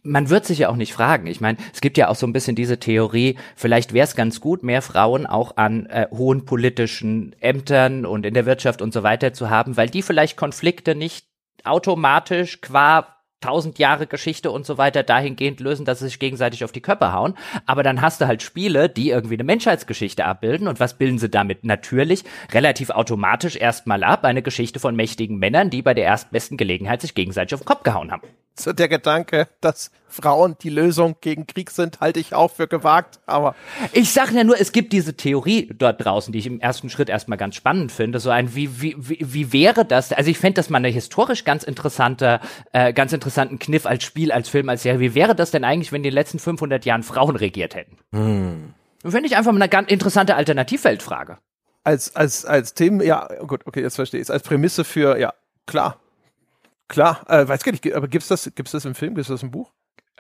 man 0.03 0.31
wird 0.31 0.45
sich 0.45 0.61
ja 0.61 0.69
auch 0.69 0.77
nicht 0.77 0.93
fragen. 0.93 1.27
Ich 1.27 1.41
meine, 1.41 1.59
es 1.73 1.81
gibt 1.81 1.97
ja 1.97 2.09
auch 2.09 2.17
so 2.17 2.27
ein 2.27 2.33
bisschen 2.33 2.57
diese 2.57 2.79
Theorie, 2.79 3.37
vielleicht 3.55 3.93
wäre 3.93 4.07
es 4.07 4.17
ganz 4.17 4.41
gut, 4.41 4.63
mehr 4.63 4.83
Frauen 4.83 5.27
auch 5.27 5.57
an 5.57 5.87
äh, 5.87 6.09
hohen 6.11 6.45
politischen 6.45 7.35
Ämtern 7.41 8.05
und 8.05 8.27
in 8.27 8.35
der 8.35 8.47
Wirtschaft 8.47 8.83
und 8.83 8.93
so 8.93 9.03
weiter 9.03 9.33
zu 9.33 9.51
haben, 9.51 9.77
weil 9.77 9.89
die 9.89 10.03
vielleicht 10.03 10.37
Konflikte 10.37 10.95
nicht 10.95 11.27
automatisch 11.65 12.61
qua 12.61 13.17
tausend 13.41 13.79
Jahre 13.79 14.07
Geschichte 14.07 14.51
und 14.51 14.65
so 14.65 14.79
weiter 14.79 15.03
dahingehend 15.03 15.61
lösen, 15.61 15.85
dass 15.85 15.99
sie 15.99 16.07
sich 16.07 16.19
gegenseitig 16.19 16.65
auf 16.65 16.73
die 16.73 16.81
Köpfe 16.81 17.13
hauen. 17.13 17.35
Aber 17.67 17.83
dann 17.83 18.01
hast 18.01 18.21
du 18.21 18.27
halt 18.27 18.41
Spiele, 18.41 18.89
die 18.89 19.11
irgendwie 19.11 19.35
eine 19.35 19.45
Menschheitsgeschichte 19.45 20.25
abbilden. 20.25 20.69
Und 20.69 20.79
was 20.79 20.97
bilden 20.97 21.19
sie 21.19 21.29
damit? 21.29 21.65
Natürlich 21.65 22.25
relativ 22.53 22.91
automatisch 22.91 23.57
erstmal 23.57 24.05
ab. 24.05 24.25
Eine 24.25 24.43
Geschichte 24.43 24.79
von 24.79 24.95
mächtigen 24.95 25.39
Männern, 25.39 25.71
die 25.71 25.83
bei 25.83 25.93
der 25.93 26.05
erstbesten 26.05 26.57
Gelegenheit 26.57 27.01
sich 27.03 27.15
gegenseitig 27.15 27.55
auf 27.55 27.61
den 27.63 27.67
Kopf 27.67 27.83
gehauen 27.83 28.13
haben. 28.13 28.23
So 28.55 28.73
der 28.73 28.89
Gedanke, 28.89 29.49
dass 29.61 29.91
Frauen 30.09 30.57
die 30.61 30.69
Lösung 30.69 31.17
gegen 31.23 31.47
Krieg 31.47 31.71
sind, 31.71 32.01
halte 32.01 32.21
ich 32.21 32.35
auch 32.35 32.51
für 32.51 32.69
gewagt, 32.69 33.21
aber. 33.25 33.55
Ich 33.93 34.13
sage 34.13 34.35
ja 34.35 34.45
nur, 34.45 34.61
es 34.61 34.73
gibt 34.73 34.93
diese 34.93 35.15
Theorie 35.15 35.71
dort 35.75 36.05
draußen, 36.05 36.33
die 36.33 36.39
ich 36.39 36.47
im 36.47 36.61
ersten 36.61 36.91
Schritt 36.91 37.09
erstmal 37.09 37.39
ganz 37.39 37.55
spannend 37.55 37.93
finde. 37.93 38.21
So 38.21 38.29
ein, 38.29 38.55
wie, 38.55 38.83
wie, 38.83 38.95
wie, 38.99 39.19
wie 39.21 39.53
wäre 39.53 39.87
das? 39.87 40.13
Also 40.13 40.31
ich 40.31 40.39
fände 40.39 40.57
das 40.57 40.69
mal 40.69 40.79
eine 40.79 40.89
historisch 40.89 41.45
ganz 41.45 41.65
interessante, 41.65 42.41
äh, 42.73 42.93
ganz 42.93 43.13
interessanten 43.15 43.59
Kniff 43.59 43.87
als 43.87 44.05
Spiel, 44.05 44.31
als 44.33 44.51
Film, 44.51 44.69
als 44.69 44.83
Serie. 44.83 45.01
Wie 45.01 45.15
wäre 45.15 45.35
das 45.35 45.51
denn 45.51 45.65
eigentlich, 45.65 45.93
wenn 45.93 46.01
in 46.01 46.05
den 46.05 46.15
letzten 46.15 46.39
500 46.39 46.85
Jahren 46.85 47.03
Frauen 47.03 47.37
regiert 47.37 47.75
hätten? 47.75 47.97
Hm. 48.13 48.75
Fände 49.03 49.27
ich 49.27 49.37
einfach 49.37 49.53
mal 49.53 49.63
eine 49.63 49.69
ganz 49.69 49.91
interessante 49.91 50.37
Alternativfeldfrage. 50.37 51.39
Als, 51.85 52.15
als, 52.15 52.45
als 52.45 52.75
Thema, 52.75 53.03
ja, 53.03 53.27
gut, 53.47 53.67
okay, 53.67 53.81
jetzt 53.81 53.97
verstehe 53.97 54.21
ich 54.21 54.27
es. 54.27 54.31
Als 54.31 54.43
Prämisse 54.43 54.85
für, 54.85 55.19
ja, 55.19 55.33
klar, 55.67 56.02
Klar, 56.93 57.25
äh, 57.27 57.49
weiß 57.49 57.65
gar 57.65 57.73
nicht, 57.73 57.91
aber 57.95 58.07
gibt's 58.07 58.29
das, 58.29 58.53
gibt's 58.55 58.73
das 58.73 58.85
im 58.85 58.95
Film, 58.95 59.15
gibt's 59.15 59.29
das 59.31 59.43
im 59.43 59.51
Buch? 59.51 59.73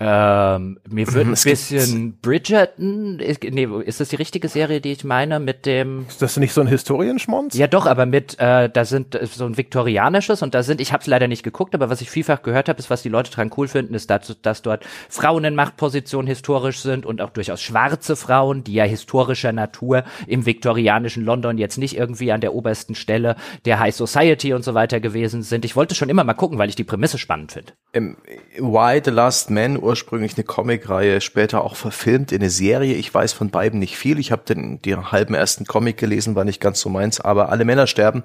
Ähm, 0.04 0.78
mir 0.88 1.06
wird 1.12 1.26
ein 1.26 1.30
bisschen 1.30 2.18
Bridgerton, 2.20 3.20
ist, 3.20 3.42
nee, 3.44 3.68
ist 3.84 4.00
das 4.00 4.08
die 4.08 4.16
richtige 4.16 4.48
Serie, 4.48 4.80
die 4.80 4.92
ich 4.92 5.04
meine, 5.04 5.38
mit 5.38 5.64
dem 5.64 6.06
Ist 6.08 6.20
das 6.20 6.36
nicht 6.36 6.52
so 6.52 6.60
ein 6.60 6.66
Historienschmonz? 6.66 7.54
Ja, 7.54 7.68
doch, 7.68 7.86
aber 7.86 8.06
mit, 8.06 8.38
äh, 8.40 8.68
da 8.68 8.84
sind 8.84 9.14
äh, 9.14 9.26
so 9.26 9.44
ein 9.44 9.56
viktorianisches 9.56 10.42
und 10.42 10.54
da 10.54 10.62
sind, 10.62 10.80
ich 10.80 10.92
habe 10.92 11.02
es 11.02 11.06
leider 11.06 11.28
nicht 11.28 11.42
geguckt, 11.42 11.74
aber 11.74 11.88
was 11.88 12.00
ich 12.00 12.10
vielfach 12.10 12.42
gehört 12.42 12.68
habe, 12.68 12.78
ist, 12.78 12.90
was 12.90 13.02
die 13.02 13.08
Leute 13.08 13.30
dran 13.30 13.50
cool 13.56 13.68
finden, 13.68 13.94
ist, 13.94 14.10
dass, 14.10 14.36
dass 14.42 14.62
dort 14.62 14.84
Frauen 15.08 15.44
in 15.44 15.54
Machtpositionen 15.54 16.26
historisch 16.26 16.80
sind 16.80 17.06
und 17.06 17.20
auch 17.20 17.30
durchaus 17.30 17.62
schwarze 17.62 18.16
Frauen, 18.16 18.64
die 18.64 18.74
ja 18.74 18.84
historischer 18.84 19.52
Natur 19.52 20.04
im 20.26 20.46
viktorianischen 20.46 21.24
London 21.24 21.58
jetzt 21.58 21.78
nicht 21.78 21.96
irgendwie 21.96 22.32
an 22.32 22.40
der 22.40 22.54
obersten 22.54 22.94
Stelle 22.94 23.36
der 23.64 23.78
High 23.78 23.94
Society 23.94 24.52
und 24.52 24.64
so 24.64 24.74
weiter 24.74 25.00
gewesen 25.00 25.42
sind. 25.42 25.64
Ich 25.64 25.76
wollte 25.76 25.94
schon 25.94 26.08
immer 26.08 26.24
mal 26.24 26.34
gucken, 26.34 26.58
weil 26.58 26.68
ich 26.68 26.76
die 26.76 26.84
Prämisse 26.84 27.18
spannend 27.18 27.52
finde. 27.52 27.72
Ähm, 27.94 28.16
Why 28.58 29.00
the 29.04 29.10
Last 29.10 29.50
Man, 29.50 29.76
ursprünglich 29.92 30.36
eine 30.36 30.44
Comicreihe, 30.44 31.20
später 31.20 31.62
auch 31.62 31.76
verfilmt 31.76 32.32
in 32.32 32.40
eine 32.40 32.48
Serie. 32.48 32.94
Ich 32.94 33.12
weiß 33.12 33.34
von 33.34 33.50
beiden 33.50 33.78
nicht 33.78 33.98
viel. 33.98 34.18
Ich 34.18 34.32
habe 34.32 34.42
den, 34.46 34.80
den 34.80 35.12
halben 35.12 35.34
ersten 35.34 35.66
Comic 35.66 35.98
gelesen, 35.98 36.34
war 36.34 36.44
nicht 36.44 36.60
ganz 36.62 36.80
so 36.80 36.88
meins, 36.88 37.20
aber 37.20 37.50
alle 37.50 37.66
Männer 37.66 37.86
sterben 37.86 38.22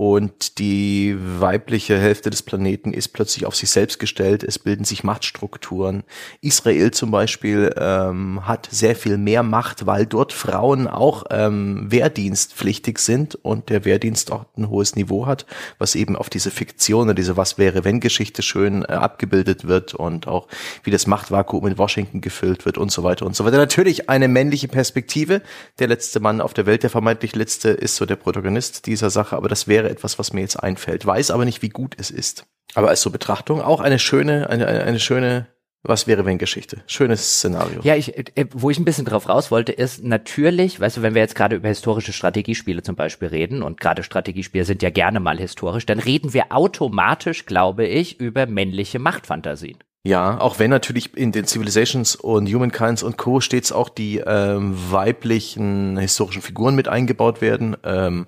und 0.00 0.58
die 0.58 1.14
weibliche 1.18 1.98
Hälfte 1.98 2.30
des 2.30 2.42
Planeten 2.42 2.94
ist 2.94 3.08
plötzlich 3.08 3.44
auf 3.44 3.54
sich 3.54 3.68
selbst 3.68 3.98
gestellt. 3.98 4.42
Es 4.42 4.58
bilden 4.58 4.84
sich 4.84 5.04
Machtstrukturen. 5.04 6.04
Israel 6.40 6.90
zum 6.90 7.10
Beispiel 7.10 7.74
ähm, 7.76 8.48
hat 8.48 8.66
sehr 8.70 8.96
viel 8.96 9.18
mehr 9.18 9.42
Macht, 9.42 9.84
weil 9.84 10.06
dort 10.06 10.32
Frauen 10.32 10.88
auch 10.88 11.24
ähm, 11.28 11.92
wehrdienstpflichtig 11.92 12.98
sind 12.98 13.34
und 13.34 13.68
der 13.68 13.84
Wehrdienst 13.84 14.32
auch 14.32 14.46
ein 14.56 14.70
hohes 14.70 14.96
Niveau 14.96 15.26
hat, 15.26 15.44
was 15.76 15.94
eben 15.94 16.16
auf 16.16 16.30
diese 16.30 16.50
Fiktion 16.50 17.08
oder 17.08 17.14
diese 17.14 17.36
Was 17.36 17.58
wäre 17.58 17.84
wenn 17.84 18.00
Geschichte 18.00 18.40
schön 18.40 18.84
äh, 18.84 18.92
abgebildet 18.92 19.68
wird 19.68 19.92
und 19.92 20.26
auch 20.26 20.48
wie 20.82 20.90
das 20.90 21.06
Machtvakuum 21.06 21.66
in 21.66 21.76
Washington 21.76 22.22
gefüllt 22.22 22.64
wird 22.64 22.78
und 22.78 22.90
so 22.90 23.04
weiter 23.04 23.26
und 23.26 23.36
so 23.36 23.44
weiter. 23.44 23.58
Natürlich 23.58 24.08
eine 24.08 24.28
männliche 24.28 24.68
Perspektive. 24.68 25.42
Der 25.78 25.88
letzte 25.88 26.20
Mann 26.20 26.40
auf 26.40 26.54
der 26.54 26.64
Welt, 26.64 26.84
der 26.84 26.88
vermeintlich 26.88 27.36
letzte, 27.36 27.68
ist 27.68 27.96
so 27.96 28.06
der 28.06 28.16
Protagonist 28.16 28.86
dieser 28.86 29.10
Sache, 29.10 29.36
aber 29.36 29.50
das 29.50 29.68
wäre 29.68 29.89
etwas, 29.90 30.18
was 30.18 30.32
mir 30.32 30.40
jetzt 30.40 30.56
einfällt. 30.56 31.04
Weiß 31.04 31.30
aber 31.30 31.44
nicht, 31.44 31.62
wie 31.62 31.68
gut 31.68 31.94
es 31.98 32.10
ist. 32.10 32.46
Aber 32.74 32.88
als 32.88 33.02
so 33.02 33.10
Betrachtung 33.10 33.60
auch 33.60 33.80
eine 33.80 33.98
schöne, 33.98 34.48
eine, 34.48 34.66
eine, 34.66 34.82
eine 34.84 35.00
schöne 35.00 35.46
Was 35.82 36.06
wäre 36.06 36.26
wenn 36.26 36.36
Geschichte. 36.36 36.82
Schönes 36.86 37.38
Szenario. 37.38 37.80
Ja, 37.82 37.96
ich, 37.96 38.14
äh, 38.16 38.46
wo 38.52 38.68
ich 38.68 38.78
ein 38.78 38.84
bisschen 38.84 39.06
drauf 39.06 39.28
raus 39.30 39.50
wollte, 39.50 39.72
ist 39.72 40.04
natürlich, 40.04 40.78
weißt 40.78 40.98
du, 40.98 41.02
wenn 41.02 41.14
wir 41.14 41.22
jetzt 41.22 41.34
gerade 41.34 41.56
über 41.56 41.68
historische 41.68 42.12
Strategiespiele 42.12 42.82
zum 42.82 42.96
Beispiel 42.96 43.28
reden, 43.28 43.62
und 43.62 43.80
gerade 43.80 44.02
Strategiespiele 44.02 44.66
sind 44.66 44.82
ja 44.82 44.90
gerne 44.90 45.20
mal 45.20 45.38
historisch, 45.38 45.86
dann 45.86 45.98
reden 45.98 46.34
wir 46.34 46.52
automatisch, 46.52 47.46
glaube 47.46 47.86
ich, 47.86 48.20
über 48.20 48.46
männliche 48.46 48.98
Machtfantasien. 48.98 49.78
Ja, 50.02 50.38
auch 50.40 50.58
wenn 50.58 50.70
natürlich 50.70 51.16
in 51.16 51.32
den 51.32 51.46
Civilizations 51.46 52.14
und 52.16 52.52
Humankinds 52.52 53.02
und 53.02 53.16
Co. 53.16 53.40
stets 53.40 53.72
auch 53.72 53.88
die 53.88 54.18
ähm, 54.18 54.74
weiblichen 54.90 55.98
historischen 55.98 56.42
Figuren 56.42 56.74
mit 56.74 56.88
eingebaut 56.88 57.40
werden. 57.40 57.76
Ähm, 57.84 58.26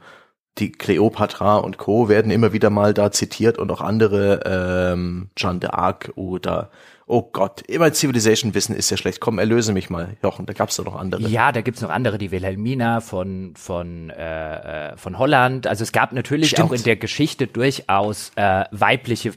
die 0.59 0.72
Cleopatra 0.72 1.57
und 1.57 1.78
Co. 1.78 2.09
werden 2.09 2.30
immer 2.30 2.53
wieder 2.53 2.70
mal 2.70 2.94
da 2.94 3.11
zitiert 3.11 3.59
und 3.59 3.70
auch 3.70 3.80
andere, 3.80 4.40
ähm, 4.94 5.30
Jeanne 5.36 5.61
d'Arc 5.61 6.12
oder 6.14 6.70
Oh 7.07 7.28
Gott, 7.30 7.61
immer 7.62 7.92
Civilization 7.92 8.55
wissen 8.55 8.74
ist 8.74 8.90
ja 8.90 8.96
schlecht. 8.96 9.20
Komm, 9.20 9.38
erlöse 9.38 9.74
mich 9.74 9.90
mal, 9.90 10.16
Jochen. 10.22 10.46
Da 10.46 10.55
gab's 10.55 10.76
doch 10.76 10.84
noch 10.86 10.94
andere. 10.94 11.28
Ja, 11.28 11.53
da 11.53 11.61
gibt's 11.61 11.82
noch 11.82 11.90
andere, 11.90 12.16
die 12.16 12.30
Wilhelmina 12.30 13.00
von 13.00 13.53
von 13.55 14.09
äh, 14.09 14.92
äh, 14.92 14.96
von 14.96 15.18
Holland. 15.18 15.66
Also 15.66 15.82
es 15.82 15.92
gab 15.92 16.12
natürlich 16.12 16.50
Stimmt. 16.50 16.70
auch 16.70 16.72
in 16.72 16.82
der 16.84 16.96
Geschichte 16.96 17.48
durchaus 17.48 18.32
äh, 18.36 18.64
weibliche 18.70 19.32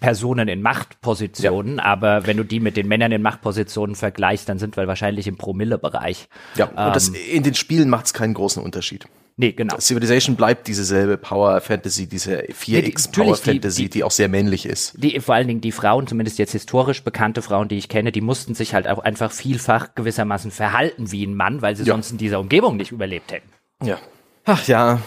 Personen 0.00 0.48
in 0.48 0.62
Machtpositionen, 0.62 1.78
aber 1.78 2.26
wenn 2.26 2.38
du 2.38 2.44
die 2.44 2.58
mit 2.58 2.76
den 2.76 2.88
Männern 2.88 3.12
in 3.12 3.22
Machtpositionen 3.22 3.94
vergleichst, 3.94 4.48
dann 4.48 4.58
sind 4.58 4.76
wir 4.76 4.88
wahrscheinlich 4.88 5.28
im 5.28 5.36
Promille-Bereich. 5.36 6.28
Ja, 6.56 6.66
und 6.66 6.96
das, 6.96 7.08
in 7.08 7.44
den 7.44 7.54
Spielen 7.54 7.88
macht's 7.88 8.14
keinen 8.14 8.34
großen 8.34 8.60
Unterschied. 8.60 9.06
Nee, 9.36 9.52
genau. 9.52 9.78
Civilization 9.78 10.36
bleibt 10.36 10.68
dieselbe 10.68 11.16
Power 11.16 11.60
Fantasy, 11.60 12.06
diese 12.06 12.42
4X 12.42 13.06
natürlich, 13.06 13.12
Power 13.12 13.36
Fantasy, 13.36 13.82
die, 13.84 13.90
die- 13.90 14.04
auch 14.04 14.10
sehr 14.10 14.28
männlich 14.28 14.66
ist. 14.66 14.94
Die, 15.02 15.18
vor 15.20 15.34
allen 15.34 15.48
Dingen 15.48 15.60
die 15.62 15.72
Frauen, 15.72 16.06
zumindest 16.06 16.38
jetzt 16.38 16.52
historisch 16.52 17.02
bekannte 17.02 17.40
Frauen, 17.42 17.68
die 17.68 17.78
ich 17.78 17.88
kenne, 17.88 18.12
die 18.12 18.20
mussten 18.20 18.54
sich 18.54 18.74
halt 18.74 18.86
auch 18.88 18.98
einfach 18.98 19.32
vielfach 19.32 19.94
gewissermaßen 19.94 20.50
verhalten 20.50 21.10
wie 21.12 21.24
ein 21.26 21.34
Mann, 21.34 21.62
weil 21.62 21.76
sie 21.76 21.84
Ja. 21.84 21.94
sonst 21.94 22.10
in 22.12 22.18
dieser 22.18 22.40
Umgebung 22.40 22.76
nicht 22.76 22.92
überlebt 22.92 23.32
hätten. 23.32 23.48
Ja. 23.82 23.98
Ach 24.44 24.66
ja. 24.68 25.00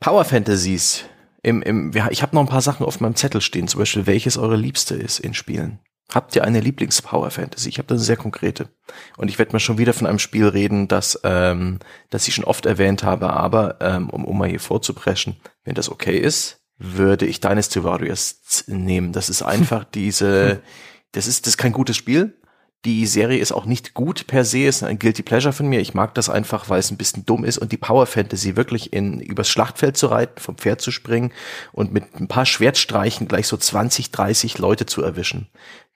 Power 0.00 0.24
Fantasies. 0.24 1.04
Im, 1.42 1.62
im, 1.62 1.92
ich 2.10 2.22
habe 2.22 2.34
noch 2.34 2.42
ein 2.42 2.48
paar 2.48 2.60
Sachen 2.60 2.84
auf 2.84 3.00
meinem 3.00 3.14
Zettel 3.14 3.40
stehen, 3.40 3.68
zum 3.68 3.78
Beispiel, 3.78 4.06
welches 4.06 4.36
eure 4.36 4.56
Liebste 4.56 4.94
ist 4.94 5.20
in 5.20 5.34
Spielen. 5.34 5.78
Habt 6.12 6.34
ihr 6.34 6.44
eine 6.44 6.60
Lieblings-Power 6.60 7.30
Fantasy? 7.30 7.68
Ich 7.68 7.78
habe 7.78 7.86
da 7.86 7.94
eine 7.94 8.02
sehr 8.02 8.16
konkrete. 8.16 8.68
Und 9.16 9.28
ich 9.28 9.38
werde 9.38 9.52
mal 9.52 9.60
schon 9.60 9.78
wieder 9.78 9.92
von 9.92 10.06
einem 10.06 10.18
Spiel 10.18 10.46
reden, 10.46 10.88
das, 10.88 11.20
ähm, 11.22 11.78
das 12.10 12.26
ich 12.26 12.34
schon 12.34 12.44
oft 12.44 12.66
erwähnt 12.66 13.04
habe, 13.04 13.30
aber 13.30 13.76
ähm, 13.80 14.10
um, 14.10 14.24
um 14.24 14.38
mal 14.38 14.48
hier 14.48 14.60
vorzupreschen, 14.60 15.36
wenn 15.64 15.74
das 15.74 15.88
okay 15.88 16.18
ist, 16.18 16.60
würde 16.78 17.26
ich 17.26 17.40
Dynasty 17.40 17.84
Warriors 17.84 18.64
nehmen. 18.66 19.12
Das 19.12 19.28
ist 19.28 19.42
einfach 19.42 19.84
diese, 19.94 20.62
das 21.12 21.26
ist, 21.26 21.46
das 21.46 21.54
ist 21.54 21.58
kein 21.58 21.72
gutes 21.72 21.96
Spiel. 21.96 22.36
Die 22.86 23.06
Serie 23.06 23.38
ist 23.38 23.52
auch 23.52 23.66
nicht 23.66 23.92
gut 23.92 24.26
per 24.26 24.46
se, 24.46 24.60
ist 24.60 24.82
ein 24.82 24.98
Guilty 24.98 25.22
Pleasure 25.22 25.52
von 25.52 25.68
mir. 25.68 25.80
Ich 25.80 25.92
mag 25.92 26.14
das 26.14 26.30
einfach, 26.30 26.70
weil 26.70 26.80
es 26.80 26.90
ein 26.90 26.96
bisschen 26.96 27.26
dumm 27.26 27.44
ist 27.44 27.58
und 27.58 27.72
die 27.72 27.76
Power 27.76 28.06
Fantasy 28.06 28.56
wirklich 28.56 28.94
in 28.94 29.20
übers 29.20 29.50
Schlachtfeld 29.50 29.98
zu 29.98 30.06
reiten, 30.06 30.40
vom 30.40 30.56
Pferd 30.56 30.80
zu 30.80 30.90
springen 30.90 31.30
und 31.72 31.92
mit 31.92 32.14
ein 32.14 32.26
paar 32.26 32.46
Schwertstreichen 32.46 33.28
gleich 33.28 33.46
so 33.46 33.58
20, 33.58 34.12
30 34.12 34.56
Leute 34.56 34.86
zu 34.86 35.02
erwischen, 35.02 35.48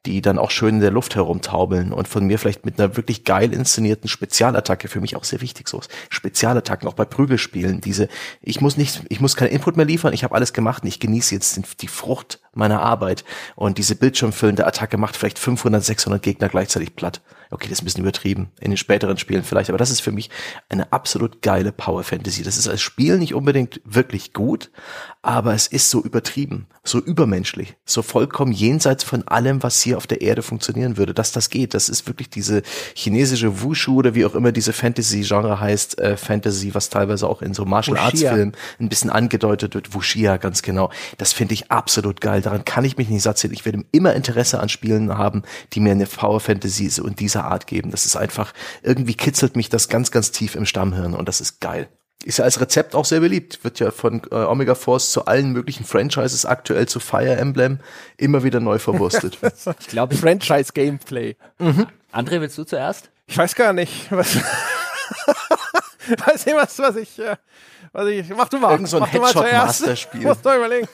die 0.06 0.20
dann 0.20 0.38
auch 0.38 0.50
schön 0.50 0.76
in 0.76 0.80
der 0.80 0.90
Luft 0.90 1.14
herumtaubeln 1.14 1.92
und 1.92 2.08
von 2.08 2.26
mir 2.26 2.38
vielleicht 2.38 2.64
mit 2.64 2.78
einer 2.78 2.96
wirklich 2.96 3.24
geil 3.24 3.52
inszenierten 3.52 4.08
Spezialattacke, 4.08 4.88
für 4.88 5.00
mich 5.00 5.16
auch 5.16 5.24
sehr 5.24 5.40
wichtig 5.40 5.68
so, 5.68 5.80
Spezialattacken, 6.10 6.88
auch 6.88 6.94
bei 6.94 7.04
Prügelspielen, 7.04 7.80
diese, 7.80 8.08
ich 8.42 8.60
muss 8.60 8.76
nicht, 8.76 9.02
ich 9.08 9.20
muss 9.20 9.36
keinen 9.36 9.48
Input 9.48 9.76
mehr 9.76 9.86
liefern, 9.86 10.12
ich 10.12 10.24
habe 10.24 10.34
alles 10.34 10.52
gemacht 10.52 10.82
und 10.82 10.88
ich 10.88 11.00
genieße 11.00 11.34
jetzt 11.34 11.58
die 11.80 11.88
Frucht 11.88 12.40
meiner 12.52 12.82
Arbeit 12.82 13.24
und 13.56 13.78
diese 13.78 13.96
bildschirmfüllende 13.96 14.66
Attacke 14.66 14.98
macht 14.98 15.16
vielleicht 15.16 15.38
500, 15.38 15.82
600 15.82 16.22
Gegner 16.22 16.48
gleichzeitig 16.48 16.94
platt. 16.96 17.22
Okay, 17.50 17.68
das 17.68 17.78
ist 17.78 17.82
ein 17.82 17.84
bisschen 17.84 18.02
übertrieben 18.02 18.50
in 18.60 18.70
den 18.70 18.76
späteren 18.76 19.18
Spielen 19.18 19.44
vielleicht, 19.44 19.70
aber 19.70 19.78
das 19.78 19.90
ist 19.90 20.00
für 20.00 20.12
mich 20.12 20.30
eine 20.68 20.92
absolut 20.92 21.42
geile 21.42 21.72
Power 21.72 22.02
Fantasy. 22.02 22.42
Das 22.42 22.56
ist 22.56 22.68
als 22.68 22.82
Spiel 22.82 23.18
nicht 23.18 23.34
unbedingt 23.34 23.80
wirklich 23.84 24.32
gut, 24.32 24.70
aber 25.22 25.54
es 25.54 25.66
ist 25.66 25.90
so 25.90 26.02
übertrieben, 26.02 26.66
so 26.82 26.98
übermenschlich, 26.98 27.76
so 27.84 28.02
vollkommen 28.02 28.52
jenseits 28.52 29.04
von 29.04 29.26
allem, 29.26 29.62
was 29.62 29.80
hier 29.80 29.96
auf 29.96 30.06
der 30.06 30.20
Erde 30.20 30.42
funktionieren 30.42 30.96
würde, 30.96 31.14
dass 31.14 31.32
das 31.32 31.48
geht. 31.48 31.74
Das 31.74 31.88
ist 31.88 32.06
wirklich 32.06 32.28
diese 32.28 32.62
chinesische 32.94 33.62
Wushu 33.62 33.96
oder 33.96 34.14
wie 34.14 34.24
auch 34.24 34.34
immer 34.34 34.52
diese 34.52 34.72
Fantasy-Genre 34.72 35.60
heißt, 35.60 35.98
äh, 35.98 36.16
Fantasy, 36.16 36.74
was 36.74 36.90
teilweise 36.90 37.28
auch 37.28 37.42
in 37.42 37.54
so 37.54 37.64
Martial 37.64 37.96
Arts. 37.96 38.20
Filmen 38.20 38.52
ein 38.78 38.88
bisschen 38.88 39.10
angedeutet 39.10 39.74
wird. 39.74 39.94
Wuxia, 39.94 40.36
ganz 40.36 40.62
genau. 40.62 40.90
Das 41.18 41.32
finde 41.32 41.54
ich 41.54 41.70
absolut 41.70 42.20
geil. 42.20 42.42
Daran 42.42 42.64
kann 42.64 42.84
ich 42.84 42.96
mich 42.96 43.08
nicht 43.08 43.22
satt 43.22 43.38
sehen. 43.38 43.52
Ich 43.52 43.64
werde 43.64 43.84
immer 43.92 44.14
Interesse 44.14 44.60
an 44.60 44.68
Spielen 44.68 45.16
haben, 45.16 45.42
die 45.72 45.80
mir 45.80 45.92
eine 45.92 46.06
Power 46.06 46.40
Fantasy 46.40 46.88
so 46.88 47.06
in 47.06 47.14
dieser 47.34 47.44
Art 47.44 47.66
geben. 47.66 47.90
Das 47.90 48.06
ist 48.06 48.16
einfach, 48.16 48.52
irgendwie 48.82 49.14
kitzelt 49.14 49.56
mich 49.56 49.68
das 49.68 49.88
ganz, 49.88 50.10
ganz 50.10 50.30
tief 50.30 50.54
im 50.54 50.66
Stammhirn 50.66 51.14
und 51.14 51.28
das 51.28 51.40
ist 51.40 51.60
geil. 51.60 51.88
Ist 52.24 52.38
ja 52.38 52.44
als 52.44 52.60
Rezept 52.60 52.94
auch 52.94 53.04
sehr 53.04 53.20
beliebt. 53.20 53.64
Wird 53.64 53.80
ja 53.80 53.90
von 53.90 54.22
äh, 54.30 54.36
Omega 54.36 54.74
Force 54.74 55.10
zu 55.10 55.26
allen 55.26 55.50
möglichen 55.50 55.84
Franchises, 55.84 56.46
aktuell 56.46 56.88
zu 56.88 56.98
Fire 57.00 57.36
Emblem, 57.36 57.80
immer 58.16 58.44
wieder 58.44 58.60
neu 58.60 58.78
verwurstet. 58.78 59.38
Ich 59.80 59.88
glaube, 59.88 60.14
Franchise-Gameplay. 60.14 61.36
André, 62.12 62.40
willst 62.40 62.56
du 62.56 62.64
zuerst? 62.64 63.10
Ich 63.26 63.36
weiß 63.36 63.54
gar 63.54 63.72
nicht, 63.72 64.10
was. 64.10 64.36
weiß 66.26 66.46
nicht, 66.46 66.56
was, 66.56 66.78
was 66.78 66.96
ich. 66.96 67.18
Äh, 67.18 67.36
was 67.94 68.08
ich. 68.08 68.28
Mach 68.36 68.48
du 68.48 68.58
mal. 68.58 68.72
Irgend 68.72 68.88
so 68.88 68.98
ein. 68.98 69.04
Headshot-Master-Spiel. 69.04 70.20
Muss 70.24 70.42
doch 70.42 70.56
überlegen. 70.56 70.88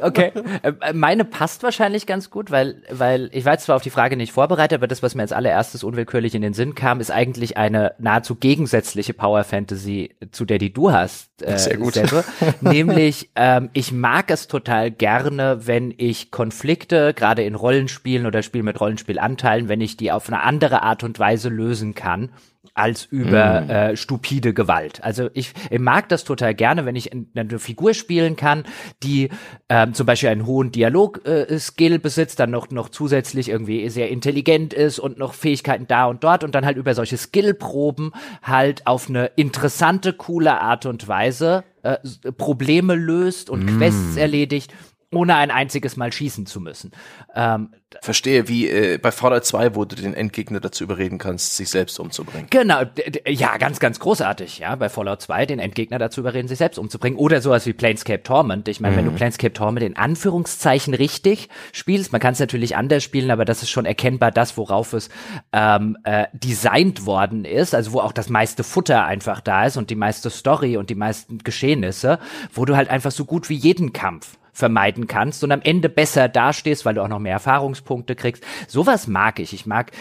Okay, 0.00 0.32
Äh, 0.62 0.92
meine 0.92 1.24
passt 1.24 1.62
wahrscheinlich 1.62 2.06
ganz 2.06 2.30
gut, 2.30 2.50
weil, 2.50 2.82
weil 2.90 3.28
ich 3.32 3.44
war 3.44 3.52
jetzt 3.52 3.64
zwar 3.64 3.76
auf 3.76 3.82
die 3.82 3.90
Frage 3.90 4.16
nicht 4.16 4.32
vorbereitet, 4.32 4.78
aber 4.78 4.86
das, 4.86 5.02
was 5.02 5.14
mir 5.14 5.22
als 5.22 5.32
allererstes 5.32 5.84
unwillkürlich 5.84 6.34
in 6.34 6.42
den 6.42 6.54
Sinn 6.54 6.74
kam, 6.74 7.00
ist 7.00 7.10
eigentlich 7.10 7.56
eine 7.56 7.94
nahezu 7.98 8.34
gegensätzliche 8.34 9.14
Power 9.14 9.44
Fantasy 9.44 10.16
zu 10.32 10.44
der, 10.44 10.58
die 10.58 10.72
du 10.72 10.92
hast. 10.92 11.42
Äh, 11.42 11.58
Sehr 11.58 11.76
gut. 11.76 11.94
Sebbe. 11.94 12.24
Nämlich, 12.60 13.30
ähm, 13.36 13.70
ich 13.74 13.92
mag 13.92 14.30
es 14.30 14.48
total 14.48 14.90
gerne, 14.90 15.66
wenn 15.66 15.92
ich 15.96 16.30
Konflikte, 16.30 17.12
gerade 17.14 17.44
in 17.44 17.54
Rollenspielen 17.54 18.26
oder 18.26 18.42
Spielen 18.42 18.64
mit 18.64 18.80
Rollenspielanteilen, 18.80 19.68
wenn 19.68 19.80
ich 19.80 19.96
die 19.96 20.10
auf 20.10 20.28
eine 20.28 20.42
andere 20.42 20.82
Art 20.82 21.04
und 21.04 21.18
Weise 21.18 21.48
lösen 21.48 21.94
kann 21.94 22.30
als 22.76 23.06
über 23.06 23.62
Mm. 23.62 23.70
äh, 23.70 23.96
stupide 23.96 24.52
Gewalt. 24.52 25.02
Also 25.02 25.30
ich, 25.32 25.52
ich 25.70 25.78
mag 25.80 26.08
das 26.10 26.24
total 26.24 26.54
gerne, 26.54 26.84
wenn 26.84 26.94
ich 26.94 27.10
in- 27.10 27.30
eine 27.34 27.58
Figur 27.58 27.94
spielen 27.94 28.36
kann, 28.36 28.64
die 29.02 29.30
ähm, 29.70 29.94
zum 29.94 30.04
Beispiel 30.06 30.28
einen 30.28 30.44
hohen 30.46 30.72
Dialog-Skill 30.72 31.98
besitzt, 31.98 32.38
dann 32.38 32.50
noch, 32.50 32.70
noch 32.70 32.90
zusätzlich 32.90 33.48
irgendwie 33.48 33.88
sehr 33.88 34.10
intelligent 34.10 34.74
ist 34.74 34.98
und 34.98 35.18
noch 35.18 35.32
Fähigkeiten 35.34 35.86
da 35.86 36.04
und 36.06 36.22
dort 36.22 36.44
und 36.44 36.54
dann 36.54 36.66
halt 36.66 36.76
über 36.76 36.94
solche 36.94 37.16
Skillproben 37.16 38.12
halt 38.42 38.86
auf 38.86 39.08
eine 39.08 39.26
interessante, 39.36 40.12
coole 40.12 40.60
Art 40.60 40.84
und 40.86 41.08
Weise 41.08 41.64
äh, 41.82 41.96
Probleme 42.36 42.94
löst 42.94 43.48
und 43.48 43.66
Quests 43.78 44.16
erledigt 44.16 44.72
ohne 45.16 45.36
ein 45.36 45.50
einziges 45.50 45.96
Mal 45.96 46.12
schießen 46.12 46.46
zu 46.46 46.60
müssen. 46.60 46.92
Ähm, 47.34 47.70
Verstehe, 48.02 48.48
wie 48.48 48.68
äh, 48.68 48.98
bei 48.98 49.10
Fallout 49.10 49.44
2, 49.44 49.74
wo 49.74 49.84
du 49.84 49.96
den 49.96 50.12
Endgegner 50.12 50.60
dazu 50.60 50.84
überreden 50.84 51.18
kannst, 51.18 51.56
sich 51.56 51.70
selbst 51.70 51.98
umzubringen. 51.98 52.48
Genau, 52.50 52.82
ja, 53.26 53.56
ganz, 53.58 53.78
ganz 53.78 53.98
großartig, 54.00 54.58
ja, 54.58 54.74
bei 54.74 54.88
Fallout 54.88 55.22
2 55.22 55.46
den 55.46 55.58
Endgegner 55.58 55.98
dazu 55.98 56.20
überreden, 56.20 56.48
sich 56.48 56.58
selbst 56.58 56.78
umzubringen. 56.78 57.18
Oder 57.18 57.40
sowas 57.40 57.64
wie 57.64 57.72
Planescape 57.72 58.22
Torment. 58.22 58.68
Ich 58.68 58.80
meine, 58.80 58.94
mhm. 58.94 58.98
wenn 58.98 59.04
du 59.06 59.10
mhm. 59.12 59.16
Planescape 59.16 59.52
Torment 59.52 59.86
in 59.86 59.96
Anführungszeichen 59.96 60.94
richtig 60.94 61.48
spielst, 61.72 62.12
man 62.12 62.20
kann 62.20 62.32
es 62.32 62.40
natürlich 62.40 62.76
anders 62.76 63.02
spielen, 63.02 63.30
aber 63.30 63.44
das 63.44 63.62
ist 63.62 63.70
schon 63.70 63.86
erkennbar 63.86 64.30
das, 64.30 64.56
worauf 64.56 64.92
es 64.92 65.08
ähm, 65.52 65.96
äh, 66.04 66.26
designt 66.34 67.06
worden 67.06 67.44
ist, 67.44 67.74
also 67.74 67.92
wo 67.92 68.00
auch 68.00 68.12
das 68.12 68.28
meiste 68.28 68.64
Futter 68.64 69.04
einfach 69.04 69.40
da 69.40 69.64
ist 69.64 69.76
und 69.76 69.90
die 69.90 69.96
meiste 69.96 70.28
Story 70.28 70.76
und 70.76 70.90
die 70.90 70.94
meisten 70.96 71.38
Geschehnisse, 71.38 72.18
wo 72.52 72.64
du 72.64 72.76
halt 72.76 72.90
einfach 72.90 73.12
so 73.12 73.24
gut 73.24 73.48
wie 73.48 73.54
jeden 73.54 73.92
Kampf 73.92 74.36
vermeiden 74.56 75.06
kannst 75.06 75.44
und 75.44 75.52
am 75.52 75.60
Ende 75.60 75.90
besser 75.90 76.30
dastehst, 76.30 76.86
weil 76.86 76.94
du 76.94 77.02
auch 77.02 77.08
noch 77.08 77.18
mehr 77.18 77.34
Erfahrungspunkte 77.34 78.16
kriegst. 78.16 78.42
Sowas 78.68 79.06
mag 79.06 79.38
ich. 79.38 79.52
Ich 79.52 79.66
mag, 79.66 79.92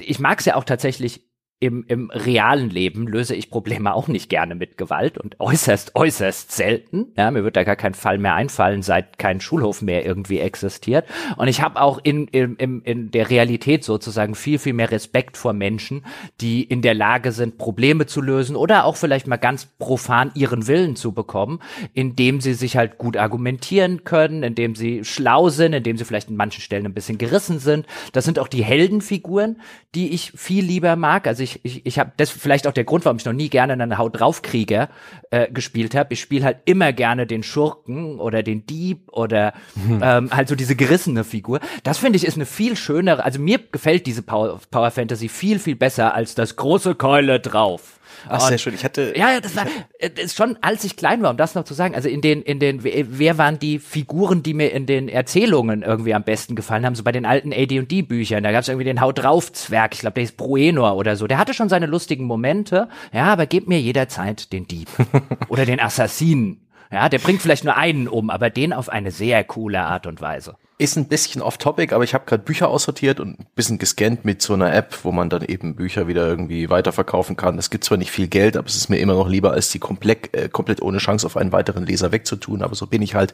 ich 0.00 0.20
mag 0.20 0.40
es 0.40 0.44
ja 0.44 0.54
auch 0.56 0.64
tatsächlich 0.64 1.31
im, 1.62 1.84
im 1.86 2.10
realen 2.10 2.70
Leben 2.70 3.06
löse 3.06 3.36
ich 3.36 3.48
Probleme 3.48 3.94
auch 3.94 4.08
nicht 4.08 4.28
gerne 4.28 4.56
mit 4.56 4.76
Gewalt 4.76 5.16
und 5.16 5.38
äußerst, 5.38 5.94
äußerst 5.94 6.50
selten. 6.50 7.12
Ja, 7.16 7.30
mir 7.30 7.44
wird 7.44 7.54
da 7.54 7.62
gar 7.62 7.76
kein 7.76 7.94
Fall 7.94 8.18
mehr 8.18 8.34
einfallen, 8.34 8.82
seit 8.82 9.16
kein 9.16 9.40
Schulhof 9.40 9.80
mehr 9.80 10.04
irgendwie 10.04 10.40
existiert. 10.40 11.06
Und 11.36 11.46
ich 11.46 11.62
habe 11.62 11.80
auch 11.80 12.00
in, 12.02 12.26
in, 12.26 12.56
in, 12.56 13.12
der 13.12 13.30
Realität 13.30 13.84
sozusagen 13.84 14.34
viel, 14.34 14.58
viel 14.58 14.72
mehr 14.72 14.90
Respekt 14.90 15.36
vor 15.36 15.52
Menschen, 15.52 16.04
die 16.40 16.64
in 16.64 16.82
der 16.82 16.94
Lage 16.94 17.30
sind, 17.30 17.58
Probleme 17.58 18.06
zu 18.06 18.20
lösen 18.20 18.56
oder 18.56 18.84
auch 18.84 18.96
vielleicht 18.96 19.28
mal 19.28 19.36
ganz 19.36 19.66
profan 19.78 20.32
ihren 20.34 20.66
Willen 20.66 20.96
zu 20.96 21.12
bekommen, 21.12 21.60
indem 21.94 22.40
sie 22.40 22.54
sich 22.54 22.76
halt 22.76 22.98
gut 22.98 23.16
argumentieren 23.16 24.02
können, 24.02 24.42
indem 24.42 24.74
sie 24.74 25.04
schlau 25.04 25.48
sind, 25.48 25.74
indem 25.74 25.96
sie 25.96 26.04
vielleicht 26.04 26.28
in 26.28 26.34
manchen 26.34 26.60
Stellen 26.60 26.86
ein 26.86 26.94
bisschen 26.94 27.18
gerissen 27.18 27.60
sind. 27.60 27.86
Das 28.10 28.24
sind 28.24 28.40
auch 28.40 28.48
die 28.48 28.64
Heldenfiguren, 28.64 29.60
die 29.94 30.12
ich 30.12 30.32
viel 30.34 30.64
lieber 30.64 30.96
mag. 30.96 31.28
Also 31.28 31.44
ich 31.44 31.51
ich, 31.62 31.76
ich, 31.76 31.86
ich 31.86 31.98
habe 31.98 32.12
das 32.16 32.30
vielleicht 32.30 32.66
auch 32.66 32.72
der 32.72 32.84
Grund, 32.84 33.04
warum 33.04 33.18
ich 33.18 33.24
noch 33.24 33.32
nie 33.32 33.48
gerne 33.48 33.72
einen 33.72 33.98
Haut 33.98 34.18
draufkrieger 34.18 34.88
äh, 35.30 35.50
gespielt 35.50 35.94
habe. 35.94 36.12
Ich 36.12 36.20
spiele 36.20 36.44
halt 36.44 36.58
immer 36.64 36.92
gerne 36.92 37.26
den 37.26 37.42
Schurken 37.42 38.20
oder 38.20 38.42
den 38.42 38.66
Dieb 38.66 39.08
oder 39.12 39.54
mhm. 39.74 40.00
ähm, 40.02 40.30
halt 40.30 40.48
so 40.48 40.54
diese 40.54 40.76
gerissene 40.76 41.24
Figur. 41.24 41.60
Das 41.82 41.98
finde 41.98 42.16
ich 42.16 42.26
ist 42.26 42.36
eine 42.36 42.46
viel 42.46 42.76
schönere. 42.76 43.24
Also 43.24 43.40
mir 43.40 43.58
gefällt 43.58 44.06
diese 44.06 44.22
Power, 44.22 44.60
Power 44.70 44.90
Fantasy 44.90 45.28
viel 45.28 45.58
viel 45.58 45.76
besser 45.76 46.14
als 46.14 46.34
das 46.34 46.56
große 46.56 46.94
Keule 46.94 47.40
drauf. 47.40 48.00
Ach, 48.28 48.40
sehr 48.40 48.58
schön. 48.58 48.74
Ich 48.74 48.84
hatte. 48.84 49.12
Ja, 49.16 49.32
ja, 49.32 49.40
das 49.40 49.56
war 49.56 49.66
äh, 49.98 50.10
das 50.10 50.26
ist 50.26 50.36
schon, 50.36 50.56
als 50.60 50.84
ich 50.84 50.96
klein 50.96 51.22
war, 51.22 51.30
um 51.30 51.36
das 51.36 51.54
noch 51.54 51.64
zu 51.64 51.74
sagen. 51.74 51.94
Also 51.94 52.08
in 52.08 52.20
den, 52.20 52.42
in 52.42 52.58
den, 52.58 52.82
wer 52.82 53.38
waren 53.38 53.58
die 53.58 53.78
Figuren, 53.78 54.42
die 54.42 54.54
mir 54.54 54.72
in 54.72 54.86
den 54.86 55.08
Erzählungen 55.08 55.82
irgendwie 55.82 56.14
am 56.14 56.24
besten 56.24 56.54
gefallen 56.54 56.84
haben? 56.84 56.94
So 56.94 57.02
bei 57.02 57.12
den 57.12 57.26
alten 57.26 57.52
AD&D 57.52 58.02
Büchern. 58.02 58.42
Da 58.42 58.52
gab 58.52 58.62
es 58.62 58.68
irgendwie 58.68 58.84
den 58.84 59.00
Haut 59.00 59.22
drauf 59.22 59.52
Zwerg. 59.52 59.94
Ich 59.94 60.00
glaube, 60.00 60.14
der 60.14 60.24
ist 60.24 60.36
Bruenor 60.36 60.96
oder 60.96 61.16
so. 61.16 61.26
Der 61.26 61.38
hatte 61.38 61.54
schon 61.54 61.68
seine 61.68 61.86
lustigen 61.86 62.24
Momente. 62.24 62.88
Ja, 63.12 63.24
aber 63.32 63.46
gebt 63.46 63.68
mir 63.68 63.80
jederzeit 63.80 64.52
den 64.52 64.66
Dieb 64.66 64.88
oder 65.48 65.66
den 65.66 65.80
Assassinen. 65.80 66.66
Ja, 66.90 67.08
der 67.08 67.18
bringt 67.18 67.40
vielleicht 67.40 67.64
nur 67.64 67.76
einen 67.76 68.06
um, 68.06 68.28
aber 68.28 68.50
den 68.50 68.74
auf 68.74 68.90
eine 68.90 69.10
sehr 69.10 69.44
coole 69.44 69.80
Art 69.80 70.06
und 70.06 70.20
Weise. 70.20 70.56
Ist 70.82 70.96
ein 70.96 71.06
bisschen 71.06 71.42
off-topic, 71.42 71.94
aber 71.94 72.02
ich 72.02 72.12
habe 72.12 72.24
gerade 72.26 72.42
Bücher 72.42 72.68
aussortiert 72.68 73.20
und 73.20 73.38
ein 73.38 73.46
bisschen 73.54 73.78
gescannt 73.78 74.24
mit 74.24 74.42
so 74.42 74.54
einer 74.54 74.74
App, 74.74 74.98
wo 75.04 75.12
man 75.12 75.30
dann 75.30 75.42
eben 75.42 75.76
Bücher 75.76 76.08
wieder 76.08 76.26
irgendwie 76.26 76.70
weiterverkaufen 76.70 77.36
kann. 77.36 77.54
Das 77.54 77.70
gibt 77.70 77.84
zwar 77.84 77.98
nicht 77.98 78.10
viel 78.10 78.26
Geld, 78.26 78.56
aber 78.56 78.66
es 78.66 78.74
ist 78.74 78.88
mir 78.88 78.98
immer 78.98 79.14
noch 79.14 79.28
lieber, 79.28 79.52
als 79.52 79.70
die 79.70 79.78
komplett, 79.78 80.34
äh, 80.34 80.48
komplett 80.48 80.82
ohne 80.82 80.98
Chance 80.98 81.24
auf 81.24 81.36
einen 81.36 81.52
weiteren 81.52 81.86
Leser 81.86 82.10
wegzutun. 82.10 82.62
Aber 82.62 82.74
so 82.74 82.88
bin 82.88 83.00
ich 83.00 83.14
halt. 83.14 83.32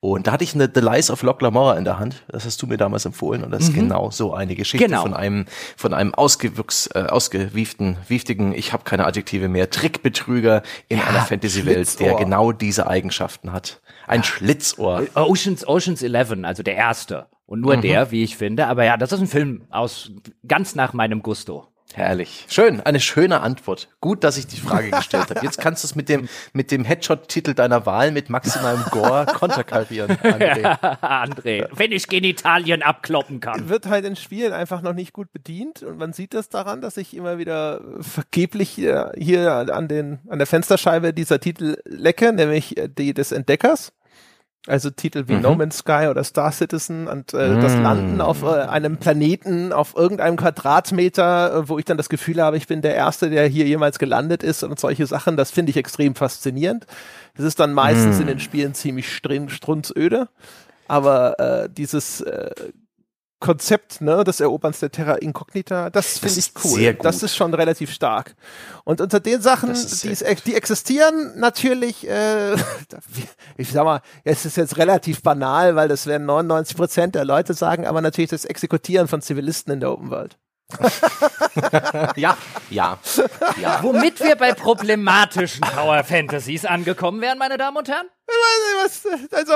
Und 0.00 0.26
da 0.26 0.32
hatte 0.32 0.44
ich 0.44 0.54
eine 0.54 0.70
The 0.72 0.80
Lies 0.80 1.10
of 1.10 1.22
Locke 1.22 1.42
Lamora 1.42 1.78
in 1.78 1.84
der 1.84 1.98
Hand. 1.98 2.22
Das 2.28 2.44
hast 2.44 2.60
du 2.60 2.66
mir 2.66 2.76
damals 2.76 3.06
empfohlen 3.06 3.44
und 3.44 3.50
das 3.50 3.62
ist 3.62 3.72
mhm. 3.72 3.88
genau 3.88 4.10
so 4.10 4.34
eine 4.34 4.54
Geschichte 4.54 4.86
genau. 4.86 5.00
von 5.00 5.14
einem 5.14 5.46
von 5.76 5.94
einem 5.94 6.14
ausgewuchs, 6.14 6.88
äh, 6.94 7.06
ausgewieften, 7.08 7.96
wieftigen, 8.08 8.52
ich 8.52 8.74
habe 8.74 8.84
keine 8.84 9.06
Adjektive 9.06 9.48
mehr, 9.48 9.70
Trickbetrüger 9.70 10.62
in 10.88 10.98
ja, 10.98 11.04
einer 11.04 11.22
Fantasy-Welt, 11.22 11.98
der 11.98 12.16
genau 12.16 12.52
diese 12.52 12.88
Eigenschaften 12.88 13.52
hat. 13.52 13.80
Ein 14.10 14.24
Schlitzohr. 14.24 15.06
Oceans, 15.14 15.66
Oceans 15.68 16.02
11, 16.02 16.42
also 16.42 16.64
der 16.64 16.74
erste. 16.74 17.28
Und 17.46 17.60
nur 17.60 17.76
mhm. 17.76 17.82
der, 17.82 18.10
wie 18.10 18.24
ich 18.24 18.36
finde. 18.36 18.66
Aber 18.66 18.84
ja, 18.84 18.96
das 18.96 19.12
ist 19.12 19.20
ein 19.20 19.26
Film 19.28 19.62
aus 19.70 20.10
ganz 20.46 20.74
nach 20.74 20.92
meinem 20.92 21.22
Gusto. 21.22 21.68
Herrlich. 21.94 22.46
Schön, 22.48 22.80
eine 22.80 23.00
schöne 23.00 23.40
Antwort. 23.40 23.88
Gut, 24.00 24.22
dass 24.24 24.36
ich 24.36 24.46
die 24.48 24.56
Frage 24.56 24.90
gestellt 24.96 25.30
habe. 25.30 25.40
Jetzt 25.42 25.58
kannst 25.58 25.84
du 25.84 25.86
es 25.86 25.94
mit 25.94 26.08
dem, 26.08 26.28
mit 26.52 26.70
dem 26.70 26.84
Headshot-Titel 26.84 27.54
deiner 27.54 27.86
Wahl 27.86 28.10
mit 28.10 28.30
maximalem 28.30 28.82
Gore 28.90 29.26
konterkarieren, 29.34 30.10
André. 30.16 30.60
Ja, 30.60 31.24
André, 31.24 31.68
wenn 31.72 31.92
ich 31.92 32.08
Genitalien 32.08 32.82
abkloppen 32.82 33.38
kann. 33.38 33.68
Wird 33.68 33.86
halt 33.86 34.04
in 34.04 34.16
Spielen 34.16 34.52
einfach 34.52 34.82
noch 34.82 34.94
nicht 34.94 35.12
gut 35.12 35.32
bedient 35.32 35.82
und 35.82 35.98
man 35.98 36.12
sieht 36.12 36.34
das 36.34 36.48
daran, 36.48 36.80
dass 36.80 36.96
ich 36.96 37.14
immer 37.14 37.38
wieder 37.38 37.80
vergeblich 38.00 38.70
hier, 38.70 39.12
hier 39.16 39.50
an, 39.72 39.88
den, 39.88 40.20
an 40.28 40.38
der 40.38 40.46
Fensterscheibe 40.46 41.12
dieser 41.12 41.40
Titel 41.40 41.76
lecke, 41.84 42.32
nämlich 42.32 42.74
die 42.98 43.14
des 43.14 43.32
Entdeckers. 43.32 43.92
Also 44.66 44.90
Titel 44.90 45.24
wie 45.26 45.34
mhm. 45.34 45.42
No 45.42 45.54
Man's 45.54 45.78
Sky 45.78 46.08
oder 46.10 46.22
Star 46.22 46.52
Citizen 46.52 47.08
und 47.08 47.32
äh, 47.32 47.48
mm. 47.48 47.60
das 47.62 47.74
Landen 47.76 48.20
auf 48.20 48.42
äh, 48.42 48.46
einem 48.46 48.98
Planeten 48.98 49.72
auf 49.72 49.96
irgendeinem 49.96 50.36
Quadratmeter, 50.36 51.54
äh, 51.54 51.68
wo 51.70 51.78
ich 51.78 51.86
dann 51.86 51.96
das 51.96 52.10
Gefühl 52.10 52.42
habe, 52.42 52.58
ich 52.58 52.66
bin 52.66 52.82
der 52.82 52.94
Erste, 52.94 53.30
der 53.30 53.46
hier 53.46 53.64
jemals 53.64 53.98
gelandet 53.98 54.42
ist 54.42 54.62
und 54.62 54.78
solche 54.78 55.06
Sachen, 55.06 55.38
das 55.38 55.50
finde 55.50 55.70
ich 55.70 55.78
extrem 55.78 56.14
faszinierend. 56.14 56.86
Das 57.36 57.46
ist 57.46 57.58
dann 57.58 57.72
meistens 57.72 58.18
mm. 58.18 58.20
in 58.20 58.26
den 58.26 58.38
Spielen 58.38 58.74
ziemlich 58.74 59.10
strunzöde, 59.10 60.28
aber 60.88 61.40
äh, 61.40 61.70
dieses 61.70 62.20
äh, 62.20 62.50
Konzept 63.40 64.02
ne, 64.02 64.22
des 64.22 64.40
Eroberns 64.40 64.80
der 64.80 64.92
Terra 64.92 65.14
Incognita, 65.14 65.88
das 65.88 66.18
finde 66.18 66.38
ich 66.38 66.52
cool. 66.62 66.94
Das 67.02 67.22
ist 67.22 67.34
schon 67.34 67.54
relativ 67.54 67.90
stark. 67.90 68.36
Und 68.84 69.00
unter 69.00 69.18
den 69.18 69.40
Sachen, 69.40 69.72
die, 69.72 70.36
die, 70.46 70.54
existieren, 70.54 71.32
natürlich, 71.36 72.06
äh, 72.06 72.54
ich 73.56 73.70
sag 73.72 73.84
mal, 73.84 74.02
es 74.24 74.44
ist 74.44 74.58
jetzt 74.58 74.76
relativ 74.76 75.22
banal, 75.22 75.74
weil 75.74 75.88
das 75.88 76.06
werden 76.06 76.26
99 76.26 76.76
Prozent 76.76 77.14
der 77.14 77.24
Leute 77.24 77.54
sagen, 77.54 77.86
aber 77.86 78.02
natürlich 78.02 78.30
das 78.30 78.44
Exekutieren 78.44 79.08
von 79.08 79.22
Zivilisten 79.22 79.72
in 79.72 79.80
der 79.80 79.90
Open 79.90 80.10
World. 80.10 80.36
Ja, 82.16 82.36
ja, 82.70 82.98
ja. 83.60 83.82
Womit 83.82 84.20
wir 84.20 84.36
bei 84.36 84.52
problematischen 84.52 85.60
Power 85.62 86.02
Fantasies 86.04 86.64
angekommen 86.64 87.20
wären, 87.20 87.38
meine 87.38 87.56
Damen 87.58 87.76
und 87.76 87.88
Herren? 87.88 88.06
Also, 89.32 89.54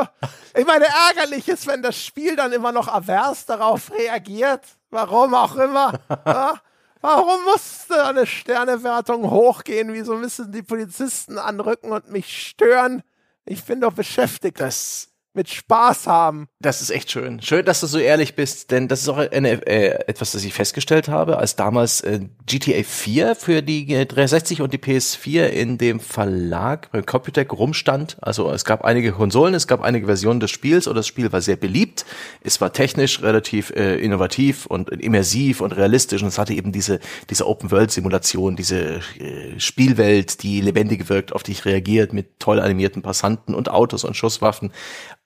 ich 0.56 0.66
meine, 0.66 0.86
ärgerlich 0.86 1.48
ist, 1.48 1.66
wenn 1.66 1.82
das 1.82 1.96
Spiel 2.02 2.36
dann 2.36 2.52
immer 2.52 2.72
noch 2.72 2.88
avers 2.88 3.46
darauf 3.46 3.92
reagiert. 3.92 4.62
Warum 4.90 5.34
auch 5.34 5.56
immer. 5.56 5.92
Ja? 6.26 6.54
Warum 7.00 7.44
musste 7.44 8.02
eine 8.04 8.26
Sternewertung 8.26 9.30
hochgehen? 9.30 9.92
Wieso 9.92 10.16
müssen 10.16 10.52
die 10.52 10.62
Polizisten 10.62 11.38
anrücken 11.38 11.92
und 11.92 12.10
mich 12.10 12.48
stören? 12.48 13.02
Ich 13.44 13.64
bin 13.64 13.80
doch 13.80 13.92
beschäftigt. 13.92 14.58
Das 14.58 15.08
mit 15.35 15.49
Spaß 15.49 16.07
haben. 16.07 16.49
Das 16.61 16.80
ist 16.80 16.91
echt 16.91 17.11
schön. 17.11 17.43
Schön, 17.43 17.64
dass 17.64 17.80
du 17.80 17.87
so 17.87 17.99
ehrlich 17.99 18.37
bist, 18.37 18.70
denn 18.70 18.89
das 18.89 19.03
ist 19.03 19.09
auch 19.09 19.18
eine, 19.18 19.66
äh, 19.66 20.05
etwas, 20.07 20.32
das 20.32 20.45
ich 20.45 20.55
festgestellt 20.55 21.09
habe, 21.09 21.39
als 21.39 21.57
damals 21.57 22.01
äh, 22.03 22.20
GTA 22.47 22.82
4 22.85 23.35
für 23.35 23.62
die 23.62 23.87
360 23.87 24.62
und 24.62 24.72
die 24.72 24.78
PS4 24.78 25.47
in 25.47 25.76
dem 25.76 25.99
Verlag 25.99 26.91
beim 26.93 27.05
Computec 27.05 27.53
rumstand. 27.53 28.16
Also 28.20 28.51
es 28.51 28.64
gab 28.64 28.85
einige 28.85 29.12
Konsolen, 29.12 29.55
es 29.55 29.66
gab 29.66 29.82
einige 29.82 30.07
Versionen 30.07 30.41
des 30.41 30.53
Spiels 30.53 30.87
und 30.87 30.95
das 30.95 31.07
Spiel 31.07 31.32
war 31.32 31.41
sehr 31.41 31.57
beliebt. 31.57 32.07
Es 32.43 32.61
war 32.61 32.72
technisch 32.72 33.20
relativ 33.22 33.70
äh, 33.70 33.97
innovativ 33.97 34.66
und 34.66 34.91
immersiv 34.91 35.61
und 35.61 35.72
realistisch 35.72 36.22
und 36.22 36.28
es 36.28 36.39
hatte 36.39 36.55
eben 36.55 36.70
diese, 36.70 37.01
diese 37.28 37.47
Open-World-Simulation, 37.49 38.55
diese 38.55 39.01
äh, 39.18 39.59
Spielwelt, 39.59 40.43
die 40.45 40.61
lebendig 40.61 41.09
wirkt, 41.09 41.32
auf 41.32 41.43
die 41.43 41.53
ich 41.53 41.64
reagiert 41.64 42.12
mit 42.12 42.39
toll 42.39 42.61
animierten 42.61 43.03
Passanten 43.03 43.55
und 43.55 43.68
Autos 43.68 44.05
und 44.05 44.16
Schusswaffen. 44.16 44.70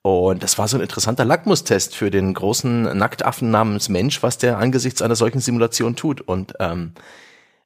Und 0.02 0.42
das 0.42 0.58
war 0.58 0.68
so 0.68 0.76
ein 0.76 0.82
interessanter 0.82 1.24
Lackmustest 1.24 1.94
für 1.94 2.10
den 2.10 2.32
großen 2.32 2.96
Nacktaffen 2.96 3.50
namens 3.50 3.88
Mensch, 3.88 4.22
was 4.22 4.38
der 4.38 4.58
angesichts 4.58 5.02
einer 5.02 5.16
solchen 5.16 5.40
Simulation 5.40 5.96
tut. 5.96 6.20
Und 6.20 6.54
ähm, 6.60 6.92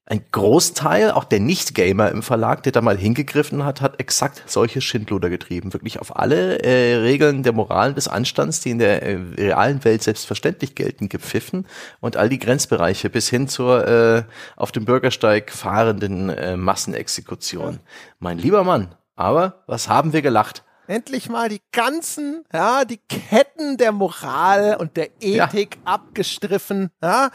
ein 0.05 0.25
Großteil, 0.33 1.13
auch 1.13 1.23
der 1.23 1.39
Nicht-Gamer 1.39 2.11
im 2.11 2.23
Verlag, 2.23 2.65
der 2.65 2.73
da 2.73 2.81
mal 2.81 2.99
hingegriffen 2.99 3.65
hat, 3.65 3.81
hat 3.81 4.01
exakt 4.01 4.43
solche 4.47 4.81
Schindluder 4.81 5.31
getrieben. 5.31 5.73
Wirklich 5.73 6.01
auf 6.01 6.17
alle 6.17 6.59
äh, 6.65 6.97
Regeln 6.97 7.45
der 7.45 7.53
Moral 7.53 7.95
des 7.95 8.09
Anstands, 8.09 8.61
die 8.61 8.71
in 8.71 8.79
der 8.81 9.03
äh, 9.03 9.15
realen 9.39 9.85
Welt 9.85 10.03
selbstverständlich 10.03 10.75
gelten, 10.75 11.09
gepfiffen 11.09 11.67
und 12.01 12.17
all 12.17 12.29
die 12.29 12.41
Grenzbereiche 12.41 13.11
bis 13.11 13.29
hin 13.29 13.47
zur 13.47 13.87
äh, 13.87 14.25
auf 14.57 14.73
dem 14.73 14.87
Bürgersteig 14.87 15.53
fahrenden 15.53 16.31
äh, 16.31 16.57
Massenexekution. 16.57 17.79
Mein 18.19 18.39
lieber 18.39 18.65
Mann, 18.65 18.97
aber 19.15 19.63
was 19.69 19.89
haben 19.89 20.13
wir 20.13 20.23
gelacht? 20.23 20.65
Endlich 20.93 21.29
mal 21.29 21.49
die 21.49 21.63
ganzen, 21.73 22.45
ja, 22.53 22.85
die 22.85 23.01
Ketten 23.09 23.77
der 23.79 23.93
Moral 23.93 24.77
und 24.79 24.97
der 24.97 25.09
Ethik 25.21 25.77
ja. 25.77 25.83
abgestriffen, 25.85 26.91
ja. 27.03 27.31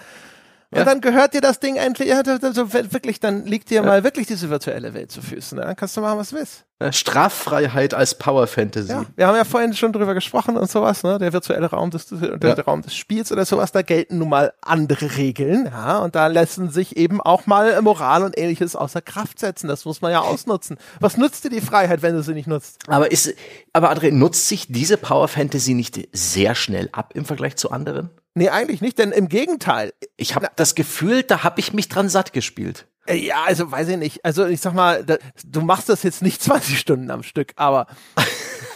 Und 0.79 0.85
dann 0.85 1.01
gehört 1.01 1.33
dir 1.33 1.41
das 1.41 1.59
Ding 1.59 1.75
endlich, 1.75 2.09
ja, 2.09 2.21
so, 2.53 2.73
wirklich, 2.73 3.19
dann 3.19 3.45
liegt 3.45 3.69
dir 3.69 3.83
mal 3.83 4.03
wirklich 4.03 4.27
diese 4.27 4.49
virtuelle 4.49 4.93
Welt 4.93 5.11
zu 5.11 5.21
Füßen. 5.21 5.57
Dann 5.57 5.75
kannst 5.75 5.97
du 5.97 6.01
machen, 6.01 6.19
was 6.19 6.29
du 6.29 6.37
willst. 6.37 6.65
Straffreiheit 6.91 7.95
als 7.95 8.15
Power 8.19 8.45
Fantasy. 8.45 8.91
Ja, 8.91 9.05
wir 9.15 9.25
haben 9.25 9.35
ja 9.35 9.45
vorhin 9.45 9.73
schon 9.73 9.91
drüber 9.93 10.13
gesprochen 10.13 10.57
und 10.57 10.69
sowas, 10.69 11.01
ne? 11.01 11.17
Der 11.17 11.33
virtuelle 11.33 11.71
Raum 11.71 11.89
des, 11.89 12.07
der, 12.07 12.37
ja. 12.39 12.63
Raum 12.63 12.83
des 12.83 12.95
Spiels 12.95 13.31
oder 13.31 13.45
sowas, 13.45 13.71
da 13.71 13.81
gelten 13.81 14.19
nun 14.19 14.29
mal 14.29 14.53
andere 14.61 15.17
Regeln, 15.17 15.65
ja, 15.65 15.97
und 15.97 16.13
da 16.13 16.27
lassen 16.27 16.69
sich 16.69 16.95
eben 16.95 17.19
auch 17.19 17.47
mal 17.47 17.81
Moral 17.81 18.21
und 18.21 18.37
ähnliches 18.37 18.75
außer 18.75 19.01
Kraft 19.01 19.39
setzen. 19.39 19.67
Das 19.67 19.85
muss 19.85 20.01
man 20.01 20.11
ja 20.11 20.19
ausnutzen. 20.19 20.77
Was 20.99 21.17
nutzt 21.17 21.45
dir 21.45 21.49
die 21.49 21.61
Freiheit, 21.61 22.03
wenn 22.03 22.13
du 22.13 22.21
sie 22.21 22.35
nicht 22.35 22.47
nutzt? 22.47 22.77
Aber 22.87 23.11
ist, 23.11 23.33
aber 23.73 23.91
André, 23.91 24.11
nutzt 24.11 24.47
sich 24.47 24.67
diese 24.69 24.97
Power 24.97 25.27
Fantasy 25.27 25.73
nicht 25.73 26.07
sehr 26.13 26.53
schnell 26.53 26.89
ab 26.91 27.13
im 27.15 27.25
Vergleich 27.25 27.55
zu 27.55 27.71
anderen? 27.71 28.11
Nee, 28.37 28.49
eigentlich 28.49 28.81
nicht, 28.81 28.99
denn 28.99 29.11
im 29.11 29.29
Gegenteil. 29.29 29.93
Ich 30.15 30.35
habe 30.35 30.47
das 30.55 30.75
Gefühl, 30.75 31.23
da 31.23 31.43
habe 31.43 31.59
ich 31.59 31.73
mich 31.73 31.89
dran 31.89 32.07
satt 32.07 32.33
gespielt. 32.33 32.85
Äh, 33.07 33.15
ja, 33.15 33.43
also 33.47 33.71
weiß 33.71 33.87
ich 33.87 33.97
nicht. 33.97 34.23
Also 34.23 34.45
ich 34.45 34.61
sag 34.61 34.75
mal, 34.75 35.03
da, 35.03 35.17
du 35.43 35.61
machst 35.61 35.89
das 35.89 36.03
jetzt 36.03 36.21
nicht 36.21 36.39
20 36.43 36.77
Stunden 36.77 37.09
am 37.09 37.23
Stück, 37.23 37.53
aber 37.55 37.87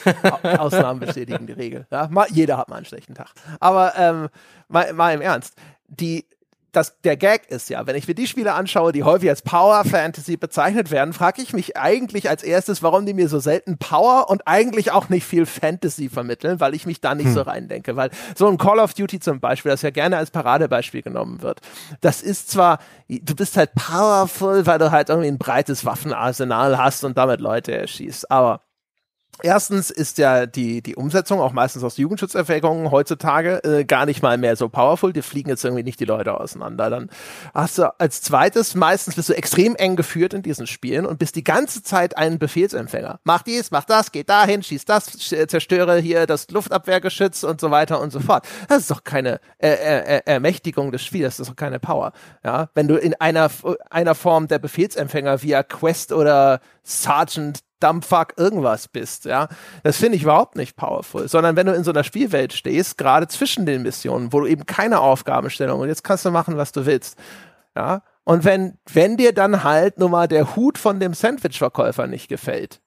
Ausnahmen 0.43 0.99
bestätigen 0.99 1.45
die 1.45 1.53
Regel. 1.53 1.85
Ja? 1.91 2.07
Mal, 2.07 2.25
jeder 2.31 2.57
hat 2.57 2.69
mal 2.69 2.77
einen 2.77 2.88
schlechten 2.88 3.13
Tag. 3.13 3.33
Aber 3.59 3.93
ähm, 3.97 4.29
mal, 4.67 4.93
mal 4.93 5.13
im 5.13 5.21
Ernst. 5.21 5.53
Die, 5.88 6.25
das, 6.72 7.02
der 7.02 7.18
Gag 7.18 7.49
ist 7.49 7.69
ja, 7.69 7.85
wenn 7.85 7.95
ich 7.95 8.07
mir 8.07 8.15
die 8.15 8.27
Spiele 8.27 8.53
anschaue, 8.53 8.91
die 8.91 9.03
häufig 9.03 9.30
als 9.30 9.41
Power 9.41 9.84
Fantasy 9.84 10.38
bezeichnet 10.38 10.89
werden, 10.89 11.14
frage 11.14 11.41
ich 11.41 11.53
mich 11.53 11.76
eigentlich 11.76 12.30
als 12.30 12.43
erstes, 12.43 12.81
warum 12.81 13.06
die 13.06 13.14
mir 13.14 13.27
so 13.27 13.39
selten 13.39 13.77
Power 13.77 14.30
und 14.30 14.48
eigentlich 14.48 14.91
auch 14.91 15.10
nicht 15.10 15.26
viel 15.26 15.45
Fantasy 15.45 16.10
vermitteln, 16.10 16.60
weil 16.60 16.73
ich 16.73 16.85
mich 16.85 17.02
da 17.02 17.14
nicht 17.14 17.27
hm. 17.27 17.34
so 17.34 17.41
reindenke. 17.41 17.95
Weil 17.95 18.10
so 18.35 18.48
ein 18.48 18.57
Call 18.57 18.80
of 18.80 18.93
Duty 18.93 19.19
zum 19.19 19.39
Beispiel, 19.39 19.72
das 19.72 19.81
ja 19.81 19.89
gerne 19.89 20.18
als 20.18 20.31
Paradebeispiel 20.31 21.02
genommen 21.02 21.41
wird, 21.41 21.60
das 21.99 22.22
ist 22.22 22.49
zwar, 22.49 22.80
du 23.10 23.35
bist 23.35 23.57
halt 23.57 23.73
powerful, 23.76 24.65
weil 24.65 24.80
du 24.80 24.91
halt 24.91 25.10
irgendwie 25.10 25.30
ein 25.30 25.38
breites 25.38 25.84
Waffenarsenal 25.84 26.77
hast 26.77 27.03
und 27.03 27.18
damit 27.18 27.41
Leute 27.41 27.76
erschießt, 27.76 28.31
aber 28.31 28.61
Erstens 29.43 29.89
ist 29.89 30.17
ja 30.17 30.45
die, 30.45 30.81
die 30.81 30.95
Umsetzung 30.95 31.39
auch 31.39 31.51
meistens 31.51 31.83
aus 31.83 31.97
Jugendschutzerwägungen 31.97 32.91
heutzutage 32.91 33.63
äh, 33.63 33.85
gar 33.85 34.05
nicht 34.05 34.21
mal 34.21 34.37
mehr 34.37 34.55
so 34.55 34.69
powerful. 34.69 35.13
Die 35.13 35.21
fliegen 35.21 35.49
jetzt 35.49 35.63
irgendwie 35.63 35.83
nicht 35.83 35.99
die 35.99 36.05
Leute 36.05 36.39
auseinander. 36.39 36.89
Dann 36.89 37.09
hast 37.53 37.77
du 37.77 37.99
als 37.99 38.21
zweites 38.21 38.75
meistens 38.75 39.15
bist 39.15 39.29
du 39.29 39.33
extrem 39.33 39.75
eng 39.75 39.95
geführt 39.95 40.33
in 40.33 40.43
diesen 40.43 40.67
Spielen 40.67 41.05
und 41.05 41.17
bist 41.17 41.35
die 41.35 41.43
ganze 41.43 41.81
Zeit 41.81 42.17
ein 42.17 42.39
Befehlsempfänger. 42.39 43.19
Mach 43.23 43.41
dies, 43.41 43.71
mach 43.71 43.85
das, 43.85 44.11
geh 44.11 44.23
dahin, 44.23 44.61
schieß 44.63 44.85
das, 44.85 45.05
zerstöre 45.17 45.97
hier 45.97 46.27
das 46.27 46.49
Luftabwehrgeschütz 46.51 47.43
und 47.43 47.59
so 47.59 47.71
weiter 47.71 47.99
und 47.99 48.11
so 48.11 48.19
fort. 48.19 48.45
Das 48.67 48.79
ist 48.79 48.91
doch 48.91 49.03
keine 49.03 49.39
äh, 49.57 49.69
äh, 49.69 50.17
äh 50.17 50.21
Ermächtigung 50.25 50.91
des 50.91 51.03
Spiels, 51.03 51.37
das 51.37 51.47
ist 51.47 51.49
doch 51.49 51.55
keine 51.55 51.79
Power. 51.79 52.13
Ja, 52.43 52.69
wenn 52.75 52.87
du 52.87 52.95
in 52.95 53.15
einer, 53.15 53.49
einer 53.89 54.15
Form 54.15 54.47
der 54.47 54.59
Befehlsempfänger 54.59 55.41
via 55.41 55.63
Quest 55.63 56.11
oder 56.11 56.59
Sergeant 56.83 57.59
Dumpfuck 57.81 58.33
irgendwas 58.37 58.87
bist, 58.87 59.25
ja. 59.25 59.47
Das 59.83 59.97
finde 59.97 60.15
ich 60.17 60.23
überhaupt 60.23 60.55
nicht 60.55 60.75
powerful, 60.75 61.27
sondern 61.27 61.55
wenn 61.55 61.67
du 61.67 61.73
in 61.73 61.83
so 61.83 61.91
einer 61.91 62.03
Spielwelt 62.03 62.53
stehst, 62.53 62.97
gerade 62.97 63.27
zwischen 63.27 63.65
den 63.65 63.81
Missionen, 63.81 64.31
wo 64.31 64.39
du 64.39 64.47
eben 64.47 64.65
keine 64.65 64.99
Aufgabenstellung 64.99 65.79
und 65.81 65.87
jetzt 65.89 66.03
kannst 66.03 66.25
du 66.25 66.31
machen, 66.31 66.57
was 66.57 66.71
du 66.71 66.85
willst, 66.85 67.17
ja. 67.75 68.01
Und 68.23 68.45
wenn, 68.45 68.77
wenn 68.91 69.17
dir 69.17 69.33
dann 69.33 69.63
halt 69.63 69.97
nur 69.97 70.09
mal 70.09 70.27
der 70.27 70.55
Hut 70.55 70.77
von 70.77 70.99
dem 70.99 71.13
Sandwich-Verkäufer 71.13 72.07
nicht 72.07 72.27
gefällt, 72.27 72.81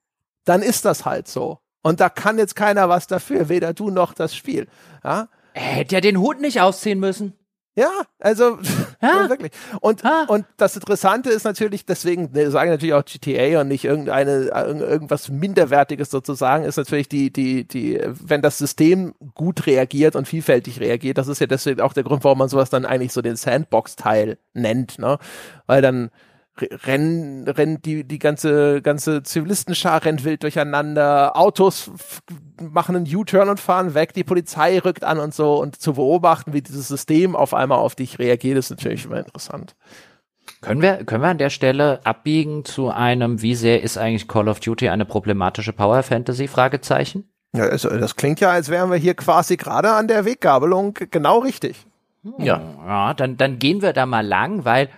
dann 0.45 0.63
ist 0.63 0.85
das 0.85 1.05
halt 1.05 1.27
so. 1.27 1.59
Und 1.83 2.01
da 2.01 2.09
kann 2.09 2.39
jetzt 2.39 2.57
keiner 2.57 2.89
was 2.89 3.07
dafür, 3.07 3.49
weder 3.49 3.75
du 3.75 3.91
noch 3.91 4.15
das 4.15 4.35
Spiel, 4.35 4.69
ja. 5.03 5.29
Er 5.55 5.63
hätte 5.63 5.95
ja 5.95 6.01
den 6.01 6.19
Hut 6.19 6.41
nicht 6.41 6.61
ausziehen 6.61 6.99
müssen. 6.99 7.35
Ja, 7.77 7.91
also 8.21 8.59
ja. 9.03 9.29
wirklich. 9.29 9.51
Und, 9.81 10.05
ah. 10.05 10.25
und 10.29 10.47
das 10.57 10.77
Interessante 10.77 11.31
ist 11.31 11.45
natürlich, 11.45 11.85
deswegen 11.85 12.31
ne, 12.33 12.51
sagen 12.51 12.71
natürlich 12.71 12.95
auch 12.95 13.05
GTA 13.05 13.61
und 13.61 13.69
nicht 13.69 13.85
irgendeine 13.85 14.51
irgendwas 14.53 15.29
minderwertiges 15.29 16.11
sozusagen, 16.11 16.65
ist 16.65 16.77
natürlich 16.77 17.09
die 17.09 17.33
die 17.33 17.67
die, 17.67 18.01
wenn 18.05 18.43
das 18.43 18.59
System 18.59 19.15
gut 19.35 19.67
reagiert 19.67 20.15
und 20.15 20.29
vielfältig 20.29 20.79
reagiert, 20.81 21.19
das 21.19 21.27
ist 21.27 21.41
ja 21.41 21.49
deswegen 21.49 21.81
auch 21.81 21.93
der 21.93 22.05
Grund, 22.05 22.23
warum 22.23 22.39
man 22.39 22.49
sowas 22.49 22.71
dann 22.71 22.87
eigentlich 22.87 23.13
so 23.13 23.23
den 23.23 23.37
Sandbox-Teil 23.37 24.39
nennt, 24.53 24.99
ne? 25.01 25.19
Weil 25.67 25.83
dann 25.83 26.11
rennen, 26.61 27.49
rennt 27.49 27.85
die, 27.85 28.05
die 28.05 28.19
ganze, 28.19 28.81
ganze 28.83 29.23
Zivilistenschar 29.23 30.05
rennt 30.05 30.25
wild 30.25 30.43
durcheinander, 30.43 31.37
Autos 31.37 31.91
machen 32.61 32.97
einen 32.97 33.17
U-Turn 33.17 33.49
und 33.49 33.61
fahren 33.61 33.95
weg, 33.95 34.13
die 34.15 34.25
Polizei 34.25 34.79
rückt 34.79 35.05
an 35.05 35.19
und 35.19 35.35
so 35.35 35.61
und 35.61 35.81
zu 35.81 35.95
beobachten, 35.95 36.53
wie 36.53 36.63
dieses 36.63 36.89
System 36.89 37.35
auf 37.35 37.55
einmal 37.55 37.79
auf 37.79 37.95
dich 37.95 38.19
reagiert, 38.19 38.59
ist 38.59 38.71
natürlich 38.71 39.05
immer 39.05 39.19
interessant. 39.19 39.75
Können 40.61 40.83
wir, 40.83 41.05
können 41.05 41.23
wir 41.23 41.29
an 41.29 41.39
der 41.39 41.51
Stelle 41.51 42.01
abbiegen 42.05 42.65
zu 42.65 42.91
einem, 42.91 43.43
wie 43.43 43.55
sehr 43.55 43.83
ist 43.83 43.99
eigentlich 43.99 44.29
Call 44.29 44.49
of 44.49 44.61
Duty 44.61 44.89
eine 44.89 45.05
problematische 45.05 45.73
Power 45.73 46.03
Fantasy? 46.03 46.49
Fragezeichen? 46.49 47.29
Ja, 47.55 47.65
also 47.65 47.89
das 47.89 48.17
klingt 48.17 48.41
ja, 48.41 48.51
als 48.51 48.69
wären 48.69 48.91
wir 48.91 48.97
hier 48.97 49.15
quasi 49.15 49.57
gerade 49.57 49.93
an 49.93 50.09
der 50.09 50.25
Weggabelung 50.25 50.95
genau 51.11 51.39
richtig. 51.39 51.87
Ja. 52.39 52.61
Ja, 52.87 53.15
dann, 53.15 53.37
dann 53.37 53.59
gehen 53.59 53.83
wir 53.83 53.93
da 53.93 54.07
mal 54.07 54.27
lang, 54.27 54.65
weil 54.65 54.89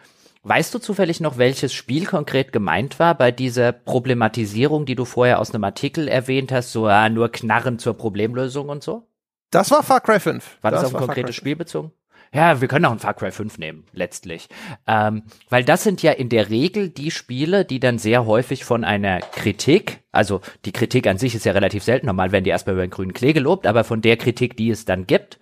Weißt 0.48 0.73
du 0.73 0.78
zufällig 0.78 1.18
noch, 1.20 1.39
welches 1.39 1.74
Spiel 1.74 2.06
konkret 2.06 2.52
gemeint 2.52 3.01
war 3.01 3.16
bei 3.16 3.32
dieser 3.32 3.73
Problematisierung, 3.73 4.86
die 4.86 4.94
du 4.94 5.05
vorher 5.05 5.40
aus 5.40 5.52
einem 5.52 5.64
Artikel 5.64 6.06
erwähnt 6.06 6.52
hast, 6.52 6.70
so 6.70 6.86
ah, 6.86 7.09
nur 7.09 7.32
Knarren 7.32 7.81
zur 7.81 7.94
Problemlösung 7.94 8.68
und 8.68 8.81
so? 8.81 9.09
Das 9.51 9.73
war 9.73 9.82
Far 9.82 10.01
Cry 10.01 10.20
5. 10.20 10.59
War 10.60 10.70
das, 10.70 10.82
das 10.82 10.94
auf 10.94 11.01
ein 11.01 11.05
konkretes 11.05 11.35
Spiel 11.35 11.56
bezogen? 11.56 11.90
Ja, 12.32 12.60
wir 12.60 12.68
können 12.68 12.85
auch 12.85 12.93
ein 12.93 13.01
Far 13.01 13.14
Cry 13.14 13.32
5 13.32 13.59
nehmen, 13.59 13.86
letztlich. 13.90 14.48
Ähm, 14.86 15.24
weil 15.51 15.64
das 15.64 15.82
sind 15.82 16.01
ja 16.05 16.12
in 16.12 16.28
der 16.28 16.48
Regel 16.48 16.90
die 16.90 17.10
Spiele, 17.10 17.64
die 17.64 17.81
dann 17.81 17.98
sehr 17.98 18.24
häufig 18.24 18.64
von 18.64 18.85
einer 18.85 19.18
Kritik, 19.18 20.05
also 20.12 20.43
die 20.64 20.73
Kritik 20.73 21.09
an 21.09 21.18
sich 21.18 21.35
ist 21.35 21.44
ja 21.44 21.55
relativ 21.55 21.82
selten, 21.82 22.06
normal 22.06 22.31
werden 22.31 22.44
die 22.44 22.51
erstmal 22.51 22.77
über 22.77 22.86
den 22.86 22.90
grünen 22.90 23.14
Klee 23.14 23.32
gelobt, 23.32 23.66
aber 23.66 23.82
von 23.82 24.01
der 24.01 24.16
Kritik, 24.16 24.56
die 24.56 24.70
es 24.70 24.85
dann 24.85 25.09
gibt, 25.09 25.40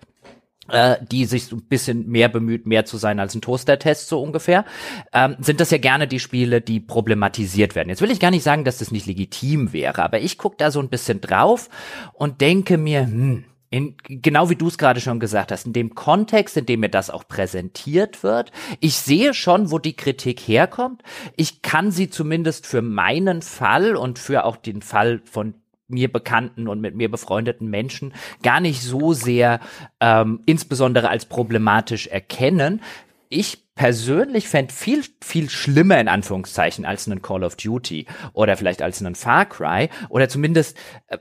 äh, 0.69 0.97
die 1.11 1.25
sich 1.25 1.45
so 1.45 1.57
ein 1.57 1.63
bisschen 1.63 2.07
mehr 2.07 2.29
bemüht, 2.29 2.65
mehr 2.65 2.85
zu 2.85 2.97
sein 2.97 3.19
als 3.19 3.35
ein 3.35 3.41
Toaster-Test 3.41 4.07
so 4.07 4.21
ungefähr, 4.21 4.65
ähm, 5.13 5.35
sind 5.39 5.59
das 5.59 5.71
ja 5.71 5.77
gerne 5.77 6.07
die 6.07 6.19
Spiele, 6.19 6.61
die 6.61 6.79
problematisiert 6.79 7.75
werden. 7.75 7.89
Jetzt 7.89 8.01
will 8.01 8.11
ich 8.11 8.19
gar 8.19 8.31
nicht 8.31 8.43
sagen, 8.43 8.63
dass 8.63 8.79
das 8.79 8.91
nicht 8.91 9.05
legitim 9.05 9.73
wäre, 9.73 10.03
aber 10.03 10.19
ich 10.19 10.37
gucke 10.37 10.57
da 10.57 10.71
so 10.71 10.79
ein 10.79 10.89
bisschen 10.89 11.21
drauf 11.21 11.69
und 12.13 12.41
denke 12.41 12.77
mir, 12.77 13.01
hm, 13.01 13.45
in, 13.75 13.95
genau 14.07 14.49
wie 14.49 14.55
du 14.55 14.67
es 14.67 14.77
gerade 14.77 15.01
schon 15.01 15.19
gesagt 15.19 15.51
hast, 15.51 15.65
in 15.65 15.73
dem 15.73 15.95
Kontext, 15.95 16.55
in 16.55 16.65
dem 16.65 16.79
mir 16.79 16.89
das 16.89 17.09
auch 17.09 17.27
präsentiert 17.27 18.23
wird, 18.23 18.51
ich 18.79 18.95
sehe 18.95 19.33
schon, 19.33 19.69
wo 19.69 19.79
die 19.79 19.95
Kritik 19.95 20.39
herkommt. 20.39 21.01
Ich 21.35 21.61
kann 21.61 21.91
sie 21.91 22.09
zumindest 22.09 22.67
für 22.67 22.81
meinen 22.81 23.41
Fall 23.41 23.95
und 23.95 24.17
für 24.17 24.45
auch 24.45 24.55
den 24.55 24.81
Fall 24.81 25.21
von 25.25 25.55
mir 25.87 26.11
bekannten 26.11 26.67
und 26.67 26.81
mit 26.81 26.95
mir 26.95 27.09
befreundeten 27.09 27.69
Menschen 27.69 28.13
gar 28.43 28.59
nicht 28.59 28.81
so 28.81 29.13
sehr 29.13 29.59
ähm, 29.99 30.41
insbesondere 30.45 31.09
als 31.09 31.25
problematisch 31.25 32.07
erkennen. 32.07 32.81
Ich 33.29 33.65
persönlich 33.75 34.47
fände 34.47 34.73
viel, 34.73 35.03
viel 35.21 35.49
schlimmer 35.49 35.99
in 35.99 36.07
Anführungszeichen 36.07 36.85
als 36.85 37.07
einen 37.07 37.21
Call 37.21 37.43
of 37.43 37.55
Duty 37.55 38.07
oder 38.33 38.55
vielleicht 38.57 38.81
als 38.81 39.01
einen 39.01 39.15
Far 39.15 39.45
Cry 39.45 39.89
oder 40.09 40.29
zumindest 40.29 40.77
äh, 41.07 41.17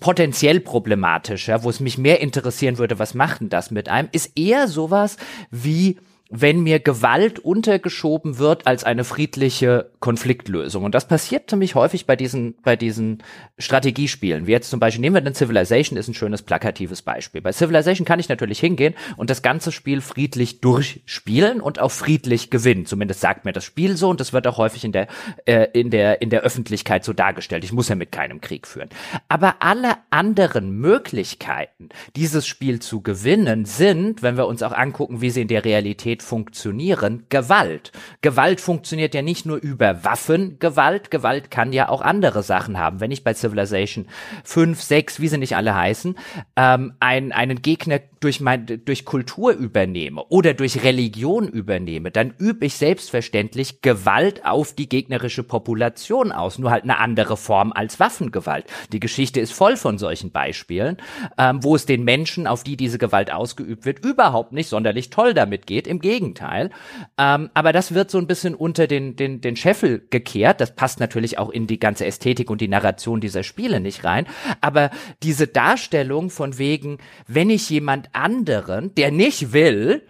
potenziell 0.00 0.60
problematischer, 0.60 1.62
wo 1.62 1.70
es 1.70 1.80
mich 1.80 1.98
mehr 1.98 2.20
interessieren 2.20 2.78
würde, 2.78 2.98
was 2.98 3.14
macht 3.14 3.40
denn 3.40 3.48
das 3.48 3.70
mit 3.70 3.88
einem, 3.88 4.08
ist 4.12 4.38
eher 4.38 4.68
sowas 4.68 5.16
wie 5.50 5.98
wenn 6.28 6.60
mir 6.60 6.80
Gewalt 6.80 7.38
untergeschoben 7.38 8.38
wird 8.38 8.66
als 8.66 8.82
eine 8.82 9.04
friedliche 9.04 9.90
Konfliktlösung. 10.00 10.82
Und 10.82 10.94
das 10.94 11.06
passiert 11.06 11.48
ziemlich 11.48 11.74
häufig 11.76 12.06
bei 12.06 12.16
diesen, 12.16 12.56
bei 12.62 12.74
diesen 12.74 13.22
Strategiespielen. 13.58 14.46
Wie 14.46 14.50
jetzt 14.50 14.70
zum 14.70 14.80
Beispiel, 14.80 15.00
nehmen 15.02 15.14
wir 15.14 15.20
den 15.20 15.34
Civilization, 15.34 15.96
ist 15.96 16.08
ein 16.08 16.14
schönes 16.14 16.42
plakatives 16.42 17.02
Beispiel. 17.02 17.40
Bei 17.40 17.52
Civilization 17.52 18.04
kann 18.04 18.18
ich 18.18 18.28
natürlich 18.28 18.58
hingehen 18.58 18.94
und 19.16 19.30
das 19.30 19.42
ganze 19.42 19.70
Spiel 19.70 20.00
friedlich 20.00 20.60
durchspielen 20.60 21.60
und 21.60 21.78
auch 21.78 21.92
friedlich 21.92 22.50
gewinnen. 22.50 22.86
Zumindest 22.86 23.20
sagt 23.20 23.44
mir 23.44 23.52
das 23.52 23.64
Spiel 23.64 23.96
so 23.96 24.08
und 24.08 24.18
das 24.18 24.32
wird 24.32 24.48
auch 24.48 24.58
häufig 24.58 24.84
in 24.84 24.92
der, 24.92 25.06
äh, 25.44 25.68
in 25.72 25.90
der, 25.90 26.22
in 26.22 26.30
der 26.30 26.40
Öffentlichkeit 26.40 27.04
so 27.04 27.12
dargestellt. 27.12 27.62
Ich 27.62 27.72
muss 27.72 27.88
ja 27.88 27.94
mit 27.94 28.10
keinem 28.10 28.40
Krieg 28.40 28.66
führen. 28.66 28.88
Aber 29.28 29.56
alle 29.60 29.94
anderen 30.10 30.72
Möglichkeiten, 30.72 31.88
dieses 32.16 32.46
Spiel 32.48 32.80
zu 32.80 33.00
gewinnen, 33.00 33.64
sind, 33.64 34.22
wenn 34.22 34.36
wir 34.36 34.46
uns 34.46 34.62
auch 34.64 34.72
angucken, 34.72 35.20
wie 35.20 35.30
sie 35.30 35.42
in 35.42 35.48
der 35.48 35.64
Realität 35.64 36.15
Realität 36.16 36.22
funktionieren, 36.22 37.24
Gewalt. 37.28 37.92
Gewalt 38.22 38.60
funktioniert 38.60 39.14
ja 39.14 39.22
nicht 39.22 39.46
nur 39.46 39.58
über 39.58 40.04
Waffengewalt, 40.04 41.10
Gewalt 41.10 41.50
kann 41.50 41.72
ja 41.72 41.88
auch 41.88 42.00
andere 42.00 42.42
Sachen 42.42 42.78
haben. 42.78 43.00
Wenn 43.00 43.10
ich 43.10 43.24
bei 43.24 43.34
Civilization 43.34 44.06
5, 44.44 44.80
6, 44.80 45.20
wie 45.20 45.28
sie 45.28 45.38
nicht 45.38 45.56
alle 45.56 45.74
heißen, 45.74 46.16
ähm, 46.56 46.94
ein, 47.00 47.32
einen 47.32 47.62
Gegner 47.62 48.00
durch 48.20 48.40
mein, 48.40 48.66
durch 48.84 49.04
Kultur 49.04 49.52
übernehme 49.52 50.24
oder 50.28 50.54
durch 50.54 50.82
Religion 50.82 51.48
übernehme, 51.48 52.10
dann 52.10 52.34
übe 52.38 52.66
ich 52.66 52.74
selbstverständlich 52.74 53.82
Gewalt 53.82 54.44
auf 54.44 54.74
die 54.74 54.88
gegnerische 54.88 55.42
Population 55.42 56.32
aus, 56.32 56.58
nur 56.58 56.70
halt 56.70 56.84
eine 56.84 56.98
andere 56.98 57.36
Form 57.36 57.72
als 57.72 58.00
Waffengewalt. 58.00 58.64
Die 58.92 59.00
Geschichte 59.00 59.40
ist 59.40 59.52
voll 59.52 59.76
von 59.76 59.98
solchen 59.98 60.30
Beispielen, 60.30 60.96
ähm, 61.38 61.62
wo 61.62 61.76
es 61.76 61.86
den 61.86 62.04
Menschen, 62.04 62.46
auf 62.46 62.64
die 62.64 62.76
diese 62.76 62.98
Gewalt 62.98 63.32
ausgeübt 63.32 63.84
wird, 63.84 64.04
überhaupt 64.04 64.52
nicht 64.52 64.68
sonderlich 64.68 65.10
toll 65.10 65.34
damit 65.34 65.66
geht. 65.66 65.86
Im 65.86 66.00
Gegenteil. 66.00 66.70
Ähm, 67.18 67.50
aber 67.54 67.72
das 67.72 67.94
wird 67.94 68.10
so 68.10 68.18
ein 68.18 68.26
bisschen 68.26 68.54
unter 68.54 68.86
den, 68.86 69.16
den, 69.16 69.40
den 69.40 69.56
Scheffel 69.56 70.06
gekehrt. 70.10 70.60
Das 70.60 70.74
passt 70.74 71.00
natürlich 71.00 71.38
auch 71.38 71.50
in 71.50 71.66
die 71.66 71.78
ganze 71.78 72.06
Ästhetik 72.06 72.50
und 72.50 72.60
die 72.60 72.68
Narration 72.68 73.20
dieser 73.20 73.42
Spiele 73.42 73.80
nicht 73.80 74.04
rein. 74.04 74.26
Aber 74.60 74.90
diese 75.22 75.46
Darstellung 75.46 76.30
von 76.30 76.58
wegen, 76.58 76.98
wenn 77.26 77.50
ich 77.50 77.68
jemand 77.70 78.08
anderen, 78.16 78.94
der 78.94 79.10
nicht 79.10 79.52
will, 79.52 80.02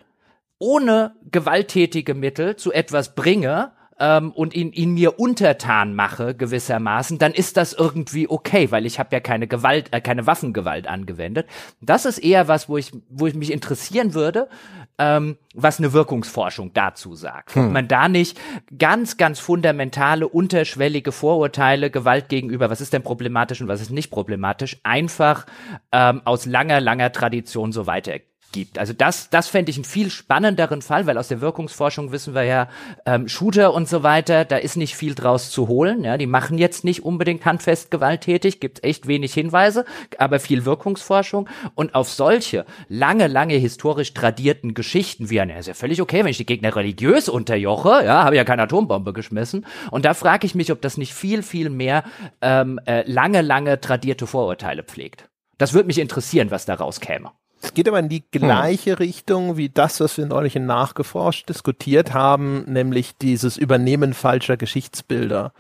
ohne 0.59 1.15
gewalttätige 1.31 2.15
Mittel 2.15 2.57
zu 2.57 2.73
etwas 2.73 3.15
bringe, 3.15 3.73
ähm, 3.99 4.33
und 4.33 4.55
ihn, 4.55 4.73
ihn 4.73 4.93
mir 4.95 5.19
untertan 5.19 5.95
mache 5.95 6.35
gewissermaßen, 6.35 7.19
dann 7.19 7.33
ist 7.33 7.57
das 7.57 7.73
irgendwie 7.73 8.29
okay, 8.29 8.71
weil 8.71 8.87
ich 8.87 8.99
habe 8.99 9.09
ja 9.13 9.21
keine 9.21 9.47
Gewalt, 9.47 9.89
äh, 9.93 10.01
keine 10.01 10.27
Waffengewalt 10.27 10.87
angewendet. 10.87 11.47
Das 11.81 12.05
ist 12.05 12.19
eher 12.19 12.49
was, 12.49 12.69
wo 12.69 12.77
ich, 12.77 12.93
wo 13.09 13.27
ich 13.27 13.35
mich 13.35 13.53
interessieren 13.53 14.15
würde, 14.15 14.49
ähm, 14.99 15.37
was 15.55 15.79
eine 15.79 15.93
Wirkungsforschung 15.93 16.73
dazu 16.73 17.15
sagt. 17.15 17.55
Hm. 17.55 17.67
Ob 17.67 17.73
man 17.73 17.89
da 17.89 18.09
nicht 18.09 18.39
ganz, 18.79 19.17
ganz 19.17 19.39
fundamentale, 19.39 20.29
unterschwellige 20.29 21.13
Vorurteile, 21.13 21.91
Gewalt 21.91 22.29
gegenüber, 22.29 22.71
was 22.71 22.81
ist 22.81 22.93
denn 22.93 23.03
problematisch 23.03 23.61
und 23.61 23.69
was 23.69 23.81
ist 23.81 23.91
nicht 23.91 24.11
problematisch, 24.11 24.79
einfach 24.83 25.47
ähm, 25.93 26.23
aus 26.25 26.47
langer, 26.47 26.81
langer 26.81 27.13
Tradition 27.13 27.73
so 27.73 27.87
weiter 27.87 28.15
gibt. 28.53 28.79
Also 28.79 28.93
das, 28.93 29.31
das 29.31 29.49
fände 29.49 29.71
ich 29.71 29.77
einen 29.77 29.85
viel 29.85 30.11
spannenderen 30.11 30.83
Fall, 30.83 31.07
weil 31.07 31.19
aus 31.19 31.29
der 31.29 31.41
Wirkungsforschung 31.41 32.13
wissen 32.13 32.35
wir 32.35 32.45
ja, 32.45 32.69
ähm, 33.05 33.29
Shooter 33.29 33.75
und 33.75 33.89
so 33.89 34.03
weiter, 34.03 34.45
da 34.45 34.57
ist 34.57 34.77
nicht 34.77 34.97
viel 34.97 35.15
draus 35.15 35.51
zu 35.51 35.69
holen. 35.69 36.05
Ja, 36.05 36.17
die 36.17 36.27
machen 36.27 36.59
jetzt 36.59 36.85
nicht 36.85 37.05
unbedingt 37.05 37.45
handfest 37.45 37.91
gewalttätig, 37.91 38.61
gibt 38.61 38.85
echt 38.85 39.07
wenig 39.07 39.35
Hinweise, 39.35 39.85
aber 40.19 40.41
viel 40.41 40.65
Wirkungsforschung. 40.65 41.49
Und 41.75 41.95
auf 41.95 42.09
solche 42.09 42.65
lange, 42.89 43.27
lange 43.27 43.55
historisch 43.55 44.15
tradierten 44.15 44.75
Geschichten 44.75 45.31
wie, 45.31 45.37
ja, 45.37 45.45
ist 45.45 45.69
ja 45.69 45.75
völlig 45.75 46.01
okay, 46.01 46.21
wenn 46.21 46.31
ich 46.31 46.39
die 46.39 46.47
Gegner 46.47 46.75
religiös 46.75 47.29
unterjoche, 47.29 48.05
ja, 48.05 48.25
habe 48.25 48.37
ja 48.37 48.45
keine 48.45 48.63
Atombombe 48.63 49.13
geschmissen. 49.13 49.67
Und 49.91 50.05
da 50.05 50.15
frage 50.15 50.47
ich 50.47 50.55
mich, 50.55 50.73
ob 50.73 50.81
das 50.81 50.97
nicht 50.97 51.15
viel, 51.15 51.43
viel 51.43 51.71
mehr 51.71 52.05
ähm, 52.41 52.81
äh, 52.87 53.03
lange, 53.11 53.43
lange 53.43 53.81
tradierte 53.81 54.27
Vorurteile 54.27 54.83
pflegt. 54.83 55.29
Das 55.59 55.73
würde 55.73 55.87
mich 55.87 55.99
interessieren, 55.99 56.51
was 56.51 56.67
da 56.67 56.75
rauskäme. 56.75 57.31
Es 57.67 57.75
geht 57.75 57.89
aber 57.89 57.99
in 57.99 58.09
die 58.09 58.23
gleiche 58.31 58.93
hm. 58.93 58.99
Richtung 58.99 59.57
wie 59.57 59.69
das, 59.69 59.99
was 59.99 60.17
wir 60.17 60.27
neulich 60.27 60.55
in 60.55 60.67
Nachgeforscht 60.67 61.49
diskutiert 61.49 62.15
haben, 62.15 62.65
nämlich 62.67 63.17
dieses 63.17 63.57
Übernehmen 63.57 64.15
falscher 64.15 64.57
Geschichtsbilder. 64.57 65.53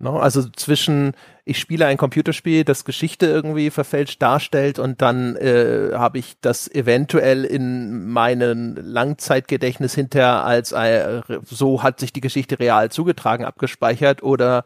No, 0.00 0.18
also 0.18 0.42
zwischen, 0.48 1.12
ich 1.44 1.60
spiele 1.60 1.86
ein 1.86 1.96
Computerspiel, 1.96 2.64
das 2.64 2.84
Geschichte 2.84 3.26
irgendwie 3.26 3.70
verfälscht 3.70 4.20
darstellt 4.20 4.80
und 4.80 5.00
dann 5.00 5.36
äh, 5.36 5.90
habe 5.94 6.18
ich 6.18 6.34
das 6.40 6.68
eventuell 6.68 7.44
in 7.44 8.08
meinem 8.08 8.76
Langzeitgedächtnis 8.76 9.94
hinterher 9.94 10.44
als 10.44 10.72
äh, 10.72 11.22
so 11.44 11.84
hat 11.84 12.00
sich 12.00 12.12
die 12.12 12.20
Geschichte 12.20 12.58
real 12.58 12.90
zugetragen 12.90 13.44
abgespeichert 13.44 14.24
oder 14.24 14.64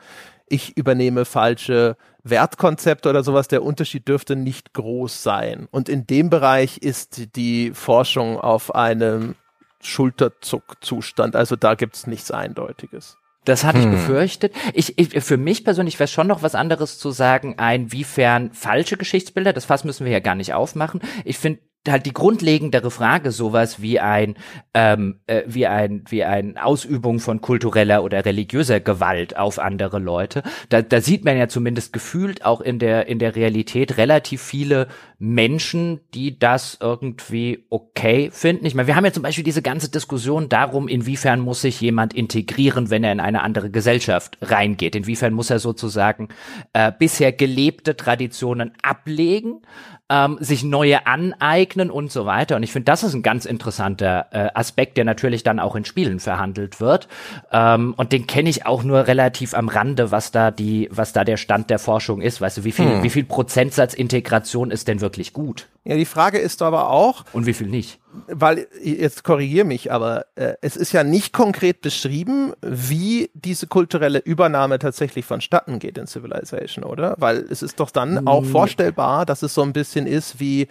ich 0.48 0.78
übernehme 0.78 1.26
falsche 1.26 1.96
Wertkonzepte 2.30 3.08
oder 3.08 3.22
sowas. 3.22 3.48
Der 3.48 3.62
Unterschied 3.62 4.08
dürfte 4.08 4.36
nicht 4.36 4.74
groß 4.74 5.22
sein. 5.22 5.68
Und 5.70 5.88
in 5.88 6.06
dem 6.06 6.30
Bereich 6.30 6.78
ist 6.78 7.36
die 7.36 7.72
Forschung 7.74 8.38
auf 8.38 8.74
einem 8.74 9.34
Schulterzuckzustand. 9.80 11.36
Also 11.36 11.56
da 11.56 11.74
gibt's 11.74 12.06
nichts 12.06 12.30
Eindeutiges. 12.30 13.16
Das 13.44 13.64
hatte 13.64 13.82
hm. 13.82 13.92
ich 13.92 13.98
befürchtet. 13.98 14.54
Ich, 14.74 14.98
ich, 14.98 15.24
für 15.24 15.38
mich 15.38 15.64
persönlich 15.64 15.98
wäre 15.98 16.08
schon 16.08 16.26
noch 16.26 16.42
was 16.42 16.54
anderes 16.54 16.98
zu 16.98 17.10
sagen, 17.10 17.56
inwiefern 17.58 18.52
falsche 18.52 18.96
Geschichtsbilder, 18.96 19.52
das 19.52 19.64
Fass 19.64 19.84
müssen 19.84 20.04
wir 20.04 20.12
ja 20.12 20.20
gar 20.20 20.34
nicht 20.34 20.52
aufmachen. 20.52 21.00
Ich 21.24 21.38
finde 21.38 21.60
halt 21.86 22.06
die 22.06 22.12
grundlegendere 22.12 22.90
Frage 22.90 23.30
sowas 23.30 23.80
wie 23.80 24.00
ein 24.00 24.36
ähm, 24.74 25.20
äh, 25.26 25.42
wie 25.46 25.66
ein 25.66 26.04
wie 26.08 26.24
ein 26.24 26.58
Ausübung 26.58 27.20
von 27.20 27.40
kultureller 27.40 28.02
oder 28.02 28.24
religiöser 28.24 28.80
Gewalt 28.80 29.36
auf 29.36 29.58
andere 29.58 29.98
Leute. 29.98 30.42
Da, 30.68 30.82
da 30.82 31.00
sieht 31.00 31.24
man 31.24 31.38
ja 31.38 31.48
zumindest 31.48 31.92
gefühlt 31.92 32.44
auch 32.44 32.60
in 32.60 32.78
der 32.78 33.06
in 33.06 33.18
der 33.18 33.36
Realität 33.36 33.96
relativ 33.96 34.42
viele 34.42 34.88
Menschen 35.18 36.00
die 36.14 36.38
das 36.38 36.78
irgendwie 36.80 37.64
okay 37.70 38.30
finden. 38.32 38.66
Ich 38.66 38.74
meine 38.74 38.88
wir 38.88 38.96
haben 38.96 39.04
ja 39.04 39.12
zum 39.12 39.22
Beispiel 39.22 39.44
diese 39.44 39.62
ganze 39.62 39.90
Diskussion 39.90 40.48
darum 40.48 40.88
inwiefern 40.88 41.40
muss 41.40 41.62
sich 41.62 41.80
jemand 41.80 42.12
integrieren 42.12 42.90
wenn 42.90 43.04
er 43.04 43.12
in 43.12 43.20
eine 43.20 43.42
andere 43.42 43.70
Gesellschaft 43.70 44.38
reingeht? 44.42 44.94
Inwiefern 44.94 45.32
muss 45.32 45.50
er 45.50 45.58
sozusagen 45.58 46.28
äh, 46.72 46.92
bisher 46.96 47.32
gelebte 47.32 47.96
Traditionen 47.96 48.72
ablegen 48.82 49.62
ähm, 50.10 50.38
sich 50.40 50.64
neue 50.64 51.06
aneignen 51.06 51.90
und 51.90 52.10
so 52.10 52.24
weiter. 52.24 52.56
Und 52.56 52.62
ich 52.62 52.72
finde, 52.72 52.84
das 52.84 53.02
ist 53.02 53.14
ein 53.14 53.22
ganz 53.22 53.44
interessanter 53.44 54.26
äh, 54.30 54.48
Aspekt, 54.54 54.96
der 54.96 55.04
natürlich 55.04 55.42
dann 55.42 55.60
auch 55.60 55.76
in 55.76 55.84
Spielen 55.84 56.20
verhandelt 56.20 56.80
wird. 56.80 57.08
Ähm, 57.52 57.94
und 57.96 58.12
den 58.12 58.26
kenne 58.26 58.48
ich 58.48 58.66
auch 58.66 58.82
nur 58.82 59.06
relativ 59.06 59.54
am 59.54 59.68
Rande, 59.68 60.10
was 60.10 60.30
da 60.30 60.50
die, 60.50 60.88
was 60.90 61.12
da 61.12 61.24
der 61.24 61.36
Stand 61.36 61.70
der 61.70 61.78
Forschung 61.78 62.20
ist. 62.20 62.40
Weißt 62.40 62.58
du, 62.58 62.64
wie 62.64 62.72
viel, 62.72 62.86
hm. 62.86 63.02
wie 63.02 63.10
viel 63.10 63.24
Prozentsatz 63.24 63.94
Integration 63.94 64.70
ist 64.70 64.88
denn 64.88 65.00
wirklich 65.00 65.32
gut? 65.32 65.66
Ja, 65.84 65.96
die 65.96 66.04
Frage 66.04 66.38
ist 66.38 66.60
aber 66.60 66.90
auch. 66.90 67.24
Und 67.32 67.46
wie 67.46 67.54
viel 67.54 67.68
nicht? 67.68 67.98
Weil, 68.26 68.66
jetzt 68.82 69.24
korrigier 69.24 69.64
mich, 69.64 69.90
aber 69.90 70.26
äh, 70.34 70.54
es 70.60 70.76
ist 70.76 70.92
ja 70.92 71.02
nicht 71.02 71.32
konkret 71.32 71.80
beschrieben, 71.80 72.52
wie 72.60 73.30
diese 73.32 73.66
kulturelle 73.66 74.18
Übernahme 74.18 74.78
tatsächlich 74.78 75.24
vonstatten 75.24 75.78
geht 75.78 75.96
in 75.96 76.06
Civilization, 76.06 76.84
oder? 76.84 77.14
Weil 77.18 77.38
es 77.48 77.62
ist 77.62 77.80
doch 77.80 77.90
dann 77.90 78.26
auch 78.26 78.44
vorstellbar, 78.44 79.24
dass 79.24 79.42
es 79.42 79.54
so 79.54 79.62
ein 79.62 79.72
bisschen 79.72 80.06
ist 80.06 80.40
wie 80.40 80.68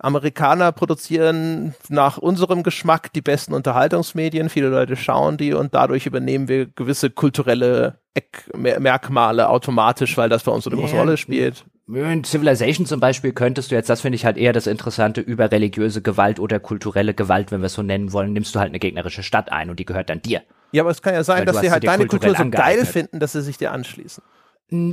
Amerikaner 0.00 0.72
produzieren 0.72 1.74
nach 1.88 2.18
unserem 2.18 2.62
Geschmack 2.62 3.12
die 3.12 3.20
besten 3.20 3.52
Unterhaltungsmedien. 3.52 4.48
Viele 4.48 4.68
Leute 4.68 4.96
schauen 4.96 5.36
die 5.36 5.52
und 5.52 5.74
dadurch 5.74 6.06
übernehmen 6.06 6.48
wir 6.48 6.66
gewisse 6.66 7.10
kulturelle 7.10 7.98
Eckmerkmale 8.14 9.48
automatisch, 9.48 10.16
weil 10.16 10.28
das 10.28 10.42
bei 10.42 10.52
uns 10.52 10.64
so 10.64 10.70
eine 10.70 10.80
große 10.80 10.96
Rolle 10.96 11.16
spielt. 11.16 11.64
In 11.92 12.22
Civilization 12.22 12.86
zum 12.86 13.00
Beispiel 13.00 13.32
könntest 13.32 13.70
du 13.70 13.74
jetzt, 13.74 13.90
das 13.90 14.00
finde 14.00 14.14
ich 14.16 14.24
halt 14.24 14.36
eher 14.36 14.52
das 14.52 14.68
Interessante, 14.68 15.20
über 15.20 15.50
religiöse 15.50 16.02
Gewalt 16.02 16.38
oder 16.38 16.60
kulturelle 16.60 17.14
Gewalt, 17.14 17.50
wenn 17.50 17.60
wir 17.60 17.66
es 17.66 17.74
so 17.74 17.82
nennen 17.82 18.12
wollen, 18.12 18.32
nimmst 18.32 18.54
du 18.54 18.60
halt 18.60 18.68
eine 18.68 18.78
gegnerische 18.78 19.24
Stadt 19.24 19.50
ein 19.50 19.70
und 19.70 19.80
die 19.80 19.84
gehört 19.84 20.08
dann 20.08 20.22
dir. 20.22 20.42
Ja, 20.72 20.84
aber 20.84 20.90
es 20.90 21.02
kann 21.02 21.14
ja 21.14 21.24
sein, 21.24 21.46
dass 21.46 21.60
sie 21.60 21.70
halt 21.70 21.84
deine 21.84 22.06
Kultur 22.06 22.34
so 22.36 22.48
geil 22.48 22.86
finden, 22.86 23.18
dass 23.18 23.32
sie 23.32 23.42
sich 23.42 23.58
dir 23.58 23.72
anschließen. 23.72 24.22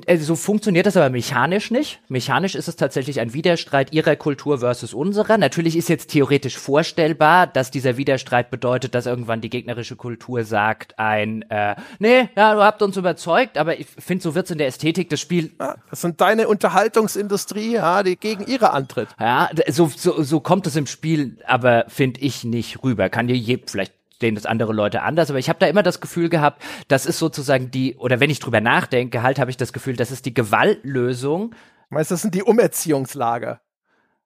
Also 0.07 0.25
so 0.25 0.35
funktioniert 0.35 0.85
das 0.85 0.97
aber 0.97 1.09
mechanisch 1.09 1.69
nicht. 1.69 1.99
Mechanisch 2.07 2.55
ist 2.55 2.67
es 2.67 2.75
tatsächlich 2.75 3.19
ein 3.19 3.33
Widerstreit 3.33 3.93
ihrer 3.93 4.15
Kultur 4.15 4.59
versus 4.59 4.93
unserer. 4.93 5.37
Natürlich 5.37 5.77
ist 5.77 5.87
jetzt 5.87 6.09
theoretisch 6.09 6.57
vorstellbar, 6.57 7.45
dass 7.47 7.69
dieser 7.69 7.97
Widerstreit 7.97 8.49
bedeutet, 8.49 8.95
dass 8.95 9.05
irgendwann 9.05 9.41
die 9.41 9.49
gegnerische 9.49 9.95
Kultur 9.95 10.43
sagt, 10.43 10.97
ein, 10.97 11.43
äh, 11.49 11.75
nee, 11.99 12.29
ja, 12.35 12.55
du 12.55 12.63
habt 12.63 12.81
uns 12.81 12.97
überzeugt, 12.97 13.57
aber 13.57 13.79
ich 13.79 13.87
finde, 13.87 14.23
so 14.23 14.33
wird's 14.33 14.49
in 14.49 14.57
der 14.57 14.67
Ästhetik 14.67 15.09
des 15.09 15.19
Spiels. 15.19 15.51
Das 15.89 16.01
sind 16.01 16.21
deine 16.21 16.47
Unterhaltungsindustrie, 16.47 17.73
ja, 17.73 18.01
die 18.01 18.17
gegen 18.17 18.45
ihre 18.47 18.71
antritt. 18.71 19.09
Ja, 19.19 19.49
so, 19.69 19.91
so, 19.95 20.23
so 20.23 20.39
kommt 20.39 20.65
es 20.65 20.75
im 20.75 20.87
Spiel, 20.87 21.37
aber 21.45 21.85
finde 21.87 22.21
ich 22.21 22.43
nicht 22.43 22.83
rüber. 22.83 23.09
Kann 23.09 23.27
dir 23.27 23.37
je, 23.37 23.59
vielleicht 23.65 23.93
sehen 24.19 24.35
das 24.35 24.45
andere 24.45 24.73
Leute 24.73 25.01
anders, 25.03 25.29
aber 25.29 25.39
ich 25.39 25.49
habe 25.49 25.59
da 25.59 25.67
immer 25.67 25.83
das 25.83 26.01
Gefühl 26.01 26.29
gehabt, 26.29 26.63
das 26.87 27.05
ist 27.05 27.19
sozusagen 27.19 27.71
die, 27.71 27.95
oder 27.97 28.19
wenn 28.19 28.29
ich 28.29 28.39
drüber 28.39 28.61
nachdenke, 28.61 29.21
halt 29.21 29.39
habe 29.39 29.51
ich 29.51 29.57
das 29.57 29.73
Gefühl, 29.73 29.95
das 29.95 30.11
ist 30.11 30.25
die 30.25 30.33
Gewaltlösung. 30.33 31.53
Meinst 31.89 32.11
du, 32.11 32.15
das 32.15 32.21
sind 32.23 32.35
die 32.35 32.43
Umerziehungslager? 32.43 33.61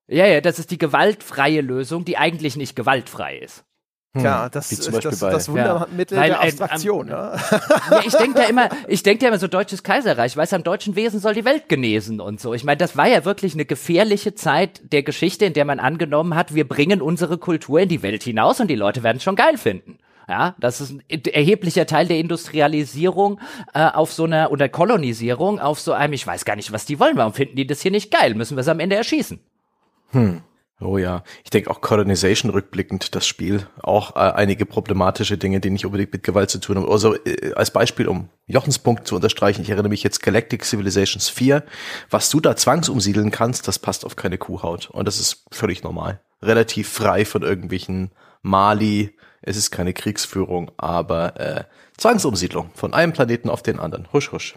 Ja, 0.07 0.25
ja, 0.25 0.41
das 0.41 0.59
ist 0.59 0.71
die 0.71 0.77
gewaltfreie 0.77 1.61
Lösung, 1.61 2.05
die 2.05 2.17
eigentlich 2.17 2.57
nicht 2.57 2.75
gewaltfrei 2.75 3.37
ist. 3.37 3.63
Hm. 4.13 4.25
Ja, 4.25 4.49
das 4.49 4.73
ist 4.73 4.91
das, 4.93 5.19
das 5.19 5.47
Wundermittel 5.47 6.17
ja. 6.17 6.25
der 6.25 6.41
Abstraktion. 6.41 7.07
Ein, 7.07 7.11
ja. 7.11 7.35
ja, 7.91 8.01
ich 8.05 8.13
denke 8.13 8.39
da 8.39 8.43
immer, 8.43 8.69
ich 8.89 9.03
denke 9.03 9.21
da 9.21 9.29
immer 9.29 9.39
so 9.39 9.47
deutsches 9.47 9.83
Kaiserreich, 9.83 10.35
weiß 10.35 10.51
am 10.51 10.63
deutschen 10.63 10.97
Wesen 10.97 11.21
soll 11.21 11.33
die 11.33 11.45
Welt 11.45 11.69
genesen 11.69 12.19
und 12.19 12.41
so. 12.41 12.53
Ich 12.53 12.65
meine, 12.65 12.75
das 12.75 12.97
war 12.97 13.07
ja 13.07 13.23
wirklich 13.23 13.53
eine 13.53 13.63
gefährliche 13.63 14.35
Zeit 14.35 14.81
der 14.91 15.03
Geschichte, 15.03 15.45
in 15.45 15.53
der 15.53 15.63
man 15.63 15.79
angenommen 15.79 16.35
hat, 16.35 16.53
wir 16.53 16.67
bringen 16.67 17.01
unsere 17.01 17.37
Kultur 17.37 17.79
in 17.79 17.87
die 17.87 18.03
Welt 18.03 18.23
hinaus 18.23 18.59
und 18.59 18.67
die 18.67 18.75
Leute 18.75 19.01
werden 19.01 19.17
es 19.17 19.23
schon 19.23 19.37
geil 19.37 19.57
finden. 19.57 19.97
Ja, 20.27 20.55
das 20.59 20.81
ist 20.81 20.91
ein 20.91 21.03
erheblicher 21.09 21.85
Teil 21.85 22.07
der 22.07 22.19
Industrialisierung 22.19 23.39
äh, 23.73 23.85
auf 23.85 24.11
so 24.11 24.25
einer 24.25 24.51
oder 24.51 24.67
Kolonisierung 24.67 25.59
auf 25.59 25.79
so 25.79 25.93
einem, 25.93 26.13
ich 26.13 26.27
weiß 26.27 26.43
gar 26.43 26.57
nicht, 26.57 26.73
was 26.73 26.85
die 26.85 26.99
wollen, 26.99 27.15
warum 27.15 27.33
finden 27.33 27.55
die 27.55 27.65
das 27.65 27.81
hier 27.81 27.91
nicht 27.91 28.11
geil? 28.11 28.33
Müssen 28.35 28.57
wir 28.57 28.61
es 28.61 28.67
am 28.67 28.79
Ende 28.81 28.97
erschießen? 28.97 29.39
Hm. 30.11 30.41
Oh 30.81 30.97
ja, 30.97 31.23
ich 31.43 31.51
denke 31.51 31.69
auch 31.69 31.79
Colonization 31.79 32.49
rückblickend, 32.49 33.13
das 33.13 33.27
Spiel, 33.27 33.67
auch 33.83 34.15
äh, 34.15 34.19
einige 34.19 34.65
problematische 34.65 35.37
Dinge, 35.37 35.59
die 35.59 35.69
nicht 35.69 35.85
unbedingt 35.85 36.11
mit 36.11 36.23
Gewalt 36.23 36.49
zu 36.49 36.59
tun 36.59 36.77
haben. 36.77 36.89
Also 36.89 37.15
äh, 37.23 37.53
als 37.53 37.69
Beispiel, 37.71 38.07
um 38.07 38.29
Jochens 38.47 38.79
Punkt 38.79 39.05
zu 39.07 39.15
unterstreichen, 39.15 39.61
ich 39.61 39.69
erinnere 39.69 39.89
mich 39.89 40.01
jetzt 40.01 40.23
Galactic 40.23 40.65
Civilizations 40.65 41.29
4, 41.29 41.63
was 42.09 42.31
du 42.31 42.39
da 42.39 42.55
zwangsumsiedeln 42.55 43.29
kannst, 43.29 43.67
das 43.67 43.77
passt 43.77 44.05
auf 44.05 44.15
keine 44.15 44.39
Kuhhaut 44.39 44.89
und 44.89 45.07
das 45.07 45.19
ist 45.19 45.45
völlig 45.51 45.83
normal. 45.83 46.19
relativ 46.41 46.89
frei 46.89 47.25
von 47.25 47.43
irgendwelchen 47.43 48.09
Mali. 48.41 49.15
Es 49.41 49.57
ist 49.57 49.71
keine 49.71 49.93
Kriegsführung, 49.93 50.71
aber 50.77 51.39
äh, 51.39 51.63
Zwangsumsiedlung 51.97 52.69
von 52.73 52.93
einem 52.93 53.13
Planeten 53.13 53.49
auf 53.49 53.63
den 53.63 53.79
anderen. 53.79 54.07
Husch, 54.13 54.31
husch. 54.31 54.55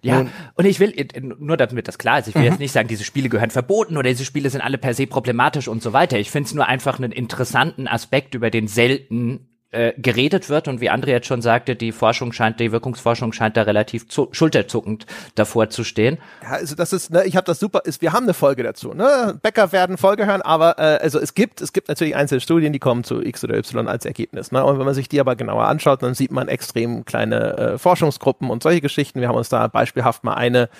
Ja, 0.00 0.18
Nun, 0.18 0.30
und 0.54 0.64
ich 0.64 0.80
will, 0.80 0.94
nur 1.38 1.56
damit 1.56 1.86
das 1.86 1.98
klar 1.98 2.18
ist, 2.18 2.28
ich 2.28 2.34
will 2.34 2.42
mhm. 2.42 2.48
jetzt 2.48 2.58
nicht 2.58 2.72
sagen, 2.72 2.88
diese 2.88 3.04
Spiele 3.04 3.28
gehören 3.28 3.50
verboten 3.50 3.96
oder 3.96 4.08
diese 4.08 4.24
Spiele 4.24 4.48
sind 4.50 4.62
alle 4.62 4.78
per 4.78 4.94
se 4.94 5.06
problematisch 5.06 5.68
und 5.68 5.82
so 5.82 5.92
weiter. 5.92 6.18
Ich 6.18 6.30
finde 6.30 6.46
es 6.48 6.54
nur 6.54 6.66
einfach 6.66 6.98
einen 6.98 7.12
interessanten 7.12 7.86
Aspekt, 7.86 8.34
über 8.34 8.50
den 8.50 8.68
selten 8.68 9.48
äh, 9.76 9.92
geredet 9.98 10.48
wird 10.48 10.68
und 10.68 10.80
wie 10.80 10.90
André 10.90 11.10
jetzt 11.10 11.26
schon 11.26 11.42
sagte, 11.42 11.76
die 11.76 11.92
Forschung 11.92 12.32
scheint, 12.32 12.58
die 12.60 12.72
Wirkungsforschung 12.72 13.32
scheint 13.32 13.56
da 13.56 13.62
relativ 13.62 14.08
zu, 14.08 14.28
schulterzuckend 14.32 15.04
davor 15.34 15.68
zu 15.68 15.84
stehen. 15.84 16.18
Ja, 16.42 16.52
also 16.52 16.74
das 16.74 16.92
ist, 16.92 17.10
ne, 17.10 17.24
ich 17.24 17.36
habe 17.36 17.44
das 17.44 17.60
super, 17.60 17.82
ist, 17.84 18.00
wir 18.00 18.12
haben 18.12 18.24
eine 18.24 18.34
Folge 18.34 18.62
dazu, 18.62 18.94
ne? 18.94 19.38
Bäcker 19.42 19.72
werden 19.72 19.98
Folge 19.98 20.26
hören, 20.26 20.40
aber 20.40 20.78
äh, 20.78 20.98
also 21.02 21.20
es 21.20 21.34
gibt, 21.34 21.60
es 21.60 21.72
gibt 21.72 21.88
natürlich 21.88 22.16
einzelne 22.16 22.40
Studien, 22.40 22.72
die 22.72 22.78
kommen 22.78 23.04
zu 23.04 23.20
X 23.22 23.44
oder 23.44 23.56
Y 23.56 23.86
als 23.86 24.06
Ergebnis, 24.06 24.50
ne? 24.50 24.64
Und 24.64 24.78
wenn 24.78 24.86
man 24.86 24.94
sich 24.94 25.08
die 25.08 25.20
aber 25.20 25.36
genauer 25.36 25.66
anschaut, 25.66 26.02
dann 26.02 26.14
sieht 26.14 26.30
man 26.32 26.48
extrem 26.48 27.04
kleine 27.04 27.56
äh, 27.58 27.78
Forschungsgruppen 27.78 28.48
und 28.48 28.62
solche 28.62 28.80
Geschichten. 28.80 29.20
Wir 29.20 29.28
haben 29.28 29.36
uns 29.36 29.50
da 29.50 29.68
beispielhaft 29.68 30.24
mal 30.24 30.34
eine 30.34 30.70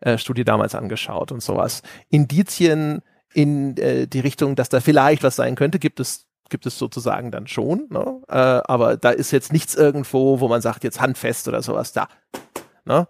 äh, 0.00 0.16
Studie 0.16 0.44
damals 0.44 0.74
angeschaut 0.74 1.32
und 1.32 1.42
sowas. 1.42 1.82
Indizien 2.10 3.02
in 3.32 3.76
äh, 3.78 4.06
die 4.06 4.20
Richtung, 4.20 4.54
dass 4.54 4.68
da 4.68 4.80
vielleicht 4.80 5.22
was 5.22 5.36
sein 5.36 5.56
könnte, 5.56 5.78
gibt 5.78 5.98
es 5.98 6.26
gibt 6.54 6.66
es 6.66 6.78
sozusagen 6.78 7.32
dann 7.32 7.48
schon. 7.48 7.88
Ne? 7.90 8.22
Äh, 8.28 8.36
aber 8.36 8.96
da 8.96 9.10
ist 9.10 9.32
jetzt 9.32 9.52
nichts 9.52 9.74
irgendwo, 9.74 10.38
wo 10.38 10.46
man 10.46 10.60
sagt, 10.60 10.84
jetzt 10.84 11.00
handfest 11.00 11.48
oder 11.48 11.62
sowas 11.62 11.92
da. 11.92 12.06
Ne? 12.84 13.08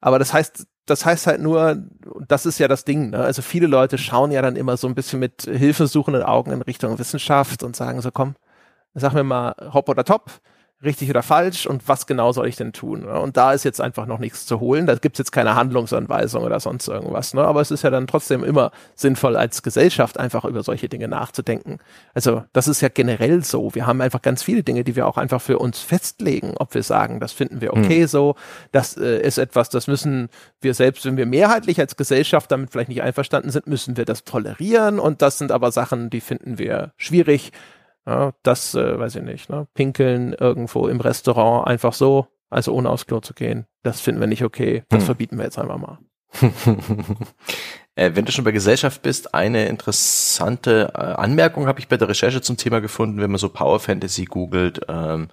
Aber 0.00 0.20
das 0.20 0.32
heißt, 0.32 0.68
das 0.84 1.04
heißt 1.04 1.26
halt 1.26 1.40
nur, 1.40 1.82
das 2.28 2.46
ist 2.46 2.60
ja 2.60 2.68
das 2.68 2.84
Ding. 2.84 3.10
Ne? 3.10 3.18
Also 3.18 3.42
viele 3.42 3.66
Leute 3.66 3.98
schauen 3.98 4.30
ja 4.30 4.40
dann 4.40 4.54
immer 4.54 4.76
so 4.76 4.86
ein 4.86 4.94
bisschen 4.94 5.18
mit 5.18 5.42
hilfesuchenden 5.42 6.22
Augen 6.22 6.52
in 6.52 6.62
Richtung 6.62 6.96
Wissenschaft 7.00 7.64
und 7.64 7.74
sagen 7.74 8.00
so, 8.02 8.12
komm, 8.12 8.36
sag 8.94 9.14
mir 9.14 9.24
mal 9.24 9.56
hopp 9.74 9.88
oder 9.88 10.04
top 10.04 10.30
richtig 10.84 11.08
oder 11.08 11.22
falsch 11.22 11.66
und 11.66 11.88
was 11.88 12.06
genau 12.06 12.32
soll 12.32 12.48
ich 12.48 12.56
denn 12.56 12.72
tun? 12.72 13.04
Ne? 13.04 13.18
Und 13.18 13.36
da 13.36 13.52
ist 13.52 13.64
jetzt 13.64 13.80
einfach 13.80 14.04
noch 14.04 14.18
nichts 14.18 14.44
zu 14.44 14.60
holen. 14.60 14.86
Da 14.86 14.94
gibt's 14.96 15.18
jetzt 15.18 15.32
keine 15.32 15.54
Handlungsanweisung 15.54 16.42
oder 16.42 16.60
sonst 16.60 16.86
irgendwas. 16.88 17.32
Ne? 17.32 17.42
Aber 17.42 17.62
es 17.62 17.70
ist 17.70 17.82
ja 17.82 17.88
dann 17.88 18.06
trotzdem 18.06 18.44
immer 18.44 18.72
sinnvoll, 18.94 19.36
als 19.36 19.62
Gesellschaft 19.62 20.18
einfach 20.18 20.44
über 20.44 20.62
solche 20.62 20.88
Dinge 20.88 21.08
nachzudenken. 21.08 21.78
Also 22.12 22.44
das 22.52 22.68
ist 22.68 22.82
ja 22.82 22.88
generell 22.88 23.42
so. 23.42 23.74
Wir 23.74 23.86
haben 23.86 24.02
einfach 24.02 24.20
ganz 24.20 24.42
viele 24.42 24.62
Dinge, 24.62 24.84
die 24.84 24.96
wir 24.96 25.06
auch 25.06 25.16
einfach 25.16 25.40
für 25.40 25.58
uns 25.58 25.80
festlegen, 25.80 26.54
ob 26.58 26.74
wir 26.74 26.82
sagen, 26.82 27.20
das 27.20 27.32
finden 27.32 27.62
wir 27.62 27.72
okay 27.72 28.02
hm. 28.02 28.08
so, 28.08 28.34
das 28.70 28.98
äh, 28.98 29.20
ist 29.22 29.38
etwas, 29.38 29.70
das 29.70 29.86
müssen 29.86 30.28
wir 30.60 30.74
selbst, 30.74 31.06
wenn 31.06 31.16
wir 31.16 31.26
mehrheitlich 31.26 31.80
als 31.80 31.96
Gesellschaft 31.96 32.50
damit 32.52 32.70
vielleicht 32.70 32.90
nicht 32.90 33.02
einverstanden 33.02 33.50
sind, 33.50 33.66
müssen 33.66 33.96
wir 33.96 34.04
das 34.04 34.24
tolerieren. 34.24 34.98
Und 34.98 35.22
das 35.22 35.38
sind 35.38 35.52
aber 35.52 35.72
Sachen, 35.72 36.10
die 36.10 36.20
finden 36.20 36.58
wir 36.58 36.92
schwierig 36.98 37.52
ja, 38.06 38.32
das 38.42 38.74
äh, 38.74 38.98
weiß 38.98 39.16
ich 39.16 39.22
nicht. 39.22 39.50
Ne? 39.50 39.66
Pinkeln 39.74 40.32
irgendwo 40.32 40.86
im 40.88 41.00
Restaurant 41.00 41.66
einfach 41.66 41.92
so, 41.92 42.26
also 42.50 42.72
ohne 42.72 42.90
aufs 42.90 43.06
Klo 43.06 43.20
zu 43.20 43.34
gehen, 43.34 43.66
das 43.82 44.00
finden 44.00 44.20
wir 44.20 44.28
nicht 44.28 44.44
okay. 44.44 44.84
Das 44.88 45.00
hm. 45.00 45.06
verbieten 45.06 45.36
wir 45.38 45.44
jetzt 45.44 45.58
einfach 45.58 45.78
mal. 45.78 45.98
äh, 47.94 48.10
wenn 48.14 48.24
du 48.24 48.32
schon 48.32 48.44
bei 48.44 48.52
Gesellschaft 48.52 49.02
bist, 49.02 49.34
eine 49.34 49.66
interessante 49.66 50.92
äh, 50.94 50.98
Anmerkung 50.98 51.66
habe 51.66 51.80
ich 51.80 51.88
bei 51.88 51.96
der 51.96 52.08
Recherche 52.08 52.42
zum 52.42 52.56
Thema 52.56 52.80
gefunden, 52.80 53.20
wenn 53.20 53.30
man 53.30 53.38
so 53.38 53.48
Power 53.48 53.80
Fantasy 53.80 54.24
googelt. 54.24 54.80
Ähm, 54.88 55.28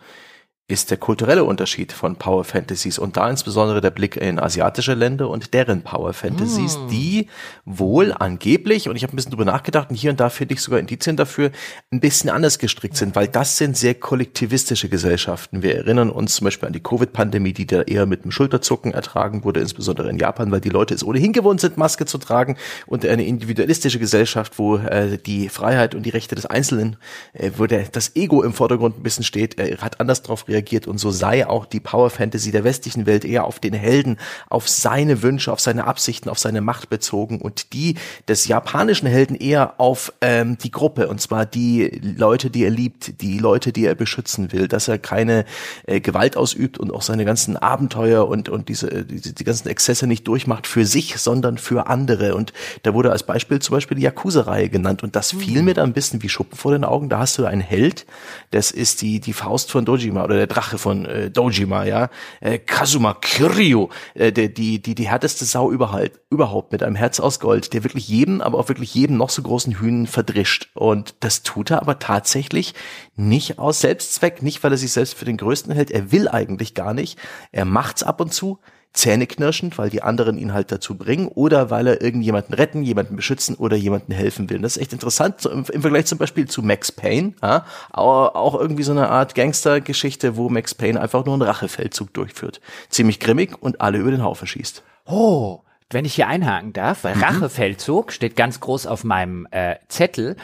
ist 0.69 0.91
der 0.91 0.97
kulturelle 0.97 1.43
Unterschied 1.43 1.91
von 1.91 2.15
Power 2.15 2.45
Fantasies 2.45 2.97
und 2.97 3.17
da 3.17 3.29
insbesondere 3.29 3.81
der 3.81 3.89
Blick 3.89 4.15
in 4.15 4.39
asiatische 4.39 4.93
Länder 4.93 5.29
und 5.29 5.53
deren 5.53 5.81
Power 5.81 6.13
Fantasies, 6.13 6.77
mm. 6.77 6.87
die 6.87 7.27
wohl 7.65 8.13
angeblich, 8.17 8.87
und 8.87 8.95
ich 8.95 9.03
habe 9.03 9.11
ein 9.11 9.17
bisschen 9.17 9.31
drüber 9.31 9.43
nachgedacht 9.43 9.89
und 9.89 9.97
hier 9.97 10.11
und 10.11 10.21
da 10.21 10.29
finde 10.29 10.53
ich 10.53 10.61
sogar 10.61 10.79
Indizien 10.79 11.17
dafür, 11.17 11.51
ein 11.91 11.99
bisschen 11.99 12.29
anders 12.29 12.59
gestrickt 12.59 12.95
sind, 12.95 13.13
weil 13.13 13.27
das 13.27 13.57
sind 13.57 13.75
sehr 13.75 13.93
kollektivistische 13.93 14.87
Gesellschaften. 14.87 15.63
Wir 15.63 15.75
erinnern 15.75 16.09
uns 16.09 16.35
zum 16.35 16.45
Beispiel 16.45 16.67
an 16.67 16.73
die 16.73 16.81
Covid-Pandemie, 16.81 17.51
die 17.51 17.67
da 17.67 17.81
eher 17.81 18.05
mit 18.05 18.23
dem 18.23 18.31
Schulterzucken 18.31 18.93
ertragen 18.93 19.43
wurde, 19.43 19.59
insbesondere 19.59 20.09
in 20.09 20.17
Japan, 20.17 20.49
weil 20.49 20.61
die 20.61 20.69
Leute 20.69 20.93
es 20.93 21.03
ohnehin 21.03 21.33
gewohnt 21.33 21.59
sind, 21.59 21.75
Maske 21.75 22.05
zu 22.05 22.17
tragen 22.17 22.55
und 22.87 23.05
eine 23.05 23.25
individualistische 23.25 23.99
Gesellschaft, 23.99 24.57
wo 24.57 24.77
äh, 24.77 25.17
die 25.17 25.49
Freiheit 25.49 25.93
und 25.93 26.03
die 26.03 26.11
Rechte 26.11 26.35
des 26.35 26.45
Einzelnen, 26.45 26.95
äh, 27.33 27.51
wo 27.57 27.65
der, 27.65 27.83
das 27.91 28.15
Ego 28.15 28.43
im 28.43 28.53
Vordergrund 28.53 28.97
ein 28.97 29.03
bisschen 29.03 29.25
steht, 29.25 29.59
äh, 29.59 29.75
hat 29.77 29.99
anders 29.99 30.21
darauf 30.21 30.47
reagiert 30.47 30.52
und 30.87 30.97
so 30.99 31.11
sei 31.11 31.47
auch 31.47 31.65
die 31.65 31.79
Power 31.79 32.09
Fantasy 32.09 32.51
der 32.51 32.63
westlichen 32.63 33.05
Welt 33.05 33.25
eher 33.25 33.45
auf 33.45 33.59
den 33.59 33.73
Helden, 33.73 34.17
auf 34.49 34.69
seine 34.69 35.21
Wünsche, 35.21 35.51
auf 35.51 35.59
seine 35.59 35.85
Absichten, 35.85 36.29
auf 36.29 36.39
seine 36.39 36.61
Macht 36.61 36.89
bezogen 36.89 37.41
und 37.41 37.73
die 37.73 37.95
des 38.27 38.47
japanischen 38.47 39.07
Helden 39.07 39.35
eher 39.35 39.79
auf 39.79 40.13
ähm, 40.21 40.57
die 40.57 40.71
Gruppe 40.71 41.07
und 41.07 41.21
zwar 41.21 41.45
die 41.45 42.01
Leute, 42.01 42.49
die 42.49 42.63
er 42.63 42.69
liebt, 42.69 43.21
die 43.21 43.39
Leute, 43.39 43.73
die 43.73 43.85
er 43.85 43.95
beschützen 43.95 44.51
will, 44.51 44.67
dass 44.67 44.87
er 44.87 44.97
keine 44.97 45.45
äh, 45.85 45.99
Gewalt 45.99 46.37
ausübt 46.37 46.77
und 46.77 46.91
auch 46.91 47.01
seine 47.01 47.25
ganzen 47.25 47.57
Abenteuer 47.57 48.27
und 48.27 48.49
und 48.49 48.69
diese 48.69 49.05
die, 49.05 49.33
die 49.33 49.43
ganzen 49.43 49.67
Exzesse 49.67 50.07
nicht 50.07 50.27
durchmacht 50.27 50.67
für 50.67 50.85
sich, 50.85 51.17
sondern 51.17 51.57
für 51.57 51.87
andere 51.87 52.35
und 52.35 52.53
da 52.83 52.93
wurde 52.93 53.11
als 53.11 53.23
Beispiel 53.23 53.59
zum 53.59 53.75
Beispiel 53.75 53.97
die 53.97 54.03
Yakuza-Reihe 54.03 54.69
genannt 54.69 55.03
und 55.03 55.15
das 55.15 55.31
fiel 55.31 55.59
mhm. 55.59 55.65
mir 55.65 55.73
da 55.73 55.83
ein 55.83 55.93
bisschen 55.93 56.21
wie 56.21 56.29
Schuppen 56.29 56.57
vor 56.57 56.71
den 56.71 56.83
Augen. 56.83 57.09
Da 57.09 57.19
hast 57.19 57.37
du 57.37 57.45
einen 57.45 57.61
Held, 57.61 58.05
das 58.51 58.71
ist 58.71 59.01
die 59.01 59.19
die 59.19 59.33
Faust 59.33 59.71
von 59.71 59.85
Dojima 59.85 60.23
oder 60.23 60.42
der 60.43 60.47
Drache 60.47 60.77
von 60.77 61.05
äh, 61.05 61.31
Dojima, 61.31 61.85
ja, 61.85 62.09
äh, 62.41 62.59
Kazuma 62.59 63.13
Kiryu, 63.13 63.87
äh, 64.13 64.33
der, 64.33 64.49
die, 64.49 64.81
die, 64.81 64.93
die 64.93 65.07
härteste 65.07 65.45
Sau 65.45 65.71
überhaupt, 65.71 66.19
überhaupt 66.29 66.73
mit 66.73 66.83
einem 66.83 66.97
Herz 66.97 67.21
aus 67.21 67.39
Gold, 67.39 67.73
der 67.73 67.85
wirklich 67.85 68.09
jeden, 68.09 68.41
aber 68.41 68.57
auch 68.57 68.67
wirklich 68.67 68.93
jedem 68.93 69.15
noch 69.15 69.29
so 69.29 69.41
großen 69.41 69.79
Hühnen 69.79 70.05
verdrischt. 70.05 70.69
Und 70.73 71.15
das 71.21 71.43
tut 71.43 71.71
er 71.71 71.81
aber 71.81 71.99
tatsächlich 71.99 72.73
nicht 73.15 73.57
aus 73.57 73.79
Selbstzweck, 73.79 74.41
nicht 74.41 74.61
weil 74.63 74.71
er 74.71 74.77
sich 74.77 74.91
selbst 74.91 75.15
für 75.15 75.25
den 75.25 75.37
Größten 75.37 75.73
hält, 75.73 75.91
er 75.91 76.11
will 76.11 76.27
eigentlich 76.27 76.73
gar 76.73 76.93
nicht. 76.93 77.17
Er 77.53 77.63
macht's 77.63 78.03
ab 78.03 78.19
und 78.19 78.33
zu, 78.33 78.59
zähneknirschend, 78.93 79.77
weil 79.77 79.89
die 79.89 80.03
anderen 80.03 80.37
ihn 80.37 80.53
halt 80.53 80.71
dazu 80.71 80.95
bringen 80.95 81.27
oder 81.27 81.71
weil 81.71 81.87
er 81.87 82.01
irgendjemanden 82.01 82.53
retten, 82.53 82.83
jemanden 82.83 83.15
beschützen 83.15 83.55
oder 83.55 83.75
jemanden 83.75 84.11
helfen 84.13 84.49
will. 84.49 84.59
Das 84.59 84.77
ist 84.77 84.81
echt 84.81 84.93
interessant 84.93 85.45
im, 85.45 85.65
im 85.71 85.81
Vergleich 85.81 86.05
zum 86.05 86.19
Beispiel 86.19 86.47
zu 86.47 86.61
Max 86.61 86.91
Payne, 86.91 87.33
ja, 87.41 87.65
auch 87.91 88.59
irgendwie 88.59 88.83
so 88.83 88.91
eine 88.91 89.09
Art 89.09 89.33
Gangstergeschichte, 89.35 90.37
wo 90.37 90.49
Max 90.49 90.75
Payne 90.75 91.01
einfach 91.01 91.25
nur 91.25 91.33
einen 91.33 91.41
Rachefeldzug 91.41 92.13
durchführt. 92.13 92.61
Ziemlich 92.89 93.19
grimmig 93.19 93.61
und 93.61 93.81
alle 93.81 93.97
über 93.97 94.11
den 94.11 94.23
Haufen 94.23 94.47
schießt. 94.47 94.83
Oh, 95.05 95.61
wenn 95.89 96.05
ich 96.05 96.15
hier 96.15 96.27
einhaken 96.27 96.73
darf, 96.73 97.03
weil 97.03 97.15
mhm. 97.15 97.23
Rachefeldzug 97.23 98.11
steht 98.11 98.35
ganz 98.35 98.59
groß 98.59 98.87
auf 98.87 99.03
meinem 99.03 99.47
äh, 99.51 99.75
Zettel, 99.87 100.35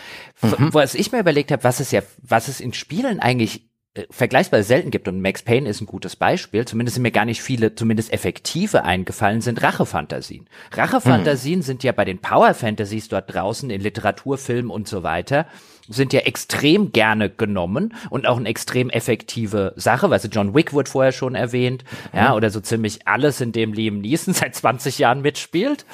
mhm. 0.42 0.74
was 0.74 0.96
ich 0.96 1.12
mir 1.12 1.20
überlegt 1.20 1.52
habe, 1.52 1.64
was 1.64 1.80
es 1.80 1.92
ja, 1.92 2.02
was 2.22 2.48
es 2.48 2.60
in 2.60 2.74
Spielen 2.74 3.20
eigentlich 3.20 3.69
vergleichsweise 4.11 4.68
selten 4.68 4.91
gibt 4.91 5.07
und 5.07 5.22
Max 5.22 5.41
Payne 5.41 5.68
ist 5.68 5.82
ein 5.82 5.88
gutes 5.88 6.16
Beispiel, 6.16 6.66
zumindest 6.66 6.95
sind 6.95 7.03
mir 7.03 7.11
gar 7.11 7.26
nicht 7.26 7.41
viele, 7.41 7.74
zumindest 7.74 8.14
effektive 8.14 8.84
eingefallen, 8.84 9.41
sind 9.41 9.64
Rachefantasien. 9.64 10.48
Rachefantasien 10.72 11.60
mhm. 11.60 11.64
sind 11.64 11.84
ja 11.84 11.91
bei 11.91 12.06
den 12.06 12.20
Power 12.20 12.53
Fantasies 12.53 13.10
dort 13.10 13.34
draußen 13.34 13.70
in 13.70 13.82
Literatur, 13.82 14.38
Film 14.38 14.70
und 14.70 14.88
so 14.88 15.02
weiter, 15.02 15.48
sind 15.88 16.14
ja 16.14 16.20
extrem 16.22 16.91
gerne 16.91 17.32
genommen 17.32 17.95
und 18.11 18.28
auch 18.28 18.38
eine 18.38 18.48
extrem 18.48 18.91
effektive 18.91 19.74
Sache, 19.76 20.11
weil 20.11 20.22
John 20.32 20.53
Wick 20.53 20.72
wurde 20.72 20.90
vorher 20.90 21.11
schon 21.11 21.34
erwähnt, 21.34 21.84
mhm. 22.14 22.20
ja, 22.20 22.36
oder 22.36 22.52
so 22.52 22.60
ziemlich 22.61 23.07
alles, 23.07 23.41
in 23.41 23.52
dem 23.52 23.74
Liam 23.74 24.02
Neeson 24.02 24.34
seit 24.36 24.53
20 24.56 24.99
Jahren 24.99 25.22
mitspielt. 25.22 25.86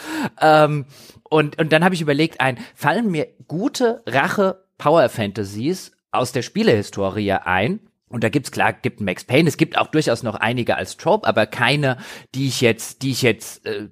Ähm, 0.41 0.85
und, 1.23 1.57
und 1.57 1.71
dann 1.71 1.83
habe 1.83 1.95
ich 1.95 2.01
überlegt, 2.01 2.41
ein, 2.41 2.57
fallen 2.75 3.09
mir 3.09 3.27
gute 3.47 4.03
Rache 4.05 4.63
Power 4.77 5.07
Fantasies 5.07 5.94
aus 6.17 6.31
der 6.31 6.41
Spielehistorie 6.41 7.33
ein, 7.33 7.79
und 8.15 8.23
da 8.23 8.29
gibt's 8.29 8.49
klar, 8.49 8.71
gibt 8.71 9.01
Max 9.01 9.25
Payne, 9.25 9.49
es 9.49 9.57
gibt 9.57 9.77
auch 9.77 9.87
durchaus 9.87 10.23
noch 10.23 10.35
einige 10.35 10.77
als 10.77 10.95
Trope, 10.95 11.27
aber 11.27 11.45
keine, 11.45 11.97
die 12.33 12.47
ich 12.47 12.61
jetzt, 12.61 13.01
die 13.01 13.11
ich 13.11 13.21
jetzt 13.21 13.65
äh, 13.65 13.89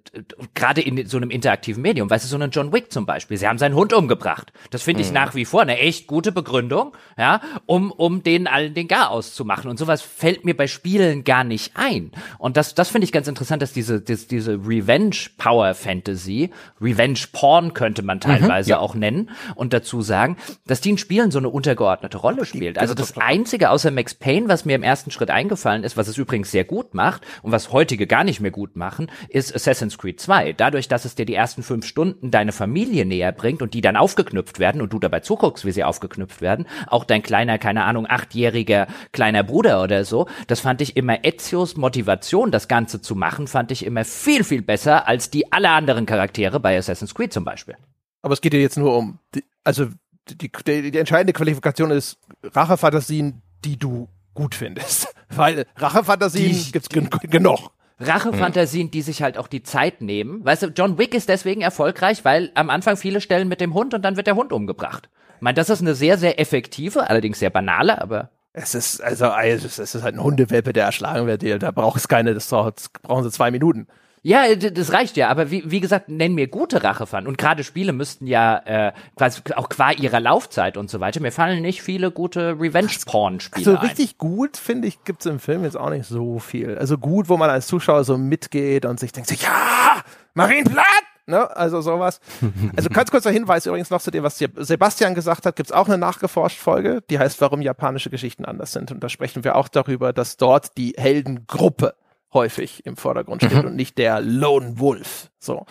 gerade 0.54 0.80
in 0.80 1.06
so 1.08 1.18
einem 1.18 1.30
interaktiven 1.30 1.82
Medium, 1.82 2.10
weißt 2.10 2.24
du, 2.24 2.30
so 2.30 2.38
einen 2.38 2.50
John 2.50 2.72
Wick 2.72 2.90
zum 2.90 3.06
Beispiel, 3.06 3.36
sie 3.36 3.50
haben 3.50 3.58
seinen 3.58 3.76
Hund 3.76 3.92
umgebracht. 3.92 4.54
Das 4.72 4.82
finde 4.82 5.02
ich 5.02 5.10
mhm. 5.10 5.16
nach 5.16 5.36
wie 5.36 5.44
vor 5.44 5.62
eine 5.62 5.78
echt 5.78 6.08
gute 6.08 6.32
Begründung, 6.32 6.96
ja, 7.18 7.42
um 7.66 7.92
um 7.92 8.24
denen 8.24 8.48
allen 8.48 8.74
den 8.74 8.88
Gar 8.88 9.12
auszumachen 9.12 9.70
und 9.70 9.78
sowas 9.78 10.02
fällt 10.02 10.46
mir 10.46 10.56
bei 10.56 10.68
Spielen 10.68 11.26
gar 11.26 11.44
nicht 11.44 11.74
ein. 11.76 12.14
Und 12.38 12.56
das 12.56 12.76
das 12.76 12.88
finde 12.88 13.04
ich 13.04 13.12
ganz 13.12 13.28
interessant, 13.28 13.62
dass 13.62 13.74
diese 13.74 14.00
dass 14.00 14.28
diese 14.28 14.54
Revenge 14.54 15.18
Power 15.38 15.74
Fantasy, 15.74 16.50
Revenge 16.80 17.20
Porn 17.34 17.74
könnte 17.74 18.04
man 18.04 18.20
mhm, 18.20 18.22
teilweise 18.22 18.70
mhm, 18.70 18.72
ja. 18.72 18.80
auch 18.80 18.96
nennen 18.96 19.32
und 19.56 19.74
dazu 19.74 20.02
sagen, 20.02 20.38
dass 20.66 20.80
die 20.80 20.92
in 20.92 20.98
Spielen 20.98 21.30
so 21.30 21.40
eine 21.40 21.50
untergeordnete 21.50 22.18
Rolle 22.18 22.46
spielt. 22.46 22.78
Also 22.78 22.94
das 22.94 23.18
einzige 23.18 23.70
außer 23.70 23.92
Max 23.92 24.13
Max 24.14 24.16
Payne, 24.16 24.48
was 24.48 24.66
mir 24.66 24.76
im 24.76 24.84
ersten 24.84 25.12
Schritt 25.12 25.32
eingefallen 25.32 25.84
ist, 25.84 25.98
was 25.98 26.08
es 26.08 26.18
übrigens 26.18 26.52
sehr 26.52 26.64
gut 26.64 26.94
macht 26.94 27.24
und 27.42 27.52
was 27.52 27.72
heutige 27.72 28.06
gar 28.06 28.24
nicht 28.24 28.42
mehr 28.42 28.52
gut 28.52 28.76
machen, 28.76 29.10
ist 29.30 29.54
Assassin's 29.56 29.98
Creed 29.98 30.20
2. 30.20 30.54
Dadurch, 30.54 30.88
dass 30.88 31.06
es 31.06 31.16
dir 31.16 31.26
die 31.26 31.34
ersten 31.34 31.64
fünf 31.64 31.86
Stunden 31.86 32.30
deine 32.30 32.52
Familie 32.52 33.06
näher 33.06 33.32
bringt 33.32 33.62
und 33.62 33.74
die 33.74 33.82
dann 33.82 33.96
aufgeknüpft 33.96 34.60
werden 34.60 34.82
und 34.82 34.94
du 34.94 35.00
dabei 35.00 35.22
zuguckst, 35.22 35.66
wie 35.66 35.72
sie 35.72 35.84
aufgeknüpft 35.84 36.42
werden, 36.42 36.68
auch 36.88 37.06
dein 37.06 37.24
kleiner, 37.24 37.58
keine 37.58 37.84
Ahnung, 37.86 38.06
achtjähriger 38.08 38.88
kleiner 39.12 39.44
Bruder 39.44 39.82
oder 39.82 40.06
so, 40.06 40.28
das 40.48 40.60
fand 40.60 40.82
ich 40.82 40.96
immer 40.96 41.26
Ezios 41.26 41.76
Motivation, 41.76 42.52
das 42.52 42.68
Ganze 42.68 43.02
zu 43.02 43.16
machen, 43.16 43.48
fand 43.48 43.72
ich 43.72 43.86
immer 43.86 44.06
viel, 44.06 44.44
viel 44.44 44.62
besser 44.62 45.08
als 45.08 45.30
die 45.30 45.52
alle 45.52 45.70
anderen 45.70 46.06
Charaktere 46.06 46.60
bei 46.60 46.78
Assassin's 46.78 47.16
Creed 47.16 47.34
zum 47.34 47.46
Beispiel. 47.46 47.76
Aber 48.22 48.34
es 48.34 48.42
geht 48.42 48.54
ja 48.54 48.60
jetzt 48.60 48.78
nur 48.78 48.96
um, 48.96 49.20
die, 49.34 49.44
also 49.64 49.88
die, 50.30 50.52
die, 50.52 50.92
die 50.92 50.98
entscheidende 50.98 51.34
Qualifikation 51.34 51.92
ist 51.92 52.18
Rachefantasien, 52.44 53.42
die 53.64 53.78
du 53.78 54.08
gut 54.34 54.56
findest. 54.56 55.14
Weil 55.30 55.66
Rachefantasien 55.78 56.72
gibt's 56.72 56.90
gen 56.90 57.10
genug. 57.30 57.72
Rachefantasien, 58.00 58.92
die 58.92 59.02
sich 59.02 59.22
halt 59.22 59.38
auch 59.38 59.48
die 59.48 59.64
Zeit 59.64 60.02
nehmen. 60.02 60.44
Weißt 60.44 60.64
du, 60.64 60.68
John 60.68 60.98
Wick 60.98 61.14
ist 61.14 61.30
deswegen 61.30 61.62
erfolgreich, 61.62 62.26
weil 62.26 62.52
am 62.56 62.70
Anfang 62.70 62.98
viele 62.98 63.22
stellen 63.22 63.48
mit 63.48 63.62
dem 63.62 63.74
Hund 63.74 63.94
und 63.94 64.02
dann 64.04 64.18
wird 64.18 64.28
der 64.28 64.36
Hund 64.36 64.52
umgebracht. 64.52 65.10
Ich 65.36 65.42
meine, 65.42 65.56
das 65.56 65.70
ist 65.70 65.82
eine 65.82 65.96
sehr, 65.96 66.18
sehr 66.18 66.40
effektive, 66.40 67.10
allerdings 67.10 67.40
sehr 67.40 67.50
banale, 67.50 68.02
aber 68.02 68.30
Es 68.52 68.76
ist, 68.76 69.02
also, 69.02 69.28
es 69.42 69.64
ist, 69.64 69.80
es 69.80 69.96
ist 69.96 70.04
halt 70.04 70.16
ein 70.16 70.24
Hundewelpe, 70.24 70.74
der 70.74 70.86
erschlagen 70.86 71.28
wird. 71.28 71.44
Da 71.64 71.72
braucht 71.72 71.98
es 71.98 72.08
keine, 72.08 72.34
das 72.34 72.48
brauchen 72.48 73.24
sie 73.24 73.32
zwei 73.32 73.52
Minuten. 73.52 73.88
Ja, 74.26 74.56
d- 74.56 74.72
das 74.72 74.94
reicht 74.94 75.18
ja, 75.18 75.28
aber 75.28 75.52
wie, 75.52 75.70
wie 75.70 75.82
gesagt, 75.82 76.08
nenn 76.08 76.34
mir 76.34 76.48
gute 76.48 76.82
Rachefan. 76.84 77.28
Und 77.28 77.38
gerade 77.38 77.64
Spiele 77.66 77.92
müssten 77.92 78.26
ja 78.26 78.58
äh, 78.66 78.94
quasi 79.18 79.42
auch 79.56 79.68
qua 79.68 79.92
ihrer 79.92 80.22
Laufzeit 80.22 80.78
und 80.78 80.90
so 80.90 81.02
weiter. 81.02 81.20
Mir 81.20 81.34
fallen 81.34 81.62
nicht 81.62 81.82
viele 81.82 82.10
gute 82.10 82.58
Revenge-Porn-Spiele 82.60 83.68
Also 83.72 83.78
ein. 83.82 83.86
richtig 83.88 84.18
gut, 84.18 84.56
finde 84.58 84.88
ich, 84.88 85.04
gibt's 85.04 85.26
im 85.26 85.40
Film 85.40 85.64
jetzt 85.66 85.76
auch 85.78 85.90
nicht 85.90 86.06
so 86.06 86.40
viel. 86.40 86.78
Also 86.78 86.98
gut, 86.98 87.28
wo 87.28 87.36
man 87.36 87.50
als 87.50 87.68
Zuschauer 87.68 88.06
so 88.06 88.18
mitgeht 88.18 88.86
und 88.86 88.98
sich 89.00 89.12
denkt, 89.12 89.30
so, 89.30 89.36
ja, 89.36 90.02
Marienblatt! 90.34 90.86
Ne? 91.26 91.56
Also 91.56 91.82
sowas. 91.82 92.20
Also 92.76 92.90
ganz 92.90 93.12
kurzer 93.12 93.32
Hinweis 93.32 93.66
übrigens 93.66 93.90
noch 93.90 94.02
zu 94.02 94.10
dem, 94.12 94.24
was 94.24 94.38
Sebastian 94.38 95.16
gesagt 95.16 95.46
hat, 95.46 95.56
gibt's 95.56 95.72
auch 95.72 95.88
eine 95.88 95.98
nachgeforscht 95.98 96.58
Folge, 96.60 97.02
die 97.10 97.20
heißt, 97.20 97.40
warum 97.42 97.62
japanische 97.62 98.10
Geschichten 98.10 98.46
anders 98.46 98.72
sind. 98.74 98.92
Und 98.92 99.02
da 99.04 99.10
sprechen 99.10 99.44
wir 99.44 99.56
auch 99.56 99.68
darüber, 99.68 100.12
dass 100.14 100.38
dort 100.38 100.78
die 100.78 100.94
Heldengruppe 100.98 101.96
häufig 102.34 102.86
im 102.86 102.98
Vordergrund 102.98 103.44
steht 103.44 103.64
und 103.64 103.76
nicht 103.76 103.98
der 103.98 104.22
Lone 104.22 104.80
Wolf. 104.80 105.30
So. 105.40 105.66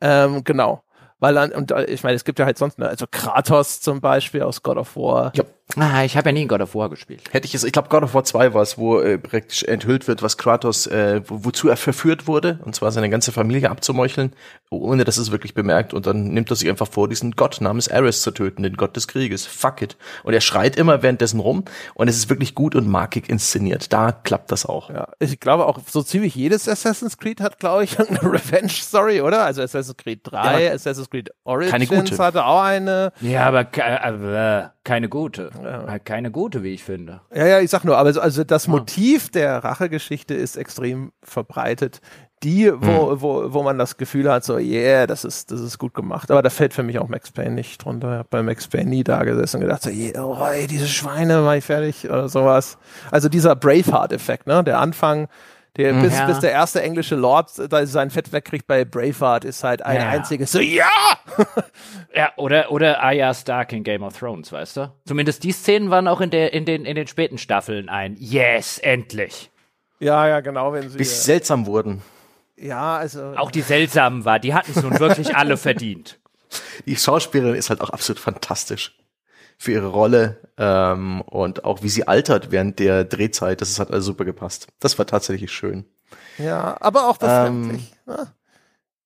Ähm, 0.00 0.44
genau. 0.44 0.82
Weil 1.18 1.34
dann, 1.34 1.52
und 1.52 1.70
äh, 1.70 1.84
ich 1.86 2.02
meine, 2.02 2.16
es 2.16 2.24
gibt 2.24 2.38
ja 2.38 2.44
halt 2.44 2.58
sonst, 2.58 2.78
ne, 2.78 2.88
also 2.88 3.06
Kratos 3.10 3.80
zum 3.80 4.00
Beispiel 4.00 4.42
aus 4.42 4.62
God 4.62 4.76
of 4.76 4.96
War. 4.96 5.32
Ja. 5.34 5.44
Ah, 5.74 6.04
ich 6.04 6.16
habe 6.16 6.28
ja 6.28 6.32
nie 6.32 6.46
God 6.46 6.60
of 6.60 6.76
War 6.76 6.88
gespielt. 6.88 7.22
Hätte 7.32 7.44
ich 7.46 7.54
es, 7.54 7.64
ich 7.64 7.72
glaube 7.72 7.88
God 7.88 8.04
of 8.04 8.14
War 8.14 8.22
2 8.22 8.54
war 8.54 8.62
es, 8.62 8.78
wo 8.78 9.00
äh, 9.00 9.18
praktisch 9.18 9.64
enthüllt 9.64 10.06
wird, 10.06 10.22
was 10.22 10.38
Kratos, 10.38 10.86
äh, 10.86 11.22
wo, 11.26 11.44
wozu 11.44 11.68
er 11.68 11.76
verführt 11.76 12.28
wurde, 12.28 12.60
und 12.64 12.76
zwar 12.76 12.92
seine 12.92 13.10
ganze 13.10 13.32
Familie 13.32 13.68
abzumeucheln, 13.68 14.32
ohne 14.70 15.02
dass 15.04 15.16
es 15.16 15.32
wirklich 15.32 15.54
bemerkt. 15.54 15.92
Und 15.92 16.06
dann 16.06 16.28
nimmt 16.28 16.50
er 16.50 16.56
sich 16.56 16.68
einfach 16.68 16.86
vor, 16.88 17.08
diesen 17.08 17.32
Gott 17.32 17.60
namens 17.60 17.88
Ares 17.90 18.22
zu 18.22 18.30
töten, 18.30 18.62
den 18.62 18.76
Gott 18.76 18.94
des 18.94 19.08
Krieges. 19.08 19.44
Fuck 19.44 19.82
it. 19.82 19.96
Und 20.22 20.34
er 20.34 20.40
schreit 20.40 20.76
immer 20.76 21.02
währenddessen 21.02 21.40
rum 21.40 21.64
und 21.94 22.06
es 22.06 22.16
ist 22.16 22.30
wirklich 22.30 22.54
gut 22.54 22.76
und 22.76 22.86
markig 22.88 23.28
inszeniert. 23.28 23.92
Da 23.92 24.12
klappt 24.12 24.52
das 24.52 24.66
auch. 24.66 24.88
Ja, 24.90 25.08
ich 25.18 25.40
glaube 25.40 25.66
auch 25.66 25.80
so 25.84 26.00
ziemlich 26.02 26.36
jedes 26.36 26.68
Assassin's 26.68 27.18
Creed 27.18 27.40
hat, 27.40 27.58
glaube 27.58 27.82
ich, 27.82 27.98
eine 27.98 28.22
Revenge-Story, 28.22 29.20
oder? 29.20 29.44
Also 29.44 29.62
Assassin's 29.62 29.96
Creed 29.96 30.20
3, 30.22 30.62
Ja, 30.64 30.72
Assassin's 30.72 31.10
Creed 31.10 31.30
Origins 31.42 31.72
keine 31.72 31.86
gute. 31.88 32.16
hatte 32.18 32.44
auch 32.44 32.62
eine. 32.62 33.12
Ja, 33.20 33.46
aber, 33.46 33.64
ke- 33.64 34.00
aber 34.02 34.72
keine 34.84 35.08
gute. 35.08 35.50
Halt 35.62 36.04
Keine 36.04 36.30
gute, 36.30 36.62
wie 36.62 36.74
ich 36.74 36.84
finde. 36.84 37.20
Ja, 37.34 37.46
ja, 37.46 37.60
ich 37.60 37.70
sag 37.70 37.84
nur, 37.84 37.98
also 37.98 38.20
Ah. 38.20 38.44
das 38.44 38.68
Motiv 38.68 39.30
der 39.30 39.62
Rachegeschichte 39.64 40.34
ist 40.34 40.56
extrem 40.56 41.12
verbreitet. 41.22 42.00
Die, 42.42 42.70
wo, 42.70 43.12
Hm. 43.12 43.20
wo, 43.22 43.52
wo 43.54 43.62
man 43.62 43.78
das 43.78 43.96
Gefühl 43.96 44.30
hat, 44.30 44.44
so, 44.44 44.58
yeah, 44.58 45.06
das 45.06 45.24
ist, 45.24 45.50
das 45.50 45.60
ist 45.60 45.78
gut 45.78 45.94
gemacht. 45.94 46.30
Aber 46.30 46.42
da 46.42 46.50
fällt 46.50 46.74
für 46.74 46.82
mich 46.82 46.98
auch 46.98 47.08
Max 47.08 47.30
Payne 47.32 47.54
nicht 47.54 47.82
drunter. 47.82 48.08
Ich 48.12 48.18
habe 48.18 48.28
bei 48.30 48.42
Max 48.42 48.68
Payne 48.68 48.90
nie 48.90 49.04
da 49.04 49.24
gesessen 49.24 49.56
und 49.56 49.62
gedacht, 49.62 49.82
so, 49.82 49.90
yeah, 49.90 50.22
oh, 50.22 50.36
ey, 50.44 50.66
diese 50.66 50.86
Schweine, 50.86 51.40
mach 51.40 51.54
ich 51.54 51.64
fertig 51.64 52.04
oder 52.10 52.28
sowas. 52.28 52.76
Also 53.10 53.28
dieser 53.30 53.56
Braveheart-Effekt, 53.56 54.46
ne? 54.46 54.62
Der 54.62 54.80
Anfang, 54.80 55.28
der, 55.76 55.92
bis, 55.94 56.14
Ja. 56.14 56.26
bis 56.26 56.40
der 56.40 56.52
erste 56.52 56.82
englische 56.82 57.14
Lord 57.16 57.50
da 57.70 57.84
sein 57.86 58.10
Fett 58.10 58.32
wegkriegt 58.32 58.66
bei 58.66 58.84
Braveheart, 58.84 59.44
ist 59.44 59.62
halt 59.64 59.82
ein 59.82 59.96
Ja. 60.00 60.08
einziges, 60.08 60.52
so, 60.52 60.60
ja! 60.60 60.88
Ja, 62.14 62.32
oder, 62.36 62.70
oder 62.70 63.02
Arya 63.02 63.34
Stark 63.34 63.72
in 63.72 63.84
Game 63.84 64.02
of 64.02 64.18
Thrones, 64.18 64.50
weißt 64.52 64.76
du? 64.78 64.92
Zumindest 65.06 65.44
die 65.44 65.52
Szenen 65.52 65.90
waren 65.90 66.08
auch 66.08 66.20
in, 66.20 66.30
der, 66.30 66.52
in, 66.52 66.64
den, 66.64 66.84
in 66.86 66.94
den 66.96 67.06
späten 67.06 67.36
Staffeln 67.38 67.88
ein 67.88 68.16
Yes, 68.18 68.78
endlich. 68.78 69.50
Ja, 69.98 70.26
ja, 70.28 70.40
genau, 70.40 70.72
wenn 70.72 70.88
sie. 70.88 70.98
Bis 70.98 71.10
sie 71.20 71.24
seltsam 71.26 71.66
wurden. 71.66 72.02
ja, 72.56 72.96
also. 72.96 73.34
Auch 73.36 73.50
die 73.50 73.62
seltsamen 73.62 74.24
war, 74.24 74.38
die 74.38 74.54
hatten 74.54 74.72
es 74.74 74.82
nun 74.82 74.98
wirklich 74.98 75.34
alle 75.36 75.56
verdient. 75.56 76.18
Die 76.86 76.96
Schauspielerin 76.96 77.54
ist 77.56 77.70
halt 77.70 77.80
auch 77.80 77.90
absolut 77.90 78.20
fantastisch 78.20 78.96
für 79.58 79.72
ihre 79.72 79.88
Rolle 79.88 80.38
ähm, 80.58 81.22
und 81.22 81.64
auch 81.64 81.82
wie 81.82 81.88
sie 81.88 82.06
altert 82.06 82.50
während 82.50 82.78
der 82.78 83.04
Drehzeit. 83.04 83.60
Das 83.60 83.78
hat 83.78 83.90
also 83.90 84.06
super 84.12 84.24
gepasst. 84.24 84.68
Das 84.80 84.98
war 84.98 85.06
tatsächlich 85.06 85.52
schön. 85.52 85.84
Ja, 86.38 86.76
aber 86.80 87.08
auch 87.08 87.16
befremdlich. 87.16 87.92
ne? 88.06 88.32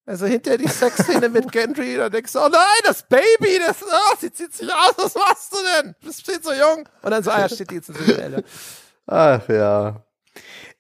Also 0.06 0.26
hinter 0.26 0.58
die 0.58 0.66
Sexszene 0.66 1.28
mit 1.28 1.52
Gendry, 1.52 1.96
da 1.96 2.08
denkst 2.08 2.32
du, 2.32 2.40
oh 2.40 2.48
nein, 2.48 2.80
das 2.84 3.04
Baby, 3.04 3.60
das, 3.64 3.76
oh, 3.82 4.16
sie 4.18 4.32
zieht 4.32 4.52
sich 4.52 4.68
aus, 4.68 4.94
was 4.96 5.14
machst 5.14 5.52
du 5.52 5.58
denn? 5.76 5.94
Du 6.00 6.08
bist 6.08 6.26
viel 6.26 6.40
zu 6.40 6.50
jung. 6.52 6.88
Und 7.02 7.10
dann 7.12 7.22
so, 7.22 7.30
ah, 7.30 7.40
ja, 7.40 7.48
steht 7.48 7.70
die 7.70 7.76
jetzt 7.76 7.90
in 7.90 7.94
Cinderella. 7.94 8.42
Ach 9.06 9.48
ja. 9.48 10.04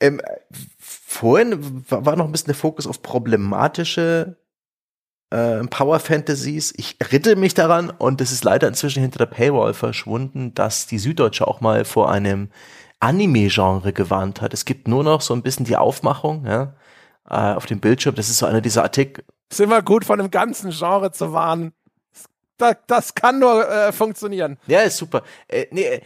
Ähm, 0.00 0.20
vorhin 0.78 1.84
war 1.88 2.16
noch 2.16 2.24
ein 2.24 2.32
bisschen 2.32 2.46
der 2.46 2.54
Fokus 2.56 2.88
auf 2.88 3.02
problematische 3.02 4.36
äh, 5.30 5.62
Power 5.64 6.00
Fantasies. 6.00 6.74
Ich 6.76 6.96
erinnere 6.98 7.36
mich 7.36 7.54
daran 7.54 7.90
und 7.90 8.20
es 8.20 8.32
ist 8.32 8.44
leider 8.44 8.68
inzwischen 8.68 9.00
hinter 9.00 9.18
der 9.18 9.26
Paywall 9.26 9.74
verschwunden, 9.74 10.54
dass 10.54 10.86
die 10.86 10.98
Süddeutsche 10.98 11.46
auch 11.46 11.60
mal 11.60 11.84
vor 11.84 12.10
einem 12.10 12.50
Anime-Genre 13.00 13.92
gewarnt 13.92 14.40
hat. 14.40 14.52
Es 14.52 14.64
gibt 14.64 14.86
nur 14.86 15.02
noch 15.04 15.20
so 15.20 15.34
ein 15.34 15.42
bisschen 15.42 15.64
die 15.64 15.76
Aufmachung, 15.76 16.44
ja, 16.46 16.74
äh, 17.28 17.54
auf 17.54 17.66
dem 17.66 17.80
Bildschirm. 17.80 18.14
Das 18.14 18.28
ist 18.28 18.38
so 18.38 18.46
einer 18.46 18.60
dieser 18.60 18.82
Artikel. 18.82 19.24
Ist 19.50 19.60
immer 19.60 19.82
gut, 19.82 20.04
von 20.04 20.20
einem 20.20 20.30
ganzen 20.30 20.70
Genre 20.70 21.10
zu 21.10 21.32
warnen. 21.32 21.72
Das, 22.58 22.76
das 22.86 23.14
kann 23.14 23.38
nur 23.38 23.68
äh, 23.68 23.90
funktionieren. 23.90 24.58
Ja, 24.66 24.80
ist 24.80 24.98
super. 24.98 25.22
Äh, 25.48 25.66
nee, 25.70 25.82
äh, 25.82 26.00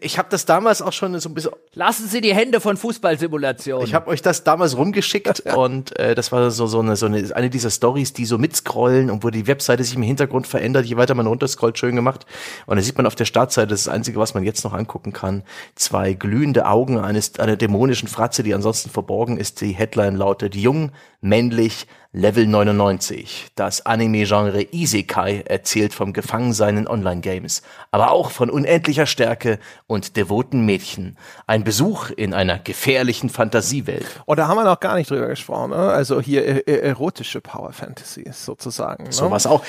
ich 0.00 0.18
habe 0.18 0.28
das 0.30 0.46
damals 0.46 0.80
auch 0.80 0.92
schon 0.92 1.18
so 1.20 1.28
ein 1.28 1.34
bisschen 1.34 1.52
Lassen 1.74 2.08
Sie 2.08 2.22
die 2.22 2.34
Hände 2.34 2.60
von 2.60 2.76
Fußballsimulationen. 2.76 3.86
Ich 3.86 3.92
habe 3.92 4.08
euch 4.08 4.22
das 4.22 4.44
damals 4.44 4.76
rumgeschickt 4.76 5.40
und 5.54 5.98
äh, 5.98 6.14
das 6.14 6.32
war 6.32 6.50
so, 6.50 6.66
so, 6.66 6.80
eine, 6.80 6.96
so 6.96 7.06
eine, 7.06 7.36
eine 7.36 7.50
dieser 7.50 7.70
Stories, 7.70 8.14
die 8.14 8.24
so 8.24 8.38
mitscrollen 8.38 9.10
und 9.10 9.22
wo 9.24 9.30
die 9.30 9.46
Webseite 9.46 9.84
sich 9.84 9.94
im 9.94 10.02
Hintergrund 10.02 10.46
verändert, 10.46 10.86
je 10.86 10.96
weiter 10.96 11.14
man 11.14 11.26
runterscrollt, 11.26 11.78
schön 11.78 11.94
gemacht. 11.94 12.24
Und 12.64 12.76
da 12.76 12.82
sieht 12.82 12.96
man 12.96 13.06
auf 13.06 13.14
der 13.14 13.26
Startseite, 13.26 13.68
das 13.68 13.80
ist 13.80 13.86
das 13.88 13.94
Einzige, 13.94 14.18
was 14.18 14.32
man 14.32 14.42
jetzt 14.42 14.64
noch 14.64 14.72
angucken 14.72 15.12
kann, 15.12 15.42
zwei 15.74 16.14
glühende 16.14 16.66
Augen 16.66 16.98
eines 16.98 17.38
einer 17.38 17.56
dämonischen 17.56 18.08
Fratze, 18.08 18.42
die 18.42 18.54
ansonsten 18.54 18.88
verborgen 18.88 19.36
ist. 19.36 19.60
Die 19.60 19.72
Headline 19.72 20.16
lautet 20.16 20.54
Jung, 20.54 20.92
männlich, 21.20 21.86
Level 22.16 22.46
99. 22.46 23.48
Das 23.56 23.84
Anime-Genre 23.84 24.62
Isekai 24.72 25.42
erzählt 25.42 25.92
vom 25.92 26.14
Gefangensein 26.14 26.78
in 26.78 26.88
Online-Games, 26.88 27.60
aber 27.90 28.10
auch 28.10 28.30
von 28.30 28.48
unendlicher 28.48 29.04
Stärke 29.04 29.58
und 29.86 30.16
devoten 30.16 30.64
Mädchen. 30.64 31.18
Ein 31.46 31.62
Besuch 31.62 32.08
in 32.08 32.32
einer 32.32 32.58
gefährlichen 32.58 33.28
Fantasiewelt. 33.28 34.06
Und 34.24 34.32
Oh, 34.32 34.34
da 34.34 34.48
haben 34.48 34.56
wir 34.56 34.64
noch 34.64 34.80
gar 34.80 34.94
nicht 34.94 35.10
drüber 35.10 35.26
gesprochen. 35.26 35.72
Ne? 35.72 35.76
Also 35.76 36.22
hier 36.22 36.46
äh, 36.46 36.58
äh, 36.60 36.88
erotische 36.88 37.42
Power 37.42 37.74
Fantasies 37.74 38.46
sozusagen. 38.46 39.04
Ne? 39.04 39.12
Sowas 39.12 39.46
auch. 39.46 39.62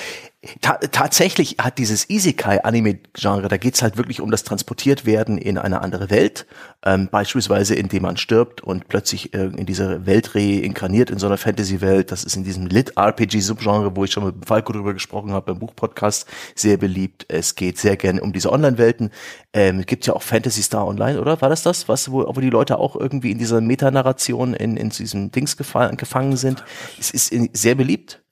Ta 0.60 0.74
tatsächlich 0.74 1.56
hat 1.58 1.78
dieses 1.78 2.08
Isekai-Anime-Genre, 2.08 3.48
da 3.48 3.56
geht's 3.56 3.82
halt 3.82 3.96
wirklich 3.96 4.20
um 4.20 4.30
das 4.30 4.44
Transportiertwerden 4.44 5.36
in 5.36 5.58
eine 5.58 5.80
andere 5.80 6.10
Welt. 6.10 6.46
Ähm, 6.84 7.08
beispielsweise, 7.10 7.74
indem 7.74 8.02
man 8.02 8.16
stirbt 8.16 8.60
und 8.60 8.86
plötzlich 8.86 9.34
äh, 9.34 9.46
in 9.46 9.66
diese 9.66 10.06
Welt 10.06 10.36
reinkarniert, 10.36 11.10
in 11.10 11.18
so 11.18 11.26
einer 11.26 11.38
Fantasy-Welt. 11.38 12.12
Das 12.12 12.22
ist 12.22 12.36
in 12.36 12.44
diesem 12.44 12.66
Lit-RPG-Subgenre, 12.66 13.96
wo 13.96 14.04
ich 14.04 14.12
schon 14.12 14.26
mit 14.26 14.46
Falco 14.46 14.72
drüber 14.72 14.94
gesprochen 14.94 15.32
habe, 15.32 15.46
beim 15.46 15.58
Buchpodcast, 15.58 16.28
sehr 16.54 16.76
beliebt. 16.76 17.26
Es 17.26 17.56
geht 17.56 17.76
sehr 17.76 17.96
gerne 17.96 18.20
um 18.20 18.32
diese 18.32 18.52
Online-Welten. 18.52 19.10
Ähm, 19.52 19.84
gibt 19.86 20.06
ja 20.06 20.12
auch 20.12 20.22
Fantasy 20.22 20.62
Star 20.62 20.86
Online, 20.86 21.20
oder? 21.20 21.42
War 21.42 21.48
das 21.48 21.64
das, 21.64 21.88
was, 21.88 22.12
wo, 22.12 22.24
wo 22.32 22.40
die 22.40 22.50
Leute 22.50 22.78
auch 22.78 22.94
irgendwie 22.94 23.32
in 23.32 23.38
dieser 23.38 23.60
Metanarration 23.60 24.54
in, 24.54 24.76
in 24.76 24.90
diesem 24.90 25.32
Dings 25.32 25.56
gefa 25.56 25.88
gefangen 25.88 26.36
sind? 26.36 26.62
Es 26.96 27.10
ist 27.10 27.32
in, 27.32 27.50
sehr 27.52 27.74
beliebt 27.74 28.22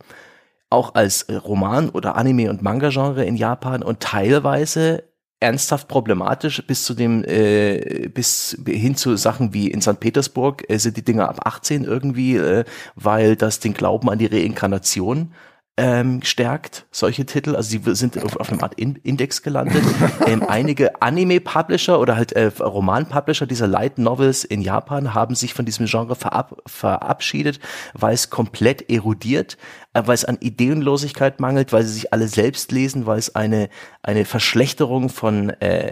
auch 0.77 0.95
als 0.95 1.27
Roman- 1.29 1.89
oder 1.89 2.17
Anime- 2.17 2.51
und 2.51 2.63
Manga-Genre 2.63 3.25
in 3.25 3.37
Japan 3.37 3.83
und 3.83 4.01
teilweise 4.01 5.05
ernsthaft 5.41 5.89
problematisch 5.89 6.67
bis 6.67 6.85
zu 6.85 6.95
dem 6.95 7.25
äh, 7.25 8.09
bis 8.13 8.57
hin 8.67 8.95
zu 8.95 9.17
Sachen 9.17 9.53
wie 9.53 9.71
in 9.71 9.81
St. 9.83 10.01
Petersburg 10.01 10.65
äh, 10.69 10.79
sind 10.79 10.97
die 10.97 11.05
Dinger 11.05 11.29
ab 11.29 11.41
18 11.45 11.85
irgendwie, 11.85 12.37
äh, 12.37 12.65
weil 12.95 13.37
das 13.37 13.61
den 13.61 13.75
Glauben 13.75 14.09
an 14.11 14.19
die 14.19 14.27
Reinkarnation 14.27 15.33
ähm, 15.79 16.23
stärkt, 16.23 16.87
solche 16.91 17.27
Titel. 17.27 17.55
Also 17.55 17.71
sie 17.71 17.95
sind 17.95 18.23
auf, 18.23 18.37
auf 18.37 18.51
einem 18.51 18.63
Art 18.63 18.75
In 18.75 18.97
Index 18.97 19.43
gelandet. 19.43 19.83
ähm, 20.27 20.43
einige 20.43 21.03
Anime-Publisher 21.03 22.01
oder 22.01 22.17
halt 22.17 22.33
äh, 22.33 22.47
Roman-Publisher 22.47 23.47
dieser 23.47 23.67
Light 23.67 23.99
Novels 23.99 24.45
in 24.45 24.63
Japan 24.63 25.13
haben 25.13 25.35
sich 25.35 25.53
von 25.53 25.67
diesem 25.67 25.87
Genre 25.87 26.17
verab 26.17 26.63
verabschiedet, 26.67 27.61
weil 27.93 28.15
es 28.15 28.31
komplett 28.31 28.91
erodiert, 28.91 29.59
äh, 29.93 30.03
weil 30.07 30.15
es 30.15 30.25
an 30.25 30.39
Ideenlosigkeit 30.41 31.41
mangelt, 31.41 31.73
weil 31.73 31.83
sie 31.83 31.93
sich 31.93 32.13
alle 32.13 32.29
selbst 32.29 32.73
lesen, 32.73 33.05
weil 33.05 33.19
es 33.19 33.35
eine, 33.35 33.69
eine 34.03 34.25
Verschlechterung 34.25 35.11
von 35.11 35.51
äh, 35.61 35.91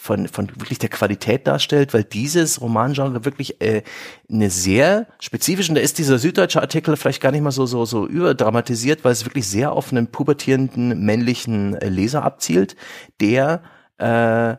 von, 0.00 0.28
von 0.28 0.48
wirklich 0.56 0.78
der 0.78 0.88
Qualität 0.88 1.46
darstellt, 1.48 1.92
weil 1.92 2.04
dieses 2.04 2.60
Romangenre 2.60 3.24
wirklich 3.24 3.60
äh, 3.60 3.82
eine 4.30 4.48
sehr 4.48 5.08
spezifische, 5.18 5.72
und 5.72 5.74
da 5.74 5.80
ist 5.82 5.98
dieser 5.98 6.18
süddeutsche 6.18 6.62
Artikel 6.62 6.96
vielleicht 6.96 7.20
gar 7.20 7.32
nicht 7.32 7.42
mal 7.42 7.50
so, 7.50 7.66
so, 7.66 7.84
so 7.84 8.06
überdramatisiert, 8.06 9.04
weil 9.04 9.10
es 9.10 9.24
wirklich 9.24 9.48
sehr 9.48 9.72
auf 9.72 9.90
einen 9.90 10.06
pubertierenden 10.06 11.04
männlichen 11.04 11.74
äh, 11.74 11.88
Leser 11.88 12.22
abzielt, 12.22 12.76
der 13.20 13.62
äh, 13.98 14.56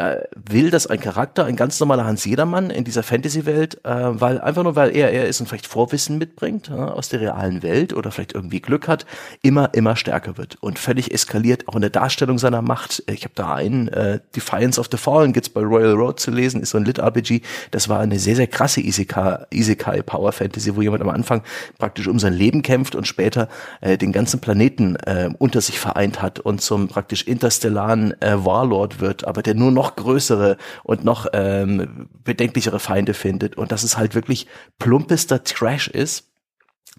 äh, 0.00 0.24
will, 0.34 0.70
dass 0.70 0.86
ein 0.86 0.98
Charakter, 0.98 1.44
ein 1.44 1.56
ganz 1.56 1.78
normaler 1.78 2.06
Hans 2.06 2.24
Jedermann 2.24 2.70
in 2.70 2.84
dieser 2.84 3.02
Fantasy-Welt, 3.02 3.84
äh, 3.84 3.90
weil 3.90 4.40
einfach 4.40 4.62
nur 4.62 4.74
weil 4.74 4.96
er 4.96 5.10
er 5.10 5.26
ist 5.26 5.40
und 5.40 5.46
vielleicht 5.46 5.66
Vorwissen 5.66 6.16
mitbringt 6.16 6.68
ja, 6.68 6.88
aus 6.88 7.10
der 7.10 7.20
realen 7.20 7.62
Welt 7.62 7.92
oder 7.92 8.10
vielleicht 8.10 8.34
irgendwie 8.34 8.60
Glück 8.60 8.88
hat, 8.88 9.04
immer 9.42 9.74
immer 9.74 9.96
stärker 9.96 10.38
wird 10.38 10.56
und 10.60 10.78
völlig 10.78 11.12
eskaliert 11.12 11.68
auch 11.68 11.74
in 11.74 11.82
der 11.82 11.90
Darstellung 11.90 12.38
seiner 12.38 12.62
Macht. 12.62 13.02
Ich 13.10 13.24
habe 13.24 13.34
da 13.34 13.54
einen 13.54 13.88
äh, 13.88 14.20
Defiance 14.34 14.80
of 14.80 14.88
the 14.90 14.96
Fallen 14.96 15.32
gibt's 15.34 15.50
bei 15.50 15.60
Royal 15.60 15.92
Road 15.92 16.18
zu 16.18 16.30
lesen, 16.30 16.62
ist 16.62 16.70
so 16.70 16.78
ein 16.78 16.84
Lit 16.84 16.98
RPG. 16.98 17.42
Das 17.70 17.88
war 17.88 18.00
eine 18.00 18.18
sehr 18.18 18.36
sehr 18.36 18.46
krasse 18.46 18.80
Isekai, 18.80 19.44
Isekai 19.50 20.02
Power 20.02 20.32
Fantasy, 20.32 20.74
wo 20.74 20.80
jemand 20.80 21.02
am 21.02 21.10
Anfang 21.10 21.42
praktisch 21.78 22.08
um 22.08 22.18
sein 22.18 22.32
Leben 22.32 22.62
kämpft 22.62 22.94
und 22.94 23.06
später 23.06 23.48
äh, 23.82 23.98
den 23.98 24.12
ganzen 24.12 24.40
Planeten 24.40 24.96
äh, 24.96 25.28
unter 25.38 25.60
sich 25.60 25.78
vereint 25.78 26.22
hat 26.22 26.40
und 26.40 26.62
zum 26.62 26.88
praktisch 26.88 27.24
interstellaren 27.26 28.14
äh, 28.22 28.44
Warlord 28.44 29.00
wird, 29.00 29.26
aber 29.26 29.42
der 29.42 29.54
nur 29.54 29.70
noch 29.70 29.89
noch 29.90 29.96
größere 29.96 30.56
und 30.84 31.04
noch 31.04 31.26
ähm, 31.32 32.08
bedenklichere 32.24 32.80
Feinde 32.80 33.14
findet 33.14 33.56
und 33.56 33.72
dass 33.72 33.82
es 33.82 33.96
halt 33.96 34.14
wirklich 34.14 34.46
plumpester 34.78 35.42
Trash 35.42 35.88
ist 35.88 36.28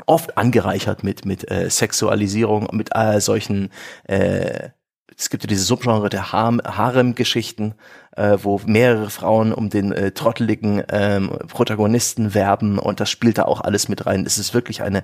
oft 0.05 0.37
angereichert 0.37 1.03
mit 1.03 1.25
mit 1.25 1.49
äh, 1.51 1.69
Sexualisierung 1.69 2.67
mit 2.71 2.89
äh, 2.95 3.19
solchen 3.19 3.69
äh, 4.05 4.69
es 5.17 5.29
gibt 5.29 5.43
ja 5.43 5.47
diese 5.47 5.63
Subgenre 5.63 6.09
der 6.09 6.31
Harem-Geschichten, 6.31 7.75
äh, 8.21 8.43
wo 8.43 8.61
mehrere 8.65 9.09
Frauen 9.09 9.51
um 9.51 9.69
den 9.69 9.91
äh, 9.91 10.11
trotteligen 10.11 10.83
ähm, 10.89 11.31
Protagonisten 11.47 12.35
werben 12.35 12.77
und 12.77 12.99
das 12.99 13.09
spielt 13.09 13.39
da 13.39 13.45
auch 13.45 13.61
alles 13.61 13.89
mit 13.89 14.05
rein. 14.05 14.25
Es 14.27 14.37
ist 14.37 14.53
wirklich 14.53 14.83
eine 14.83 15.03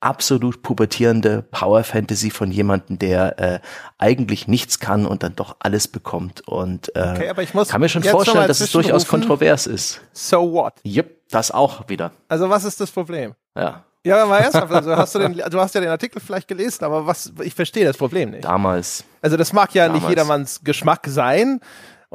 absolut 0.00 0.62
pubertierende 0.62 1.42
Power 1.42 1.84
Fantasy 1.84 2.30
von 2.30 2.50
jemandem, 2.50 2.98
der 2.98 3.38
äh, 3.38 3.58
eigentlich 3.98 4.48
nichts 4.48 4.80
kann 4.80 5.06
und 5.06 5.22
dann 5.22 5.36
doch 5.36 5.56
alles 5.60 5.86
bekommt. 5.86 6.46
Und 6.48 6.94
äh, 6.96 7.12
okay, 7.14 7.28
aber 7.28 7.42
ich 7.42 7.54
muss 7.54 7.68
kann 7.68 7.80
mir 7.80 7.88
schon 7.88 8.02
vorstellen, 8.02 8.48
dass 8.48 8.60
es 8.60 8.72
durchaus 8.72 9.06
kontrovers 9.06 9.66
ist. 9.68 10.00
So 10.12 10.52
what? 10.52 10.74
Yep, 10.84 11.30
das 11.30 11.52
auch 11.52 11.88
wieder. 11.88 12.10
Also 12.28 12.50
was 12.50 12.64
ist 12.64 12.80
das 12.80 12.90
Problem? 12.90 13.34
Ja. 13.56 13.84
Ja, 14.04 14.24
mal 14.24 14.38
ernsthaft, 14.38 14.72
also 14.72 14.96
hast 14.96 15.16
du, 15.16 15.18
den, 15.18 15.34
du 15.34 15.60
hast 15.60 15.74
ja 15.74 15.80
den 15.80 15.90
Artikel 15.90 16.20
vielleicht 16.20 16.46
gelesen, 16.46 16.84
aber 16.84 17.06
was, 17.08 17.32
ich 17.42 17.54
verstehe 17.56 17.84
das 17.84 17.96
Problem 17.96 18.30
nicht. 18.30 18.44
Damals. 18.44 19.02
Also 19.20 19.36
das 19.36 19.52
mag 19.52 19.74
ja 19.74 19.86
Damals. 19.86 20.02
nicht 20.02 20.10
jedermanns 20.10 20.60
Geschmack 20.62 21.06
sein 21.08 21.60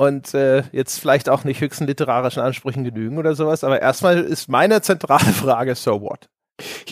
und 0.02 0.34
äh, 0.34 0.64
jetzt 0.72 1.00
vielleicht 1.00 1.30
auch 1.30 1.44
nicht 1.44 1.62
höchsten 1.62 1.86
literarischen 1.86 2.42
Ansprüchen 2.42 2.84
genügen 2.84 3.20
oder 3.20 3.36
sowas, 3.36 3.64
aber 3.64 3.82
erstmal 3.82 4.20
ist 4.20 4.50
meine 4.50 4.82
zentrale 4.82 5.20
Frage, 5.34 5.76
so 5.76 6.02
what? 6.02 6.28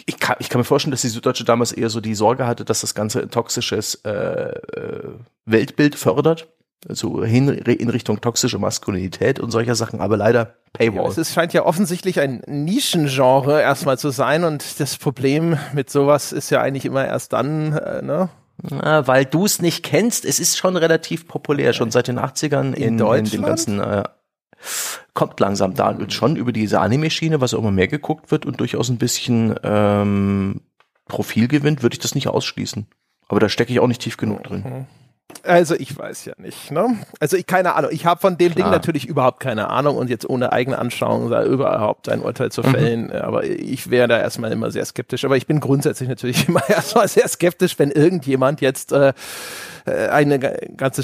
Ich 0.06 0.20
kann, 0.20 0.36
ich 0.40 0.50
kann 0.50 0.60
mir 0.60 0.66
vorstellen, 0.66 0.92
dass 0.92 1.02
die 1.02 1.10
Süddeutsche 1.10 1.44
damals 1.44 1.72
eher 1.72 1.90
so 1.90 2.02
die 2.02 2.14
Sorge 2.14 2.46
hatte, 2.46 2.66
dass 2.66 2.82
das 2.82 2.94
Ganze 2.94 3.22
ein 3.22 3.32
toxisches 3.32 3.96
äh, 4.06 4.12
äh, 4.12 5.04
Weltbild 5.46 5.96
fördert. 5.96 6.48
Also 6.88 7.26
hin, 7.26 7.50
in 7.50 7.90
Richtung 7.90 8.22
toxische 8.22 8.58
Maskulinität 8.58 9.40
und 9.40 9.52
solcher 9.52 9.76
Sachen, 9.76 10.00
aber 10.00 10.16
leider 10.16 10.56
Paywall. 10.72 11.12
Ja, 11.12 11.22
es 11.22 11.34
scheint 11.34 11.52
ja 11.52 11.66
offensichtlich 11.66 12.20
ein 12.22 12.42
Nischengenre 12.48 13.60
erstmal 13.60 13.98
zu 13.98 14.12
sein 14.12 14.44
und 14.44 14.80
das 14.80 14.98
Problem 14.98 15.58
mit 15.74 15.90
sowas 15.90 16.32
ist 16.32 16.52
ja 16.52 16.62
eigentlich 16.62 16.86
immer 16.86 17.06
erst 17.06 17.34
dann, 17.34 17.74
äh, 17.74 18.02
ne? 18.02 18.30
Na, 18.62 19.08
weil 19.08 19.26
du 19.26 19.46
es 19.46 19.62
nicht 19.62 19.84
kennst, 19.84 20.26
es 20.26 20.40
ist 20.40 20.58
schon 20.58 20.76
relativ 20.76 21.28
populär, 21.28 21.74
schon 21.74 21.92
seit 21.92 22.08
den 22.08 22.20
80ern 22.20 22.74
in, 22.74 22.84
in, 22.84 22.98
Deutschland? 22.98 23.34
in 23.34 23.42
dem 23.42 23.46
ganzen 23.46 23.80
äh, 23.80 24.04
kommt 25.14 25.40
langsam 25.40 25.74
da 25.74 25.90
und 25.90 26.14
schon 26.14 26.36
über 26.36 26.52
diese 26.52 26.80
Anime-Schiene, 26.80 27.42
was 27.42 27.54
auch 27.54 27.60
immer 27.60 27.72
mehr 27.72 27.88
geguckt 27.88 28.32
wird 28.32 28.46
und 28.46 28.60
durchaus 28.60 28.90
ein 28.90 28.98
bisschen 28.98 29.56
ähm, 29.64 30.62
Profil 31.08 31.48
gewinnt, 31.48 31.84
würde 31.84 31.94
ich 31.94 32.00
das 32.00 32.16
nicht 32.16 32.28
ausschließen. 32.28 32.88
Aber 33.28 33.40
da 33.40 33.50
stecke 33.50 33.72
ich 33.72 33.80
auch 33.80 33.88
nicht 33.88 34.02
tief 34.02 34.18
genug 34.18 34.44
drin. 34.44 34.88
Also 35.44 35.76
ich 35.76 35.98
weiß 35.98 36.26
ja 36.26 36.34
nicht, 36.38 36.72
ne? 36.72 36.98
Also 37.20 37.38
ich 37.38 37.46
keine 37.46 37.76
Ahnung. 37.76 37.92
Ich 37.94 38.06
habe 38.06 38.20
von 38.20 38.38
dem 38.38 38.54
Klar. 38.54 38.66
Ding 38.66 38.72
natürlich 38.72 39.06
überhaupt 39.08 39.40
keine 39.40 39.70
Ahnung 39.70 39.96
und 39.96 40.10
jetzt 40.10 40.30
ohne 40.30 40.52
eigene 40.52 40.78
Anschauung 40.78 41.30
da 41.30 41.44
überhaupt 41.44 42.10
ein 42.10 42.22
Urteil 42.22 42.52
zu 42.52 42.62
mhm. 42.62 42.72
fällen. 42.72 43.04
Mhm. 43.08 43.12
Aber 43.14 43.44
ich 43.46 43.90
wäre 43.90 44.08
da 44.08 44.20
erstmal 44.20 44.52
immer 44.52 44.72
sehr 44.72 44.84
skeptisch. 44.86 45.26
Aber 45.26 45.38
ich 45.38 45.48
bin 45.48 45.60
grundsätzlich 45.60 46.10
natürlich 46.10 46.48
immer 46.48 46.68
erstmal 46.68 47.08
sehr 47.08 47.28
skeptisch, 47.28 47.78
wenn 47.80 47.92
irgendjemand 47.92 48.62
jetzt 48.62 48.92
äh, 48.92 49.14
äh 49.86 50.10
eine 50.10 50.40
ganze 50.40 51.04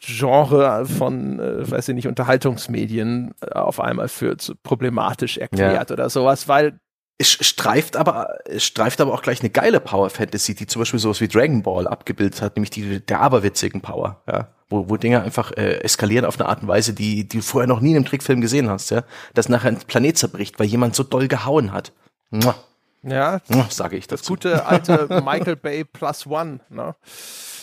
Genre 0.00 0.86
von, 0.86 1.40
äh, 1.40 1.70
weiß 1.70 1.88
ich 1.88 1.94
nicht, 1.94 2.08
Unterhaltungsmedien 2.08 3.34
äh, 3.40 3.52
auf 3.52 3.80
einmal 3.80 4.08
für 4.08 4.36
problematisch 4.62 5.38
erklärt 5.38 5.90
ja. 5.90 5.94
oder 5.94 6.10
sowas, 6.10 6.48
weil 6.48 6.78
es 7.18 7.30
streift 7.30 7.96
aber, 7.96 8.38
es 8.46 8.64
streift 8.64 9.00
aber 9.00 9.12
auch 9.12 9.22
gleich 9.22 9.40
eine 9.40 9.50
geile 9.50 9.80
Power 9.80 10.08
Fantasy, 10.08 10.54
die 10.54 10.66
zum 10.66 10.80
Beispiel 10.80 11.00
sowas 11.00 11.20
wie 11.20 11.26
Dragon 11.28 11.62
Ball 11.62 11.88
abgebildet 11.88 12.40
hat, 12.40 12.56
nämlich 12.56 12.70
die 12.70 13.00
der 13.00 13.20
aberwitzigen 13.20 13.80
Power, 13.80 14.22
ja. 14.26 14.48
Wo, 14.70 14.90
wo 14.90 14.98
Dinge 14.98 15.22
einfach 15.22 15.50
äh, 15.52 15.80
eskalieren 15.80 16.26
auf 16.26 16.38
eine 16.38 16.48
Art 16.48 16.60
und 16.60 16.68
Weise, 16.68 16.92
die, 16.92 17.26
die 17.26 17.38
du 17.38 17.42
vorher 17.42 17.66
noch 17.66 17.80
nie 17.80 17.90
in 17.90 17.96
einem 17.96 18.04
Trickfilm 18.04 18.40
gesehen 18.40 18.68
hast, 18.68 18.90
ja. 18.90 19.02
Dass 19.34 19.48
nachher 19.48 19.68
ein 19.68 19.78
Planet 19.78 20.16
zerbricht, 20.16 20.58
weil 20.58 20.66
jemand 20.66 20.94
so 20.94 21.02
doll 21.02 21.26
gehauen 21.26 21.72
hat. 21.72 21.92
Mua. 22.30 22.54
Ja. 23.02 23.40
Sage 23.70 23.96
ich 23.96 24.06
das. 24.06 24.20
Das 24.20 24.28
gute 24.28 24.66
alte 24.66 25.06
Michael 25.24 25.56
Bay 25.56 25.84
Plus 25.84 26.26
One, 26.26 26.60
ne? 26.68 26.94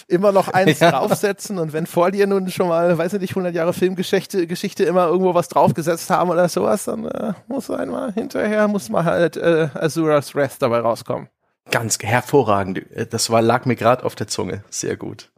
Immer 0.08 0.32
noch 0.32 0.50
eins 0.50 0.80
ja. 0.82 0.92
draufsetzen 0.92 1.58
und 1.58 1.74
wenn 1.74 1.86
vor 1.86 2.12
dir 2.12 2.28
nun 2.28 2.50
schon 2.50 2.68
mal, 2.68 2.98
weiß 2.98 3.14
ich 3.14 3.22
nicht, 3.22 3.32
100 3.32 3.54
Jahre 3.54 3.74
Filmgeschichte 3.74 4.48
Geschichte 4.48 4.84
immer 4.84 5.08
irgendwo 5.08 5.34
was 5.34 5.48
draufgesetzt 5.48 6.10
haben 6.10 6.30
oder 6.30 6.48
sowas, 6.50 6.86
dann 6.86 7.06
äh, 7.06 7.34
muss 7.48 7.70
einmal 7.70 8.14
hinterher, 8.14 8.68
muss 8.68 8.90
mal 8.90 9.06
halt 9.06 9.38
äh, 9.38 9.70
Azura's 9.74 10.36
Wrath 10.36 10.58
dabei 10.60 10.80
rauskommen. 10.80 11.30
Ganz 11.72 11.98
hervorragend. 12.02 12.86
Das 13.10 13.32
war, 13.32 13.42
lag 13.42 13.66
mir 13.66 13.76
gerade 13.76 14.04
auf 14.04 14.14
der 14.14 14.28
Zunge. 14.28 14.64
Sehr 14.70 14.98
gut. 14.98 15.32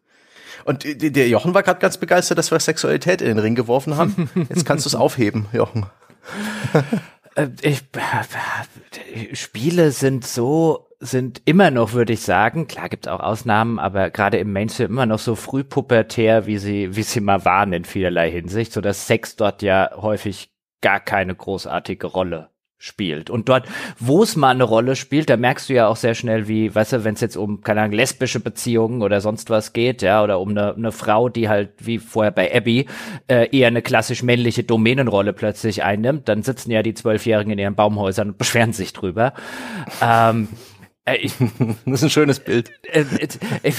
Und 0.65 0.83
der 0.83 1.29
Jochen 1.29 1.53
war 1.53 1.63
gerade 1.63 1.79
ganz 1.79 1.97
begeistert, 1.97 2.37
dass 2.37 2.51
wir 2.51 2.59
Sexualität 2.59 3.21
in 3.21 3.27
den 3.27 3.39
Ring 3.39 3.55
geworfen 3.55 3.95
haben. 3.95 4.29
Jetzt 4.49 4.65
kannst 4.65 4.85
du 4.85 4.89
es 4.89 4.95
aufheben, 4.95 5.45
Jochen. 5.53 5.85
Äh, 7.35 7.47
ich, 7.61 7.83
Spiele 9.33 9.91
sind 9.91 10.27
so 10.27 10.86
sind 10.99 11.41
immer 11.45 11.69
noch, 11.69 11.93
würde 11.93 12.13
ich 12.13 12.21
sagen, 12.21 12.67
klar 12.67 12.89
gibt 12.89 13.05
es 13.05 13.11
auch 13.11 13.19
Ausnahmen, 13.19 13.77
aber 13.77 14.09
gerade 14.09 14.37
im 14.37 14.51
Mainstream 14.51 14.89
immer 14.89 15.05
noch 15.05 15.19
so 15.19 15.35
frühpubertär, 15.35 16.47
wie 16.47 16.57
sie, 16.57 16.95
wie 16.95 17.03
sie 17.03 17.21
mal 17.21 17.45
waren 17.45 17.73
in 17.73 17.85
vielerlei 17.85 18.31
Hinsicht, 18.31 18.73
so 18.73 18.81
dass 18.81 19.07
Sex 19.07 19.35
dort 19.35 19.61
ja 19.61 19.91
häufig 19.95 20.51
gar 20.81 20.99
keine 20.99 21.35
großartige 21.35 22.07
Rolle 22.07 22.49
spielt. 22.79 23.29
Und 23.31 23.49
dort, 23.49 23.67
wo 23.99 24.21
es 24.21 24.35
mal 24.35 24.51
eine 24.51 24.63
Rolle 24.63 24.95
spielt, 24.95 25.29
da 25.29 25.37
merkst 25.37 25.69
du 25.69 25.73
ja 25.73 25.87
auch 25.87 25.95
sehr 25.95 26.13
schnell, 26.13 26.47
wie, 26.47 26.73
weißt 26.73 26.93
du, 26.93 27.03
wenn 27.03 27.15
es 27.15 27.21
jetzt 27.21 27.35
um, 27.35 27.61
keine 27.61 27.81
Ahnung, 27.81 27.93
lesbische 27.93 28.39
Beziehungen 28.39 29.01
oder 29.01 29.19
sonst 29.19 29.49
was 29.49 29.73
geht, 29.73 30.03
ja, 30.03 30.23
oder 30.23 30.39
um 30.39 30.49
eine, 30.49 30.75
eine 30.75 30.91
Frau, 30.91 31.27
die 31.27 31.49
halt, 31.49 31.71
wie 31.79 31.97
vorher 31.97 32.31
bei 32.31 32.55
Abby, 32.55 32.85
äh, 33.27 33.49
eher 33.55 33.67
eine 33.67 33.81
klassisch 33.81 34.21
männliche 34.21 34.63
Domänenrolle 34.63 35.33
plötzlich 35.33 35.83
einnimmt, 35.83 36.29
dann 36.29 36.43
sitzen 36.43 36.69
ja 36.69 36.83
die 36.83 36.93
Zwölfjährigen 36.93 37.51
in 37.53 37.59
ihren 37.59 37.75
Baumhäusern 37.75 38.29
und 38.29 38.37
beschweren 38.37 38.73
sich 38.73 38.93
drüber. 38.93 39.33
ähm, 40.01 40.47
äh, 40.51 40.66
das 41.85 42.01
ist 42.01 42.03
ein 42.03 42.09
schönes 42.09 42.39
Bild. 42.41 42.69
Äh, 42.83 43.05
äh, 43.63 43.73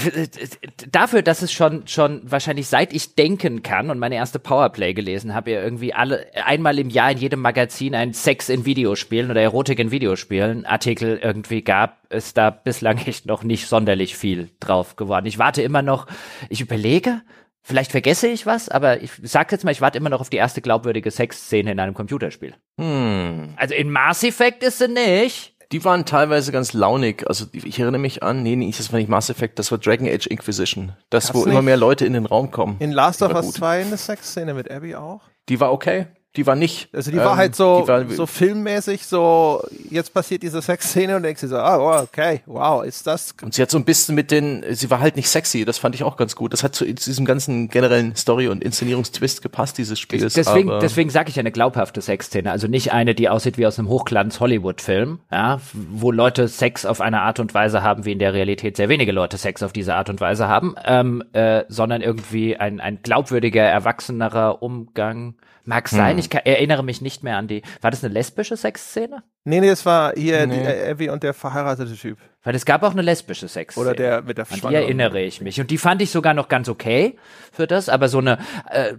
dafür, 0.91 1.21
dass 1.21 1.43
es 1.43 1.51
schon 1.51 1.87
schon 1.87 2.21
wahrscheinlich 2.23 2.67
seit 2.67 2.91
ich 2.91 3.15
denken 3.15 3.61
kann 3.61 3.91
und 3.91 3.99
meine 3.99 4.15
erste 4.15 4.39
Powerplay 4.39 4.93
gelesen 4.93 5.35
habe, 5.35 5.51
ja 5.51 5.61
irgendwie 5.61 5.93
alle 5.93 6.25
einmal 6.33 6.79
im 6.79 6.89
Jahr 6.89 7.11
in 7.11 7.19
jedem 7.19 7.41
Magazin 7.41 7.93
ein 7.93 8.13
Sex 8.13 8.49
in 8.49 8.65
Videospielen 8.65 9.29
oder 9.29 9.41
Erotik 9.41 9.77
in 9.77 9.91
Videospielen 9.91 10.65
Artikel 10.65 11.19
irgendwie 11.21 11.61
gab, 11.61 12.11
ist 12.11 12.37
da 12.37 12.49
bislang 12.49 12.97
echt 13.05 13.27
noch 13.27 13.43
nicht 13.43 13.67
sonderlich 13.67 14.15
viel 14.15 14.49
drauf 14.59 14.95
geworden. 14.95 15.27
Ich 15.27 15.37
warte 15.37 15.61
immer 15.61 15.83
noch, 15.83 16.07
ich 16.49 16.61
überlege, 16.61 17.21
Vielleicht 17.61 17.91
vergesse 17.91 18.27
ich 18.27 18.47
was, 18.47 18.69
aber 18.69 19.03
ich 19.03 19.11
sag 19.21 19.51
jetzt 19.51 19.63
mal, 19.63 19.71
ich 19.71 19.81
warte 19.81 19.97
immer 19.97 20.09
noch 20.09 20.21
auf 20.21 20.29
die 20.31 20.37
erste 20.37 20.59
glaubwürdige 20.59 21.11
Sexszene 21.11 21.71
in 21.71 21.79
einem 21.79 21.93
Computerspiel. 21.93 22.55
Hm. 22.79 23.53
Also 23.57 23.75
in 23.75 23.91
Mass 23.91 24.23
Effect 24.23 24.63
ist 24.63 24.79
sie 24.79 24.87
nicht. 24.87 25.53
Die 25.71 25.85
waren 25.85 26.05
teilweise 26.05 26.51
ganz 26.51 26.73
launig. 26.73 27.27
Also 27.27 27.45
ich 27.53 27.79
erinnere 27.79 28.01
mich 28.01 28.23
an, 28.23 28.41
nee, 28.41 28.55
nee, 28.55 28.73
das 28.75 28.91
war 28.91 28.99
nicht 28.99 29.09
Mass 29.09 29.29
Effect, 29.29 29.59
das 29.59 29.71
war 29.71 29.77
Dragon 29.77 30.07
Age 30.07 30.25
Inquisition. 30.25 30.93
Das, 31.11 31.29
Hat's 31.29 31.35
wo 31.35 31.45
immer 31.45 31.61
mehr 31.61 31.77
Leute 31.77 32.05
in 32.05 32.13
den 32.13 32.25
Raum 32.25 32.49
kommen. 32.49 32.77
In 32.79 32.91
Last 32.91 33.21
of 33.21 33.33
Us 33.33 33.51
2 33.53 33.81
eine 33.81 33.97
Sexszene 33.97 34.53
mit 34.55 34.71
Abby 34.71 34.95
auch? 34.95 35.21
Die 35.47 35.59
war 35.59 35.71
okay. 35.71 36.07
Die 36.35 36.45
war 36.45 36.55
nicht. 36.55 36.89
Also 36.93 37.09
die 37.09 37.17
war 37.17 37.31
ähm, 37.33 37.37
halt 37.37 37.55
so, 37.55 37.87
war- 37.87 38.07
so 38.07 38.25
filmmäßig, 38.27 39.05
so 39.07 39.63
jetzt 39.89 40.13
passiert 40.13 40.43
diese 40.43 40.61
Sexszene 40.61 41.15
und 41.15 41.23
denkst 41.23 41.41
dir 41.41 41.47
so, 41.47 41.57
ah, 41.57 41.77
oh, 41.77 42.03
okay, 42.03 42.41
wow, 42.45 42.83
ist 42.85 43.07
das 43.07 43.33
Und 43.41 43.55
sie 43.55 43.61
hat 43.63 43.71
so 43.71 43.77
ein 43.79 43.83
bisschen 43.83 44.13
mit 44.13 44.29
den, 44.29 44.63
sie 44.71 44.89
war 44.91 44.99
halt 44.99 45.15
nicht 45.15 45.27
sexy, 45.27 45.65
das 45.65 45.79
fand 45.79 45.95
ich 45.95 46.03
auch 46.03 46.17
ganz 46.17 46.35
gut. 46.35 46.53
Das 46.53 46.63
hat 46.63 46.75
zu 46.75 46.85
diesem 46.85 47.25
ganzen 47.25 47.67
generellen 47.69 48.15
Story- 48.15 48.47
und 48.47 48.63
Inszenierungstwist 48.63 49.41
gepasst, 49.41 49.79
dieses 49.79 49.99
Spiels. 49.99 50.33
Deswegen, 50.35 50.69
aber- 50.69 50.79
deswegen 50.79 51.09
sage 51.09 51.29
ich 51.29 51.39
eine 51.39 51.51
glaubhafte 51.51 51.99
Sexszene. 52.01 52.51
Also 52.51 52.67
nicht 52.67 52.93
eine, 52.93 53.15
die 53.15 53.27
aussieht 53.27 53.57
wie 53.57 53.65
aus 53.65 53.79
einem 53.79 53.89
Hochglanz-Hollywood-Film, 53.89 55.19
ja, 55.31 55.59
wo 55.73 56.11
Leute 56.11 56.47
Sex 56.47 56.85
auf 56.85 57.01
eine 57.01 57.21
Art 57.21 57.39
und 57.39 57.53
Weise 57.53 57.81
haben, 57.83 58.05
wie 58.05 58.11
in 58.11 58.19
der 58.19 58.33
Realität 58.33 58.77
sehr 58.77 58.89
wenige 58.89 59.11
Leute 59.11 59.37
Sex 59.37 59.63
auf 59.63 59.73
diese 59.73 59.95
Art 59.95 60.09
und 60.09 60.21
Weise 60.21 60.47
haben, 60.47 60.75
ähm, 60.85 61.23
äh, 61.33 61.63
sondern 61.69 62.01
irgendwie 62.01 62.55
ein, 62.57 62.79
ein 62.79 62.99
glaubwürdiger, 63.01 63.63
erwachsenerer 63.63 64.61
Umgang. 64.61 65.33
Mag 65.69 65.87
sein, 65.87 66.17
ich 66.17 66.31
kann, 66.31 66.41
erinnere 66.45 66.83
mich 66.83 66.99
nicht 66.99 67.21
mehr 67.21 67.37
an 67.37 67.47
die. 67.47 67.61
War 67.81 67.91
das 67.91 68.03
eine 68.03 68.11
lesbische 68.11 68.57
Sexszene? 68.57 69.21
Nee, 69.49 69.61
nee, 69.61 69.69
es 69.69 69.85
war 69.85 70.13
hier 70.15 70.45
Nee. 70.45 70.59
die, 70.59 70.65
äh, 70.65 70.91
Abby 70.91 71.09
und 71.09 71.23
der 71.23 71.33
verheiratete 71.33 71.95
Typ. 71.95 72.19
Weil 72.43 72.55
es 72.55 72.65
gab 72.65 72.83
auch 72.83 72.91
eine 72.91 73.01
lesbische 73.01 73.47
Sexszene. 73.47 73.85
Oder 73.85 73.95
der 73.95 74.21
mit 74.21 74.37
der 74.37 74.45
An 74.49 74.59
die 74.69 74.73
erinnere 74.75 75.19
ich 75.21 75.41
mich. 75.41 75.59
Und 75.59 75.71
die 75.71 75.77
fand 75.77 76.01
ich 76.01 76.11
sogar 76.11 76.33
noch 76.33 76.47
ganz 76.47 76.69
okay 76.69 77.17
für 77.51 77.67
das. 77.67 77.89
Aber 77.89 78.07
so 78.07 78.19
eine, 78.19 78.37
äh, 78.71 78.93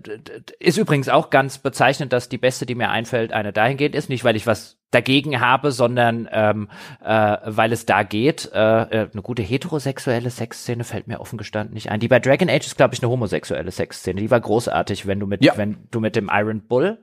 ist 0.59 0.77
übrigens 0.77 1.09
auch 1.09 1.31
ganz 1.31 1.59
bezeichnend, 1.59 2.13
dass 2.13 2.29
die 2.29 2.37
beste, 2.37 2.67
die 2.67 2.75
mir 2.75 2.91
einfällt, 2.91 3.33
eine 3.33 3.53
dahingehend 3.53 3.95
ist. 3.95 4.09
Nicht, 4.11 4.25
weil 4.25 4.37
ich 4.37 4.47
was 4.47 4.77
dagegen 4.91 5.41
habe, 5.41 5.71
sondern 5.73 6.29
ähm, 6.33 6.69
äh, 7.03 7.37
weil 7.45 7.73
es 7.73 7.87
da 7.87 8.03
geht. 8.03 8.51
Äh, 8.53 8.59
äh, 8.59 9.09
eine 9.13 9.23
gute 9.23 9.43
heterosexuelle 9.43 10.31
Sexszene 10.31 10.85
fällt 10.85 11.07
mir 11.09 11.21
offen 11.21 11.39
gestanden 11.39 11.75
nicht 11.75 11.91
ein. 11.91 12.01
Die 12.01 12.09
bei 12.09 12.19
Dragon 12.19 12.51
Age 12.51 12.67
ist, 12.67 12.77
glaube 12.77 12.95
ich, 12.95 13.03
eine 13.03 13.11
homosexuelle 13.11 13.71
Sexszene. 13.71 14.21
Die 14.21 14.31
war 14.31 14.41
großartig, 14.41 15.07
wenn 15.07 15.21
du 15.21 15.27
mit, 15.27 15.45
Ja. 15.45 15.57
wenn 15.57 15.79
du 15.91 16.01
mit 16.01 16.17
dem 16.17 16.29
Iron 16.31 16.67
Bull. 16.67 16.99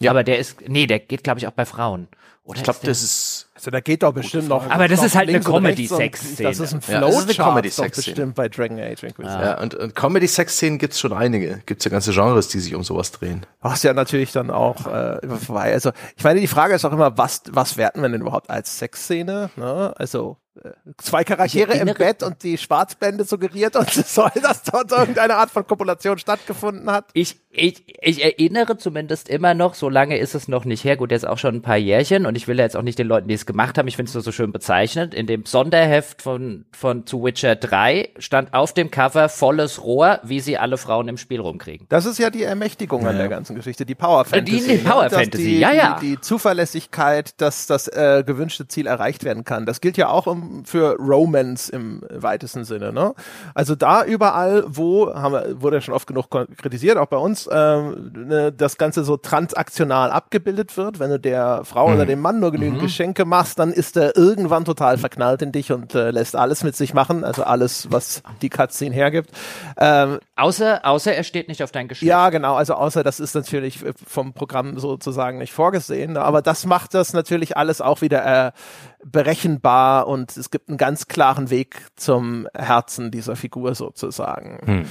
Ja. 0.00 0.10
Aber 0.10 0.24
der 0.24 0.38
ist, 0.38 0.56
nee, 0.66 0.86
der 0.86 0.98
geht, 0.98 1.22
glaube 1.24 1.38
ich, 1.40 1.46
auch 1.46 1.52
bei 1.52 1.64
Frauen. 1.66 2.08
Oder 2.42 2.56
ich 2.58 2.64
glaube, 2.64 2.80
das 2.82 3.02
ist, 3.02 3.48
Also 3.54 3.70
da 3.70 3.80
geht 3.80 4.02
doch 4.02 4.12
bestimmt 4.12 4.48
noch. 4.48 4.68
Aber 4.68 4.88
das 4.88 5.04
ist 5.04 5.14
halt 5.14 5.28
eine 5.28 5.38
Comedy-Sexszene. 5.40 6.48
Das 6.48 6.58
ist 6.58 6.72
ein 6.72 6.80
Ja, 6.88 7.00
das 7.00 7.10
ist 7.10 7.16
eine 7.22 7.32
Flowchart 7.34 7.38
doch 7.38 7.44
Comedy-Sexszene. 7.44 8.06
bestimmt 8.14 8.34
bei 8.34 8.48
Dragon 8.48 8.80
Age 8.80 9.02
Inquisition. 9.04 9.40
ja, 9.40 9.60
und, 9.60 9.74
und 9.74 9.94
Comedy-Sex-Szenen 9.94 10.78
gibt's 10.78 10.98
schon 10.98 11.12
einige. 11.12 11.62
Gibt's 11.66 11.84
ja 11.84 11.90
ganze 11.90 12.12
Genres, 12.12 12.48
die 12.48 12.58
sich 12.58 12.74
um 12.74 12.82
sowas 12.82 13.12
drehen. 13.12 13.46
Ach, 13.60 13.74
ist 13.74 13.84
ja 13.84 13.92
natürlich 13.92 14.32
dann 14.32 14.50
auch 14.50 14.86
äh, 14.86 15.18
immer 15.22 15.36
vorbei. 15.36 15.72
Also 15.72 15.92
ich 16.16 16.24
meine, 16.24 16.40
die 16.40 16.48
Frage 16.48 16.74
ist 16.74 16.84
auch 16.84 16.92
immer, 16.92 17.16
was, 17.18 17.42
was 17.50 17.76
werten 17.76 18.00
wir 18.02 18.08
denn 18.08 18.22
überhaupt 18.22 18.50
als 18.50 18.78
Sexszene? 18.78 19.50
Ne? 19.56 19.92
Also 19.96 20.38
zwei 20.98 21.24
Charaktere 21.24 21.68
Ich 21.74 21.80
im 21.80 21.88
erinnere- 21.88 21.98
Bett 21.98 22.22
und 22.22 22.42
die 22.42 22.58
Schwarzblende 22.58 23.24
suggeriert 23.24 23.76
und 23.76 23.90
soll, 23.92 24.30
dass 24.42 24.62
dort 24.64 24.90
irgendeine 24.92 25.36
Art 25.36 25.50
von 25.50 25.66
Kopulation 25.66 26.18
stattgefunden 26.18 26.90
hat. 26.90 27.06
Ich, 27.14 27.40
ich, 27.50 27.84
ich 28.02 28.22
erinnere 28.24 28.76
zumindest 28.76 29.28
immer 29.28 29.54
noch, 29.54 29.74
so 29.74 29.88
lange 29.88 30.18
ist 30.18 30.34
es 30.34 30.48
noch 30.48 30.64
nicht 30.64 30.84
her, 30.84 30.96
gut, 30.96 31.10
jetzt 31.12 31.26
auch 31.26 31.38
schon 31.38 31.56
ein 31.56 31.62
paar 31.62 31.76
Jährchen 31.76 32.26
und 32.26 32.34
ich 32.36 32.48
will 32.48 32.58
ja 32.58 32.64
jetzt 32.64 32.76
auch 32.76 32.82
nicht 32.82 32.98
den 32.98 33.06
Leuten, 33.06 33.28
die 33.28 33.34
es 33.34 33.46
gemacht 33.46 33.78
haben, 33.78 33.88
ich 33.88 33.96
finde 33.96 34.08
es 34.10 34.14
nur 34.14 34.22
so 34.22 34.32
schön 34.32 34.52
bezeichnet. 34.52 35.14
In 35.14 35.26
dem 35.26 35.44
Sonderheft 35.46 36.22
von, 36.22 36.64
von 36.72 37.06
zu 37.06 37.22
Witcher 37.24 37.56
3 37.56 38.10
stand 38.18 38.52
auf 38.54 38.74
dem 38.74 38.90
Cover 38.90 39.28
volles 39.28 39.82
Rohr, 39.82 40.20
wie 40.22 40.40
sie 40.40 40.58
alle 40.58 40.78
Frauen 40.78 41.08
im 41.08 41.16
Spiel 41.16 41.40
rumkriegen. 41.40 41.86
Das 41.88 42.06
ist 42.06 42.18
ja 42.18 42.30
die 42.30 42.42
Ermächtigung 42.42 43.06
an 43.06 43.16
der 43.16 43.28
ganzen 43.28 43.54
Geschichte, 43.56 43.86
die 43.86 43.94
Power 43.94 44.24
Fantasy. 44.24 44.78
die 44.78 44.84
Power 44.84 45.04
ne? 45.04 45.08
Dass 45.10 45.18
Fantasy, 45.18 45.44
die, 45.44 45.58
ja, 45.60 45.72
ja. 45.72 45.98
Die, 46.00 46.16
die 46.16 46.20
Zuverlässigkeit, 46.20 47.40
dass 47.40 47.66
das 47.66 47.88
äh, 47.88 48.22
gewünschte 48.26 48.68
Ziel 48.68 48.86
erreicht 48.86 49.24
werden 49.24 49.44
kann. 49.44 49.66
Das 49.66 49.80
gilt 49.80 49.96
ja 49.96 50.08
auch 50.08 50.26
um, 50.26 50.39
für 50.64 50.96
Romance 50.98 51.68
im 51.70 52.02
weitesten 52.10 52.64
Sinne. 52.64 52.92
Ne? 52.92 53.14
Also 53.54 53.74
da 53.74 54.04
überall, 54.04 54.64
wo, 54.66 55.12
haben 55.14 55.32
wir, 55.32 55.60
wurde 55.62 55.76
ja 55.76 55.80
schon 55.80 55.94
oft 55.94 56.06
genug 56.06 56.28
kritisiert, 56.56 56.96
auch 56.98 57.06
bei 57.06 57.16
uns, 57.16 57.48
ähm, 57.52 58.12
ne, 58.14 58.52
das 58.52 58.76
Ganze 58.78 59.04
so 59.04 59.16
transaktional 59.16 60.10
abgebildet 60.10 60.76
wird. 60.76 60.98
Wenn 60.98 61.10
du 61.10 61.18
der 61.18 61.64
Frau 61.64 61.88
Mhm. 61.88 61.94
oder 61.94 62.06
dem 62.06 62.20
Mann 62.20 62.40
nur 62.40 62.52
genügend 62.52 62.80
Geschenke 62.80 63.24
machst, 63.24 63.58
dann 63.58 63.72
ist 63.72 63.96
er 63.96 64.16
irgendwann 64.16 64.64
total 64.64 64.98
verknallt 64.98 65.42
in 65.42 65.52
dich 65.52 65.72
und 65.72 65.94
äh, 65.94 66.10
lässt 66.10 66.36
alles 66.36 66.62
mit 66.64 66.76
sich 66.76 66.94
machen. 66.94 67.24
Also 67.24 67.42
alles, 67.44 67.90
was 67.90 68.22
die 68.42 68.50
Cutscene 68.50 68.94
hergibt. 68.94 69.30
Ähm, 69.78 70.18
Außer, 70.36 70.80
außer 70.86 71.12
er 71.14 71.22
steht 71.24 71.48
nicht 71.48 71.62
auf 71.62 71.70
dein 71.70 71.86
Geschlecht. 71.86 72.08
ja, 72.08 72.30
genau. 72.30 72.54
Also 72.54 72.74
außer 72.74 73.02
das 73.02 73.20
ist 73.20 73.34
natürlich 73.34 73.84
äh, 73.84 73.92
vom 74.06 74.32
Programm 74.32 74.78
sozusagen 74.78 75.38
nicht 75.38 75.52
vorgesehen. 75.52 76.14
ne? 76.14 76.22
Aber 76.22 76.40
das 76.42 76.64
macht 76.66 76.94
das 76.94 77.12
natürlich 77.12 77.56
alles 77.56 77.80
auch 77.80 78.00
wieder 78.00 78.46
äh, 78.48 78.52
berechenbar 79.04 80.06
und 80.08 80.29
es 80.36 80.50
gibt 80.50 80.68
einen 80.68 80.78
ganz 80.78 81.08
klaren 81.08 81.50
Weg 81.50 81.76
zum 81.96 82.46
Herzen 82.54 83.10
dieser 83.10 83.36
Figur 83.36 83.74
sozusagen. 83.74 84.86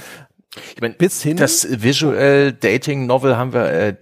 Ich 0.74 0.80
mein, 0.80 0.96
Bis 0.96 1.22
hin- 1.22 1.36
das 1.36 1.66
Visual 1.82 2.52
Dating 2.52 3.06
Novel 3.06 3.36
haben 3.36 3.52
wir, 3.52 3.66
äh, 3.72 3.96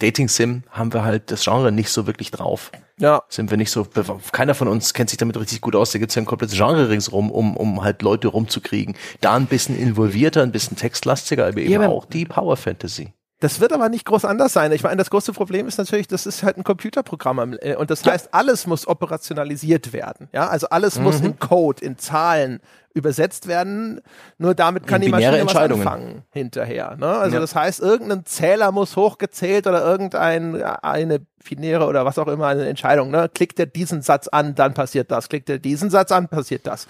Dating 0.00 0.28
Sim 0.28 0.64
haben 0.70 0.92
wir 0.92 1.04
halt 1.04 1.30
das 1.30 1.44
Genre 1.44 1.70
nicht 1.70 1.90
so 1.90 2.08
wirklich 2.08 2.32
drauf. 2.32 2.72
Ja. 2.98 3.22
Sind 3.28 3.50
wir 3.50 3.56
nicht 3.56 3.70
so, 3.70 3.86
keiner 4.32 4.54
von 4.54 4.66
uns 4.66 4.94
kennt 4.94 5.10
sich 5.10 5.16
damit 5.16 5.38
richtig 5.38 5.60
gut 5.60 5.76
aus. 5.76 5.92
Da 5.92 6.00
gibt's 6.00 6.16
ja 6.16 6.22
ein 6.22 6.26
komplettes 6.26 6.56
Genre 6.56 6.88
ringsrum, 6.88 7.30
um, 7.30 7.56
um 7.56 7.84
halt 7.84 8.02
Leute 8.02 8.28
rumzukriegen. 8.28 8.96
Da 9.20 9.34
ein 9.36 9.46
bisschen 9.46 9.78
involvierter, 9.78 10.42
ein 10.42 10.50
bisschen 10.52 10.76
textlastiger, 10.76 11.46
aber 11.46 11.58
eben 11.58 11.70
Ja, 11.70 11.78
aber- 11.80 11.88
auch 11.90 12.04
die 12.04 12.24
Power 12.24 12.56
Fantasy. 12.56 13.12
Das 13.42 13.58
wird 13.58 13.72
aber 13.72 13.88
nicht 13.88 14.04
groß 14.06 14.24
anders 14.24 14.52
sein. 14.52 14.70
Ich 14.70 14.84
meine, 14.84 14.98
das 14.98 15.10
große 15.10 15.32
Problem 15.32 15.66
ist 15.66 15.76
natürlich, 15.76 16.06
das 16.06 16.26
ist 16.26 16.44
halt 16.44 16.58
ein 16.58 16.62
Computerprogramm 16.64 17.40
am- 17.40 17.56
äh, 17.60 17.74
und 17.74 17.90
das 17.90 18.04
heißt, 18.04 18.28
alles 18.32 18.68
muss 18.68 18.86
operationalisiert 18.86 19.92
werden. 19.92 20.28
Ja, 20.32 20.46
also 20.46 20.68
alles 20.70 21.00
muss 21.00 21.18
Mhm. 21.18 21.26
in 21.26 21.38
Code, 21.40 21.84
in 21.84 21.98
Zahlen 21.98 22.60
übersetzt 22.94 23.48
werden. 23.48 24.00
Nur 24.38 24.54
damit 24.54 24.86
kann 24.86 25.02
In 25.02 25.06
die 25.06 25.10
Maschine 25.10 25.44
was 25.44 25.56
anfangen 25.56 26.22
hinterher. 26.30 26.94
Ne? 26.96 27.08
Also 27.08 27.34
Ja. 27.34 27.40
das 27.40 27.56
heißt, 27.56 27.80
irgendein 27.80 28.24
Zähler 28.26 28.70
muss 28.70 28.94
hochgezählt 28.94 29.66
oder 29.66 29.84
irgendein 29.84 30.62
eine 30.62 31.18
binäre 31.48 31.86
oder 31.88 32.04
was 32.04 32.18
auch 32.20 32.28
immer 32.28 32.46
eine 32.46 32.68
Entscheidung. 32.68 33.10
Ne? 33.10 33.28
Klickt 33.34 33.58
er 33.58 33.66
diesen 33.66 34.02
Satz 34.02 34.28
an, 34.28 34.54
dann 34.54 34.72
passiert 34.74 35.10
das. 35.10 35.28
Klickt 35.28 35.50
er 35.50 35.58
diesen 35.58 35.90
Satz 35.90 36.12
an, 36.12 36.28
passiert 36.28 36.64
das. 36.68 36.86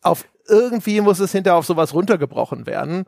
Auf 0.00 0.24
irgendwie 0.48 1.02
muss 1.02 1.18
es 1.18 1.32
hinterher 1.32 1.58
auf 1.58 1.66
sowas 1.66 1.92
runtergebrochen 1.92 2.66
werden. 2.66 3.04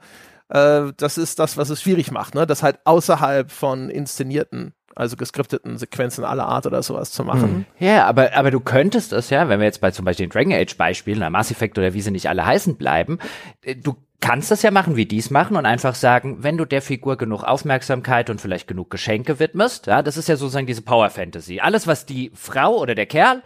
Äh, 0.49 0.93
das 0.97 1.19
ist 1.19 1.39
das, 1.39 1.57
was 1.57 1.71
es 1.71 1.83
schwierig 1.83 2.11
macht, 2.11 2.35
ne? 2.35 2.47
Das 2.47 2.63
halt 2.63 2.79
außerhalb 2.85 3.51
von 3.51 3.91
inszenierten, 3.91 4.75
also 4.95 5.17
geskripteten 5.17 5.79
Sequenzen 5.79 6.25
aller 6.25 6.47
Art 6.47 6.67
oder 6.67 6.83
sowas 6.83 7.11
zu 7.11 7.25
machen. 7.25 7.67
Ja, 7.79 8.07
aber, 8.07 8.35
aber 8.35 8.51
du 8.51 8.61
könntest 8.61 9.13
es 9.13 9.31
ja, 9.31 9.49
wenn 9.49 9.61
wir 9.61 9.67
jetzt 9.67 9.81
bei 9.81 9.91
zum 9.91 10.05
Beispiel 10.05 10.27
den 10.27 10.33
Dragon 10.33 10.53
Age 10.53 10.77
Beispielen, 10.77 11.19
na, 11.19 11.31
Mass 11.31 11.51
Effect 11.51 11.79
oder 11.79 11.95
wie 11.95 12.01
sie 12.01 12.11
nicht 12.11 12.29
alle 12.29 12.47
heißen 12.47 12.77
bleiben, 12.77 13.19
äh, 13.63 13.75
du 13.77 13.97
kannst 14.21 14.51
das 14.51 14.63
ja 14.63 14.71
machen, 14.71 14.97
wie 14.97 15.07
die 15.07 15.19
es 15.19 15.31
machen 15.31 15.57
und 15.57 15.67
einfach 15.67 15.95
sagen, 15.95 16.43
wenn 16.43 16.57
du 16.57 16.65
der 16.65 16.83
Figur 16.83 17.17
genug 17.17 17.45
Aufmerksamkeit 17.45 18.31
und 18.31 18.41
vielleicht 18.41 18.67
genug 18.67 18.91
Geschenke 18.91 19.39
widmest, 19.39 19.87
ja, 19.87 20.03
das 20.03 20.17
ist 20.17 20.29
ja 20.29 20.37
sozusagen 20.37 20.67
diese 20.67 20.83
Power 20.83 21.11
Fantasy. 21.11 21.61
Alles, 21.61 21.87
was 21.87 22.07
die 22.07 22.31
Frau 22.35 22.77
oder 22.77 22.95
der 22.95 23.07
Kerl 23.07 23.43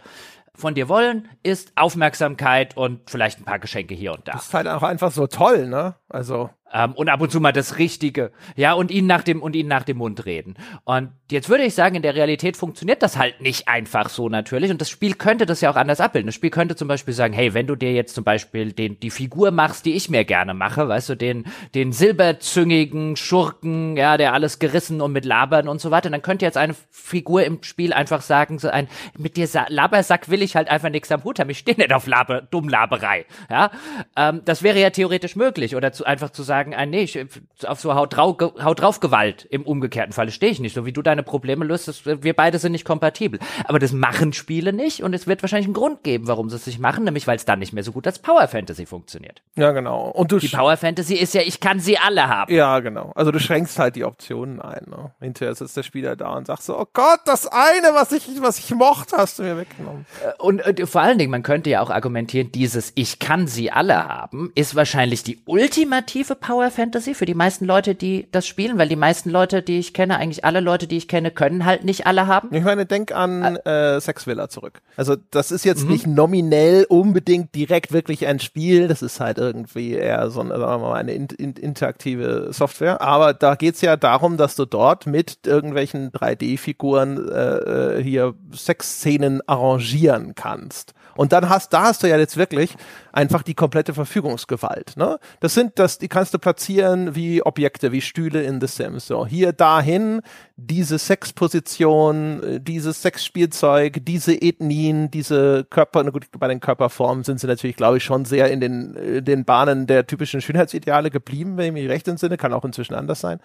von 0.53 0.75
dir 0.75 0.89
wollen, 0.89 1.27
ist 1.43 1.71
Aufmerksamkeit 1.75 2.77
und 2.77 3.09
vielleicht 3.09 3.39
ein 3.39 3.45
paar 3.45 3.59
Geschenke 3.59 3.93
hier 3.93 4.13
und 4.13 4.27
da. 4.27 4.33
Das 4.33 4.47
ist 4.47 4.53
halt 4.53 4.67
auch 4.67 4.83
einfach 4.83 5.11
so 5.11 5.27
toll, 5.27 5.67
ne? 5.67 5.95
Also, 6.09 6.49
Ähm, 6.73 6.93
und 6.93 7.09
ab 7.09 7.21
und 7.21 7.31
zu 7.31 7.39
mal 7.39 7.51
das 7.51 7.77
Richtige. 7.77 8.31
Ja, 8.55 8.73
und 8.73 8.91
ihn 8.91 9.07
nach 9.07 9.23
dem, 9.23 9.41
und 9.41 9.55
ihn 9.55 9.67
nach 9.67 9.83
dem 9.83 9.97
Mund 9.97 10.25
reden. 10.25 10.55
Und 10.83 11.11
jetzt 11.29 11.49
würde 11.49 11.63
ich 11.63 11.73
sagen, 11.73 11.95
in 11.95 12.01
der 12.01 12.15
Realität 12.15 12.57
funktioniert 12.57 13.01
das 13.01 13.17
halt 13.17 13.41
nicht 13.41 13.67
einfach 13.67 14.09
so 14.09 14.29
natürlich. 14.29 14.71
Und 14.71 14.81
das 14.81 14.89
Spiel 14.89 15.15
könnte 15.15 15.45
das 15.45 15.61
ja 15.61 15.71
auch 15.71 15.75
anders 15.75 15.99
abbilden. 15.99 16.27
Das 16.27 16.35
Spiel 16.35 16.49
könnte 16.49 16.75
zum 16.75 16.87
Beispiel 16.87 17.13
sagen, 17.13 17.33
hey, 17.33 17.53
wenn 17.53 17.67
du 17.67 17.75
dir 17.75 17.93
jetzt 17.93 18.15
zum 18.15 18.23
Beispiel 18.23 18.71
den, 18.71 18.99
die 18.99 19.09
Figur 19.09 19.51
machst, 19.51 19.85
die 19.85 19.93
ich 19.93 20.09
mir 20.09 20.25
gerne 20.25 20.53
mache, 20.53 20.87
weißt 20.87 21.09
du, 21.09 21.15
den, 21.15 21.45
den 21.75 21.91
silberzüngigen 21.91 23.15
Schurken, 23.15 23.97
ja, 23.97 24.17
der 24.17 24.33
alles 24.33 24.59
gerissen 24.59 25.01
und 25.01 25.11
mit 25.11 25.25
Labern 25.25 25.67
und 25.67 25.81
so 25.81 25.91
weiter, 25.91 26.09
dann 26.09 26.21
könnte 26.21 26.45
jetzt 26.45 26.57
eine 26.57 26.75
Figur 26.89 27.43
im 27.43 27.63
Spiel 27.63 27.93
einfach 27.93 28.21
sagen, 28.21 28.59
so 28.59 28.69
ein, 28.69 28.87
mit 29.17 29.37
dir 29.37 29.47
Sa 29.47 29.65
Labersack 29.69 30.29
will 30.29 30.41
ich 30.41 30.55
halt 30.55 30.69
einfach 30.69 30.89
nichts 30.89 31.11
am 31.11 31.23
Hut 31.23 31.39
haben. 31.39 31.49
Ich 31.49 31.59
stehe 31.59 31.77
nicht 31.77 31.93
auf 31.93 32.07
Laber, 32.07 32.41
Dummlaberei. 32.41 33.25
Ja, 33.49 33.71
ähm, 34.15 34.41
das 34.45 34.63
wäre 34.63 34.79
ja 34.79 34.89
theoretisch 34.89 35.35
möglich. 35.35 35.75
Oder 35.75 35.91
zu, 35.91 36.05
einfach 36.05 36.29
zu 36.29 36.43
sagen, 36.43 36.60
ein, 36.61 36.89
nee, 36.89 37.03
ich, 37.03 37.19
auf 37.65 37.79
so 37.79 37.95
Haut, 37.95 38.15
drau, 38.15 38.37
Haut 38.39 38.81
drauf 38.81 38.99
Gewalt 38.99 39.45
im 39.49 39.63
umgekehrten 39.63 40.13
Falle 40.13 40.31
stehe 40.31 40.51
ich 40.51 40.59
nicht. 40.59 40.75
So 40.75 40.85
wie 40.85 40.93
du 40.93 41.01
deine 41.01 41.23
Probleme 41.23 41.65
löst, 41.65 41.87
das, 41.87 42.05
wir 42.05 42.33
beide 42.33 42.59
sind 42.59 42.71
nicht 42.71 42.85
kompatibel. 42.85 43.39
Aber 43.65 43.79
das 43.79 43.91
machen 43.91 44.33
Spiele 44.33 44.73
nicht 44.73 45.03
und 45.03 45.13
es 45.13 45.27
wird 45.27 45.41
wahrscheinlich 45.43 45.67
einen 45.67 45.73
Grund 45.73 46.03
geben, 46.03 46.27
warum 46.27 46.49
sie 46.49 46.55
es 46.55 46.67
nicht 46.67 46.79
machen, 46.79 47.03
nämlich 47.03 47.27
weil 47.27 47.37
es 47.37 47.45
dann 47.45 47.59
nicht 47.59 47.73
mehr 47.73 47.83
so 47.83 47.91
gut 47.91 48.07
als 48.07 48.19
Power 48.19 48.47
Fantasy 48.47 48.85
funktioniert. 48.85 49.41
ja, 49.55 49.71
genau. 49.71 50.09
Und 50.09 50.31
du 50.31 50.37
Die 50.37 50.47
Power 50.47 50.77
Fantasy 50.77 51.15
ist 51.15 51.33
ja, 51.33 51.41
ich 51.41 51.59
kann 51.59 51.79
sie 51.79 51.97
alle 51.97 52.27
haben. 52.27 52.53
ja, 52.53 52.79
genau. 52.79 53.11
Also 53.15 53.31
du 53.31 53.39
schränkst 53.39 53.79
halt 53.79 53.95
die 53.95 54.05
Optionen 54.05 54.61
ein, 54.61 54.85
ne? 54.89 55.11
Hinterher 55.19 55.55
sitzt 55.55 55.77
der 55.77 55.83
Spieler 55.83 56.15
da 56.15 56.33
und 56.33 56.47
sagt 56.47 56.63
so, 56.63 56.77
oh 56.77 56.85
Gott, 56.93 57.19
das 57.25 57.47
eine, 57.47 57.93
was 57.93 58.11
ich, 58.11 58.27
was 58.41 58.59
ich 58.59 58.71
mochte, 58.71 59.17
hast 59.17 59.39
du 59.39 59.43
mir 59.43 59.57
weggenommen. 59.57 60.05
Und 60.39 60.61
äh, 60.61 60.85
vor 60.85 61.01
allen 61.01 61.17
Dingen, 61.17 61.31
man 61.31 61.43
könnte 61.43 61.69
ja 61.69 61.81
auch 61.81 61.89
argumentieren, 61.89 62.51
dieses 62.51 62.91
Ich 62.95 63.19
kann 63.19 63.47
sie 63.47 63.71
alle 63.71 64.07
haben, 64.07 64.51
ist 64.55 64.75
wahrscheinlich 64.75 65.23
die 65.23 65.39
ultimative 65.45 66.35
Power 66.35 66.50
Fantasy 66.71 67.13
für 67.13 67.25
die 67.25 67.33
meisten 67.33 67.65
Leute, 67.65 67.95
die 67.95 68.27
das 68.31 68.47
spielen? 68.47 68.77
Weil 68.77 68.89
die 68.89 68.95
meisten 68.95 69.29
Leute, 69.29 69.61
die 69.61 69.79
ich 69.79 69.93
kenne, 69.93 70.17
eigentlich 70.17 70.45
alle 70.45 70.59
Leute, 70.59 70.87
die 70.87 70.97
ich 70.97 71.07
kenne, 71.07 71.31
können 71.31 71.65
halt 71.65 71.83
nicht 71.83 72.05
alle 72.05 72.27
haben. 72.27 72.53
Ich 72.53 72.63
meine, 72.63 72.85
denk 72.85 73.11
an 73.11 73.55
äh, 73.57 73.99
Sexvilla 73.99 74.49
zurück. 74.49 74.81
Also 74.97 75.15
das 75.31 75.51
ist 75.51 75.65
jetzt 75.65 75.85
mhm. 75.85 75.91
nicht 75.91 76.07
nominell 76.07 76.85
unbedingt 76.89 77.55
direkt 77.55 77.91
wirklich 77.91 78.27
ein 78.27 78.39
Spiel, 78.39 78.87
das 78.87 79.01
ist 79.01 79.19
halt 79.19 79.37
irgendwie 79.37 79.93
eher 79.93 80.29
so 80.29 80.41
eine, 80.41 80.57
sagen 80.57 80.81
wir 80.81 80.89
mal, 80.89 80.95
eine 80.95 81.13
in, 81.13 81.27
in, 81.37 81.53
interaktive 81.53 82.49
Software. 82.51 83.01
Aber 83.01 83.33
da 83.33 83.55
geht's 83.55 83.81
ja 83.81 83.97
darum, 83.97 84.37
dass 84.37 84.55
du 84.55 84.65
dort 84.65 85.07
mit 85.07 85.39
irgendwelchen 85.45 86.11
3D-Figuren 86.11 87.29
äh, 87.29 87.57
äh, 87.97 88.03
hier 88.03 88.33
Sexszenen 88.53 89.41
arrangieren 89.47 90.35
kannst. 90.35 90.93
Und 91.15 91.33
dann 91.33 91.49
hast, 91.49 91.73
da 91.73 91.83
hast 91.83 92.03
du 92.03 92.07
ja 92.07 92.17
jetzt 92.17 92.37
wirklich 92.37 92.75
einfach 93.11 93.43
die 93.43 93.53
komplette 93.53 93.93
Verfügungsgewalt. 93.93 94.95
Ne? 94.97 95.19
Das 95.39 95.53
sind 95.53 95.79
das, 95.79 95.97
die 95.97 96.07
kannst 96.07 96.33
du 96.33 96.39
platzieren 96.39 97.15
wie 97.15 97.43
Objekte, 97.43 97.91
wie 97.91 98.01
Stühle 98.01 98.43
in 98.43 98.61
The 98.61 98.67
Sims. 98.67 99.07
So 99.07 99.25
hier 99.25 99.53
dahin 99.53 100.21
diese 100.57 100.97
Sexposition, 100.97 102.43
äh, 102.43 102.59
dieses 102.59 103.01
Sexspielzeug, 103.01 104.05
diese 104.05 104.33
Ethnien, 104.33 105.11
diese 105.11 105.65
Körper. 105.69 106.03
Gut, 106.11 106.25
bei 106.37 106.47
den 106.47 106.59
Körperformen 106.59 107.23
sind 107.23 107.39
sie 107.39 107.47
natürlich, 107.47 107.75
glaube 107.75 107.97
ich, 107.97 108.03
schon 108.03 108.25
sehr 108.25 108.51
in 108.51 108.59
den, 108.59 108.95
äh, 108.95 109.21
den 109.21 109.45
Bahnen 109.45 109.87
der 109.87 110.07
typischen 110.07 110.41
Schönheitsideale 110.41 111.09
geblieben, 111.09 111.57
wenn 111.57 111.67
ich 111.67 111.73
mich 111.73 111.89
recht 111.89 112.07
entsinne. 112.07 112.37
Kann 112.37 112.53
auch 112.53 112.65
inzwischen 112.65 112.93
anders 112.93 113.19
sein. 113.19 113.39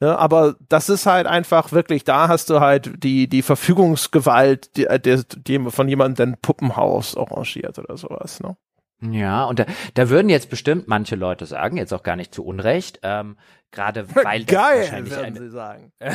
Ne, 0.00 0.18
aber 0.18 0.56
das 0.70 0.88
ist 0.88 1.04
halt 1.04 1.26
einfach 1.26 1.72
wirklich, 1.72 2.04
da 2.04 2.28
hast 2.28 2.48
du 2.48 2.60
halt 2.60 3.04
die, 3.04 3.28
die 3.28 3.42
Verfügungsgewalt, 3.42 4.76
die, 4.78 4.86
die, 5.04 5.22
die 5.36 5.70
von 5.70 5.88
jemandem 5.88 6.36
Puppenhaus 6.40 7.18
arrangiert 7.18 7.78
oder 7.78 7.98
sowas. 7.98 8.40
Ne? 8.40 8.56
Ja, 9.02 9.44
und 9.44 9.58
da, 9.58 9.66
da 9.94 10.08
würden 10.08 10.28
jetzt 10.30 10.48
bestimmt 10.50 10.88
manche 10.88 11.16
Leute 11.16 11.44
sagen, 11.44 11.76
jetzt 11.76 11.92
auch 11.92 12.02
gar 12.02 12.16
nicht 12.16 12.34
zu 12.34 12.44
Unrecht, 12.44 13.00
ähm, 13.02 13.36
gerade 13.70 14.06
weil 14.14 14.44
das 14.44 14.56
Geil, 14.56 14.80
wahrscheinlich 14.80 15.16
eine, 15.16 15.38
sie 15.38 15.50
sagen. 15.50 15.92
äh, 16.00 16.08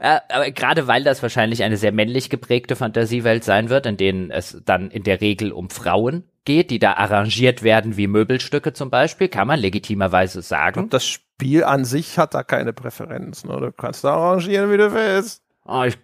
aber 0.00 0.50
gerade 0.50 0.86
weil 0.86 1.04
das 1.04 1.22
wahrscheinlich 1.22 1.62
eine 1.62 1.76
sehr 1.76 1.92
männlich 1.92 2.30
geprägte 2.30 2.74
Fantasiewelt 2.74 3.44
sein 3.44 3.68
wird, 3.68 3.84
in 3.84 3.96
denen 3.96 4.30
es 4.30 4.62
dann 4.64 4.90
in 4.90 5.02
der 5.02 5.20
Regel 5.20 5.52
um 5.52 5.68
Frauen 5.70 6.24
geht, 6.44 6.70
die 6.70 6.78
da 6.78 6.94
arrangiert 6.94 7.62
werden 7.62 7.98
wie 7.98 8.06
Möbelstücke 8.06 8.72
zum 8.72 8.88
Beispiel, 8.90 9.28
kann 9.28 9.46
man 9.46 9.60
legitimerweise 9.60 10.40
sagen. 10.42 10.88
Das 10.88 11.20
Spiel 11.40 11.64
an 11.64 11.86
sich 11.86 12.18
hat 12.18 12.34
da 12.34 12.42
keine 12.42 12.74
Präferenzen, 12.74 13.48
oder? 13.48 13.68
Du 13.68 13.72
kannst 13.72 14.04
da 14.04 14.12
arrangieren, 14.12 14.70
wie 14.70 14.76
du 14.76 14.92
willst. 14.92 15.42
Oh, 15.64 15.84
ich, 15.84 15.96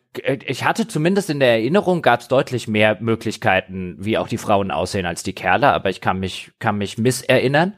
ich 0.47 0.65
hatte 0.65 0.89
zumindest 0.89 1.29
in 1.29 1.41
der 1.41 1.51
Erinnerung 1.51 2.01
gab 2.01 2.21
es 2.21 2.29
deutlich 2.29 2.69
mehr 2.69 2.97
Möglichkeiten, 3.01 3.97
wie 3.99 4.17
auch 4.17 4.29
die 4.29 4.39
Frauen 4.39 4.71
aussehen 4.71 5.05
als 5.05 5.25
die 5.25 5.35
Kerle, 5.35 5.75
aber 5.75 5.91
ich 5.91 6.01
kann 6.01 6.21
mich 6.21 6.53
kann 6.59 6.79
mich 6.79 6.97
misserinnern. 6.97 7.75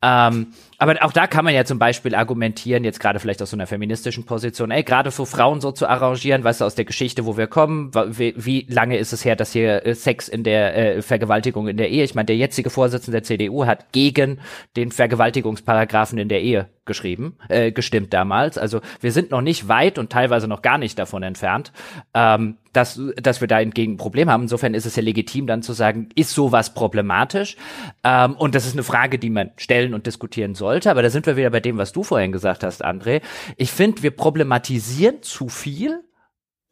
Ähm, 0.00 0.52
aber 0.82 0.96
auch 1.02 1.12
da 1.12 1.28
kann 1.28 1.44
man 1.44 1.54
ja 1.54 1.64
zum 1.64 1.78
Beispiel 1.78 2.12
argumentieren, 2.12 2.82
jetzt 2.82 2.98
gerade 2.98 3.20
vielleicht 3.20 3.40
aus 3.40 3.50
so 3.50 3.56
einer 3.56 3.68
feministischen 3.68 4.24
Position, 4.24 4.72
ey, 4.72 4.82
gerade 4.82 5.12
für 5.12 5.26
Frauen 5.26 5.60
so 5.60 5.70
zu 5.70 5.88
arrangieren, 5.88 6.42
weißt 6.42 6.60
du, 6.60 6.64
aus 6.64 6.74
der 6.74 6.84
Geschichte, 6.84 7.24
wo 7.24 7.36
wir 7.36 7.46
kommen, 7.46 7.92
wie, 7.94 8.34
wie 8.36 8.66
lange 8.68 8.98
ist 8.98 9.12
es 9.12 9.24
her, 9.24 9.36
dass 9.36 9.52
hier 9.52 9.86
äh, 9.86 9.94
Sex 9.94 10.26
in 10.26 10.42
der 10.42 10.96
äh, 10.96 11.02
Vergewaltigung 11.02 11.68
in 11.68 11.76
der 11.76 11.88
Ehe, 11.88 12.02
ich 12.02 12.16
meine, 12.16 12.26
der 12.26 12.36
jetzige 12.36 12.68
Vorsitzende 12.68 13.18
der 13.18 13.22
CDU 13.22 13.64
hat 13.64 13.92
gegen 13.92 14.40
den 14.74 14.90
Vergewaltigungsparagraphen 14.90 16.18
in 16.18 16.28
der 16.28 16.42
Ehe 16.42 16.66
geschrieben, 16.84 17.36
äh, 17.48 17.70
gestimmt 17.70 18.12
damals. 18.12 18.58
Also 18.58 18.80
wir 19.00 19.12
sind 19.12 19.30
noch 19.30 19.40
nicht 19.40 19.68
weit 19.68 19.98
und 19.98 20.10
teilweise 20.10 20.48
noch 20.48 20.62
gar 20.62 20.78
nicht 20.78 20.98
davon 20.98 21.22
entfernt, 21.22 21.72
ähm, 22.12 22.56
dass, 22.72 23.00
dass 23.16 23.40
wir 23.40 23.48
da 23.48 23.60
entgegen 23.60 23.92
ein 23.94 23.96
Problem 23.98 24.28
haben. 24.30 24.42
Insofern 24.42 24.74
ist 24.74 24.86
es 24.86 24.96
ja 24.96 25.02
legitim, 25.02 25.46
dann 25.46 25.62
zu 25.62 25.74
sagen, 25.74 26.08
ist 26.16 26.30
sowas 26.30 26.74
problematisch? 26.74 27.56
Ähm, 28.02 28.34
und 28.34 28.56
das 28.56 28.66
ist 28.66 28.72
eine 28.72 28.82
Frage, 28.82 29.18
die 29.18 29.30
man 29.30 29.50
stellen 29.56 29.94
und 29.94 30.06
diskutieren 30.06 30.54
sollte. 30.72 30.90
Aber 30.90 31.02
da 31.02 31.10
sind 31.10 31.26
wir 31.26 31.36
wieder 31.36 31.50
bei 31.50 31.60
dem, 31.60 31.76
was 31.76 31.92
du 31.92 32.02
vorhin 32.02 32.32
gesagt 32.32 32.64
hast, 32.64 32.84
André. 32.84 33.20
Ich 33.56 33.70
finde, 33.70 34.02
wir 34.02 34.10
problematisieren 34.10 35.22
zu 35.22 35.48
viel 35.48 36.02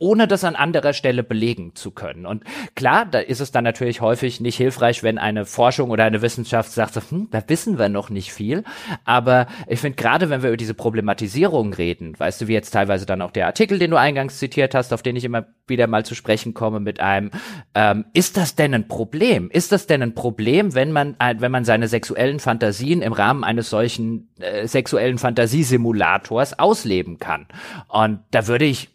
ohne 0.00 0.26
das 0.26 0.44
an 0.44 0.56
anderer 0.56 0.94
Stelle 0.94 1.22
belegen 1.22 1.74
zu 1.74 1.90
können. 1.90 2.24
Und 2.24 2.42
klar, 2.74 3.04
da 3.04 3.18
ist 3.18 3.40
es 3.40 3.52
dann 3.52 3.64
natürlich 3.64 4.00
häufig 4.00 4.40
nicht 4.40 4.56
hilfreich, 4.56 5.02
wenn 5.02 5.18
eine 5.18 5.44
Forschung 5.44 5.90
oder 5.90 6.04
eine 6.04 6.22
Wissenschaft 6.22 6.72
sagt, 6.72 6.96
hm, 7.10 7.28
da 7.30 7.42
wissen 7.46 7.78
wir 7.78 7.90
noch 7.90 8.08
nicht 8.08 8.32
viel. 8.32 8.64
Aber 9.04 9.46
ich 9.68 9.78
finde 9.78 9.96
gerade, 9.96 10.30
wenn 10.30 10.42
wir 10.42 10.48
über 10.48 10.56
diese 10.56 10.72
Problematisierung 10.74 11.74
reden, 11.74 12.18
weißt 12.18 12.40
du, 12.40 12.48
wie 12.48 12.54
jetzt 12.54 12.70
teilweise 12.70 13.04
dann 13.04 13.20
auch 13.20 13.30
der 13.30 13.46
Artikel, 13.46 13.78
den 13.78 13.90
du 13.90 13.98
eingangs 13.98 14.38
zitiert 14.38 14.74
hast, 14.74 14.94
auf 14.94 15.02
den 15.02 15.16
ich 15.16 15.24
immer 15.24 15.46
wieder 15.66 15.86
mal 15.86 16.04
zu 16.04 16.14
sprechen 16.14 16.54
komme 16.54 16.80
mit 16.80 16.98
einem, 17.00 17.30
ähm, 17.74 18.06
ist 18.14 18.38
das 18.38 18.56
denn 18.56 18.72
ein 18.72 18.88
Problem? 18.88 19.50
Ist 19.50 19.70
das 19.70 19.86
denn 19.86 20.02
ein 20.02 20.14
Problem, 20.14 20.74
wenn 20.74 20.92
man, 20.92 21.16
wenn 21.18 21.52
man 21.52 21.66
seine 21.66 21.88
sexuellen 21.88 22.40
Fantasien 22.40 23.02
im 23.02 23.12
Rahmen 23.12 23.44
eines 23.44 23.68
solchen 23.68 24.30
äh, 24.40 24.66
sexuellen 24.66 25.18
Fantasiesimulators 25.18 26.58
ausleben 26.58 27.18
kann? 27.18 27.46
Und 27.88 28.20
da 28.30 28.46
würde 28.46 28.64
ich 28.64 28.88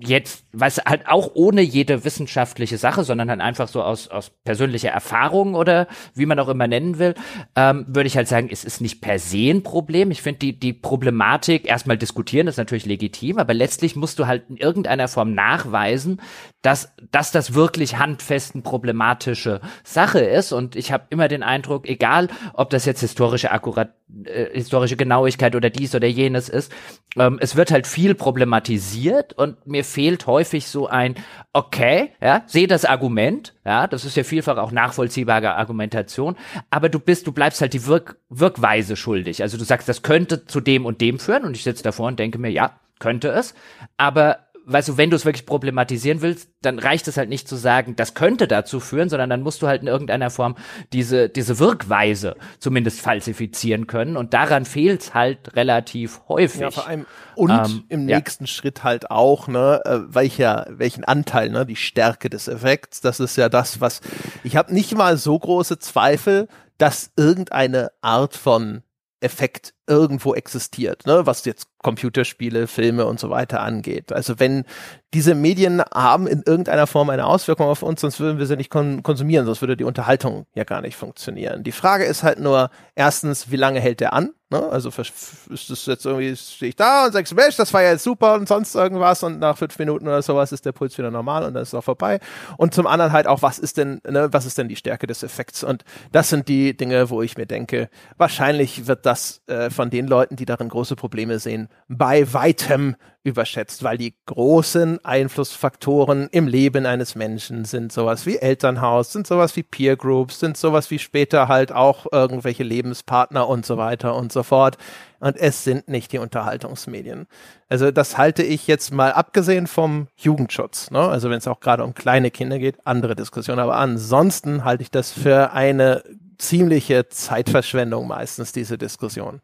jetzt, 0.00 0.44
was 0.52 0.78
halt 0.78 1.06
auch 1.06 1.30
ohne 1.34 1.60
jede 1.60 2.04
wissenschaftliche 2.04 2.78
Sache, 2.78 3.04
sondern 3.04 3.28
dann 3.28 3.40
einfach 3.40 3.68
so 3.68 3.82
aus, 3.82 4.08
aus 4.08 4.30
persönlicher 4.44 4.90
Erfahrung 4.90 5.54
oder 5.54 5.86
wie 6.14 6.26
man 6.26 6.38
auch 6.38 6.48
immer 6.48 6.66
nennen 6.66 6.98
will, 6.98 7.14
ähm, 7.54 7.84
würde 7.88 8.06
ich 8.06 8.16
halt 8.16 8.28
sagen, 8.28 8.48
es 8.50 8.64
ist 8.64 8.80
nicht 8.80 9.00
per 9.00 9.18
se 9.18 9.50
ein 9.50 9.62
Problem. 9.62 10.10
Ich 10.10 10.22
finde 10.22 10.40
die, 10.40 10.58
die 10.58 10.72
Problematik 10.72 11.68
erstmal 11.68 11.98
diskutieren 11.98 12.46
ist 12.46 12.56
natürlich 12.56 12.86
legitim, 12.86 13.38
aber 13.38 13.54
letztlich 13.54 13.94
musst 13.94 14.18
du 14.18 14.26
halt 14.26 14.44
in 14.48 14.56
irgendeiner 14.56 15.08
Form 15.08 15.34
nachweisen, 15.34 16.20
dass, 16.62 16.92
dass 17.10 17.30
das 17.30 17.54
wirklich 17.54 17.98
handfesten 17.98 18.62
problematische 18.62 19.60
Sache 19.84 20.20
ist. 20.20 20.52
Und 20.52 20.76
ich 20.76 20.92
habe 20.92 21.04
immer 21.10 21.28
den 21.28 21.42
Eindruck, 21.42 21.88
egal 21.88 22.28
ob 22.54 22.70
das 22.70 22.84
jetzt 22.84 23.00
historische 23.00 23.50
Akkurat, 23.50 23.94
äh, 24.24 24.46
historische 24.52 24.96
Genauigkeit 24.96 25.54
oder 25.54 25.70
dies 25.70 25.94
oder 25.94 26.06
jenes 26.06 26.48
ist, 26.48 26.72
ähm, 27.16 27.38
es 27.40 27.56
wird 27.56 27.70
halt 27.70 27.86
viel 27.86 28.14
problematisiert 28.14 29.32
und 29.32 29.66
mir 29.66 29.84
fehlt 29.90 30.26
häufig 30.26 30.66
so 30.68 30.86
ein, 30.86 31.14
okay, 31.52 32.10
ja, 32.20 32.42
sehe 32.46 32.66
das 32.66 32.84
Argument, 32.84 33.54
ja, 33.64 33.86
das 33.86 34.04
ist 34.04 34.16
ja 34.16 34.24
vielfach 34.24 34.56
auch 34.56 34.72
nachvollziehbare 34.72 35.54
Argumentation, 35.54 36.36
aber 36.70 36.88
du 36.88 36.98
bist, 36.98 37.26
du 37.26 37.32
bleibst 37.32 37.60
halt 37.60 37.72
die 37.72 37.86
Wirk 37.86 38.16
Wirkweise 38.28 38.96
schuldig. 38.96 39.42
Also 39.42 39.58
du 39.58 39.64
sagst, 39.64 39.88
das 39.88 40.02
könnte 40.02 40.46
zu 40.46 40.60
dem 40.60 40.86
und 40.86 41.00
dem 41.00 41.18
führen 41.18 41.44
und 41.44 41.56
ich 41.56 41.64
sitze 41.64 41.82
davor 41.82 42.08
und 42.08 42.18
denke 42.18 42.38
mir, 42.38 42.50
ja, 42.50 42.78
könnte 42.98 43.28
es, 43.28 43.54
aber 43.96 44.49
weißt 44.72 44.88
du, 44.88 44.96
wenn 44.96 45.10
du 45.10 45.16
es 45.16 45.24
wirklich 45.24 45.46
problematisieren 45.46 46.22
willst, 46.22 46.48
dann 46.62 46.78
reicht 46.78 47.08
es 47.08 47.16
halt 47.16 47.28
nicht 47.28 47.48
zu 47.48 47.56
sagen, 47.56 47.96
das 47.96 48.14
könnte 48.14 48.48
dazu 48.48 48.80
führen, 48.80 49.08
sondern 49.08 49.30
dann 49.30 49.42
musst 49.42 49.62
du 49.62 49.66
halt 49.66 49.82
in 49.82 49.88
irgendeiner 49.88 50.30
Form 50.30 50.56
diese, 50.92 51.28
diese 51.28 51.58
Wirkweise 51.58 52.36
zumindest 52.58 53.00
falsifizieren 53.00 53.86
können. 53.86 54.16
Und 54.16 54.34
daran 54.34 54.64
fehlt 54.64 55.02
es 55.02 55.14
halt 55.14 55.56
relativ 55.56 56.20
häufig. 56.28 56.60
Ja, 56.60 56.70
vor 56.70 56.86
allem 56.86 57.06
und 57.34 57.50
ähm, 57.50 57.84
im 57.88 58.04
nächsten 58.04 58.44
ja. 58.44 58.48
Schritt 58.48 58.84
halt 58.84 59.10
auch, 59.10 59.48
ne, 59.48 59.80
äh, 59.84 60.00
welcher, 60.08 60.66
welchen 60.68 61.04
Anteil, 61.04 61.50
ne, 61.50 61.64
die 61.64 61.76
Stärke 61.76 62.28
des 62.28 62.48
Effekts. 62.48 63.00
Das 63.00 63.20
ist 63.20 63.36
ja 63.36 63.48
das, 63.48 63.80
was 63.80 64.00
ich 64.44 64.56
habe 64.56 64.74
nicht 64.74 64.94
mal 64.94 65.16
so 65.16 65.38
große 65.38 65.78
Zweifel, 65.78 66.48
dass 66.78 67.12
irgendeine 67.16 67.92
Art 68.00 68.36
von 68.36 68.82
Effekt 69.20 69.74
irgendwo 69.90 70.34
existiert, 70.34 71.04
ne, 71.04 71.26
was 71.26 71.44
jetzt 71.44 71.66
Computerspiele, 71.82 72.66
Filme 72.66 73.06
und 73.06 73.18
so 73.18 73.28
weiter 73.28 73.60
angeht. 73.60 74.12
Also 74.12 74.38
wenn 74.38 74.64
diese 75.12 75.34
Medien 75.34 75.82
haben 75.92 76.26
in 76.26 76.42
irgendeiner 76.46 76.86
Form 76.86 77.10
eine 77.10 77.26
Auswirkung 77.26 77.66
auf 77.66 77.82
uns, 77.82 78.00
sonst 78.00 78.20
würden 78.20 78.38
wir 78.38 78.46
sie 78.46 78.56
nicht 78.56 78.70
kon 78.70 79.02
konsumieren, 79.02 79.46
sonst 79.46 79.60
würde 79.60 79.76
die 79.76 79.84
Unterhaltung 79.84 80.46
ja 80.54 80.64
gar 80.64 80.80
nicht 80.80 80.96
funktionieren. 80.96 81.64
Die 81.64 81.72
Frage 81.72 82.04
ist 82.04 82.22
halt 82.22 82.38
nur, 82.38 82.70
erstens, 82.94 83.50
wie 83.50 83.56
lange 83.56 83.80
hält 83.80 84.00
der 84.00 84.12
an? 84.12 84.30
Ne? 84.50 84.68
Also 84.68 84.88
ist 84.88 85.70
das 85.70 85.86
jetzt 85.86 86.04
irgendwie, 86.04 86.36
stehe 86.36 86.70
ich 86.70 86.76
da 86.76 87.06
und 87.06 87.12
sagst, 87.12 87.34
Mensch, 87.34 87.56
das 87.56 87.72
war 87.72 87.82
ja 87.82 87.92
jetzt 87.92 88.02
super 88.02 88.34
und 88.34 88.48
sonst 88.48 88.74
irgendwas 88.74 89.22
und 89.22 89.38
nach 89.38 89.56
fünf 89.56 89.78
Minuten 89.78 90.06
oder 90.08 90.22
sowas 90.22 90.50
ist 90.50 90.66
der 90.66 90.72
Puls 90.72 90.98
wieder 90.98 91.10
normal 91.10 91.44
und 91.44 91.54
dann 91.54 91.62
ist 91.62 91.68
es 91.68 91.74
auch 91.74 91.84
vorbei. 91.84 92.18
Und 92.56 92.74
zum 92.74 92.88
anderen 92.88 93.12
halt 93.12 93.28
auch, 93.28 93.42
was 93.42 93.58
ist 93.60 93.76
denn, 93.76 94.00
ne, 94.06 94.28
was 94.32 94.46
ist 94.46 94.58
denn 94.58 94.68
die 94.68 94.76
Stärke 94.76 95.06
des 95.06 95.22
Effekts? 95.22 95.62
Und 95.62 95.84
das 96.10 96.30
sind 96.30 96.48
die 96.48 96.76
Dinge, 96.76 97.10
wo 97.10 97.22
ich 97.22 97.36
mir 97.36 97.46
denke, 97.46 97.88
wahrscheinlich 98.16 98.88
wird 98.88 99.06
das 99.06 99.42
äh, 99.46 99.70
von 99.80 99.88
den 99.88 100.08
Leuten, 100.08 100.36
die 100.36 100.44
darin 100.44 100.68
große 100.68 100.94
Probleme 100.94 101.38
sehen, 101.38 101.70
bei 101.88 102.34
weitem 102.34 102.96
überschätzt, 103.22 103.82
weil 103.82 103.96
die 103.96 104.14
großen 104.26 105.02
Einflussfaktoren 105.06 106.28
im 106.32 106.46
Leben 106.46 106.84
eines 106.84 107.14
Menschen 107.14 107.64
sind 107.64 107.90
sowas 107.90 108.26
wie 108.26 108.36
Elternhaus, 108.36 109.10
sind 109.10 109.26
sowas 109.26 109.56
wie 109.56 109.62
Peer 109.62 109.96
Groups, 109.96 110.38
sind 110.38 110.58
sowas 110.58 110.90
wie 110.90 110.98
später 110.98 111.48
halt 111.48 111.72
auch 111.72 112.04
irgendwelche 112.12 112.62
Lebenspartner 112.62 113.48
und 113.48 113.64
so 113.64 113.78
weiter 113.78 114.14
und 114.16 114.32
so 114.32 114.42
fort. 114.42 114.76
Und 115.18 115.38
es 115.38 115.64
sind 115.64 115.88
nicht 115.88 116.12
die 116.12 116.18
Unterhaltungsmedien. 116.18 117.26
Also 117.70 117.90
das 117.90 118.18
halte 118.18 118.42
ich 118.42 118.66
jetzt 118.66 118.92
mal 118.92 119.12
abgesehen 119.12 119.66
vom 119.66 120.08
Jugendschutz. 120.18 120.90
Ne? 120.90 121.00
Also 121.00 121.30
wenn 121.30 121.38
es 121.38 121.48
auch 121.48 121.60
gerade 121.60 121.84
um 121.84 121.94
kleine 121.94 122.30
Kinder 122.30 122.58
geht, 122.58 122.86
andere 122.86 123.16
Diskussion. 123.16 123.58
Aber 123.58 123.76
ansonsten 123.76 124.62
halte 124.62 124.82
ich 124.82 124.90
das 124.90 125.10
für 125.10 125.54
eine 125.54 126.02
ziemliche 126.36 127.08
Zeitverschwendung 127.08 128.08
meistens, 128.08 128.52
diese 128.52 128.76
Diskussion. 128.76 129.40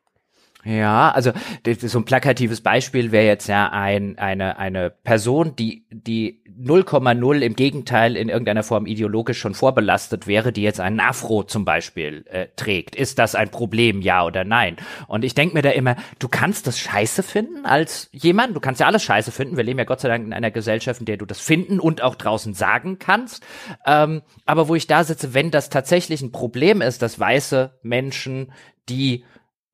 Ja, 0.66 1.12
also 1.12 1.30
so 1.78 1.98
ein 2.00 2.04
plakatives 2.04 2.60
Beispiel 2.60 3.12
wäre 3.12 3.24
jetzt 3.24 3.46
ja 3.46 3.70
ein, 3.70 4.18
eine, 4.18 4.58
eine 4.58 4.90
Person, 4.90 5.54
die, 5.54 5.86
die 5.90 6.42
0,0 6.60 7.38
im 7.38 7.54
Gegenteil 7.54 8.16
in 8.16 8.28
irgendeiner 8.28 8.64
Form 8.64 8.86
ideologisch 8.86 9.38
schon 9.38 9.54
vorbelastet 9.54 10.26
wäre, 10.26 10.52
die 10.52 10.62
jetzt 10.62 10.80
einen 10.80 10.98
Afro 10.98 11.44
zum 11.44 11.64
Beispiel 11.64 12.24
äh, 12.28 12.48
trägt. 12.56 12.96
Ist 12.96 13.20
das 13.20 13.36
ein 13.36 13.48
Problem, 13.50 14.00
ja 14.00 14.24
oder 14.24 14.42
nein? 14.42 14.76
Und 15.06 15.24
ich 15.24 15.34
denke 15.34 15.54
mir 15.54 15.62
da 15.62 15.70
immer, 15.70 15.94
du 16.18 16.26
kannst 16.26 16.66
das 16.66 16.80
scheiße 16.80 17.22
finden 17.22 17.64
als 17.64 18.08
jemand, 18.10 18.56
du 18.56 18.60
kannst 18.60 18.80
ja 18.80 18.88
alles 18.88 19.04
scheiße 19.04 19.30
finden. 19.30 19.56
Wir 19.56 19.62
leben 19.62 19.78
ja 19.78 19.84
Gott 19.84 20.00
sei 20.00 20.08
Dank 20.08 20.26
in 20.26 20.32
einer 20.32 20.50
Gesellschaft, 20.50 20.98
in 20.98 21.06
der 21.06 21.16
du 21.16 21.26
das 21.26 21.38
finden 21.38 21.78
und 21.78 22.02
auch 22.02 22.16
draußen 22.16 22.54
sagen 22.54 22.98
kannst. 22.98 23.46
Ähm, 23.86 24.22
aber 24.46 24.66
wo 24.66 24.74
ich 24.74 24.88
da 24.88 25.04
sitze, 25.04 25.32
wenn 25.32 25.52
das 25.52 25.70
tatsächlich 25.70 26.22
ein 26.22 26.32
Problem 26.32 26.80
ist, 26.80 27.02
dass 27.02 27.20
weiße 27.20 27.78
Menschen, 27.82 28.50
die 28.88 29.24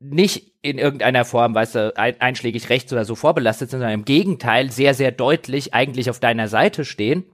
nicht 0.02 0.52
in 0.62 0.78
irgendeiner 0.78 1.24
Form, 1.24 1.54
weißt 1.54 1.74
du, 1.74 1.96
ein, 1.96 2.20
einschlägig 2.20 2.68
rechts 2.68 2.92
oder 2.92 3.04
so 3.04 3.14
vorbelastet 3.14 3.70
sind, 3.70 3.80
sondern 3.80 4.00
im 4.00 4.04
Gegenteil 4.04 4.70
sehr, 4.70 4.94
sehr 4.94 5.12
deutlich 5.12 5.74
eigentlich 5.74 6.10
auf 6.10 6.20
deiner 6.20 6.48
Seite 6.48 6.84
stehen, 6.84 7.24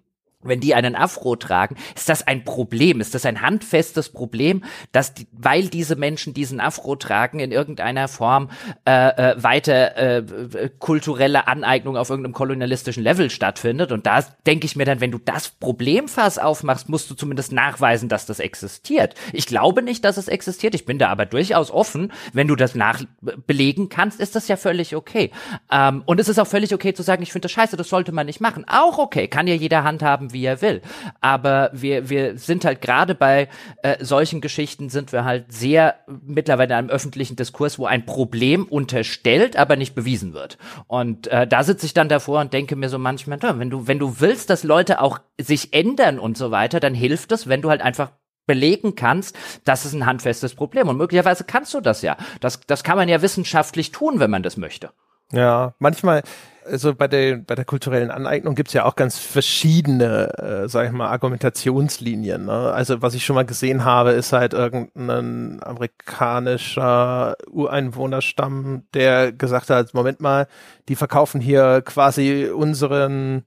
wenn 0.43 0.61
die 0.61 0.75
einen 0.75 0.95
Afro 0.95 1.35
tragen, 1.37 1.77
ist 1.97 2.09
das 2.09 2.27
ein 2.27 2.45
Problem, 2.45 3.01
ist 3.01 3.15
das 3.15 3.27
ein 3.27 3.43
handfestes 3.43 4.11
Problem, 4.11 4.63
dass 4.93 5.15
die, 5.15 5.27
weil 5.33 5.69
diese 5.69 5.97
Menschen 5.97 6.33
diesen 6.33 6.61
Afro 6.61 6.95
tragen, 6.95 7.41
in 7.41 7.51
irgendeiner 7.51 8.07
Form 8.07 8.51
äh, 8.85 9.33
äh, 9.33 9.43
weiter 9.43 9.97
äh, 9.97 10.71
kulturelle 10.79 11.49
Aneignung 11.49 11.97
auf 11.97 12.11
irgendeinem 12.11 12.35
kolonialistischen 12.35 13.03
Level 13.03 13.31
stattfindet. 13.31 13.91
Und 13.91 14.07
da 14.07 14.25
denke 14.47 14.67
ich 14.67 14.77
mir 14.77 14.85
dann, 14.85 15.01
wenn 15.01 15.11
du 15.11 15.19
das 15.19 15.49
Problemfass 15.49 16.39
aufmachst, 16.39 16.89
musst 16.89 17.11
du 17.11 17.15
zumindest 17.15 17.53
nachweisen, 17.53 18.09
dass 18.09 18.25
das 18.25 18.39
existiert. 18.39 19.15
Ich 19.33 19.47
glaube 19.47 19.83
nicht, 19.83 20.05
dass 20.05 20.17
es 20.17 20.29
existiert. 20.29 20.75
Ich 20.77 20.87
bin 20.87 20.99
da 20.99 21.09
aber 21.09 21.27
durchaus 21.27 21.73
offen. 21.73 22.13
Wenn 22.33 22.47
du 22.47 22.55
das 22.55 22.77
nachbelegen 22.77 23.89
kannst, 23.89 24.21
ist 24.21 24.37
das 24.37 24.47
ja 24.47 24.57
völlig 24.57 24.95
okay. 24.95 25.33
Ähm, 25.73 26.03
und 26.07 26.21
es 26.21 26.29
ist 26.29 26.39
auch 26.39 26.47
völlig 26.47 26.73
okay 26.73 26.95
zu 26.95 27.03
sagen, 27.03 27.25
ich 27.25 27.33
finde 27.33 27.47
das 27.47 27.53
scheiße, 27.53 27.77
das 27.77 27.89
sollte 27.89 28.13
man 28.13 28.27
nicht 28.27 28.41
machen. 28.41 28.65
Auch 28.69 28.99
okay, 28.99 29.27
kann 29.27 29.49
ja 29.49 29.55
jeder 29.55 29.83
handhaben, 29.83 30.28
wie 30.33 30.45
er 30.45 30.63
will. 30.63 30.83
Aber 31.21 31.71
wir, 31.73 32.09
wir 32.09 32.39
sind 32.39 32.65
halt 32.65 32.81
gerade 32.81 33.15
bei 33.15 33.49
äh, 33.83 34.03
solchen 34.05 34.41
Geschichten 34.41 34.89
sind 34.89 35.13
wir 35.13 35.25
halt 35.25 35.53
sehr 35.53 35.97
mittlerweile 36.27 36.75
in 36.75 36.79
einem 36.79 36.91
öffentlichen 36.91 37.37
Diskurs, 37.37 37.79
wo 37.79 37.87
ein 37.87 38.07
Problem 38.07 38.65
unterstellt, 38.65 39.57
aber 39.57 39.77
nicht 39.77 39.95
bewiesen 39.95 40.35
wird. 40.35 40.59
Und 40.87 41.27
äh, 41.29 41.47
da 41.47 41.65
sitze 41.65 41.87
ich 41.87 41.95
dann 41.95 42.09
davor 42.09 42.41
und 42.41 42.53
denke 42.53 42.77
mir 42.77 42.89
so 42.89 42.99
manchmal, 42.99 43.39
wenn 43.41 43.71
du, 43.71 43.87
wenn 43.87 43.99
du 43.99 44.21
willst, 44.21 44.51
dass 44.51 44.65
Leute 44.65 45.01
auch 45.01 45.21
sich 45.41 45.73
ändern 45.73 46.19
und 46.19 46.37
so 46.37 46.51
weiter, 46.51 46.81
dann 46.81 46.95
hilft 46.95 47.33
es, 47.33 47.49
wenn 47.49 47.63
du 47.63 47.71
halt 47.71 47.81
einfach 47.81 48.11
belegen 48.49 48.97
kannst, 48.97 49.37
das 49.65 49.85
ist 49.85 49.93
ein 49.93 50.07
handfestes 50.07 50.57
Problem. 50.57 50.89
Und 50.89 50.97
möglicherweise 50.97 51.45
kannst 51.45 51.73
du 51.75 51.81
das 51.81 52.03
ja. 52.03 52.17
Das, 52.41 52.61
das 52.67 52.83
kann 52.83 52.97
man 52.97 53.09
ja 53.09 53.23
wissenschaftlich 53.23 53.93
tun, 53.93 54.19
wenn 54.19 54.31
man 54.31 54.43
das 54.43 54.57
möchte. 54.57 54.91
Ja, 55.31 55.75
manchmal, 55.79 56.23
also 56.71 56.95
bei 56.95 57.09
der, 57.09 57.37
bei 57.39 57.55
der 57.55 57.65
kulturellen 57.65 58.11
Aneignung 58.11 58.55
gibt's 58.55 58.73
ja 58.73 58.85
auch 58.85 58.97
ganz 58.97 59.19
verschiedene, 59.19 60.39
äh, 60.39 60.69
sag 60.69 60.87
ich 60.87 60.93
mal, 60.93 61.09
Argumentationslinien. 61.09 62.45
Ne? 62.45 62.73
Also 62.73 63.03
was 63.03 63.15
ich 63.15 63.25
schon 63.25 63.35
mal 63.35 63.45
gesehen 63.45 63.85
habe, 63.85 64.11
ist 64.13 64.33
halt 64.33 64.53
irgendein 64.53 65.61
amerikanischer 65.63 67.37
Ureinwohnerstamm, 67.51 68.85
der 68.95 69.33
gesagt 69.33 69.71
hat, 69.71 69.95
Moment 69.95 70.21
mal, 70.21 70.47
die 70.89 70.97
verkaufen 70.97 71.41
hier 71.41 71.83
quasi 71.83 72.51
unseren 72.55 73.45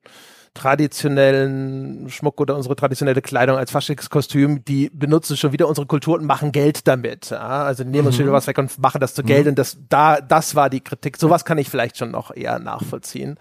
traditionellen 0.54 2.10
Schmuck 2.10 2.42
oder 2.42 2.56
unsere 2.56 2.76
traditionelle 2.76 3.22
Kleidung 3.22 3.58
als 3.58 3.72
Faschingskostüm, 3.72 4.66
die 4.66 4.90
benutzen 4.94 5.38
schon 5.38 5.54
wieder 5.54 5.68
unsere 5.68 5.88
Kultur 5.88 6.16
und 6.20 6.26
machen 6.26 6.52
Geld 6.52 6.88
damit. 6.88 7.30
Ja? 7.30 7.64
Also 7.64 7.84
nehmen 7.84 8.08
uns 8.08 8.16
mhm. 8.16 8.18
schon 8.18 8.26
wieder 8.26 8.34
was 8.34 8.48
weg 8.48 8.58
und 8.58 8.78
machen 8.80 9.00
das 9.00 9.14
zu 9.14 9.24
Geld 9.24 9.46
mhm. 9.46 9.52
und 9.52 9.60
das, 9.60 9.78
da, 9.88 10.20
das 10.20 10.56
war 10.56 10.70
die 10.70 10.82
Kritik. 10.82 11.18
Sowas 11.18 11.46
kann 11.46 11.58
ich 11.58 11.70
vielleicht 11.70 11.98
schon 11.98 12.12
noch 12.12 12.36
eher 12.36 12.60
nachvollziehen. 12.60 13.38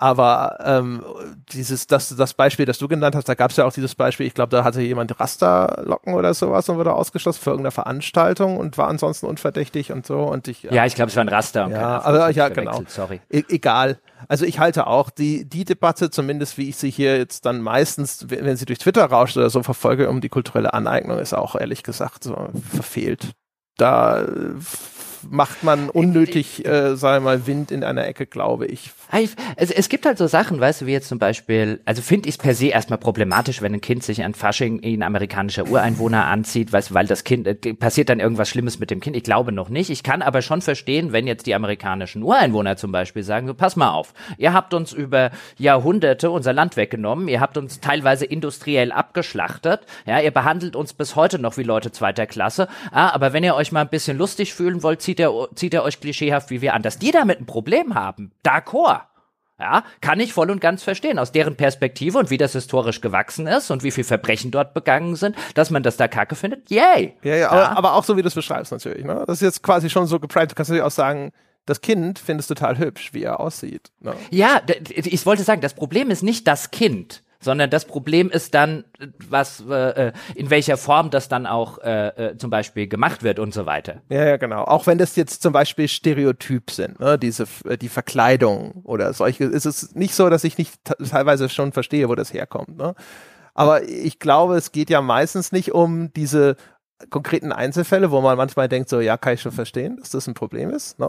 Aber 0.00 0.56
ähm, 0.64 1.04
dieses, 1.52 1.86
das, 1.86 2.16
das 2.16 2.32
Beispiel, 2.32 2.64
das 2.64 2.78
du 2.78 2.88
genannt 2.88 3.14
hast, 3.14 3.28
da 3.28 3.34
gab 3.34 3.50
es 3.50 3.58
ja 3.58 3.66
auch 3.66 3.72
dieses 3.72 3.94
Beispiel, 3.94 4.26
ich 4.26 4.32
glaube, 4.32 4.48
da 4.48 4.64
hatte 4.64 4.80
jemand 4.80 5.20
Rasterlocken 5.20 6.14
oder 6.14 6.32
sowas 6.32 6.66
und 6.70 6.78
wurde 6.78 6.94
ausgeschlossen 6.94 7.42
für 7.42 7.50
irgendeine 7.50 7.70
Veranstaltung 7.70 8.56
und 8.56 8.78
war 8.78 8.88
ansonsten 8.88 9.26
unverdächtig 9.26 9.92
und 9.92 10.06
so. 10.06 10.20
Und 10.20 10.48
ich, 10.48 10.62
ja, 10.62 10.86
ich 10.86 10.94
glaube, 10.94 11.10
es 11.10 11.16
war 11.16 11.24
ein 11.24 11.28
Raster. 11.28 11.68
Ja, 11.68 12.00
aber 12.00 12.30
ja, 12.30 12.48
genau. 12.48 12.82
Sorry. 12.86 13.20
E 13.28 13.42
egal. 13.50 13.98
Also 14.26 14.46
ich 14.46 14.58
halte 14.58 14.86
auch 14.86 15.10
die, 15.10 15.46
die 15.46 15.66
Debatte, 15.66 16.08
zumindest 16.08 16.56
wie 16.56 16.70
ich 16.70 16.76
sie 16.76 16.90
hier 16.90 17.18
jetzt 17.18 17.44
dann 17.44 17.60
meistens, 17.60 18.24
wenn 18.30 18.56
sie 18.56 18.64
durch 18.64 18.78
Twitter 18.78 19.04
rauscht 19.04 19.36
oder 19.36 19.50
so 19.50 19.62
verfolge, 19.62 20.08
um 20.08 20.22
die 20.22 20.30
kulturelle 20.30 20.72
Aneignung, 20.72 21.18
ist 21.18 21.34
auch 21.34 21.56
ehrlich 21.56 21.82
gesagt 21.82 22.24
so 22.24 22.48
verfehlt. 22.72 23.32
Da 23.76 24.24
macht 25.28 25.62
man 25.62 25.90
unnötig, 25.90 26.64
äh, 26.64 26.96
sag 26.96 27.22
mal, 27.22 27.46
Wind 27.46 27.70
in 27.70 27.84
einer 27.84 28.06
Ecke, 28.06 28.26
glaube 28.26 28.66
ich. 28.66 28.92
Es, 29.56 29.70
es 29.70 29.88
gibt 29.88 30.06
halt 30.06 30.18
so 30.18 30.26
Sachen, 30.26 30.60
weißt 30.60 30.82
du, 30.82 30.86
wie 30.86 30.92
jetzt 30.92 31.08
zum 31.08 31.18
Beispiel, 31.18 31.80
also 31.84 32.00
finde 32.00 32.28
ich 32.28 32.36
es 32.36 32.38
per 32.38 32.54
se 32.54 32.68
erstmal 32.68 32.98
problematisch, 32.98 33.60
wenn 33.60 33.74
ein 33.74 33.80
Kind 33.80 34.04
sich 34.04 34.22
an 34.22 34.34
Fasching 34.34 34.80
ein 34.84 35.02
amerikanischer 35.02 35.66
Ureinwohner 35.66 36.26
anzieht, 36.26 36.72
weißt 36.72 36.90
du, 36.90 36.94
weil 36.94 37.06
das 37.06 37.24
Kind, 37.24 37.46
äh, 37.46 37.74
passiert 37.74 38.08
dann 38.08 38.20
irgendwas 38.20 38.48
Schlimmes 38.48 38.78
mit 38.78 38.90
dem 38.90 39.00
Kind. 39.00 39.16
Ich 39.16 39.24
glaube 39.24 39.52
noch 39.52 39.68
nicht. 39.68 39.90
Ich 39.90 40.02
kann 40.02 40.22
aber 40.22 40.42
schon 40.42 40.62
verstehen, 40.62 41.12
wenn 41.12 41.26
jetzt 41.26 41.46
die 41.46 41.54
amerikanischen 41.54 42.22
Ureinwohner 42.22 42.76
zum 42.76 42.92
Beispiel 42.92 43.22
sagen, 43.22 43.46
so 43.46 43.54
pass 43.54 43.76
mal 43.76 43.90
auf, 43.90 44.14
ihr 44.38 44.52
habt 44.52 44.74
uns 44.74 44.92
über 44.92 45.30
Jahrhunderte 45.58 46.30
unser 46.30 46.52
Land 46.52 46.76
weggenommen, 46.76 47.28
ihr 47.28 47.40
habt 47.40 47.56
uns 47.56 47.80
teilweise 47.80 48.24
industriell 48.24 48.92
abgeschlachtet, 48.92 49.80
ja, 50.06 50.20
ihr 50.20 50.30
behandelt 50.30 50.76
uns 50.76 50.92
bis 50.92 51.16
heute 51.16 51.38
noch 51.38 51.56
wie 51.56 51.62
Leute 51.62 51.90
zweiter 51.90 52.26
Klasse, 52.26 52.68
ah, 52.92 53.10
aber 53.10 53.32
wenn 53.32 53.44
ihr 53.44 53.54
euch 53.54 53.72
mal 53.72 53.82
ein 53.82 53.88
bisschen 53.88 54.18
lustig 54.18 54.54
fühlen 54.54 54.82
wollt, 54.82 55.02
zieht 55.02 55.20
er, 55.20 55.32
zieht 55.54 55.74
er 55.74 55.82
euch 55.82 56.00
klischeehaft 56.00 56.50
wie 56.50 56.60
wir 56.60 56.74
an. 56.74 56.82
Dass 56.82 56.98
die 56.98 57.10
damit 57.10 57.40
ein 57.40 57.46
Problem 57.46 57.94
haben, 57.94 58.32
d'accord. 58.44 58.99
Ja, 59.60 59.84
kann 60.00 60.20
ich 60.20 60.32
voll 60.32 60.50
und 60.50 60.60
ganz 60.60 60.82
verstehen. 60.82 61.18
Aus 61.18 61.32
deren 61.32 61.54
Perspektive 61.54 62.18
und 62.18 62.30
wie 62.30 62.38
das 62.38 62.52
historisch 62.52 63.02
gewachsen 63.02 63.46
ist 63.46 63.70
und 63.70 63.82
wie 63.82 63.90
viel 63.90 64.04
Verbrechen 64.04 64.50
dort 64.50 64.72
begangen 64.72 65.16
sind, 65.16 65.36
dass 65.54 65.70
man 65.70 65.82
das 65.82 65.98
da 65.98 66.08
kacke 66.08 66.34
findet, 66.34 66.70
yay. 66.70 67.14
Ja, 67.22 67.30
ja, 67.30 67.36
ja. 67.36 67.50
Aber, 67.50 67.76
aber, 67.76 67.94
auch 67.94 68.04
so, 68.04 68.16
wie 68.16 68.22
du 68.22 68.28
es 68.28 68.34
beschreibst 68.34 68.72
natürlich. 68.72 69.04
Ne? 69.04 69.22
Das 69.26 69.36
ist 69.36 69.42
jetzt 69.42 69.62
quasi 69.62 69.90
schon 69.90 70.06
so 70.06 70.18
geprimed. 70.18 70.52
Du 70.52 70.54
kannst 70.54 70.70
natürlich 70.70 70.86
auch 70.86 70.90
sagen, 70.90 71.32
das 71.66 71.82
Kind 71.82 72.18
findest 72.18 72.48
total 72.48 72.78
hübsch, 72.78 73.12
wie 73.12 73.22
er 73.22 73.38
aussieht. 73.38 73.90
Ne? 74.00 74.14
Ja, 74.30 74.62
ich 74.88 75.26
wollte 75.26 75.42
sagen, 75.42 75.60
das 75.60 75.74
Problem 75.74 76.10
ist 76.10 76.22
nicht 76.22 76.46
das 76.46 76.70
Kind 76.70 77.22
sondern 77.40 77.70
das 77.70 77.86
Problem 77.86 78.30
ist 78.30 78.54
dann, 78.54 78.84
was, 79.28 79.64
äh, 79.68 80.08
äh, 80.08 80.12
in 80.34 80.50
welcher 80.50 80.76
Form 80.76 81.10
das 81.10 81.28
dann 81.28 81.46
auch 81.46 81.78
äh, 81.78 82.08
äh, 82.08 82.36
zum 82.36 82.50
Beispiel 82.50 82.86
gemacht 82.86 83.22
wird 83.22 83.38
und 83.38 83.54
so 83.54 83.64
weiter. 83.66 84.02
Ja, 84.10 84.24
ja, 84.26 84.36
genau. 84.36 84.64
Auch 84.64 84.86
wenn 84.86 84.98
das 84.98 85.16
jetzt 85.16 85.42
zum 85.42 85.52
Beispiel 85.52 85.88
Stereotyp 85.88 86.70
sind, 86.70 87.00
ne? 87.00 87.18
diese 87.18 87.46
äh, 87.64 87.78
die 87.78 87.88
Verkleidung 87.88 88.82
oder 88.84 89.12
solche, 89.14 89.44
ist 89.44 89.64
es 89.64 89.94
nicht 89.94 90.14
so, 90.14 90.28
dass 90.28 90.44
ich 90.44 90.58
nicht 90.58 90.74
teilweise 90.84 91.48
schon 91.48 91.72
verstehe, 91.72 92.08
wo 92.08 92.14
das 92.14 92.32
herkommt. 92.32 92.76
Ne? 92.76 92.94
Aber 93.54 93.88
ich 93.88 94.18
glaube, 94.18 94.56
es 94.56 94.72
geht 94.72 94.90
ja 94.90 95.00
meistens 95.00 95.50
nicht 95.50 95.72
um 95.72 96.12
diese 96.12 96.56
konkreten 97.08 97.52
Einzelfälle, 97.52 98.10
wo 98.10 98.20
man 98.20 98.36
manchmal 98.36 98.68
denkt, 98.68 98.90
so 98.90 99.00
ja, 99.00 99.16
kann 99.16 99.34
ich 99.34 99.40
schon 99.40 99.52
verstehen, 99.52 99.96
dass 99.98 100.10
das 100.10 100.26
ein 100.26 100.34
Problem 100.34 100.70
ist. 100.70 100.98
Ne? 100.98 101.08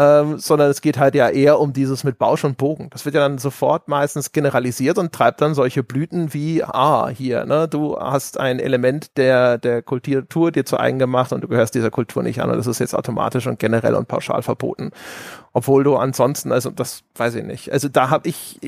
Ähm, 0.00 0.38
sondern 0.38 0.70
es 0.70 0.80
geht 0.80 0.98
halt 0.98 1.14
ja 1.14 1.28
eher 1.28 1.60
um 1.60 1.74
dieses 1.74 2.04
mit 2.04 2.16
Bausch 2.16 2.42
und 2.44 2.56
Bogen. 2.56 2.88
Das 2.88 3.04
wird 3.04 3.14
ja 3.14 3.20
dann 3.20 3.36
sofort 3.36 3.86
meistens 3.86 4.32
generalisiert 4.32 4.96
und 4.96 5.12
treibt 5.12 5.42
dann 5.42 5.52
solche 5.52 5.82
Blüten 5.82 6.32
wie, 6.32 6.64
ah, 6.64 7.08
hier, 7.08 7.44
ne, 7.44 7.68
du 7.68 7.98
hast 8.00 8.40
ein 8.40 8.60
Element 8.60 9.18
der, 9.18 9.58
der 9.58 9.82
Kultur 9.82 10.52
dir 10.52 10.64
zu 10.64 10.80
eigen 10.80 10.98
gemacht 10.98 11.34
und 11.34 11.42
du 11.42 11.48
gehörst 11.48 11.74
dieser 11.74 11.90
Kultur 11.90 12.22
nicht 12.22 12.40
an 12.40 12.48
und 12.48 12.56
das 12.56 12.66
ist 12.66 12.78
jetzt 12.78 12.94
automatisch 12.94 13.46
und 13.46 13.58
generell 13.58 13.94
und 13.94 14.08
pauschal 14.08 14.40
verboten 14.40 14.90
obwohl 15.52 15.82
du 15.82 15.96
ansonsten, 15.96 16.52
also 16.52 16.70
das 16.70 17.02
weiß 17.16 17.34
ich 17.34 17.44
nicht. 17.44 17.72
Also 17.72 17.88
da 17.88 18.10
habe 18.10 18.28
ich 18.28 18.60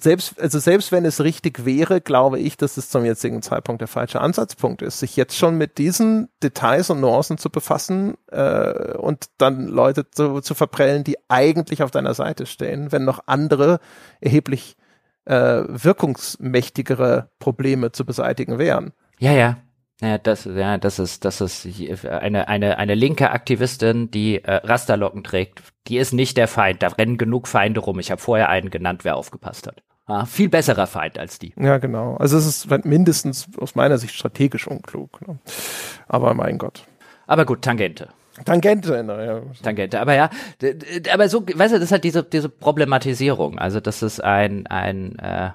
selbst, 0.00 0.40
also 0.40 0.58
selbst 0.58 0.90
wenn 0.90 1.04
es 1.04 1.22
richtig 1.22 1.64
wäre, 1.64 2.00
glaube 2.00 2.40
ich, 2.40 2.56
dass 2.56 2.76
es 2.76 2.90
zum 2.90 3.04
jetzigen 3.04 3.40
Zeitpunkt 3.40 3.80
der 3.80 3.88
falsche 3.88 4.20
Ansatzpunkt 4.20 4.82
ist, 4.82 4.98
sich 4.98 5.16
jetzt 5.16 5.36
schon 5.36 5.56
mit 5.56 5.78
diesen 5.78 6.28
Details 6.42 6.90
und 6.90 7.00
Nuancen 7.00 7.38
zu 7.38 7.50
befassen 7.50 8.16
äh, 8.32 8.96
und 8.96 9.26
dann 9.38 9.68
Leute 9.68 10.10
zu, 10.10 10.40
zu 10.40 10.54
verprellen, 10.58 11.04
die 11.04 11.16
eigentlich 11.28 11.82
auf 11.82 11.90
deiner 11.90 12.14
Seite 12.14 12.44
stehen, 12.46 12.92
wenn 12.92 13.04
noch 13.04 13.20
andere 13.26 13.80
erheblich 14.20 14.76
äh, 15.24 15.62
wirkungsmächtigere 15.66 17.30
Probleme 17.38 17.92
zu 17.92 18.04
beseitigen 18.04 18.58
wären. 18.58 18.92
Ja, 19.18 19.32
ja. 19.32 19.58
Ja, 20.00 20.16
das, 20.16 20.44
ja, 20.44 20.78
das 20.78 21.00
ist, 21.00 21.24
das 21.24 21.40
ist 21.40 21.66
eine, 22.06 22.46
eine, 22.46 22.78
eine 22.78 22.94
linke 22.94 23.32
Aktivistin, 23.32 24.12
die 24.12 24.44
äh, 24.44 24.54
Rasterlocken 24.64 25.24
trägt. 25.24 25.60
Die 25.88 25.98
ist 25.98 26.12
nicht 26.12 26.36
der 26.36 26.46
Feind. 26.46 26.84
Da 26.84 26.88
rennen 26.88 27.18
genug 27.18 27.48
Feinde 27.48 27.80
rum. 27.80 27.98
Ich 27.98 28.12
habe 28.12 28.20
vorher 28.20 28.48
einen 28.48 28.70
genannt, 28.70 29.04
wer 29.04 29.16
aufgepasst 29.16 29.66
hat. 29.66 29.82
Ja, 30.08 30.24
viel 30.24 30.48
besserer 30.48 30.86
Feind 30.86 31.18
als 31.18 31.40
die. 31.40 31.52
Ja, 31.58 31.78
genau. 31.78 32.16
Also 32.16 32.38
es 32.38 32.46
ist 32.46 32.84
mindestens 32.84 33.48
aus 33.58 33.74
meiner 33.74 33.98
Sicht 33.98 34.14
strategisch 34.14 34.68
unklug. 34.68 35.26
Ne? 35.26 35.38
Aber 36.06 36.32
mein 36.32 36.58
Gott. 36.58 36.86
Aber 37.26 37.44
gut, 37.44 37.62
Tangente. 37.62 38.08
Tangente, 38.44 39.02
naja. 39.02 39.42
Tangente, 39.62 40.00
aber 40.00 40.14
ja, 40.14 40.30
aber 41.12 41.28
so, 41.28 41.44
weißt 41.46 41.74
du, 41.74 41.78
das 41.78 41.86
ist 41.86 41.92
halt 41.92 42.04
diese, 42.04 42.22
diese 42.22 42.48
Problematisierung. 42.48 43.58
Also 43.58 43.80
das 43.80 44.02
ist 44.02 44.22
ein, 44.22 44.66
ein, 44.66 45.18
äh, 45.18 45.50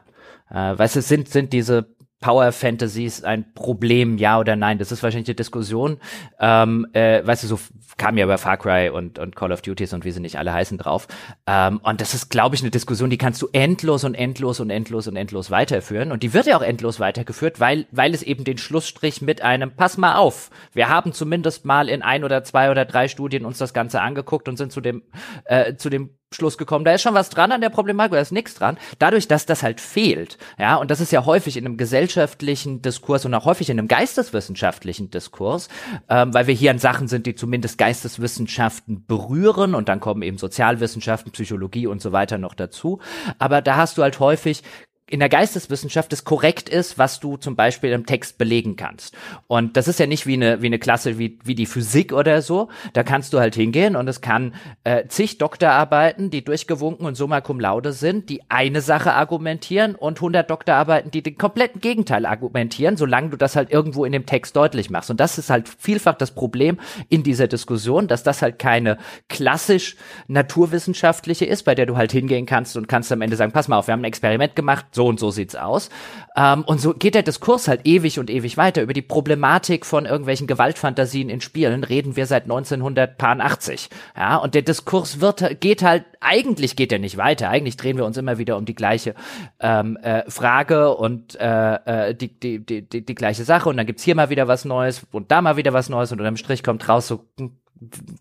äh, 0.52 0.78
weißt 0.78 0.98
du, 0.98 1.02
sind, 1.02 1.30
sind 1.30 1.54
diese 1.54 1.88
Power 2.24 2.54
Fantasies 2.54 3.26
ein 3.26 3.54
Problem, 3.54 4.18
ja 4.18 4.40
oder 4.40 4.56
nein? 4.56 4.78
Das 4.78 4.94
ist 4.94 5.04
wahrscheinlich 5.04 5.28
eine 5.28 5.36
Diskussion. 5.36 6.00
Ähm, 6.40 6.88
äh, 6.94 7.22
weißt 7.28 7.44
du, 7.44 7.48
so 7.48 7.60
kam 7.98 8.18
ja 8.18 8.24
über 8.24 8.38
Far 8.38 8.56
Cry 8.56 8.90
und, 8.90 9.20
und 9.20 9.36
Call 9.36 9.52
of 9.52 9.62
Duties 9.62 9.92
und 9.92 10.06
wie 10.06 10.12
sie 10.12 10.22
nicht 10.22 10.38
alle 10.38 10.54
heißen 10.54 10.78
drauf. 10.78 11.10
Ähm, 11.46 11.82
und 11.84 12.00
das 12.00 12.14
ist, 12.14 12.30
glaube 12.30 12.56
ich, 12.56 12.62
eine 12.62 12.72
Diskussion, 12.72 13.10
die 13.10 13.18
kannst 13.18 13.42
du 13.42 13.50
endlos 13.52 14.06
und 14.06 14.16
endlos 14.16 14.62
und 14.62 14.70
endlos 14.70 15.10
und 15.10 15.18
endlos 15.18 15.52
weiterführen. 15.52 16.14
Und 16.14 16.24
die 16.24 16.34
wird 16.34 16.46
ja 16.46 16.56
auch 16.56 16.62
endlos 16.62 17.02
weitergeführt, 17.02 17.60
weil, 17.60 17.88
weil 17.92 18.14
es 18.14 18.24
eben 18.24 18.46
den 18.46 18.58
Schlussstrich 18.58 19.22
mit 19.22 19.42
einem 19.42 19.76
Pass 19.76 19.98
mal 19.98 20.16
auf. 20.16 20.50
Wir 20.72 20.88
haben 20.88 21.12
zumindest 21.12 21.66
mal 21.66 21.90
in 21.90 22.02
ein 22.02 22.24
oder 22.24 22.46
zwei 22.46 22.72
oder 22.72 22.86
drei 22.86 23.10
Studien 23.10 23.44
uns 23.44 23.58
das 23.58 23.74
Ganze 23.74 24.00
angeguckt 24.00 24.48
und 24.48 24.56
sind 24.56 24.72
zu 24.72 24.80
dem, 24.80 25.04
äh, 25.44 25.76
zu 25.76 25.90
dem 25.90 26.12
Schluss 26.34 26.58
gekommen. 26.58 26.86
Da 26.86 26.94
ist 26.94 27.02
schon 27.02 27.14
was 27.14 27.30
dran 27.30 27.52
an 27.52 27.62
der 27.62 27.70
Problematik, 27.70 28.14
da 28.14 28.20
ist 28.20 28.32
nichts 28.32 28.56
dran. 28.56 28.78
Dadurch, 29.00 29.28
dass 29.28 29.46
das 29.46 29.64
halt 29.64 29.80
fehlt, 29.80 30.38
ja, 30.58 30.76
und 30.76 30.92
das 30.92 31.02
ist 31.02 31.12
ja 31.12 31.26
häufig 31.26 31.58
in 31.58 31.66
einem 31.66 31.78
gesellschaftlichen 31.78 32.82
Diskurs 32.82 33.26
und 33.26 33.34
auch 33.34 33.46
häufig 33.46 33.70
in 33.70 33.80
einem 33.80 33.88
geisteswissenschaftlichen 33.88 35.10
Diskurs, 35.10 35.70
ähm, 36.10 36.34
weil 36.34 36.48
wir 36.48 36.54
hier 36.54 36.72
an 36.72 36.80
Sachen 36.80 37.08
sind, 37.08 37.26
die 37.26 37.36
zumindest 37.36 37.78
Geisteswissenschaften 37.78 39.06
berühren 39.06 39.76
und 39.76 39.90
dann 39.90 40.00
kommen 40.00 40.22
eben 40.22 40.38
Sozialwissenschaften, 40.38 41.32
Psychologie 41.32 41.88
und 41.88 42.02
so 42.02 42.12
weiter 42.12 42.38
noch 42.38 42.54
dazu. 42.54 43.00
Aber 43.40 43.62
da 43.62 43.78
hast 43.78 43.98
du 43.98 44.04
halt 44.04 44.20
häufig 44.20 44.64
in 45.10 45.20
der 45.20 45.30
Geisteswissenschaft 45.30 46.14
es 46.14 46.24
korrekt 46.24 46.70
ist, 46.70 46.98
was 46.98 47.20
du 47.20 47.36
zum 47.36 47.56
Beispiel 47.56 47.92
im 47.92 48.06
Text 48.06 48.38
belegen 48.38 48.78
kannst. 48.78 49.16
Und 49.48 49.76
das 49.76 49.88
ist 49.88 50.00
ja 50.00 50.08
nicht 50.08 50.26
wie 50.26 50.34
eine, 50.34 50.62
wie 50.62 50.68
eine 50.68 50.80
Klasse 50.80 51.20
wie, 51.20 51.40
wie 51.44 51.56
die 51.56 51.66
Physik 51.66 52.14
oder 52.14 52.42
so. 52.42 52.70
Da 52.94 53.04
kannst 53.04 53.34
du 53.34 53.40
halt 53.40 53.54
hingehen 53.54 53.96
und 53.98 54.08
es 54.08 54.22
kann 54.22 54.56
äh, 54.86 55.06
zig 55.08 55.38
Doktorarbeiten, 55.40 56.30
die 56.30 56.44
durchgewunken 56.44 57.06
und 57.06 57.16
summa 57.16 57.42
cum 57.42 57.60
laude 57.60 57.92
sind, 57.92 58.30
die 58.30 58.42
eine 58.50 58.80
Sache 58.82 59.14
argumentieren 59.14 59.96
und 59.96 60.18
100 60.18 60.50
Doktorarbeiten, 60.50 61.12
die 61.12 61.22
den 61.22 61.38
kompletten 61.38 61.82
Gegenteil 61.82 62.26
argumentieren, 62.26 62.96
solange 62.96 63.30
du 63.30 63.38
das 63.38 63.58
halt 63.58 63.72
irgendwo 63.72 64.06
in 64.06 64.14
dem 64.14 64.26
Text 64.26 64.56
deutlich 64.56 64.90
machst. 64.90 65.12
Und 65.12 65.20
das 65.20 65.38
ist 65.38 65.50
halt 65.50 65.68
vielfach 65.68 66.16
das 66.16 66.32
Problem 66.32 66.80
in 67.10 67.24
dieser 67.24 67.48
Diskussion, 67.48 68.08
dass 68.08 68.24
das 68.24 68.42
halt 68.42 68.58
keine 68.58 68.98
klassisch 69.28 69.98
naturwissenschaftliche 70.28 71.46
ist, 71.46 71.64
bei 71.64 71.76
der 71.76 71.86
du 71.86 71.98
halt 71.98 72.14
hingehen 72.14 72.46
kannst 72.46 72.78
und 72.78 72.88
kannst 72.88 73.12
am 73.12 73.22
Ende 73.22 73.36
sagen, 73.36 73.52
pass 73.52 73.68
mal 73.68 73.78
auf, 73.78 73.88
wir 73.88 73.92
haben 73.92 74.02
ein 74.02 74.06
Experiment 74.06 74.56
gemacht, 74.56 74.88
so 74.94 75.08
und 75.08 75.20
so 75.20 75.32
sieht's 75.32 75.56
aus. 75.56 75.90
Ähm, 76.36 76.64
und 76.64 76.80
so 76.80 76.94
geht 76.94 77.16
der 77.16 77.24
Diskurs 77.24 77.68
halt 77.68 77.82
ewig 77.86 78.20
und 78.20 78.30
ewig 78.30 78.58
weiter. 78.58 78.82
Über 78.82 78.94
die 78.94 79.02
Problematik 79.02 79.86
von 79.86 80.06
irgendwelchen 80.06 80.48
Gewaltfantasien 80.48 81.30
in 81.30 81.42
Spielen 81.42 81.84
reden 81.84 82.16
wir 82.16 82.26
seit 82.26 82.44
1980. 82.44 83.90
Ja, 84.16 84.38
und 84.38 84.56
der 84.56 84.62
Diskurs 84.62 85.20
wird, 85.20 85.60
geht 85.60 85.84
halt, 85.84 86.06
eigentlich 86.22 86.76
geht 86.76 86.92
er 86.92 87.00
nicht 87.00 87.18
weiter. 87.18 87.50
Eigentlich 87.50 87.78
drehen 87.78 87.98
wir 87.98 88.06
uns 88.06 88.18
immer 88.18 88.38
wieder 88.38 88.58
um 88.58 88.66
die 88.66 88.76
gleiche 88.76 89.16
ähm, 89.60 89.98
äh, 89.98 90.30
Frage 90.30 90.96
und 90.96 91.36
äh, 91.40 92.10
äh, 92.10 92.16
die, 92.16 92.40
die, 92.40 92.66
die, 92.66 92.88
die, 92.88 93.06
die 93.06 93.16
gleiche 93.16 93.44
Sache. 93.44 93.70
Und 93.70 93.78
dann 93.78 93.86
gibt's 93.86 94.04
hier 94.04 94.16
mal 94.16 94.30
wieder 94.30 94.48
was 94.48 94.66
Neues 94.66 95.06
und 95.12 95.32
da 95.32 95.42
mal 95.42 95.58
wieder 95.58 95.74
was 95.74 95.90
Neues 95.90 96.12
und 96.12 96.20
unterm 96.20 96.38
Strich 96.38 96.64
kommt 96.64 96.88
raus 96.88 97.08
so 97.08 97.26
hm, 97.38 97.52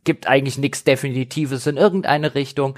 gibt 0.05 0.27
eigentlich 0.27 0.59
nichts 0.59 0.85
Definitives 0.85 1.66
in 1.66 1.77
irgendeine 1.77 2.35
Richtung. 2.35 2.77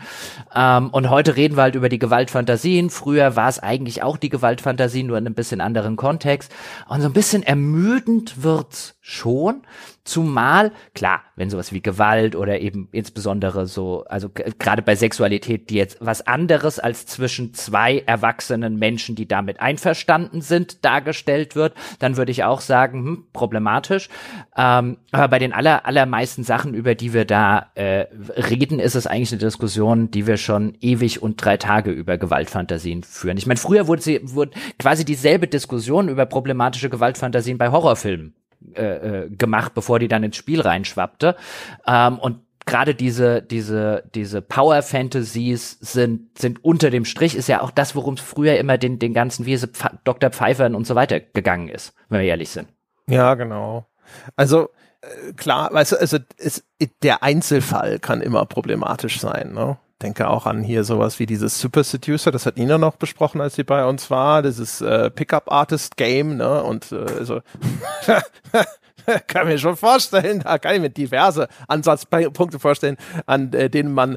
Ähm, 0.55 0.91
und 0.91 1.11
heute 1.11 1.37
reden 1.37 1.57
wir 1.57 1.63
halt 1.63 1.75
über 1.75 1.89
die 1.89 1.99
Gewaltfantasien. 1.99 2.91
Früher 2.91 3.37
war 3.37 3.49
es 3.49 3.59
eigentlich 3.59 4.03
auch 4.03 4.17
die 4.17 4.29
Gewaltfantasien, 4.29 5.07
nur 5.07 5.19
in 5.19 5.27
einem 5.27 5.35
bisschen 5.35 5.61
anderen 5.61 5.97
Kontext. 5.97 6.53
Und 6.89 7.01
so 7.01 7.07
ein 7.07 7.13
bisschen 7.13 7.43
ermüdend 7.43 8.43
wird's 8.43 8.97
schon. 9.01 9.63
Zumal, 10.05 10.73
klar, 10.95 11.23
wenn 11.35 11.49
sowas 11.49 11.73
wie 11.73 11.81
Gewalt 11.81 12.37
oder 12.37 12.61
eben 12.61 12.89
insbesondere 12.93 13.67
so, 13.67 14.05
also 14.05 14.29
gerade 14.29 14.83
bei 14.83 14.97
Sexualität, 14.97 15.71
die 15.71 15.77
jetzt 15.77 15.97
was 15.99 16.27
anderes 16.27 16.79
als 16.79 17.07
zwischen 17.07 17.55
zwei 17.55 18.01
erwachsenen 18.01 18.79
Menschen, 18.79 19.15
die 19.15 19.27
damit 19.27 19.61
einverstanden 19.61 20.43
sind, 20.43 20.85
dargestellt 20.85 21.57
wird, 21.57 21.73
dann 22.01 22.19
würde 22.19 22.33
ich 22.33 22.45
auch 22.45 22.61
sagen, 22.61 23.05
hm, 23.05 23.27
problematisch. 23.33 24.11
Ähm, 24.55 24.99
aber 25.11 25.29
bei 25.29 25.39
den 25.39 25.55
aller, 25.55 25.87
allermeisten 25.87 26.45
Sachen, 26.45 26.75
über 26.75 26.95
die 26.95 27.15
wir 27.15 27.25
da 27.25 27.71
äh, 27.75 28.07
reden, 28.37 28.81
ist 28.81 28.97
es 28.97 29.07
eigentlich 29.07 29.33
eine 29.33 29.39
Diskussion, 29.41 30.11
die 30.11 30.27
wir 30.27 30.37
schon 30.37 30.77
ewig 30.83 31.23
und 31.23 31.43
drei 31.43 31.57
Tage 31.57 31.91
über 31.91 32.19
Gewaltfantasien 32.19 33.05
führen. 33.05 33.39
Ich 33.39 33.47
meine, 33.47 33.59
früher 33.59 33.87
wurde 33.87 34.03
sie 34.03 34.21
wurde 34.23 34.53
quasi 34.79 35.07
dieselbe 35.07 35.47
Diskussion 35.47 36.11
über 36.11 36.27
problematische 36.27 36.91
Gewaltfantasien 36.91 37.57
bei 37.57 37.71
Horrorfilmen 37.71 38.35
äh, 38.75 39.25
äh, 39.25 39.31
gemacht, 39.31 39.75
bevor 39.75 39.99
die 39.99 40.09
dann 40.09 40.23
ins 40.23 40.37
Spiel 40.37 40.61
reinschwappte. 40.61 41.37
Ähm, 41.87 42.19
und 42.19 42.41
gerade 42.67 42.95
diese 42.95 43.43
diese 43.43 44.05
diese 44.15 44.41
Power 44.41 44.83
Fantasies 44.83 45.79
sind 45.81 46.39
sind 46.39 46.65
unter 46.65 46.91
dem 46.91 47.05
Strich 47.05 47.37
ist 47.37 47.49
ja 47.49 47.61
auch 47.61 47.71
das, 47.71 47.95
worum 47.95 48.15
es 48.15 48.21
früher 48.21 48.57
immer 48.59 48.79
den 48.79 48.99
den 48.99 49.15
ganzen 49.15 49.47
wie 49.47 49.53
es 49.53 49.69
Dr. 50.05 50.31
Pfeifern 50.31 50.75
und 50.75 50.87
so 50.87 50.95
weiter 50.95 51.21
gegangen 51.21 51.69
ist, 51.69 51.95
wenn 52.09 52.21
wir 52.21 52.27
ehrlich 52.27 52.51
sind. 52.51 52.69
Ja, 53.07 53.35
genau. 53.35 53.87
Also 54.37 54.71
äh, 55.03 55.33
klar, 55.35 55.73
weißt 55.73 55.93
du, 55.93 56.01
also 56.01 56.19
es, 56.39 56.65
der 57.03 57.23
Einzelfall 57.23 57.99
kann 57.99 58.21
immer 58.21 58.47
problematisch 58.47 59.21
sein, 59.21 59.53
ne? 59.53 59.77
Denke 60.03 60.29
auch 60.29 60.47
an 60.47 60.63
hier 60.63 60.85
sowas 60.85 61.19
wie 61.19 61.27
dieses 61.27 61.61
Super 61.61 61.85
Seducer, 61.85 62.31
das 62.31 62.47
hat 62.47 62.57
Nina 62.57 62.79
noch 62.79 62.97
besprochen, 62.97 63.41
als 63.41 63.55
sie 63.55 63.65
bei 63.65 63.85
uns 63.85 64.11
war, 64.11 64.43
dieses 64.43 64.81
äh, 64.81 65.11
Pickup 65.11 65.51
Artist 65.51 65.97
Game, 65.97 66.37
ne? 66.37 66.63
Und 66.63 66.93
äh, 66.93 66.97
also 66.97 67.41
kann 69.27 69.47
mir 69.47 69.59
schon 69.59 69.77
vorstellen, 69.77 70.41
da 70.41 70.59
kann 70.59 70.75
ich 70.75 70.81
mir 70.81 70.91
diverse 70.91 71.49
Ansatzpunkte 71.69 72.59
vorstellen, 72.59 72.97
an 73.27 73.53
äh, 73.53 73.71
denen 73.71 73.93
man 73.93 74.17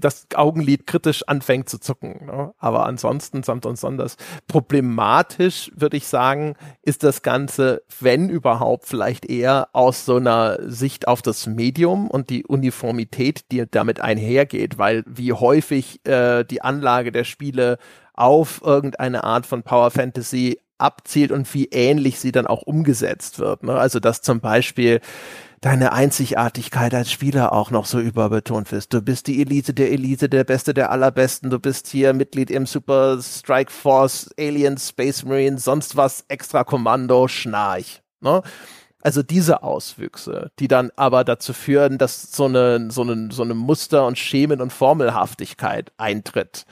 das 0.00 0.26
Augenlid 0.34 0.86
kritisch 0.86 1.22
anfängt 1.26 1.68
zu 1.68 1.78
zucken. 1.78 2.26
Ne? 2.26 2.54
Aber 2.58 2.86
ansonsten, 2.86 3.42
samt 3.42 3.66
und 3.66 3.78
sonders, 3.78 4.16
problematisch, 4.46 5.70
würde 5.74 5.96
ich 5.96 6.06
sagen, 6.06 6.54
ist 6.82 7.02
das 7.02 7.22
Ganze, 7.22 7.82
wenn 8.00 8.28
überhaupt, 8.28 8.86
vielleicht 8.86 9.26
eher 9.26 9.68
aus 9.72 10.04
so 10.04 10.16
einer 10.16 10.58
Sicht 10.70 11.08
auf 11.08 11.22
das 11.22 11.46
Medium 11.46 12.08
und 12.08 12.30
die 12.30 12.44
Uniformität, 12.46 13.50
die 13.52 13.64
damit 13.70 14.00
einhergeht, 14.00 14.78
weil 14.78 15.04
wie 15.06 15.32
häufig 15.32 16.04
äh, 16.06 16.44
die 16.44 16.62
Anlage 16.62 17.12
der 17.12 17.24
Spiele 17.24 17.78
auf 18.14 18.60
irgendeine 18.64 19.24
Art 19.24 19.46
von 19.46 19.62
Power 19.62 19.90
Fantasy 19.90 20.58
abzielt 20.78 21.32
und 21.32 21.52
wie 21.54 21.66
ähnlich 21.66 22.20
sie 22.20 22.32
dann 22.32 22.46
auch 22.46 22.62
umgesetzt 22.62 23.38
wird. 23.38 23.62
Ne? 23.62 23.74
Also 23.74 24.00
dass 24.00 24.22
zum 24.22 24.40
Beispiel 24.40 25.00
deine 25.60 25.92
Einzigartigkeit 25.92 26.94
als 26.94 27.10
Spieler 27.10 27.52
auch 27.52 27.70
noch 27.70 27.84
so 27.84 27.98
überbetont 27.98 28.70
wirst. 28.70 28.92
Du 28.94 29.02
bist 29.02 29.26
die 29.26 29.40
Elite 29.40 29.74
der 29.74 29.90
Elite, 29.90 30.28
der 30.28 30.44
Beste 30.44 30.72
der 30.74 30.90
Allerbesten. 30.90 31.50
Du 31.50 31.58
bist 31.58 31.88
hier 31.88 32.12
Mitglied 32.12 32.50
im 32.50 32.66
Super 32.66 33.18
Strike 33.20 33.72
Force, 33.72 34.30
Alien, 34.38 34.78
Space 34.78 35.24
Marine, 35.24 35.58
sonst 35.58 35.96
was, 35.96 36.24
Extra 36.28 36.64
Kommando, 36.64 37.26
Schnarch. 37.28 38.02
Ne? 38.20 38.42
Also 39.00 39.22
diese 39.22 39.62
Auswüchse, 39.62 40.50
die 40.58 40.68
dann 40.68 40.90
aber 40.96 41.24
dazu 41.24 41.52
führen, 41.52 41.98
dass 41.98 42.32
so 42.32 42.44
eine, 42.44 42.90
so 42.90 43.02
eine, 43.02 43.28
so 43.32 43.42
eine 43.42 43.54
Muster- 43.54 44.06
und 44.06 44.18
Schemen- 44.18 44.60
und 44.60 44.72
Formelhaftigkeit 44.72 45.92
eintritt. 45.96 46.66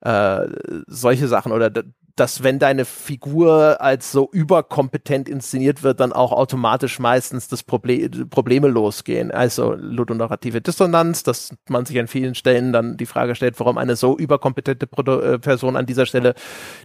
Äh, 0.00 0.46
solche 0.86 1.28
Sachen 1.28 1.52
oder 1.52 1.70
dass 2.16 2.42
wenn 2.42 2.58
deine 2.58 2.84
Figur 2.84 3.80
als 3.80 4.12
so 4.12 4.28
überkompetent 4.32 5.28
inszeniert 5.28 5.82
wird, 5.82 6.00
dann 6.00 6.12
auch 6.12 6.32
automatisch 6.32 6.98
meistens 6.98 7.48
das 7.48 7.62
Proble 7.62 8.08
Probleme 8.30 8.68
losgehen. 8.68 9.30
Also 9.30 9.74
ludonarrative 9.74 10.60
Dissonanz, 10.60 11.22
dass 11.22 11.54
man 11.68 11.86
sich 11.86 11.98
an 11.98 12.08
vielen 12.08 12.34
Stellen 12.34 12.72
dann 12.72 12.96
die 12.96 13.06
Frage 13.06 13.34
stellt, 13.34 13.58
warum 13.60 13.78
eine 13.78 13.96
so 13.96 14.16
überkompetente 14.16 14.86
Produ 14.86 15.20
äh, 15.20 15.38
Person 15.38 15.76
an 15.76 15.86
dieser 15.86 16.06
Stelle 16.06 16.34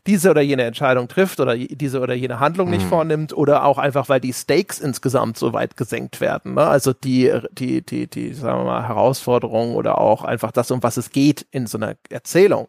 diese 0.07 0.31
oder 0.31 0.41
jene 0.41 0.63
Entscheidung 0.63 1.07
trifft 1.07 1.39
oder 1.39 1.55
diese 1.57 1.99
oder 1.99 2.13
jene 2.13 2.39
Handlung 2.39 2.67
mhm. 2.67 2.75
nicht 2.75 2.87
vornimmt 2.87 3.33
oder 3.33 3.65
auch 3.65 3.77
einfach, 3.77 4.09
weil 4.09 4.19
die 4.19 4.33
Stakes 4.33 4.79
insgesamt 4.79 5.37
so 5.37 5.53
weit 5.53 5.77
gesenkt 5.77 6.21
werden. 6.21 6.55
Ne? 6.55 6.61
Also 6.61 6.93
die, 6.93 7.31
die, 7.51 7.85
die, 7.85 8.07
die, 8.07 8.33
sagen 8.33 8.59
wir 8.59 8.65
mal, 8.65 8.87
Herausforderung 8.87 9.75
oder 9.75 9.99
auch 9.99 10.23
einfach 10.23 10.51
das, 10.51 10.71
um 10.71 10.83
was 10.83 10.97
es 10.97 11.11
geht 11.11 11.45
in 11.51 11.67
so 11.67 11.77
einer 11.77 11.95
Erzählung 12.09 12.67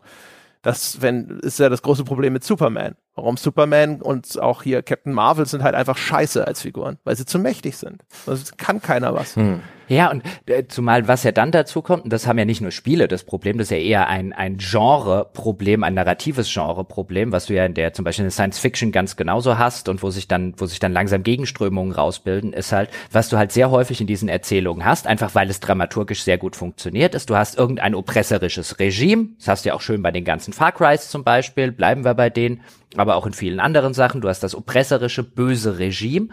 das 0.66 1.00
wenn, 1.00 1.38
ist 1.42 1.60
ja 1.60 1.68
das 1.68 1.80
große 1.82 2.02
Problem 2.02 2.32
mit 2.32 2.42
Superman. 2.42 2.96
Warum 3.14 3.36
Superman 3.36 4.02
und 4.02 4.36
auch 4.40 4.64
hier 4.64 4.82
Captain 4.82 5.12
Marvel 5.12 5.46
sind 5.46 5.62
halt 5.62 5.76
einfach 5.76 5.96
scheiße 5.96 6.44
als 6.44 6.62
Figuren, 6.62 6.98
weil 7.04 7.14
sie 7.14 7.24
zu 7.24 7.38
mächtig 7.38 7.76
sind. 7.76 8.04
Das 8.26 8.56
kann 8.56 8.82
keiner 8.82 9.14
was. 9.14 9.36
Hm. 9.36 9.60
Ja, 9.88 10.10
und 10.10 10.22
äh, 10.46 10.64
zumal 10.66 11.06
was 11.06 11.22
ja 11.22 11.32
dann 11.32 11.52
dazu 11.52 11.80
kommt, 11.82 12.04
und 12.04 12.12
das 12.12 12.26
haben 12.26 12.38
ja 12.38 12.44
nicht 12.44 12.60
nur 12.60 12.72
Spiele 12.72 13.06
das 13.08 13.24
Problem, 13.24 13.58
das 13.58 13.66
ist 13.66 13.70
ja 13.70 13.76
eher 13.76 14.08
ein, 14.08 14.32
ein 14.32 14.58
Genre-Problem, 14.58 15.84
ein 15.84 15.94
narratives 15.94 16.52
Genre-Problem, 16.52 17.30
was 17.32 17.46
du 17.46 17.54
ja 17.54 17.64
in 17.64 17.74
der 17.74 17.92
zum 17.92 18.04
Beispiel 18.04 18.24
in 18.24 18.26
der 18.26 18.32
Science 18.32 18.58
Fiction 18.58 18.90
ganz 18.90 19.16
genauso 19.16 19.58
hast 19.58 19.88
und 19.88 20.02
wo 20.02 20.10
sich 20.10 20.26
dann, 20.26 20.54
wo 20.56 20.66
sich 20.66 20.80
dann 20.80 20.92
langsam 20.92 21.22
Gegenströmungen 21.22 21.92
rausbilden, 21.92 22.52
ist 22.52 22.72
halt, 22.72 22.90
was 23.12 23.28
du 23.28 23.36
halt 23.36 23.52
sehr 23.52 23.70
häufig 23.70 24.00
in 24.00 24.06
diesen 24.06 24.28
Erzählungen 24.28 24.84
hast, 24.84 25.06
einfach 25.06 25.34
weil 25.34 25.48
es 25.50 25.60
dramaturgisch 25.60 26.22
sehr 26.22 26.38
gut 26.38 26.56
funktioniert 26.56 27.14
ist. 27.14 27.30
Du 27.30 27.36
hast 27.36 27.56
irgendein 27.56 27.94
oppressorisches 27.94 28.80
Regime, 28.80 29.28
das 29.38 29.48
hast 29.48 29.64
du 29.64 29.68
ja 29.68 29.74
auch 29.74 29.80
schön 29.80 30.02
bei 30.02 30.10
den 30.10 30.24
ganzen 30.24 30.52
Far 30.52 30.72
Crys 30.72 31.10
zum 31.10 31.22
Beispiel, 31.22 31.70
bleiben 31.70 32.04
wir 32.04 32.14
bei 32.14 32.30
denen, 32.30 32.62
aber 32.96 33.16
auch 33.16 33.26
in 33.26 33.32
vielen 33.32 33.60
anderen 33.60 33.94
Sachen. 33.94 34.20
Du 34.20 34.28
hast 34.28 34.42
das 34.42 34.54
oppressorische, 34.54 35.22
böse 35.22 35.78
Regime 35.78 36.28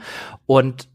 und 0.46 0.88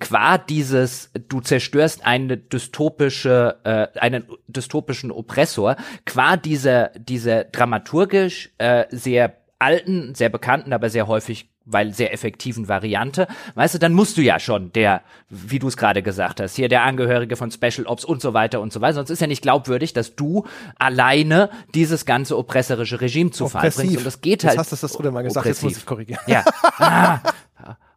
qua 0.00 0.38
dieses, 0.38 1.10
du 1.28 1.40
zerstörst 1.40 2.04
eine 2.04 2.36
dystopische, 2.36 3.56
äh, 3.64 3.98
einen 3.98 4.24
dystopischen 4.46 5.10
Oppressor, 5.10 5.76
qua 6.04 6.36
dieser, 6.36 6.90
dieser 6.98 7.44
dramaturgisch 7.44 8.50
äh, 8.58 8.84
sehr 8.90 9.36
alten, 9.58 10.14
sehr 10.14 10.28
bekannten, 10.28 10.72
aber 10.72 10.90
sehr 10.90 11.06
häufig 11.06 11.50
weil 11.70 11.92
sehr 11.92 12.12
effektiven 12.12 12.68
Variante, 12.68 13.28
weißt 13.54 13.74
du, 13.74 13.78
dann 13.78 13.92
musst 13.92 14.16
du 14.16 14.22
ja 14.22 14.40
schon 14.40 14.72
der, 14.72 15.02
wie 15.28 15.58
du 15.58 15.68
es 15.68 15.76
gerade 15.76 16.02
gesagt 16.02 16.40
hast, 16.40 16.56
hier 16.56 16.68
der 16.68 16.82
Angehörige 16.82 17.36
von 17.36 17.50
Special 17.50 17.86
Ops 17.86 18.04
und 18.04 18.22
so 18.22 18.32
weiter 18.32 18.60
und 18.60 18.72
so 18.72 18.80
weiter. 18.80 18.94
Sonst 18.94 19.10
ist 19.10 19.20
ja 19.20 19.26
nicht 19.26 19.42
glaubwürdig, 19.42 19.92
dass 19.92 20.16
du 20.16 20.46
alleine 20.78 21.50
dieses 21.74 22.06
ganze 22.06 22.38
oppressorische 22.38 23.00
Regime 23.00 23.30
zu 23.30 23.48
Fall 23.48 23.70
bringst. 23.70 23.98
Und 23.98 24.06
das 24.06 24.20
geht 24.20 24.42
Jetzt 24.42 24.50
halt. 24.50 24.58
hast 24.58 24.72
du 24.72 24.76
das 24.76 24.96
früher 24.96 25.10
mal 25.10 25.22
gesagt, 25.22 25.46
jetzt 25.46 25.62
muss 25.62 25.72
oppressiv. 25.72 25.82
ich 25.82 25.86
korrigieren. 25.86 26.20
Ja. 26.26 26.44
Ah, 26.80 27.20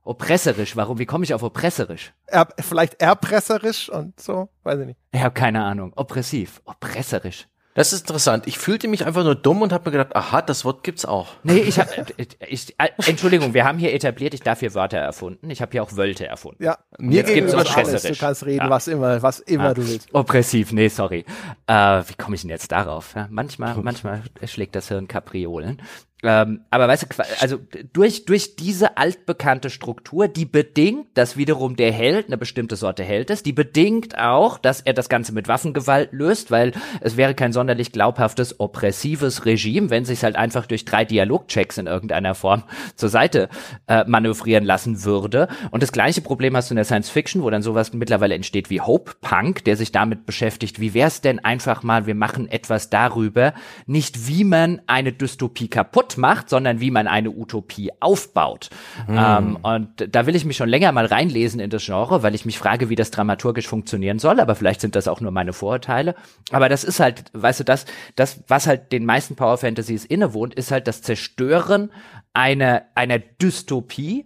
oppresserisch. 0.03 0.75
Warum? 0.75 0.99
Wie 0.99 1.05
komme 1.05 1.23
ich 1.23 1.33
auf 1.33 1.43
oppresserisch? 1.43 2.13
Er, 2.27 2.47
vielleicht 2.59 3.01
erpresserisch 3.01 3.89
und 3.89 4.19
so, 4.19 4.49
weiß 4.63 4.79
ich 4.79 4.85
nicht. 4.87 4.99
Ich 5.11 5.21
habe 5.21 5.33
keine 5.33 5.63
Ahnung. 5.63 5.93
Oppressiv. 5.95 6.61
Oppresserisch. 6.65 7.47
Das 7.73 7.93
ist 7.93 8.01
interessant. 8.01 8.47
Ich 8.47 8.57
fühlte 8.57 8.89
mich 8.89 9.05
einfach 9.05 9.23
nur 9.23 9.33
dumm 9.33 9.61
und 9.61 9.71
habe 9.71 9.85
mir 9.89 9.97
gedacht, 9.97 10.13
aha, 10.13 10.41
das 10.41 10.65
Wort 10.65 10.83
gibt's 10.83 11.05
auch. 11.05 11.29
Nee, 11.43 11.59
ich 11.59 11.79
habe, 11.79 11.89
ich, 12.49 12.75
äh, 12.77 12.89
Entschuldigung, 13.07 13.53
wir 13.53 13.63
haben 13.63 13.77
hier 13.79 13.93
etabliert, 13.93 14.33
ich 14.33 14.41
darf 14.41 14.59
hier 14.59 14.73
Wörter 14.73 14.97
erfunden. 14.97 15.49
Ich 15.49 15.61
habe 15.61 15.71
hier 15.71 15.81
auch 15.81 15.95
Wölte 15.95 16.27
erfunden. 16.27 16.61
Ja, 16.61 16.79
Mir 16.99 17.15
Jetzt 17.21 17.33
gibt's 17.33 17.53
schon. 17.53 17.65
alles. 17.85 18.01
Du 18.03 18.13
kannst 18.17 18.45
reden, 18.45 18.65
Ja. 18.65 18.69
was 18.69 18.89
immer, 18.89 19.21
was 19.21 19.39
immer 19.39 19.69
Ah, 19.69 19.73
du 19.73 19.87
willst. 19.87 20.13
Oppressiv, 20.13 20.73
nee, 20.73 20.89
sorry. 20.89 21.23
Äh, 21.65 22.03
wie 22.07 22.15
komme 22.15 22.35
ich 22.35 22.41
denn 22.41 22.49
jetzt 22.49 22.73
darauf? 22.73 23.13
Ja, 23.15 23.27
manchmal, 23.31 23.77
manchmal 23.77 24.21
schlägt 24.47 24.75
das 24.75 24.89
Hirn 24.89 25.07
Kapriolen. 25.07 25.81
Ähm, 26.23 26.61
aber 26.69 26.87
weißt 26.87 27.03
du, 27.03 27.07
also 27.39 27.57
durch, 27.93 28.25
durch 28.25 28.55
diese 28.55 28.97
altbekannte 28.97 29.69
Struktur, 29.71 30.27
die 30.27 30.45
bedingt, 30.45 31.07
dass 31.15 31.35
wiederum 31.35 31.75
der 31.75 31.91
Held 31.91 32.27
eine 32.27 32.37
bestimmte 32.37 32.75
Sorte 32.75 33.03
Held 33.03 33.31
ist, 33.31 33.45
die 33.47 33.53
bedingt 33.53 34.17
auch, 34.19 34.59
dass 34.59 34.81
er 34.81 34.93
das 34.93 35.09
Ganze 35.09 35.33
mit 35.33 35.47
Waffengewalt 35.47 36.09
löst, 36.11 36.51
weil 36.51 36.73
es 37.01 37.17
wäre 37.17 37.33
kein 37.33 37.53
sonderlich 37.53 37.91
glaubhaftes, 37.91 38.59
oppressives 38.59 39.45
Regime, 39.45 39.89
wenn 39.89 40.05
sich 40.05 40.23
halt 40.23 40.35
einfach 40.35 40.67
durch 40.67 40.85
drei 40.85 41.05
Dialogchecks 41.05 41.79
in 41.79 41.87
irgendeiner 41.87 42.35
Form 42.35 42.63
zur 42.95 43.09
Seite 43.09 43.49
äh, 43.87 44.03
manövrieren 44.05 44.63
lassen 44.63 45.03
würde. 45.03 45.47
Und 45.71 45.81
das 45.81 45.91
gleiche 45.91 46.21
Problem 46.21 46.55
hast 46.55 46.69
du 46.69 46.73
in 46.73 46.77
der 46.77 46.85
Science 46.85 47.09
Fiction, 47.09 47.41
wo 47.41 47.49
dann 47.49 47.63
sowas 47.63 47.93
mittlerweile 47.93 48.35
entsteht 48.35 48.69
wie 48.69 48.81
Hope 48.81 49.13
Punk, 49.21 49.63
der 49.65 49.75
sich 49.75 49.91
damit 49.91 50.27
beschäftigt, 50.27 50.79
wie 50.79 50.93
wäre 50.93 51.07
es 51.07 51.21
denn 51.21 51.39
einfach 51.39 51.81
mal, 51.81 52.05
wir 52.05 52.15
machen 52.15 52.47
etwas 52.47 52.91
darüber, 52.91 53.53
nicht 53.87 54.27
wie 54.27 54.43
man 54.43 54.81
eine 54.85 55.13
Dystopie 55.13 55.67
kaputt 55.67 56.10
macht, 56.17 56.49
sondern 56.49 56.79
wie 56.79 56.91
man 56.91 57.07
eine 57.07 57.31
Utopie 57.31 57.91
aufbaut. 57.99 58.69
Ähm, 59.09 59.57
und 59.61 59.89
da 60.09 60.25
will 60.25 60.35
ich 60.35 60.45
mich 60.45 60.57
schon 60.57 60.69
länger 60.69 60.91
mal 60.91 61.05
reinlesen 61.05 61.59
in 61.59 61.69
das 61.69 61.85
Genre, 61.85 62.23
weil 62.23 62.35
ich 62.35 62.45
mich 62.45 62.57
frage, 62.57 62.89
wie 62.89 62.95
das 62.95 63.11
dramaturgisch 63.11 63.67
funktionieren 63.67 64.19
soll, 64.19 64.39
aber 64.39 64.55
vielleicht 64.55 64.81
sind 64.81 64.95
das 64.95 65.07
auch 65.07 65.21
nur 65.21 65.31
meine 65.31 65.53
Vorurteile. 65.53 66.15
Aber 66.51 66.69
das 66.69 66.83
ist 66.83 66.99
halt, 66.99 67.25
weißt 67.33 67.61
du, 67.61 67.63
das, 67.63 67.85
das, 68.15 68.43
was 68.47 68.67
halt 68.67 68.91
den 68.91 69.05
meisten 69.05 69.35
Power 69.35 69.57
Fantasies 69.57 70.05
innewohnt, 70.05 70.53
ist 70.55 70.71
halt 70.71 70.87
das 70.87 71.01
Zerstören 71.01 71.91
einer, 72.33 72.83
einer 72.95 73.19
Dystopie, 73.19 74.25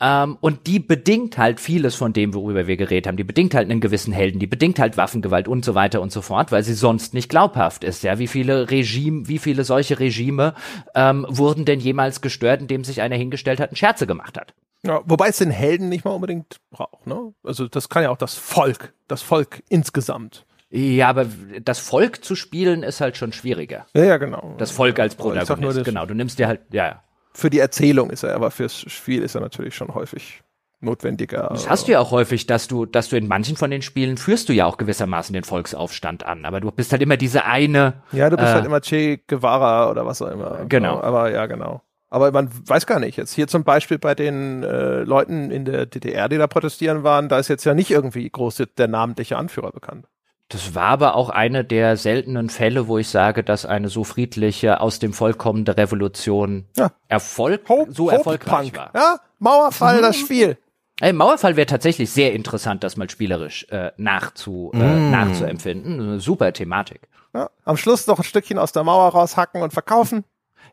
ähm, 0.00 0.38
und 0.40 0.66
die 0.66 0.78
bedingt 0.78 1.36
halt 1.36 1.60
vieles 1.60 1.94
von 1.94 2.12
dem, 2.12 2.34
worüber 2.34 2.66
wir 2.66 2.76
geredet 2.76 3.06
haben. 3.06 3.16
Die 3.16 3.24
bedingt 3.24 3.54
halt 3.54 3.70
einen 3.70 3.80
gewissen 3.80 4.12
Helden, 4.12 4.38
die 4.38 4.46
bedingt 4.46 4.78
halt 4.78 4.96
Waffengewalt 4.96 5.46
und 5.46 5.64
so 5.64 5.74
weiter 5.74 6.00
und 6.00 6.10
so 6.10 6.22
fort, 6.22 6.52
weil 6.52 6.62
sie 6.62 6.74
sonst 6.74 7.12
nicht 7.12 7.28
glaubhaft 7.28 7.84
ist. 7.84 8.02
Ja, 8.02 8.18
wie 8.18 8.26
viele 8.26 8.70
Regime, 8.70 9.28
wie 9.28 9.38
viele 9.38 9.64
solche 9.64 10.00
Regime 10.00 10.54
ähm, 10.94 11.26
wurden 11.28 11.64
denn 11.64 11.80
jemals 11.80 12.20
gestört, 12.20 12.62
indem 12.62 12.84
sich 12.84 13.02
einer 13.02 13.16
hingestellt 13.16 13.60
hat 13.60 13.70
und 13.70 13.76
Scherze 13.76 14.06
gemacht 14.06 14.38
hat? 14.38 14.54
Ja, 14.82 15.02
wobei 15.04 15.28
es 15.28 15.36
den 15.36 15.50
Helden 15.50 15.90
nicht 15.90 16.06
mal 16.06 16.12
unbedingt 16.12 16.56
braucht, 16.70 17.06
ne? 17.06 17.34
Also 17.44 17.68
das 17.68 17.90
kann 17.90 18.02
ja 18.02 18.10
auch 18.10 18.16
das 18.16 18.34
Volk, 18.34 18.94
das 19.08 19.20
Volk 19.20 19.62
insgesamt. 19.68 20.46
Ja, 20.70 21.08
aber 21.08 21.26
das 21.62 21.80
Volk 21.80 22.24
zu 22.24 22.36
spielen 22.36 22.84
ist 22.84 23.00
halt 23.00 23.16
schon 23.16 23.32
schwieriger. 23.32 23.86
Ja, 23.92 24.04
ja, 24.04 24.16
genau. 24.18 24.54
Das 24.56 24.70
Volk 24.70 25.00
als 25.00 25.18
nur, 25.18 25.34
Protagonist, 25.34 25.84
genau. 25.84 26.06
Du 26.06 26.14
nimmst 26.14 26.38
dir 26.38 26.46
halt, 26.46 26.60
ja, 26.72 26.86
ja. 26.86 27.02
Für 27.32 27.50
die 27.50 27.58
Erzählung 27.58 28.10
ist 28.10 28.22
er, 28.22 28.34
aber 28.34 28.50
fürs 28.50 28.80
Spiel 28.90 29.22
ist 29.22 29.34
er 29.34 29.40
natürlich 29.40 29.74
schon 29.74 29.94
häufig 29.94 30.42
notwendiger. 30.80 31.48
Das 31.50 31.68
hast 31.68 31.88
du 31.88 31.92
ja 31.92 32.00
auch 32.00 32.10
häufig, 32.10 32.46
dass 32.46 32.66
du, 32.66 32.86
dass 32.86 33.08
du 33.08 33.16
in 33.16 33.28
manchen 33.28 33.56
von 33.56 33.70
den 33.70 33.82
Spielen 33.82 34.16
führst 34.16 34.48
du 34.48 34.52
ja 34.52 34.66
auch 34.66 34.78
gewissermaßen 34.78 35.32
den 35.32 35.44
Volksaufstand 35.44 36.24
an, 36.24 36.44
aber 36.44 36.60
du 36.60 36.70
bist 36.70 36.92
halt 36.92 37.02
immer 37.02 37.16
diese 37.16 37.44
eine, 37.44 38.02
Ja, 38.12 38.30
du 38.30 38.36
bist 38.36 38.48
äh, 38.48 38.54
halt 38.54 38.64
immer 38.64 38.80
Che 38.80 39.18
Guevara 39.26 39.90
oder 39.90 40.06
was 40.06 40.22
auch 40.22 40.30
immer. 40.30 40.64
Genau. 40.68 41.00
Aber 41.00 41.30
ja, 41.30 41.46
genau. 41.46 41.82
Aber 42.08 42.32
man 42.32 42.50
weiß 42.66 42.86
gar 42.86 42.98
nicht. 42.98 43.16
Jetzt 43.16 43.34
hier 43.34 43.46
zum 43.46 43.62
Beispiel 43.62 43.98
bei 43.98 44.16
den 44.16 44.64
äh, 44.64 45.02
Leuten 45.02 45.52
in 45.52 45.64
der 45.64 45.86
DDR, 45.86 46.28
die 46.28 46.38
da 46.38 46.48
protestieren 46.48 47.04
waren, 47.04 47.28
da 47.28 47.38
ist 47.38 47.48
jetzt 47.48 47.64
ja 47.64 47.72
nicht 47.72 47.90
irgendwie 47.90 48.28
groß 48.28 48.64
der 48.76 48.88
namentliche 48.88 49.36
Anführer 49.36 49.70
bekannt. 49.70 50.08
Das 50.50 50.74
war 50.74 50.88
aber 50.88 51.14
auch 51.14 51.30
eine 51.30 51.64
der 51.64 51.96
seltenen 51.96 52.50
Fälle, 52.50 52.88
wo 52.88 52.98
ich 52.98 53.08
sage, 53.08 53.44
dass 53.44 53.64
eine 53.64 53.88
so 53.88 54.02
friedliche, 54.02 54.80
aus 54.80 54.98
dem 54.98 55.12
Volk 55.12 55.38
kommende 55.38 55.76
Revolution 55.76 56.66
Ja. 56.76 56.90
Erfolg, 57.08 57.68
Hope, 57.68 57.92
so 57.92 58.06
Hope 58.06 58.16
erfolgreich 58.16 58.72
Punk. 58.72 58.76
war. 58.76 58.90
Ja, 58.94 59.20
Mauerfall, 59.38 60.00
das 60.02 60.16
Spiel. 60.16 60.58
Ey, 61.00 61.12
Mauerfall 61.12 61.54
wäre 61.56 61.66
tatsächlich 61.66 62.10
sehr 62.10 62.32
interessant, 62.34 62.82
das 62.82 62.96
mal 62.96 63.08
spielerisch 63.08 63.64
äh, 63.70 63.92
nachzu, 63.96 64.72
äh, 64.74 64.78
nachzuempfinden. 64.78 66.00
Eine 66.00 66.20
super 66.20 66.52
Thematik. 66.52 67.08
Ja, 67.32 67.48
am 67.64 67.76
Schluss 67.76 68.08
noch 68.08 68.18
ein 68.18 68.24
Stückchen 68.24 68.58
aus 68.58 68.72
der 68.72 68.82
Mauer 68.82 69.08
raushacken 69.10 69.62
und 69.62 69.72
verkaufen. 69.72 70.24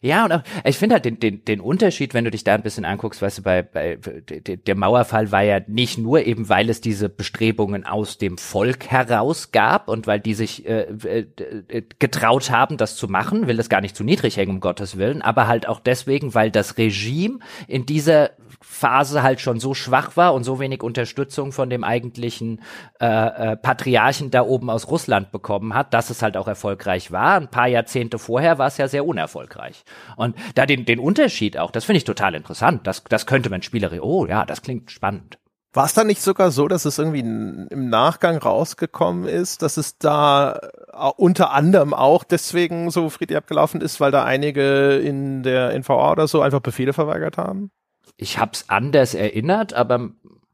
Ja, 0.02 0.26
und 0.26 0.32
auch, 0.32 0.44
ich 0.64 0.78
finde 0.78 0.96
halt 0.96 1.06
den, 1.06 1.20
den, 1.20 1.44
den 1.46 1.60
Unterschied, 1.60 2.14
wenn 2.14 2.26
du 2.26 2.32
dich 2.32 2.44
da 2.44 2.56
ein 2.56 2.62
bisschen 2.62 2.86
anguckst, 2.86 3.22
weißt 3.22 3.40
du, 3.40 3.42
bei, 3.44 3.64
bei 3.64 3.98
der 3.98 4.76
Mauerfall 4.76 5.32
war 5.32 5.44
ja 5.44 5.60
nicht 5.68 5.98
nur 5.98 6.26
eben, 6.26 6.50
weil 6.50 6.70
es 6.70 6.82
diese 6.82 7.10
Bestrebungen 7.10 7.86
aus 7.86 8.18
dem 8.18 8.38
Volk 8.38 8.88
heraus 8.88 9.52
gab 9.52 9.88
und 9.88 10.08
weil 10.08 10.20
die 10.20 10.34
sich 10.34 10.68
äh, 10.68 10.88
äh, 11.04 11.84
getraut 12.00 12.52
haben, 12.52 12.78
das 12.78 12.96
zu 12.96 13.08
machen, 13.08 13.48
will 13.48 13.58
das 13.58 13.70
gar 13.70 13.82
nicht 13.82 13.96
zu 13.96 14.04
niedrig 14.04 14.38
hängen, 14.38 14.52
um 14.52 14.60
Gottes 14.60 14.98
Willen, 14.98 15.22
aber 15.22 15.48
halt 15.48 15.68
auch 15.68 15.80
deswegen, 15.80 16.34
weil 16.34 16.52
das 16.52 16.78
Regime 16.78 17.40
in 17.68 17.86
dieser 17.86 18.32
Phase 18.78 19.24
halt 19.24 19.42
schon 19.42 19.60
so 19.60 19.74
schwach 19.74 20.16
war 20.16 20.34
und 20.34 20.44
so 20.44 20.60
wenig 20.60 20.84
Unterstützung 20.84 21.52
von 21.52 21.70
dem 21.70 21.84
eigentlichen 21.84 22.62
äh, 23.02 23.08
äh, 23.08 23.58
Patriarchen 23.58 24.32
da 24.32 24.44
oben 24.44 24.70
aus 24.70 24.88
Russland 24.88 25.32
bekommen 25.32 25.74
hat, 25.74 25.94
dass 25.94 26.10
es 26.10 26.22
halt 26.22 26.38
auch 26.38 26.48
erfolgreich 26.48 27.12
war. 27.12 27.36
Ein 27.36 27.50
paar 27.50 27.68
Jahrzehnte 27.68 28.20
vorher 28.20 28.58
war 28.58 28.68
es 28.68 28.78
ja 28.78 28.88
sehr 28.88 29.06
unerfolgreich. 29.06 29.84
Und 30.16 30.36
da 30.56 30.66
den, 30.66 30.86
den 30.86 31.00
Unterschied 31.00 31.58
auch, 31.58 31.72
das 31.72 31.86
finde 31.86 31.98
ich 31.98 32.04
total 32.04 32.36
interessant. 32.36 32.86
Das, 32.86 33.04
das 33.04 33.26
könnte 33.26 33.50
man 33.50 33.62
spielerisch, 33.62 34.02
oh 34.02 34.26
ja, 34.26 34.46
das 34.46 34.62
klingt 34.62 34.92
spannend. 34.92 35.40
War 35.74 35.86
es 35.86 35.94
dann 35.94 36.08
nicht 36.08 36.22
sogar 36.22 36.50
so, 36.50 36.68
dass 36.68 36.86
es 36.86 36.98
irgendwie 36.98 37.20
im 37.20 37.90
Nachgang 37.90 38.38
rausgekommen 38.38 39.28
ist, 39.28 39.62
dass 39.62 39.78
es 39.78 39.98
da 39.98 40.54
äh, 40.54 41.12
unter 41.18 41.52
anderem 41.52 41.94
auch 41.94 42.24
deswegen 42.24 42.90
so 42.90 43.10
friedlich 43.10 43.38
abgelaufen 43.38 43.82
ist, 43.82 44.00
weil 44.00 44.12
da 44.12 44.24
einige 44.24 44.98
in 44.98 45.44
der 45.44 45.78
NVA 45.78 46.14
oder 46.14 46.28
so 46.28 46.42
einfach 46.42 46.62
Befehle 46.62 46.94
verweigert 46.94 47.38
haben? 47.38 47.70
Ich 48.18 48.40
hab's 48.40 48.66
anders 48.68 49.14
erinnert, 49.14 49.74
aber 49.74 50.10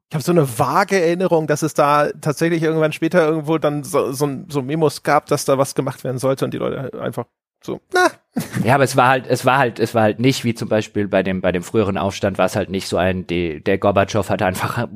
Ich 0.10 0.16
habe 0.16 0.24
so 0.24 0.32
eine 0.32 0.60
vage 0.60 1.02
Erinnerung, 1.02 1.48
dass 1.48 1.64
es 1.64 1.74
da 1.74 2.12
tatsächlich 2.22 2.62
irgendwann 2.62 2.94
später 2.94 3.26
irgendwo 3.26 3.58
dann 3.58 3.84
so, 3.84 4.12
so, 4.12 4.30
so 4.48 4.62
Memos 4.62 5.02
gab, 5.04 5.26
dass 5.28 5.46
da 5.46 5.58
was 5.58 5.74
gemacht 5.74 6.04
werden 6.04 6.20
sollte 6.20 6.46
und 6.46 6.54
die 6.54 6.60
Leute 6.60 7.02
einfach 7.02 7.26
so, 7.64 7.80
na, 7.94 8.12
Ja, 8.64 8.76
aber 8.76 8.84
es 8.84 8.98
war 8.98 9.10
halt, 9.10 9.28
es 9.28 9.46
war 9.46 9.58
halt, 9.58 9.80
es 9.80 9.94
war 9.94 10.04
halt 10.04 10.20
nicht 10.20 10.44
wie 10.44 10.54
zum 10.54 10.68
Beispiel 10.68 11.08
bei 11.08 11.24
dem, 11.24 11.42
bei 11.42 11.52
dem 11.52 11.64
früheren 11.64 11.98
Aufstand 11.98 12.38
war 12.38 12.46
es 12.46 12.56
halt 12.56 12.70
nicht 12.70 12.88
so 12.88 12.98
ein, 12.98 13.28
die, 13.28 13.64
der 13.64 13.78
Gorbatschow 13.78 14.28
hat 14.30 14.42
einfach 14.42 14.88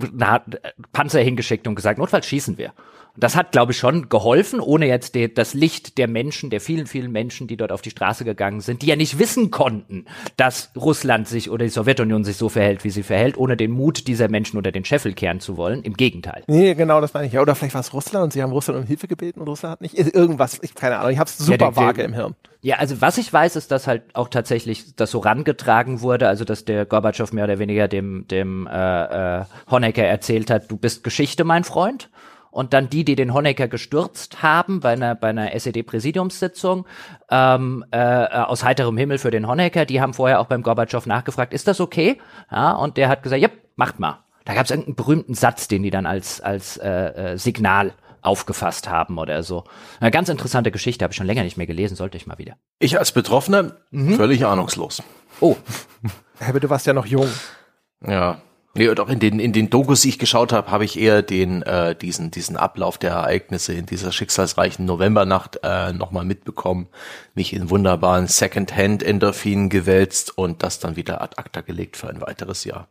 Panzer 0.92 1.20
hingeschickt 1.22 1.68
und 1.68 1.76
gesagt, 1.76 2.00
notfalls 2.00 2.26
schießen 2.26 2.58
wir. 2.58 2.74
Das 3.18 3.36
hat, 3.36 3.52
glaube 3.52 3.72
ich, 3.72 3.78
schon 3.78 4.10
geholfen, 4.10 4.60
ohne 4.60 4.88
jetzt 4.88 5.16
die, 5.16 5.34
das 5.34 5.54
Licht 5.54 5.98
der 5.98 6.08
Menschen, 6.08 6.50
der 6.50 6.62
vielen, 6.62 6.86
vielen 6.88 7.12
Menschen, 7.12 7.48
die 7.48 7.58
dort 7.58 7.72
auf 7.72 7.82
die 7.82 7.90
Straße 7.90 8.24
gegangen 8.26 8.62
sind, 8.62 8.82
die 8.84 8.88
ja 8.88 8.96
nicht 8.96 9.18
wissen 9.20 9.50
konnten, 9.52 10.06
dass 10.38 10.72
Russland 10.76 11.28
sich 11.28 11.50
oder 11.50 11.66
die 11.66 11.72
Sowjetunion 11.72 12.24
sich 12.24 12.38
so 12.38 12.48
verhält, 12.50 12.84
wie 12.84 12.90
sie 12.92 13.04
verhält, 13.04 13.38
ohne 13.38 13.58
den 13.58 13.72
Mut 13.72 14.08
dieser 14.08 14.30
Menschen 14.30 14.58
unter 14.58 14.72
den 14.72 14.86
Scheffel 14.86 15.14
kehren 15.14 15.40
zu 15.40 15.58
wollen. 15.58 15.82
Im 15.84 15.94
Gegenteil. 15.96 16.44
nee, 16.48 16.76
genau, 16.76 17.02
das 17.02 17.14
meine 17.14 17.28
ich. 17.28 17.34
Ja, 17.34 17.42
oder 17.42 17.56
vielleicht 17.56 17.74
war 17.74 17.82
es 17.82 17.94
Russland 17.94 18.24
und 18.26 18.34
sie 18.34 18.44
haben 18.44 18.52
Russland 18.52 18.80
um 18.80 18.86
Hilfe 18.86 19.08
gebeten 19.08 19.40
und 19.42 19.48
Russland 19.48 19.74
hat 19.74 19.82
nicht 19.82 19.98
irgendwas, 19.98 20.60
ich 20.62 20.76
keine 20.76 21.00
Ahnung, 21.00 21.12
ich 21.12 21.20
habe 21.20 21.28
es 21.30 21.38
super 21.38 21.58
der- 21.58 21.76
vage 21.76 22.04
im 22.04 22.14
Hirn. 22.14 22.36
Ja, 22.62 22.78
also 22.78 23.02
was 23.02 23.18
ich 23.18 23.32
weiß, 23.32 23.56
ist, 23.56 23.72
dass 23.72 23.88
halt 23.88 24.02
auch 24.14 24.30
tatsächlich 24.30 24.96
das 24.96 25.12
so 25.12 25.20
rangetragen 25.20 26.02
wurde, 26.02 26.28
also 26.28 26.44
dass 26.44 26.66
der 26.66 26.86
Gorbatschow 26.86 27.32
mehr 27.32 27.44
oder 27.46 27.60
weniger 27.60 27.88
dem 27.88 28.28
dem 28.28 28.68
äh, 28.68 29.40
äh, 29.42 29.46
Honecker 29.70 30.04
erzählt 30.04 30.50
hat, 30.50 30.70
du 30.70 30.76
bist 30.78 31.04
Geschichte, 31.04 31.44
mein 31.44 31.64
Freund. 31.64 32.10
Und 32.58 32.74
dann 32.74 32.90
die, 32.90 33.06
die 33.06 33.16
den 33.16 33.36
Honecker 33.36 33.68
gestürzt 33.68 34.42
haben 34.42 34.80
bei 34.80 34.94
einer 34.94 35.14
bei 35.14 35.28
einer 35.28 35.54
SED-Präsidiumssitzung 35.54 36.88
ähm, 37.30 37.86
äh, 37.92 38.00
aus 38.00 38.64
heiterem 38.64 38.98
Himmel 38.98 39.20
für 39.20 39.30
den 39.30 39.48
Honecker, 39.48 39.86
die 39.86 40.02
haben 40.02 40.16
vorher 40.16 40.40
auch 40.40 40.48
beim 40.48 40.64
Gorbatschow 40.64 41.06
nachgefragt, 41.06 41.54
ist 41.54 41.68
das 41.68 41.80
okay? 41.80 42.20
Ja, 42.50 42.72
und 42.72 42.98
der 42.98 43.10
hat 43.10 43.22
gesagt, 43.22 43.44
ja, 43.44 43.50
macht 43.76 44.00
mal. 44.00 44.24
Da 44.46 44.56
gab 44.56 44.66
es 44.66 44.72
irgendeinen 44.72 44.96
berühmten 44.96 45.36
Satz, 45.36 45.68
den 45.68 45.84
die 45.84 45.92
dann 45.92 46.08
als 46.08 46.42
als 46.42 46.78
äh, 46.78 47.34
äh, 47.34 47.38
Signal 47.38 47.94
aufgefasst 48.24 48.90
haben 48.90 49.20
oder 49.20 49.44
so. 49.44 49.64
Eine 50.00 50.10
ganz 50.10 50.28
interessante 50.28 50.72
Geschichte, 50.72 51.06
habe 51.06 51.12
ich 51.12 51.18
schon 51.18 51.28
länger 51.28 51.44
nicht 51.44 51.58
mehr 51.58 51.68
gelesen, 51.68 51.96
sollte 51.96 52.18
ich 52.18 52.26
mal 52.26 52.40
wieder. 52.40 52.56
Ich 52.80 52.98
als 52.98 53.12
Betroffener 53.12 53.74
völlig 53.92 54.44
ahnungslos. 54.48 55.04
Oh, 55.42 55.58
Herbert, 56.40 56.64
du 56.64 56.72
warst 56.72 56.88
ja 56.88 56.94
noch 56.94 57.06
jung. 57.06 57.30
Ja. 58.04 58.42
Und 58.76 59.00
auch 59.00 59.10
in 59.10 59.20
den, 59.20 59.40
in 59.40 59.54
den 59.54 59.70
Dokus, 59.70 60.02
die 60.02 60.10
ich 60.10 60.20
geschaut 60.20 60.54
habe, 60.54 60.70
habe 60.70 60.86
ich 60.86 61.00
eher 61.00 61.22
den, 61.22 61.64
äh, 61.64 61.96
diesen, 61.96 62.30
diesen 62.32 62.58
Ablauf 62.58 62.98
der 62.98 63.12
Ereignisse 63.12 63.74
in 63.74 63.86
dieser 63.88 64.12
schicksalsreichen 64.12 64.86
Novembernacht 64.86 65.60
äh, 65.64 65.94
nochmal 65.94 66.26
mitbekommen, 66.26 66.88
mich 67.34 67.54
in 67.54 67.70
wunderbaren 67.70 68.28
Second-Hand-Endorphinen 68.28 69.70
gewälzt 69.70 70.38
und 70.38 70.62
das 70.62 70.80
dann 70.80 70.96
wieder 70.96 71.22
ad 71.22 71.38
acta 71.38 71.62
gelegt 71.62 71.98
für 71.98 72.10
ein 72.10 72.22
weiteres 72.22 72.66
Jahr. 72.66 72.88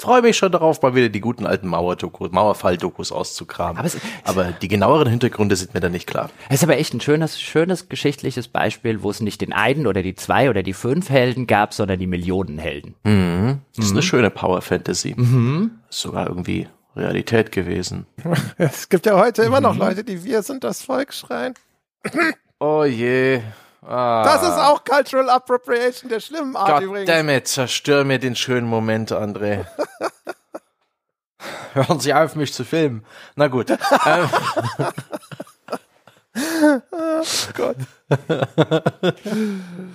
Freue 0.00 0.22
mich 0.22 0.36
schon 0.36 0.52
darauf, 0.52 0.80
mal 0.80 0.94
wieder 0.94 1.08
die 1.08 1.20
guten 1.20 1.44
alten 1.44 1.66
Mauerdokus, 1.66 2.30
Mauerfall-Dokus 2.30 3.10
auszukramen. 3.10 3.78
Aber 3.78 3.86
es- 3.86 3.98
Aber 4.24 4.44
die 4.52 4.68
genaueren 4.68 5.08
Hintergründe 5.08 5.56
sind 5.56 5.74
mir 5.74 5.80
da 5.80 5.88
nicht 5.88 6.06
klar. 6.06 6.30
Es 6.48 6.56
ist 6.56 6.62
aber 6.62 6.78
echt 6.78 6.94
ein 6.94 7.00
schönes, 7.00 7.40
schönes 7.40 7.88
geschichtliches 7.88 8.46
Beispiel, 8.46 9.02
wo 9.02 9.10
es 9.10 9.20
nicht 9.20 9.40
den 9.40 9.52
einen 9.52 9.86
oder 9.88 10.02
die 10.02 10.14
zwei 10.14 10.50
oder 10.50 10.62
die 10.62 10.72
fünf 10.72 11.10
Helden 11.10 11.48
gab, 11.48 11.74
sondern 11.74 11.98
die 11.98 12.06
Millionen 12.06 12.58
Helden. 12.58 12.94
Das 13.76 13.86
ist 13.86 13.90
eine 13.92 14.02
schöne 14.02 14.30
Power 14.30 14.62
Fantasy. 14.62 15.16
Ist 15.90 15.98
sogar 16.00 16.28
irgendwie 16.28 16.68
Realität 16.94 17.50
gewesen. 17.52 18.06
Es 18.56 18.88
gibt 18.88 19.04
ja 19.06 19.18
heute 19.18 19.42
immer 19.42 19.60
noch 19.60 19.76
Leute, 19.76 20.04
die 20.04 20.22
wir 20.24 20.42
sind 20.42 20.62
das 20.64 20.82
Volk 20.82 21.12
schreien. 21.12 21.54
Oh 22.60 22.84
je. 22.84 23.40
Ah. 23.82 24.22
Das 24.24 24.42
ist 24.42 24.58
auch 24.58 24.84
Cultural 24.84 25.30
Appropriation 25.30 26.08
der 26.08 26.20
schlimmen 26.20 26.56
Art 26.56 26.68
God 26.68 26.82
übrigens. 26.82 27.10
damn 27.10 27.28
it, 27.28 27.46
zerstör 27.46 28.04
mir 28.04 28.18
den 28.18 28.34
schönen 28.34 28.66
Moment, 28.66 29.12
André. 29.12 29.66
Hören 31.74 32.00
Sie 32.00 32.12
auf, 32.12 32.34
mich 32.34 32.52
zu 32.52 32.64
filmen. 32.64 33.04
Na 33.36 33.46
gut. 33.46 33.70
ähm, 33.70 34.28
Gott. 37.54 37.76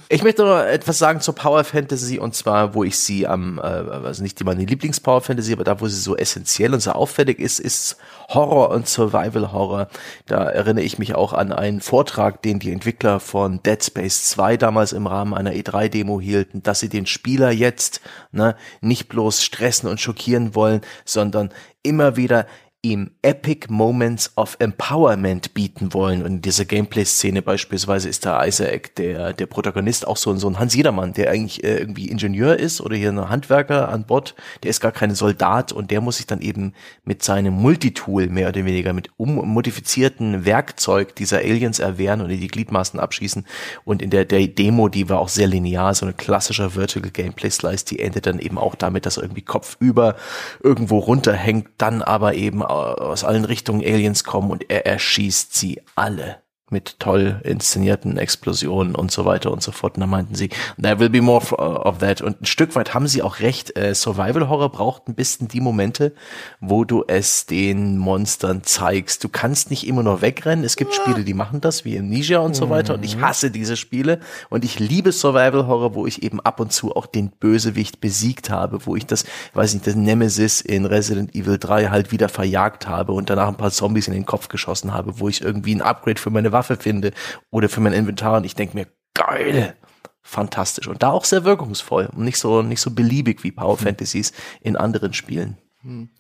Ich 0.09 0.21
möchte 0.21 0.43
noch 0.43 0.59
etwas 0.59 0.99
sagen 0.99 1.19
zur 1.19 1.33
Power 1.33 1.63
Fantasy 1.63 2.19
und 2.19 2.35
zwar, 2.35 2.75
wo 2.75 2.83
ich 2.83 2.99
sie 2.99 3.25
am, 3.25 3.57
äh, 3.57 3.61
also 3.61 4.21
nicht 4.21 4.43
meine 4.43 4.65
Lieblings-Power 4.65 5.21
Fantasy, 5.21 5.53
aber 5.53 5.63
da, 5.63 5.81
wo 5.81 5.87
sie 5.87 5.99
so 5.99 6.15
essentiell 6.15 6.73
und 6.73 6.81
so 6.81 6.91
auffällig 6.91 7.39
ist, 7.39 7.59
ist 7.59 7.97
Horror 8.29 8.69
und 8.69 8.87
Survival 8.87 9.51
Horror. 9.51 9.87
Da 10.27 10.43
erinnere 10.43 10.83
ich 10.83 10.99
mich 10.99 11.15
auch 11.15 11.33
an 11.33 11.51
einen 11.51 11.81
Vortrag, 11.81 12.41
den 12.43 12.59
die 12.59 12.71
Entwickler 12.71 13.19
von 13.19 13.63
Dead 13.63 13.83
Space 13.83 14.29
2 14.29 14.57
damals 14.57 14.93
im 14.93 15.07
Rahmen 15.07 15.33
einer 15.33 15.53
E3-Demo 15.53 16.21
hielten, 16.21 16.61
dass 16.61 16.79
sie 16.79 16.89
den 16.89 17.07
Spieler 17.07 17.51
jetzt 17.51 18.01
ne, 18.31 18.55
nicht 18.81 19.09
bloß 19.09 19.43
stressen 19.43 19.89
und 19.89 19.99
schockieren 19.99 20.53
wollen, 20.53 20.81
sondern 21.05 21.51
immer 21.81 22.15
wieder 22.15 22.45
ihm 22.83 23.11
Epic 23.21 23.67
Moments 23.69 24.33
of 24.35 24.57
Empowerment 24.59 25.53
bieten 25.53 25.93
wollen. 25.93 26.21
Und 26.21 26.27
in 26.27 26.41
dieser 26.41 26.65
Gameplay-Szene 26.65 27.41
beispielsweise 27.41 28.09
ist 28.09 28.25
da 28.25 28.45
Isaac, 28.45 28.93
der, 28.95 29.31
der 29.31 29.45
Protagonist, 29.45 30.05
auch 30.05 30.17
so, 30.17 30.35
so 30.35 30.49
ein 30.49 30.59
Hans 30.59 30.75
Jedermann, 30.75 31.13
der 31.13 31.31
eigentlich 31.31 31.63
äh, 31.63 31.77
irgendwie 31.77 32.09
Ingenieur 32.09 32.59
ist 32.59 32.81
oder 32.81 32.97
hier 32.97 33.09
ein 33.09 33.29
Handwerker 33.29 33.87
an 33.87 34.05
Bord, 34.05 34.35
der 34.63 34.69
ist 34.69 34.81
gar 34.81 34.91
kein 34.91 35.15
Soldat 35.15 35.71
und 35.71 35.91
der 35.91 36.01
muss 36.01 36.17
sich 36.17 36.27
dann 36.27 36.41
eben 36.41 36.73
mit 37.05 37.23
seinem 37.23 37.53
Multitool 37.53 38.27
mehr 38.27 38.49
oder 38.49 38.65
weniger 38.65 38.91
mit 38.91 39.09
ummodifizierten 39.15 40.45
Werkzeug 40.45 41.15
dieser 41.15 41.37
Aliens 41.37 41.79
erwehren 41.79 42.19
oder 42.19 42.35
die 42.35 42.47
Gliedmaßen 42.49 42.99
abschießen. 42.99 43.45
Und 43.85 44.01
in 44.01 44.09
der, 44.09 44.25
der 44.25 44.45
Demo, 44.47 44.89
die 44.89 45.07
war 45.07 45.19
auch 45.19 45.29
sehr 45.29 45.47
linear, 45.47 45.95
so 45.95 46.05
ein 46.05 46.17
klassischer 46.17 46.71
Vertical 46.71 47.11
Gameplay 47.11 47.49
Slice, 47.49 47.85
die 47.85 47.99
endet 47.99 48.25
dann 48.25 48.39
eben 48.39 48.57
auch 48.57 48.75
damit, 48.75 49.05
dass 49.05 49.15
er 49.15 49.23
irgendwie 49.23 49.41
kopfüber 49.41 50.17
irgendwo 50.61 50.99
runterhängt, 50.99 51.69
dann 51.77 52.01
aber 52.01 52.33
eben 52.33 52.61
aus 52.73 53.23
allen 53.23 53.45
Richtungen 53.45 53.81
Aliens 53.81 54.23
kommen 54.23 54.51
und 54.51 54.69
er 54.69 54.85
erschießt 54.85 55.55
sie 55.55 55.81
alle 55.95 56.42
mit 56.73 56.99
toll 56.99 57.39
inszenierten 57.43 58.17
Explosionen 58.17 58.95
und 58.95 59.09
so 59.11 59.23
weiter 59.23 59.51
und 59.51 59.63
so 59.63 59.71
fort. 59.71 59.95
Und 59.95 60.01
da 60.01 60.07
meinten 60.07 60.35
sie, 60.35 60.49
there 60.81 60.99
will 60.99 61.09
be 61.09 61.21
more 61.21 61.41
f- 61.41 61.53
of 61.53 61.99
that. 61.99 62.21
Und 62.21 62.41
ein 62.41 62.45
Stück 62.45 62.75
weit 62.75 62.93
haben 62.93 63.07
sie 63.07 63.21
auch 63.21 63.39
recht. 63.39 63.77
Äh, 63.77 63.95
Survival 63.95 64.49
Horror 64.49 64.69
braucht 64.69 65.07
ein 65.07 65.15
bisschen 65.15 65.47
die 65.47 65.61
Momente, 65.61 66.11
wo 66.59 66.83
du 66.83 67.05
es 67.07 67.45
den 67.45 67.97
Monstern 67.97 68.63
zeigst. 68.63 69.23
Du 69.23 69.29
kannst 69.29 69.69
nicht 69.69 69.87
immer 69.87 70.03
nur 70.03 70.21
wegrennen. 70.21 70.65
Es 70.65 70.75
gibt 70.75 70.93
Spiele, 70.93 71.23
die 71.23 71.33
machen 71.33 71.61
das, 71.61 71.85
wie 71.85 71.97
Amnesia 71.97 72.39
und 72.39 72.55
so 72.55 72.69
weiter. 72.69 72.95
Und 72.95 73.05
ich 73.05 73.21
hasse 73.21 73.51
diese 73.51 73.77
Spiele. 73.77 74.19
Und 74.49 74.65
ich 74.65 74.79
liebe 74.79 75.11
Survival 75.11 75.67
Horror, 75.67 75.95
wo 75.95 76.07
ich 76.07 76.23
eben 76.23 76.39
ab 76.41 76.59
und 76.59 76.73
zu 76.73 76.95
auch 76.95 77.05
den 77.05 77.29
Bösewicht 77.29 78.01
besiegt 78.01 78.49
habe, 78.49 78.85
wo 78.85 78.95
ich 78.95 79.05
das, 79.05 79.23
weiß 79.53 79.73
nicht, 79.75 79.85
das 79.87 79.95
Nemesis 79.95 80.59
in 80.61 80.85
Resident 80.85 81.35
Evil 81.35 81.57
3 81.59 81.89
halt 81.89 82.11
wieder 82.11 82.29
verjagt 82.29 82.87
habe 82.87 83.11
und 83.11 83.29
danach 83.29 83.47
ein 83.47 83.55
paar 83.57 83.69
Zombies 83.71 84.07
in 84.07 84.13
den 84.13 84.25
Kopf 84.25 84.47
geschossen 84.47 84.93
habe, 84.93 85.19
wo 85.19 85.29
ich 85.29 85.41
irgendwie 85.41 85.75
ein 85.75 85.81
Upgrade 85.81 86.19
für 86.19 86.29
meine 86.29 86.51
Waffe 86.51 86.62
finde 86.63 87.11
oder 87.51 87.69
für 87.69 87.81
mein 87.81 87.93
Inventar 87.93 88.37
und 88.37 88.45
ich 88.45 88.55
denke 88.55 88.75
mir, 88.75 88.87
geil, 89.13 89.75
fantastisch. 90.21 90.87
Und 90.87 91.03
da 91.03 91.11
auch 91.11 91.25
sehr 91.25 91.43
wirkungsvoll 91.43 92.09
und 92.15 92.23
nicht 92.23 92.37
so, 92.37 92.61
nicht 92.61 92.81
so 92.81 92.91
beliebig 92.91 93.43
wie 93.43 93.51
Power 93.51 93.77
Fantasies 93.77 94.33
in 94.61 94.75
anderen 94.75 95.13
Spielen. 95.13 95.57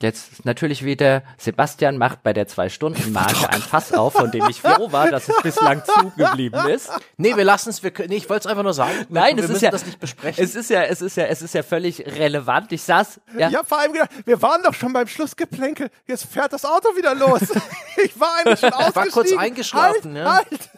Jetzt 0.01 0.43
natürlich 0.43 0.83
wieder, 0.83 1.23
Sebastian 1.37 1.97
macht 1.97 2.21
bei 2.21 2.33
der 2.33 2.47
Zwei-Stunden-Marke 2.47 3.49
ein 3.49 3.61
Fass 3.61 3.93
auf, 3.93 4.11
von 4.11 4.29
dem 4.29 4.45
ich 4.49 4.61
froh 4.61 4.91
war, 4.91 5.09
dass 5.09 5.29
es 5.29 5.41
bislang 5.41 5.81
zugeblieben 6.01 6.67
ist. 6.67 6.91
Nee, 7.15 7.37
wir 7.37 7.45
lassen 7.45 7.69
es, 7.69 7.81
wir 7.81 7.91
können, 7.91 8.09
nee, 8.09 8.17
ich 8.17 8.29
wollte 8.29 8.41
es 8.41 8.47
einfach 8.47 8.63
nur 8.63 8.73
sagen. 8.73 9.05
Nein, 9.07 9.37
wir 9.37 9.45
es 9.45 9.49
ist 9.49 9.61
ja, 9.61 9.71
das 9.71 9.85
nicht 9.85 10.01
besprechen. 10.01 10.43
es 10.43 10.55
ist 10.55 10.69
ja, 10.69 10.83
es 10.83 11.01
ist 11.01 11.15
ja, 11.15 11.25
es 11.25 11.41
ist 11.41 11.53
ja 11.53 11.63
völlig 11.63 12.05
relevant. 12.05 12.73
Ich 12.73 12.83
saß, 12.83 13.21
ja, 13.37 13.49
Ich 13.49 13.55
habe 13.55 13.65
vor 13.65 13.79
allem 13.79 13.93
gedacht, 13.93 14.09
wir 14.25 14.41
waren 14.41 14.61
doch 14.63 14.73
schon 14.73 14.91
beim 14.91 15.07
Schlussgeplänkel. 15.07 15.89
Jetzt 16.07 16.25
fährt 16.25 16.51
das 16.51 16.65
Auto 16.65 16.89
wieder 16.97 17.15
los. 17.15 17.41
ich 18.03 18.19
war 18.19 18.35
eigentlich 18.35 18.59
schon 18.59 18.73
ausgestiegen. 18.73 18.95
war 18.95 19.07
kurz 19.07 19.31
eingeschlafen, 19.31 20.17
halt, 20.17 20.25
ja. 20.25 20.33
Halt. 20.33 20.69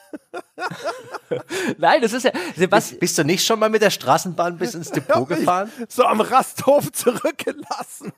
nein, 1.77 2.03
es 2.03 2.13
ist 2.13 2.23
ja, 2.23 2.31
Sebastian, 2.55 2.99
Bist 2.99 3.17
du 3.17 3.23
nicht 3.23 3.45
schon 3.45 3.59
mal 3.59 3.69
mit 3.69 3.81
der 3.81 3.89
Straßenbahn 3.89 4.57
bis 4.57 4.75
ins 4.75 4.91
Depot 4.91 5.27
gefahren? 5.27 5.71
So 5.87 6.03
am 6.03 6.21
Rasthof 6.21 6.91
zurückgelassen. 6.91 8.13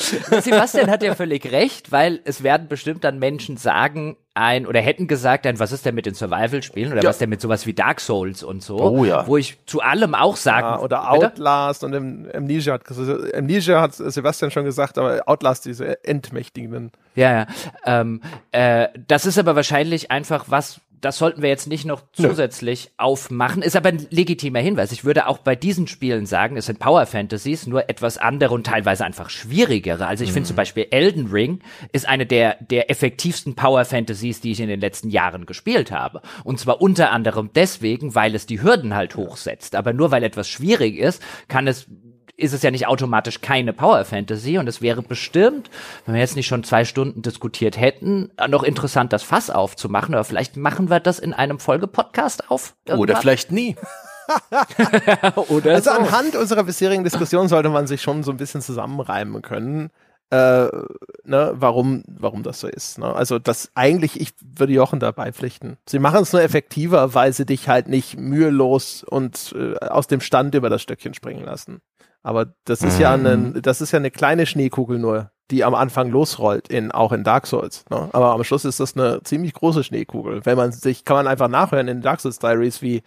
Sebastian 0.40 0.90
hat 0.90 1.02
ja 1.02 1.14
völlig 1.14 1.50
recht, 1.52 1.92
weil 1.92 2.20
es 2.24 2.42
werden 2.42 2.68
bestimmt 2.68 3.04
dann 3.04 3.18
Menschen 3.18 3.56
sagen, 3.56 4.16
ein, 4.34 4.66
oder 4.66 4.80
hätten 4.80 5.06
gesagt, 5.08 5.46
ein, 5.46 5.58
was 5.58 5.72
ist 5.72 5.84
denn 5.84 5.94
mit 5.94 6.06
den 6.06 6.14
Survival-Spielen 6.14 6.92
oder 6.92 7.02
Ja. 7.02 7.08
was 7.08 7.18
denn 7.18 7.28
mit 7.28 7.40
sowas 7.40 7.66
wie 7.66 7.74
Dark 7.74 8.00
Souls 8.00 8.42
und 8.42 8.62
so, 8.62 8.78
Oh 8.80 9.04
ja. 9.04 9.26
wo 9.26 9.36
ich 9.36 9.58
zu 9.66 9.80
allem 9.80 10.14
auch 10.14 10.36
sagen, 10.36 10.66
Ja, 10.66 10.80
oder 10.80 10.98
Bitte? 11.12 11.26
Outlast 11.26 11.84
und 11.84 11.94
Am- 11.94 12.28
Amnesia 12.32 12.74
hat, 12.74 12.82
Amnesia 13.34 13.80
hat 13.82 13.94
Sebastian 13.94 14.50
schon 14.50 14.64
gesagt, 14.64 14.98
aber 14.98 15.22
Outlast, 15.26 15.64
diese 15.66 16.02
entmächtigenden. 16.04 16.92
Ja, 17.16 17.32
ja. 17.32 17.46
Ähm, 17.84 18.22
äh, 18.52 18.88
das 19.08 19.26
ist 19.26 19.38
aber 19.38 19.56
wahrscheinlich 19.56 20.10
einfach 20.10 20.44
was, 20.48 20.80
das 21.00 21.18
sollten 21.18 21.42
wir 21.42 21.48
jetzt 21.48 21.66
nicht 21.66 21.84
noch 21.84 22.02
zusätzlich 22.12 22.90
aufmachen. 22.96 23.62
Ist 23.62 23.76
aber 23.76 23.88
ein 23.88 24.06
legitimer 24.10 24.58
Hinweis. 24.60 24.92
Ich 24.92 25.04
würde 25.04 25.26
auch 25.26 25.38
bei 25.38 25.56
diesen 25.56 25.86
Spielen 25.86 26.26
sagen, 26.26 26.56
es 26.56 26.66
sind 26.66 26.78
Power 26.78 27.06
Fantasies, 27.06 27.66
nur 27.66 27.88
etwas 27.88 28.18
andere 28.18 28.54
und 28.54 28.66
teilweise 28.66 29.04
einfach 29.04 29.30
schwierigere. 29.30 30.06
Also 30.06 30.24
ich 30.24 30.32
finde 30.32 30.48
zum 30.48 30.56
Beispiel 30.56 30.86
Elden 30.90 31.28
Ring 31.28 31.60
ist 31.92 32.06
eine 32.06 32.26
der, 32.26 32.56
der 32.60 32.90
effektivsten 32.90 33.54
Power 33.54 33.84
Fantasies, 33.84 34.40
die 34.40 34.52
ich 34.52 34.60
in 34.60 34.68
den 34.68 34.80
letzten 34.80 35.08
Jahren 35.08 35.46
gespielt 35.46 35.90
habe. 35.90 36.20
Und 36.44 36.60
zwar 36.60 36.82
unter 36.82 37.10
anderem 37.12 37.50
deswegen, 37.54 38.14
weil 38.14 38.34
es 38.34 38.46
die 38.46 38.62
Hürden 38.62 38.94
halt 38.94 39.16
hochsetzt. 39.16 39.74
Aber 39.74 39.92
nur 39.92 40.10
weil 40.10 40.22
etwas 40.22 40.48
schwierig 40.48 40.98
ist, 40.98 41.22
kann 41.48 41.66
es 41.66 41.86
ist 42.40 42.52
es 42.52 42.62
ja 42.62 42.70
nicht 42.70 42.86
automatisch 42.86 43.40
keine 43.40 43.72
Power 43.72 44.04
Fantasy 44.04 44.58
und 44.58 44.68
es 44.68 44.82
wäre 44.82 45.02
bestimmt, 45.02 45.70
wenn 46.06 46.14
wir 46.14 46.20
jetzt 46.20 46.36
nicht 46.36 46.46
schon 46.46 46.64
zwei 46.64 46.84
Stunden 46.84 47.22
diskutiert 47.22 47.78
hätten, 47.78 48.30
noch 48.48 48.62
interessant, 48.62 49.12
das 49.12 49.22
Fass 49.22 49.50
aufzumachen. 49.50 50.14
Aber 50.14 50.24
vielleicht 50.24 50.56
machen 50.56 50.90
wir 50.90 51.00
das 51.00 51.18
in 51.18 51.32
einem 51.32 51.58
Folge-Podcast 51.58 52.50
auf. 52.50 52.74
Oder 52.86 52.94
irgendwann. 52.94 53.20
vielleicht 53.20 53.52
nie. 53.52 53.76
Oder 55.48 55.74
Also 55.74 55.90
so. 55.90 55.96
anhand 55.96 56.36
unserer 56.36 56.64
bisherigen 56.64 57.04
Diskussion 57.04 57.48
sollte 57.48 57.68
man 57.68 57.86
sich 57.86 58.02
schon 58.02 58.22
so 58.22 58.30
ein 58.30 58.36
bisschen 58.36 58.62
zusammenreimen 58.62 59.42
können, 59.42 59.90
äh, 60.30 60.68
ne, 61.24 61.52
warum, 61.54 62.04
warum 62.06 62.44
das 62.44 62.60
so 62.60 62.68
ist. 62.68 62.98
Ne? 62.98 63.12
Also 63.12 63.38
das 63.40 63.70
eigentlich, 63.74 64.20
ich 64.20 64.32
würde 64.40 64.72
Jochen 64.72 65.00
dabei 65.00 65.32
pflichten. 65.32 65.76
Sie 65.88 65.98
machen 65.98 66.22
es 66.22 66.32
nur 66.32 66.42
effektiver, 66.42 67.14
weil 67.14 67.32
sie 67.32 67.44
dich 67.46 67.68
halt 67.68 67.88
nicht 67.88 68.16
mühelos 68.16 69.02
und 69.02 69.54
äh, 69.58 69.76
aus 69.86 70.06
dem 70.06 70.20
Stand 70.20 70.54
über 70.54 70.70
das 70.70 70.82
Stöckchen 70.82 71.14
springen 71.14 71.44
lassen. 71.44 71.80
Aber 72.22 72.54
das 72.64 72.82
ist 72.82 72.98
ja 72.98 73.14
eine, 73.14 73.60
das 73.62 73.80
ist 73.80 73.92
ja 73.92 73.98
eine 73.98 74.10
kleine 74.10 74.46
Schneekugel 74.46 74.98
nur, 74.98 75.30
die 75.50 75.64
am 75.64 75.74
Anfang 75.74 76.10
losrollt, 76.10 76.68
in, 76.68 76.92
auch 76.92 77.12
in 77.12 77.24
Dark 77.24 77.46
Souls. 77.46 77.84
Ne? 77.90 78.08
Aber 78.12 78.32
am 78.32 78.44
Schluss 78.44 78.64
ist 78.64 78.78
das 78.78 78.96
eine 78.96 79.22
ziemlich 79.24 79.52
große 79.52 79.82
Schneekugel. 79.84 80.44
Wenn 80.44 80.56
man 80.56 80.72
sich, 80.72 81.04
kann 81.04 81.16
man 81.16 81.26
einfach 81.26 81.48
nachhören 81.48 81.88
in 81.88 82.02
Dark 82.02 82.20
Souls 82.20 82.38
Diaries, 82.38 82.82
wie, 82.82 83.02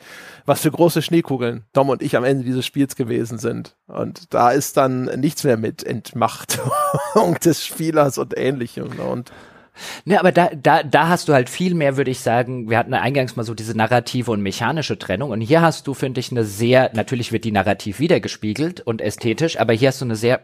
was 0.45 0.61
für 0.61 0.71
große 0.71 1.01
Schneekugeln 1.01 1.63
Dom 1.73 1.89
und 1.89 2.01
ich 2.01 2.17
am 2.17 2.23
Ende 2.23 2.43
dieses 2.43 2.65
Spiels 2.65 2.95
gewesen 2.95 3.37
sind. 3.37 3.75
Und 3.87 4.33
da 4.33 4.51
ist 4.51 4.77
dann 4.77 5.05
nichts 5.19 5.43
mehr 5.43 5.57
mit 5.57 5.83
Entmachtung 5.83 6.71
des 7.43 7.65
Spielers 7.65 8.17
und 8.17 8.37
ähnlichem. 8.37 8.89
Ne? 8.97 9.03
Und 9.03 9.31
Ne, 10.05 10.19
aber 10.19 10.31
da, 10.31 10.49
da, 10.49 10.83
da 10.83 11.07
hast 11.09 11.27
du 11.27 11.33
halt 11.33 11.49
viel 11.49 11.73
mehr, 11.73 11.97
würde 11.97 12.11
ich 12.11 12.19
sagen, 12.19 12.69
wir 12.69 12.77
hatten 12.77 12.93
eingangs 12.93 13.35
mal 13.35 13.43
so 13.43 13.53
diese 13.53 13.75
narrative 13.75 14.31
und 14.31 14.41
mechanische 14.41 14.99
Trennung. 14.99 15.31
Und 15.31 15.41
hier 15.41 15.61
hast 15.61 15.87
du, 15.87 15.93
finde 15.93 16.19
ich, 16.19 16.31
eine 16.31 16.43
sehr, 16.43 16.91
natürlich 16.93 17.31
wird 17.31 17.43
die 17.45 17.51
narrativ 17.51 17.99
wiedergespiegelt 17.99 18.81
und 18.81 19.01
ästhetisch, 19.01 19.59
aber 19.59 19.73
hier 19.73 19.89
hast 19.89 20.01
du 20.01 20.05
eine 20.05 20.15
sehr 20.15 20.41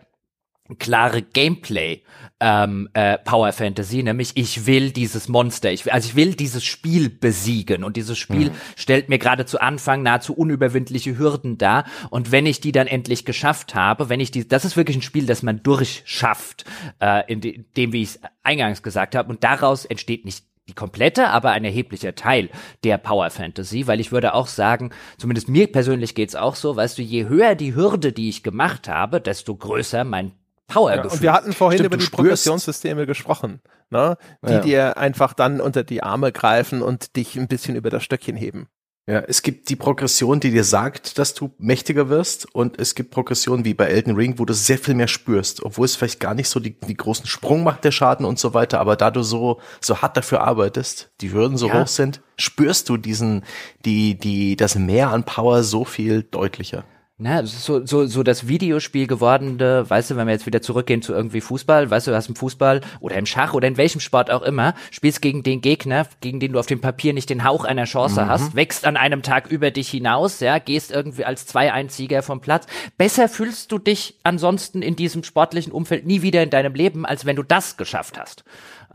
klare 0.78 1.22
Gameplay 1.22 2.04
ähm, 2.40 2.90
äh, 2.94 3.18
Power 3.18 3.52
Fantasy, 3.52 4.02
nämlich 4.02 4.32
ich 4.36 4.66
will 4.66 4.92
dieses 4.92 5.28
Monster, 5.28 5.72
ich 5.72 5.86
will, 5.86 5.92
also 5.92 6.08
ich 6.10 6.16
will 6.16 6.36
dieses 6.36 6.64
Spiel 6.64 7.10
besiegen. 7.10 7.84
Und 7.84 7.98
dieses 7.98 8.18
Spiel 8.18 8.52
mhm. 8.52 8.56
stellt 8.76 9.10
mir 9.10 9.20
gerade 9.20 9.46
zu 9.46 9.60
Anfang 9.60 10.04
nahezu 10.04 10.34
unüberwindliche 10.34 11.18
Hürden 11.18 11.58
dar. 11.58 11.86
Und 12.10 12.32
wenn 12.32 12.46
ich 12.46 12.62
die 12.62 12.72
dann 12.72 12.88
endlich 12.88 13.26
geschafft 13.26 13.76
habe, 13.76 14.10
wenn 14.10 14.20
ich 14.20 14.32
die, 14.32 14.48
das 14.48 14.64
ist 14.64 14.78
wirklich 14.78 14.98
ein 14.98 15.02
Spiel, 15.02 15.26
das 15.26 15.44
man 15.44 15.64
durchschafft, 15.64 16.66
äh, 17.00 17.30
in 17.32 17.42
de, 17.42 17.66
dem, 17.76 17.92
wie 17.92 18.04
ich 18.04 18.10
es 18.10 18.20
eingangs 18.44 18.84
gesagt 18.84 19.16
habe. 19.16 19.30
Und 19.30 19.44
daraus 19.44 19.86
entsteht 19.86 20.24
nicht 20.24 20.46
die 20.70 20.76
komplette, 20.76 21.30
aber 21.30 21.52
ein 21.52 21.66
erheblicher 21.66 22.16
Teil 22.16 22.50
der 22.84 22.98
Power 22.98 23.30
Fantasy, 23.32 23.88
weil 23.88 24.00
ich 24.00 24.12
würde 24.12 24.34
auch 24.36 24.48
sagen, 24.48 24.92
zumindest 25.18 25.50
mir 25.50 25.68
persönlich 25.72 26.16
geht's 26.16 26.36
auch 26.36 26.56
so, 26.56 26.76
weißt 26.76 26.98
du, 26.98 27.02
je 27.02 27.28
höher 27.28 27.56
die 27.56 27.76
Hürde, 27.76 28.14
die 28.14 28.30
ich 28.30 28.44
gemacht 28.44 28.88
habe, 28.88 29.20
desto 29.20 29.56
größer 29.56 30.04
mein 30.04 30.32
Power 30.70 30.96
ja, 30.96 31.04
Und 31.04 31.22
wir 31.22 31.34
hatten 31.34 31.52
vorhin 31.52 31.80
Stimmt, 31.80 31.96
über 31.96 32.04
die 32.04 32.10
Progressionssysteme 32.10 33.06
gesprochen, 33.06 33.60
ne? 33.90 34.18
die 34.48 34.54
ja. 34.54 34.60
dir 34.62 34.98
einfach 34.98 35.34
dann 35.34 35.60
unter 35.60 35.84
die 35.84 36.02
Arme 36.02 36.32
greifen 36.32 36.82
und 36.82 37.18
dich 37.18 37.36
ein 37.36 37.48
bisschen 37.48 37.76
über 37.76 37.90
das 37.90 38.04
Stöckchen 38.04 38.38
heben. 38.38 38.68
Ja, 39.10 39.24
es 39.28 39.42
gibt 39.42 39.70
die 39.70 39.76
Progression, 39.76 40.40
die 40.40 40.52
dir 40.52 40.64
sagt, 40.64 41.18
dass 41.18 41.34
du 41.34 41.50
mächtiger 41.58 42.10
wirst 42.10 42.46
und 42.54 42.80
es 42.80 42.94
gibt 42.94 43.10
Progressionen 43.10 43.66
wie 43.66 43.74
bei 43.74 43.86
Elden 43.86 44.16
Ring, 44.16 44.38
wo 44.38 44.46
du 44.46 44.54
sehr 44.54 44.78
viel 44.78 44.94
mehr 44.94 45.08
spürst, 45.08 45.64
obwohl 45.64 45.86
es 45.86 45.96
vielleicht 45.96 46.20
gar 46.20 46.36
nicht 46.36 46.48
so 46.48 46.60
die, 46.60 46.80
die 46.80 46.94
großen 46.94 47.26
Sprung 47.26 47.64
macht, 47.64 47.84
der 47.84 47.92
Schaden 47.92 48.24
und 48.24 48.38
so 48.38 48.54
weiter, 48.54 48.80
aber 48.80 48.96
da 48.96 49.10
du 49.10 49.24
so, 49.24 49.62
so 49.82 50.04
hart 50.04 50.16
dafür 50.16 50.42
arbeitest, 50.42 51.10
die 51.22 51.34
Hürden 51.34 51.58
so 51.58 51.70
ja. 51.70 51.82
hoch 51.82 51.88
sind, 51.88 52.22
spürst 52.38 52.88
du 52.88 52.98
diesen, 52.98 53.44
die, 53.84 54.16
die, 54.16 54.56
das 54.56 54.76
Mehr 54.76 55.10
an 55.10 55.24
Power 55.24 55.64
so 55.64 55.86
viel 55.86 56.22
deutlicher. 56.22 56.84
Na, 57.22 57.42
das 57.42 57.52
ist 57.52 57.66
so, 57.66 57.86
so, 57.86 58.06
so 58.06 58.24
das 58.24 58.48
Videospiel 58.48 59.06
gewordene, 59.06 59.90
weißt 59.90 60.12
du, 60.12 60.16
wenn 60.16 60.26
wir 60.26 60.32
jetzt 60.32 60.46
wieder 60.46 60.62
zurückgehen 60.62 61.02
zu 61.02 61.12
irgendwie 61.12 61.42
Fußball, 61.42 61.92
weißt 61.92 62.08
du, 62.08 62.12
du 62.12 62.18
hast 62.18 62.30
im 62.30 62.38
Fußball 62.38 62.80
oder 63.02 63.18
im 63.18 63.26
Schach 63.26 63.54
oder 63.54 63.68
in 63.68 63.76
welchem 63.76 64.00
Sport 64.00 64.32
auch 64.32 64.42
immer, 64.42 64.74
spielst 64.90 65.22
gegen 65.22 65.44
den 65.44 65.60
Gegner, 65.60 66.08
gegen 66.22 66.40
den 66.40 66.54
du 66.54 66.60
auf 66.60 66.68
dem 66.68 66.80
Papier 66.80 67.12
nicht 67.12 67.30
den 67.30 67.44
Hauch 67.44 67.66
einer 67.66 67.84
Chance 67.84 68.24
mhm. 68.24 68.30
hast, 68.30 68.56
wächst 68.56 68.86
an 68.86 68.96
einem 68.96 69.22
Tag 69.22 69.52
über 69.52 69.70
dich 69.70 69.90
hinaus, 69.90 70.40
ja, 70.40 70.60
gehst 70.60 70.92
irgendwie 70.92 71.26
als 71.26 71.46
zwei 71.46 71.70
Sieger 71.90 72.24
vom 72.24 72.40
Platz. 72.40 72.68
Besser 72.98 73.28
fühlst 73.28 73.74
du 73.74 73.80
dich 73.80 74.18
ansonsten 74.24 74.82
in 74.82 74.96
diesem 74.96 75.26
sportlichen 75.26 75.74
Umfeld 75.74 76.06
nie 76.06 76.22
wieder 76.22 76.42
in 76.42 76.52
deinem 76.52 76.74
Leben, 76.74 77.06
als 77.06 77.26
wenn 77.26 77.36
du 77.36 77.44
das 77.44 77.76
geschafft 77.76 78.18
hast. 78.18 78.46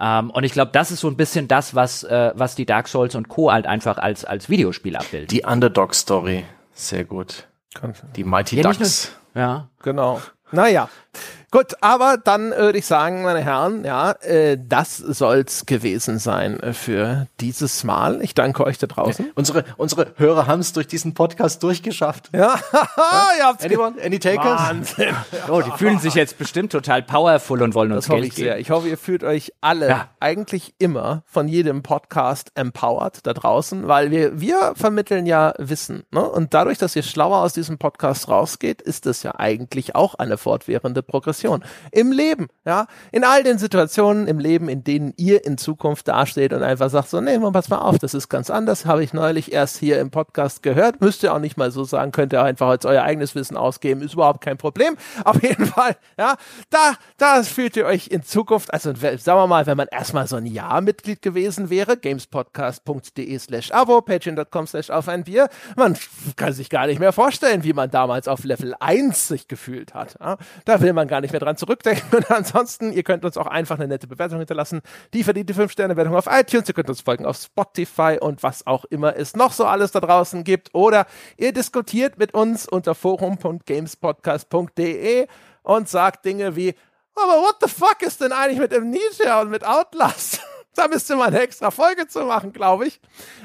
Ähm, 0.00 0.30
und 0.30 0.44
ich 0.44 0.52
glaube, 0.52 0.70
das 0.72 0.90
ist 0.90 1.00
so 1.00 1.08
ein 1.08 1.18
bisschen 1.18 1.46
das, 1.46 1.74
was, 1.74 2.04
äh, 2.04 2.32
was 2.34 2.54
die 2.54 2.64
Dark 2.64 2.88
Souls 2.88 3.16
und 3.16 3.28
Co. 3.28 3.52
halt 3.52 3.66
einfach 3.66 3.98
als, 3.98 4.24
als 4.24 4.48
Videospiel 4.48 4.96
abbilden. 4.96 5.28
Die 5.28 5.42
Underdog-Story. 5.42 6.44
Sehr 6.72 7.04
gut. 7.04 7.46
Die 8.16 8.24
Mighty 8.24 8.56
ja, 8.56 8.62
Ducks. 8.62 9.12
ja. 9.34 9.68
Genau. 9.82 10.20
Naja. 10.52 10.88
Gut, 11.54 11.76
aber 11.82 12.16
dann 12.16 12.50
würde 12.50 12.80
ich 12.80 12.84
sagen, 12.84 13.22
meine 13.22 13.40
Herren, 13.40 13.84
ja, 13.84 14.10
äh, 14.22 14.58
das 14.60 14.96
soll's 14.96 15.66
gewesen 15.66 16.18
sein 16.18 16.58
äh, 16.58 16.72
für 16.72 17.28
dieses 17.38 17.84
Mal. 17.84 18.20
Ich 18.22 18.34
danke 18.34 18.64
euch 18.64 18.76
da 18.78 18.88
draußen. 18.88 19.26
Ja, 19.26 19.32
unsere, 19.36 19.64
unsere 19.76 20.14
Hörer 20.16 20.48
haben 20.48 20.58
es 20.58 20.72
durch 20.72 20.88
diesen 20.88 21.14
Podcast 21.14 21.62
durchgeschafft. 21.62 22.30
Ja, 22.32 22.56
ja. 22.72 23.28
ihr 23.38 23.44
habt's 23.44 23.64
Anyone? 23.64 24.02
Any 24.04 24.18
takers? 24.18 24.68
Wahnsinn. 24.68 25.14
Oh, 25.48 25.60
die 25.60 25.70
fühlen 25.72 25.98
sich 25.98 26.14
jetzt 26.14 26.38
bestimmt 26.38 26.72
total 26.72 27.02
powerful 27.02 27.62
und 27.62 27.74
wollen 27.74 27.92
uns 27.92 28.06
das 28.06 28.14
Geld 28.14 28.24
ich 28.24 28.34
geben. 28.34 28.48
Sehr. 28.48 28.58
Ich 28.58 28.70
hoffe, 28.70 28.88
ihr 28.88 28.96
fühlt 28.96 29.22
euch 29.22 29.52
alle 29.60 29.88
ja. 29.88 30.08
eigentlich 30.20 30.74
immer 30.78 31.22
von 31.26 31.46
jedem 31.46 31.82
Podcast 31.82 32.50
empowered 32.54 33.26
da 33.26 33.34
draußen, 33.34 33.86
weil 33.86 34.10
wir, 34.10 34.40
wir 34.40 34.72
vermitteln 34.74 35.26
ja 35.26 35.52
Wissen. 35.58 36.04
Ne? 36.10 36.22
Und 36.22 36.54
dadurch, 36.54 36.78
dass 36.78 36.96
ihr 36.96 37.02
schlauer 37.02 37.38
aus 37.38 37.52
diesem 37.52 37.78
Podcast 37.78 38.28
rausgeht, 38.28 38.80
ist 38.82 39.06
das 39.06 39.22
ja 39.22 39.34
eigentlich 39.36 39.94
auch 39.94 40.14
eine 40.14 40.38
fortwährende 40.38 41.02
Progression. 41.02 41.43
Situation 41.44 41.64
im 41.92 42.10
Leben, 42.10 42.48
ja, 42.64 42.86
in 43.12 43.22
all 43.22 43.42
den 43.42 43.58
Situationen 43.58 44.26
im 44.26 44.38
Leben, 44.38 44.68
in 44.70 44.82
denen 44.82 45.12
ihr 45.16 45.44
in 45.44 45.58
Zukunft 45.58 46.08
dasteht 46.08 46.54
und 46.54 46.62
einfach 46.62 46.88
sagt 46.88 47.10
so, 47.10 47.20
nee, 47.20 47.38
pass 47.38 47.68
mal 47.68 47.78
auf, 47.78 47.98
das 47.98 48.14
ist 48.14 48.30
ganz 48.30 48.48
anders, 48.48 48.86
habe 48.86 49.04
ich 49.04 49.12
neulich 49.12 49.52
erst 49.52 49.76
hier 49.76 50.00
im 50.00 50.10
Podcast 50.10 50.62
gehört, 50.62 51.02
müsst 51.02 51.22
ihr 51.22 51.34
auch 51.34 51.38
nicht 51.38 51.58
mal 51.58 51.70
so 51.70 51.84
sagen, 51.84 52.12
könnt 52.12 52.32
ihr 52.32 52.42
einfach 52.42 52.68
als 52.68 52.86
euer 52.86 53.02
eigenes 53.02 53.34
Wissen 53.34 53.58
ausgeben, 53.58 54.00
ist 54.00 54.14
überhaupt 54.14 54.40
kein 54.40 54.56
Problem. 54.56 54.96
Auf 55.24 55.42
jeden 55.42 55.66
Fall, 55.66 55.96
ja, 56.18 56.36
da, 56.70 56.94
da 57.18 57.42
fühlt 57.42 57.76
ihr 57.76 57.84
euch 57.84 58.08
in 58.08 58.22
Zukunft, 58.22 58.72
also 58.72 58.94
sagen 58.94 59.22
wir 59.26 59.46
mal, 59.46 59.66
wenn 59.66 59.76
man 59.76 59.88
erstmal 59.90 60.26
so 60.26 60.36
ein 60.36 60.46
Jahr 60.46 60.80
Mitglied 60.80 61.20
gewesen 61.20 61.68
wäre, 61.68 61.98
gamespodcast.de 61.98 63.38
slash 63.38 63.70
abo, 63.70 64.00
patreon.com 64.00 64.66
slash 64.66 64.88
auf 64.88 65.08
ein 65.08 65.24
Bier, 65.24 65.48
man 65.76 65.96
kann 66.36 66.54
sich 66.54 66.70
gar 66.70 66.86
nicht 66.86 67.00
mehr 67.00 67.12
vorstellen, 67.12 67.64
wie 67.64 67.74
man 67.74 67.90
damals 67.90 68.28
auf 68.28 68.44
Level 68.44 68.74
1 68.80 69.28
sich 69.28 69.46
gefühlt 69.46 69.92
hat. 69.92 70.16
Ja? 70.20 70.38
Da 70.64 70.80
will 70.80 70.94
man 70.94 71.06
gar 71.06 71.20
nicht 71.20 71.33
mehr 71.34 71.40
dran 71.40 71.58
zurückdenken. 71.58 72.08
Und 72.16 72.30
ansonsten, 72.30 72.92
ihr 72.92 73.02
könnt 73.02 73.24
uns 73.24 73.36
auch 73.36 73.46
einfach 73.46 73.76
eine 73.76 73.88
nette 73.88 74.06
Bewertung 74.06 74.38
hinterlassen. 74.38 74.80
Die 75.12 75.22
verdient 75.22 75.50
die 75.50 75.54
5-Sterne-Wertung 75.54 76.16
auf 76.16 76.26
iTunes. 76.30 76.66
Ihr 76.68 76.74
könnt 76.74 76.88
uns 76.88 77.02
folgen 77.02 77.26
auf 77.26 77.36
Spotify 77.36 78.16
und 78.20 78.42
was 78.42 78.66
auch 78.66 78.86
immer 78.86 79.14
es 79.16 79.36
noch 79.36 79.52
so 79.52 79.66
alles 79.66 79.92
da 79.92 80.00
draußen 80.00 80.42
gibt. 80.44 80.74
Oder 80.74 81.04
ihr 81.36 81.52
diskutiert 81.52 82.16
mit 82.18 82.32
uns 82.32 82.66
unter 82.66 82.94
forum.gamespodcast.de 82.94 85.26
und 85.62 85.88
sagt 85.88 86.24
Dinge 86.24 86.56
wie, 86.56 86.74
aber 87.14 87.42
what 87.42 87.56
the 87.60 87.68
fuck 87.68 88.02
ist 88.02 88.20
denn 88.20 88.32
eigentlich 88.32 88.58
mit 88.58 88.74
Amnesia 88.74 89.42
und 89.42 89.50
mit 89.50 89.64
Outlast? 89.64 90.40
da 90.74 90.88
müsste 90.88 91.14
man 91.16 91.28
eine 91.28 91.40
extra 91.40 91.70
Folge 91.70 92.08
zu 92.08 92.24
machen, 92.24 92.52
glaube 92.52 92.86
ich. 92.86 93.00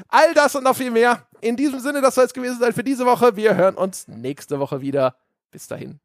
All 0.08 0.34
das 0.34 0.56
und 0.56 0.64
noch 0.64 0.76
viel 0.76 0.90
mehr. 0.90 1.24
In 1.40 1.56
diesem 1.56 1.80
Sinne, 1.80 2.00
das 2.00 2.16
soll 2.16 2.24
es 2.24 2.34
gewesen 2.34 2.58
sein 2.58 2.72
für 2.72 2.84
diese 2.84 3.06
Woche. 3.06 3.36
Wir 3.36 3.54
hören 3.54 3.76
uns 3.76 4.08
nächste 4.08 4.58
Woche 4.58 4.80
wieder. 4.80 5.14
Bis 5.50 5.68
dahin. 5.68 6.00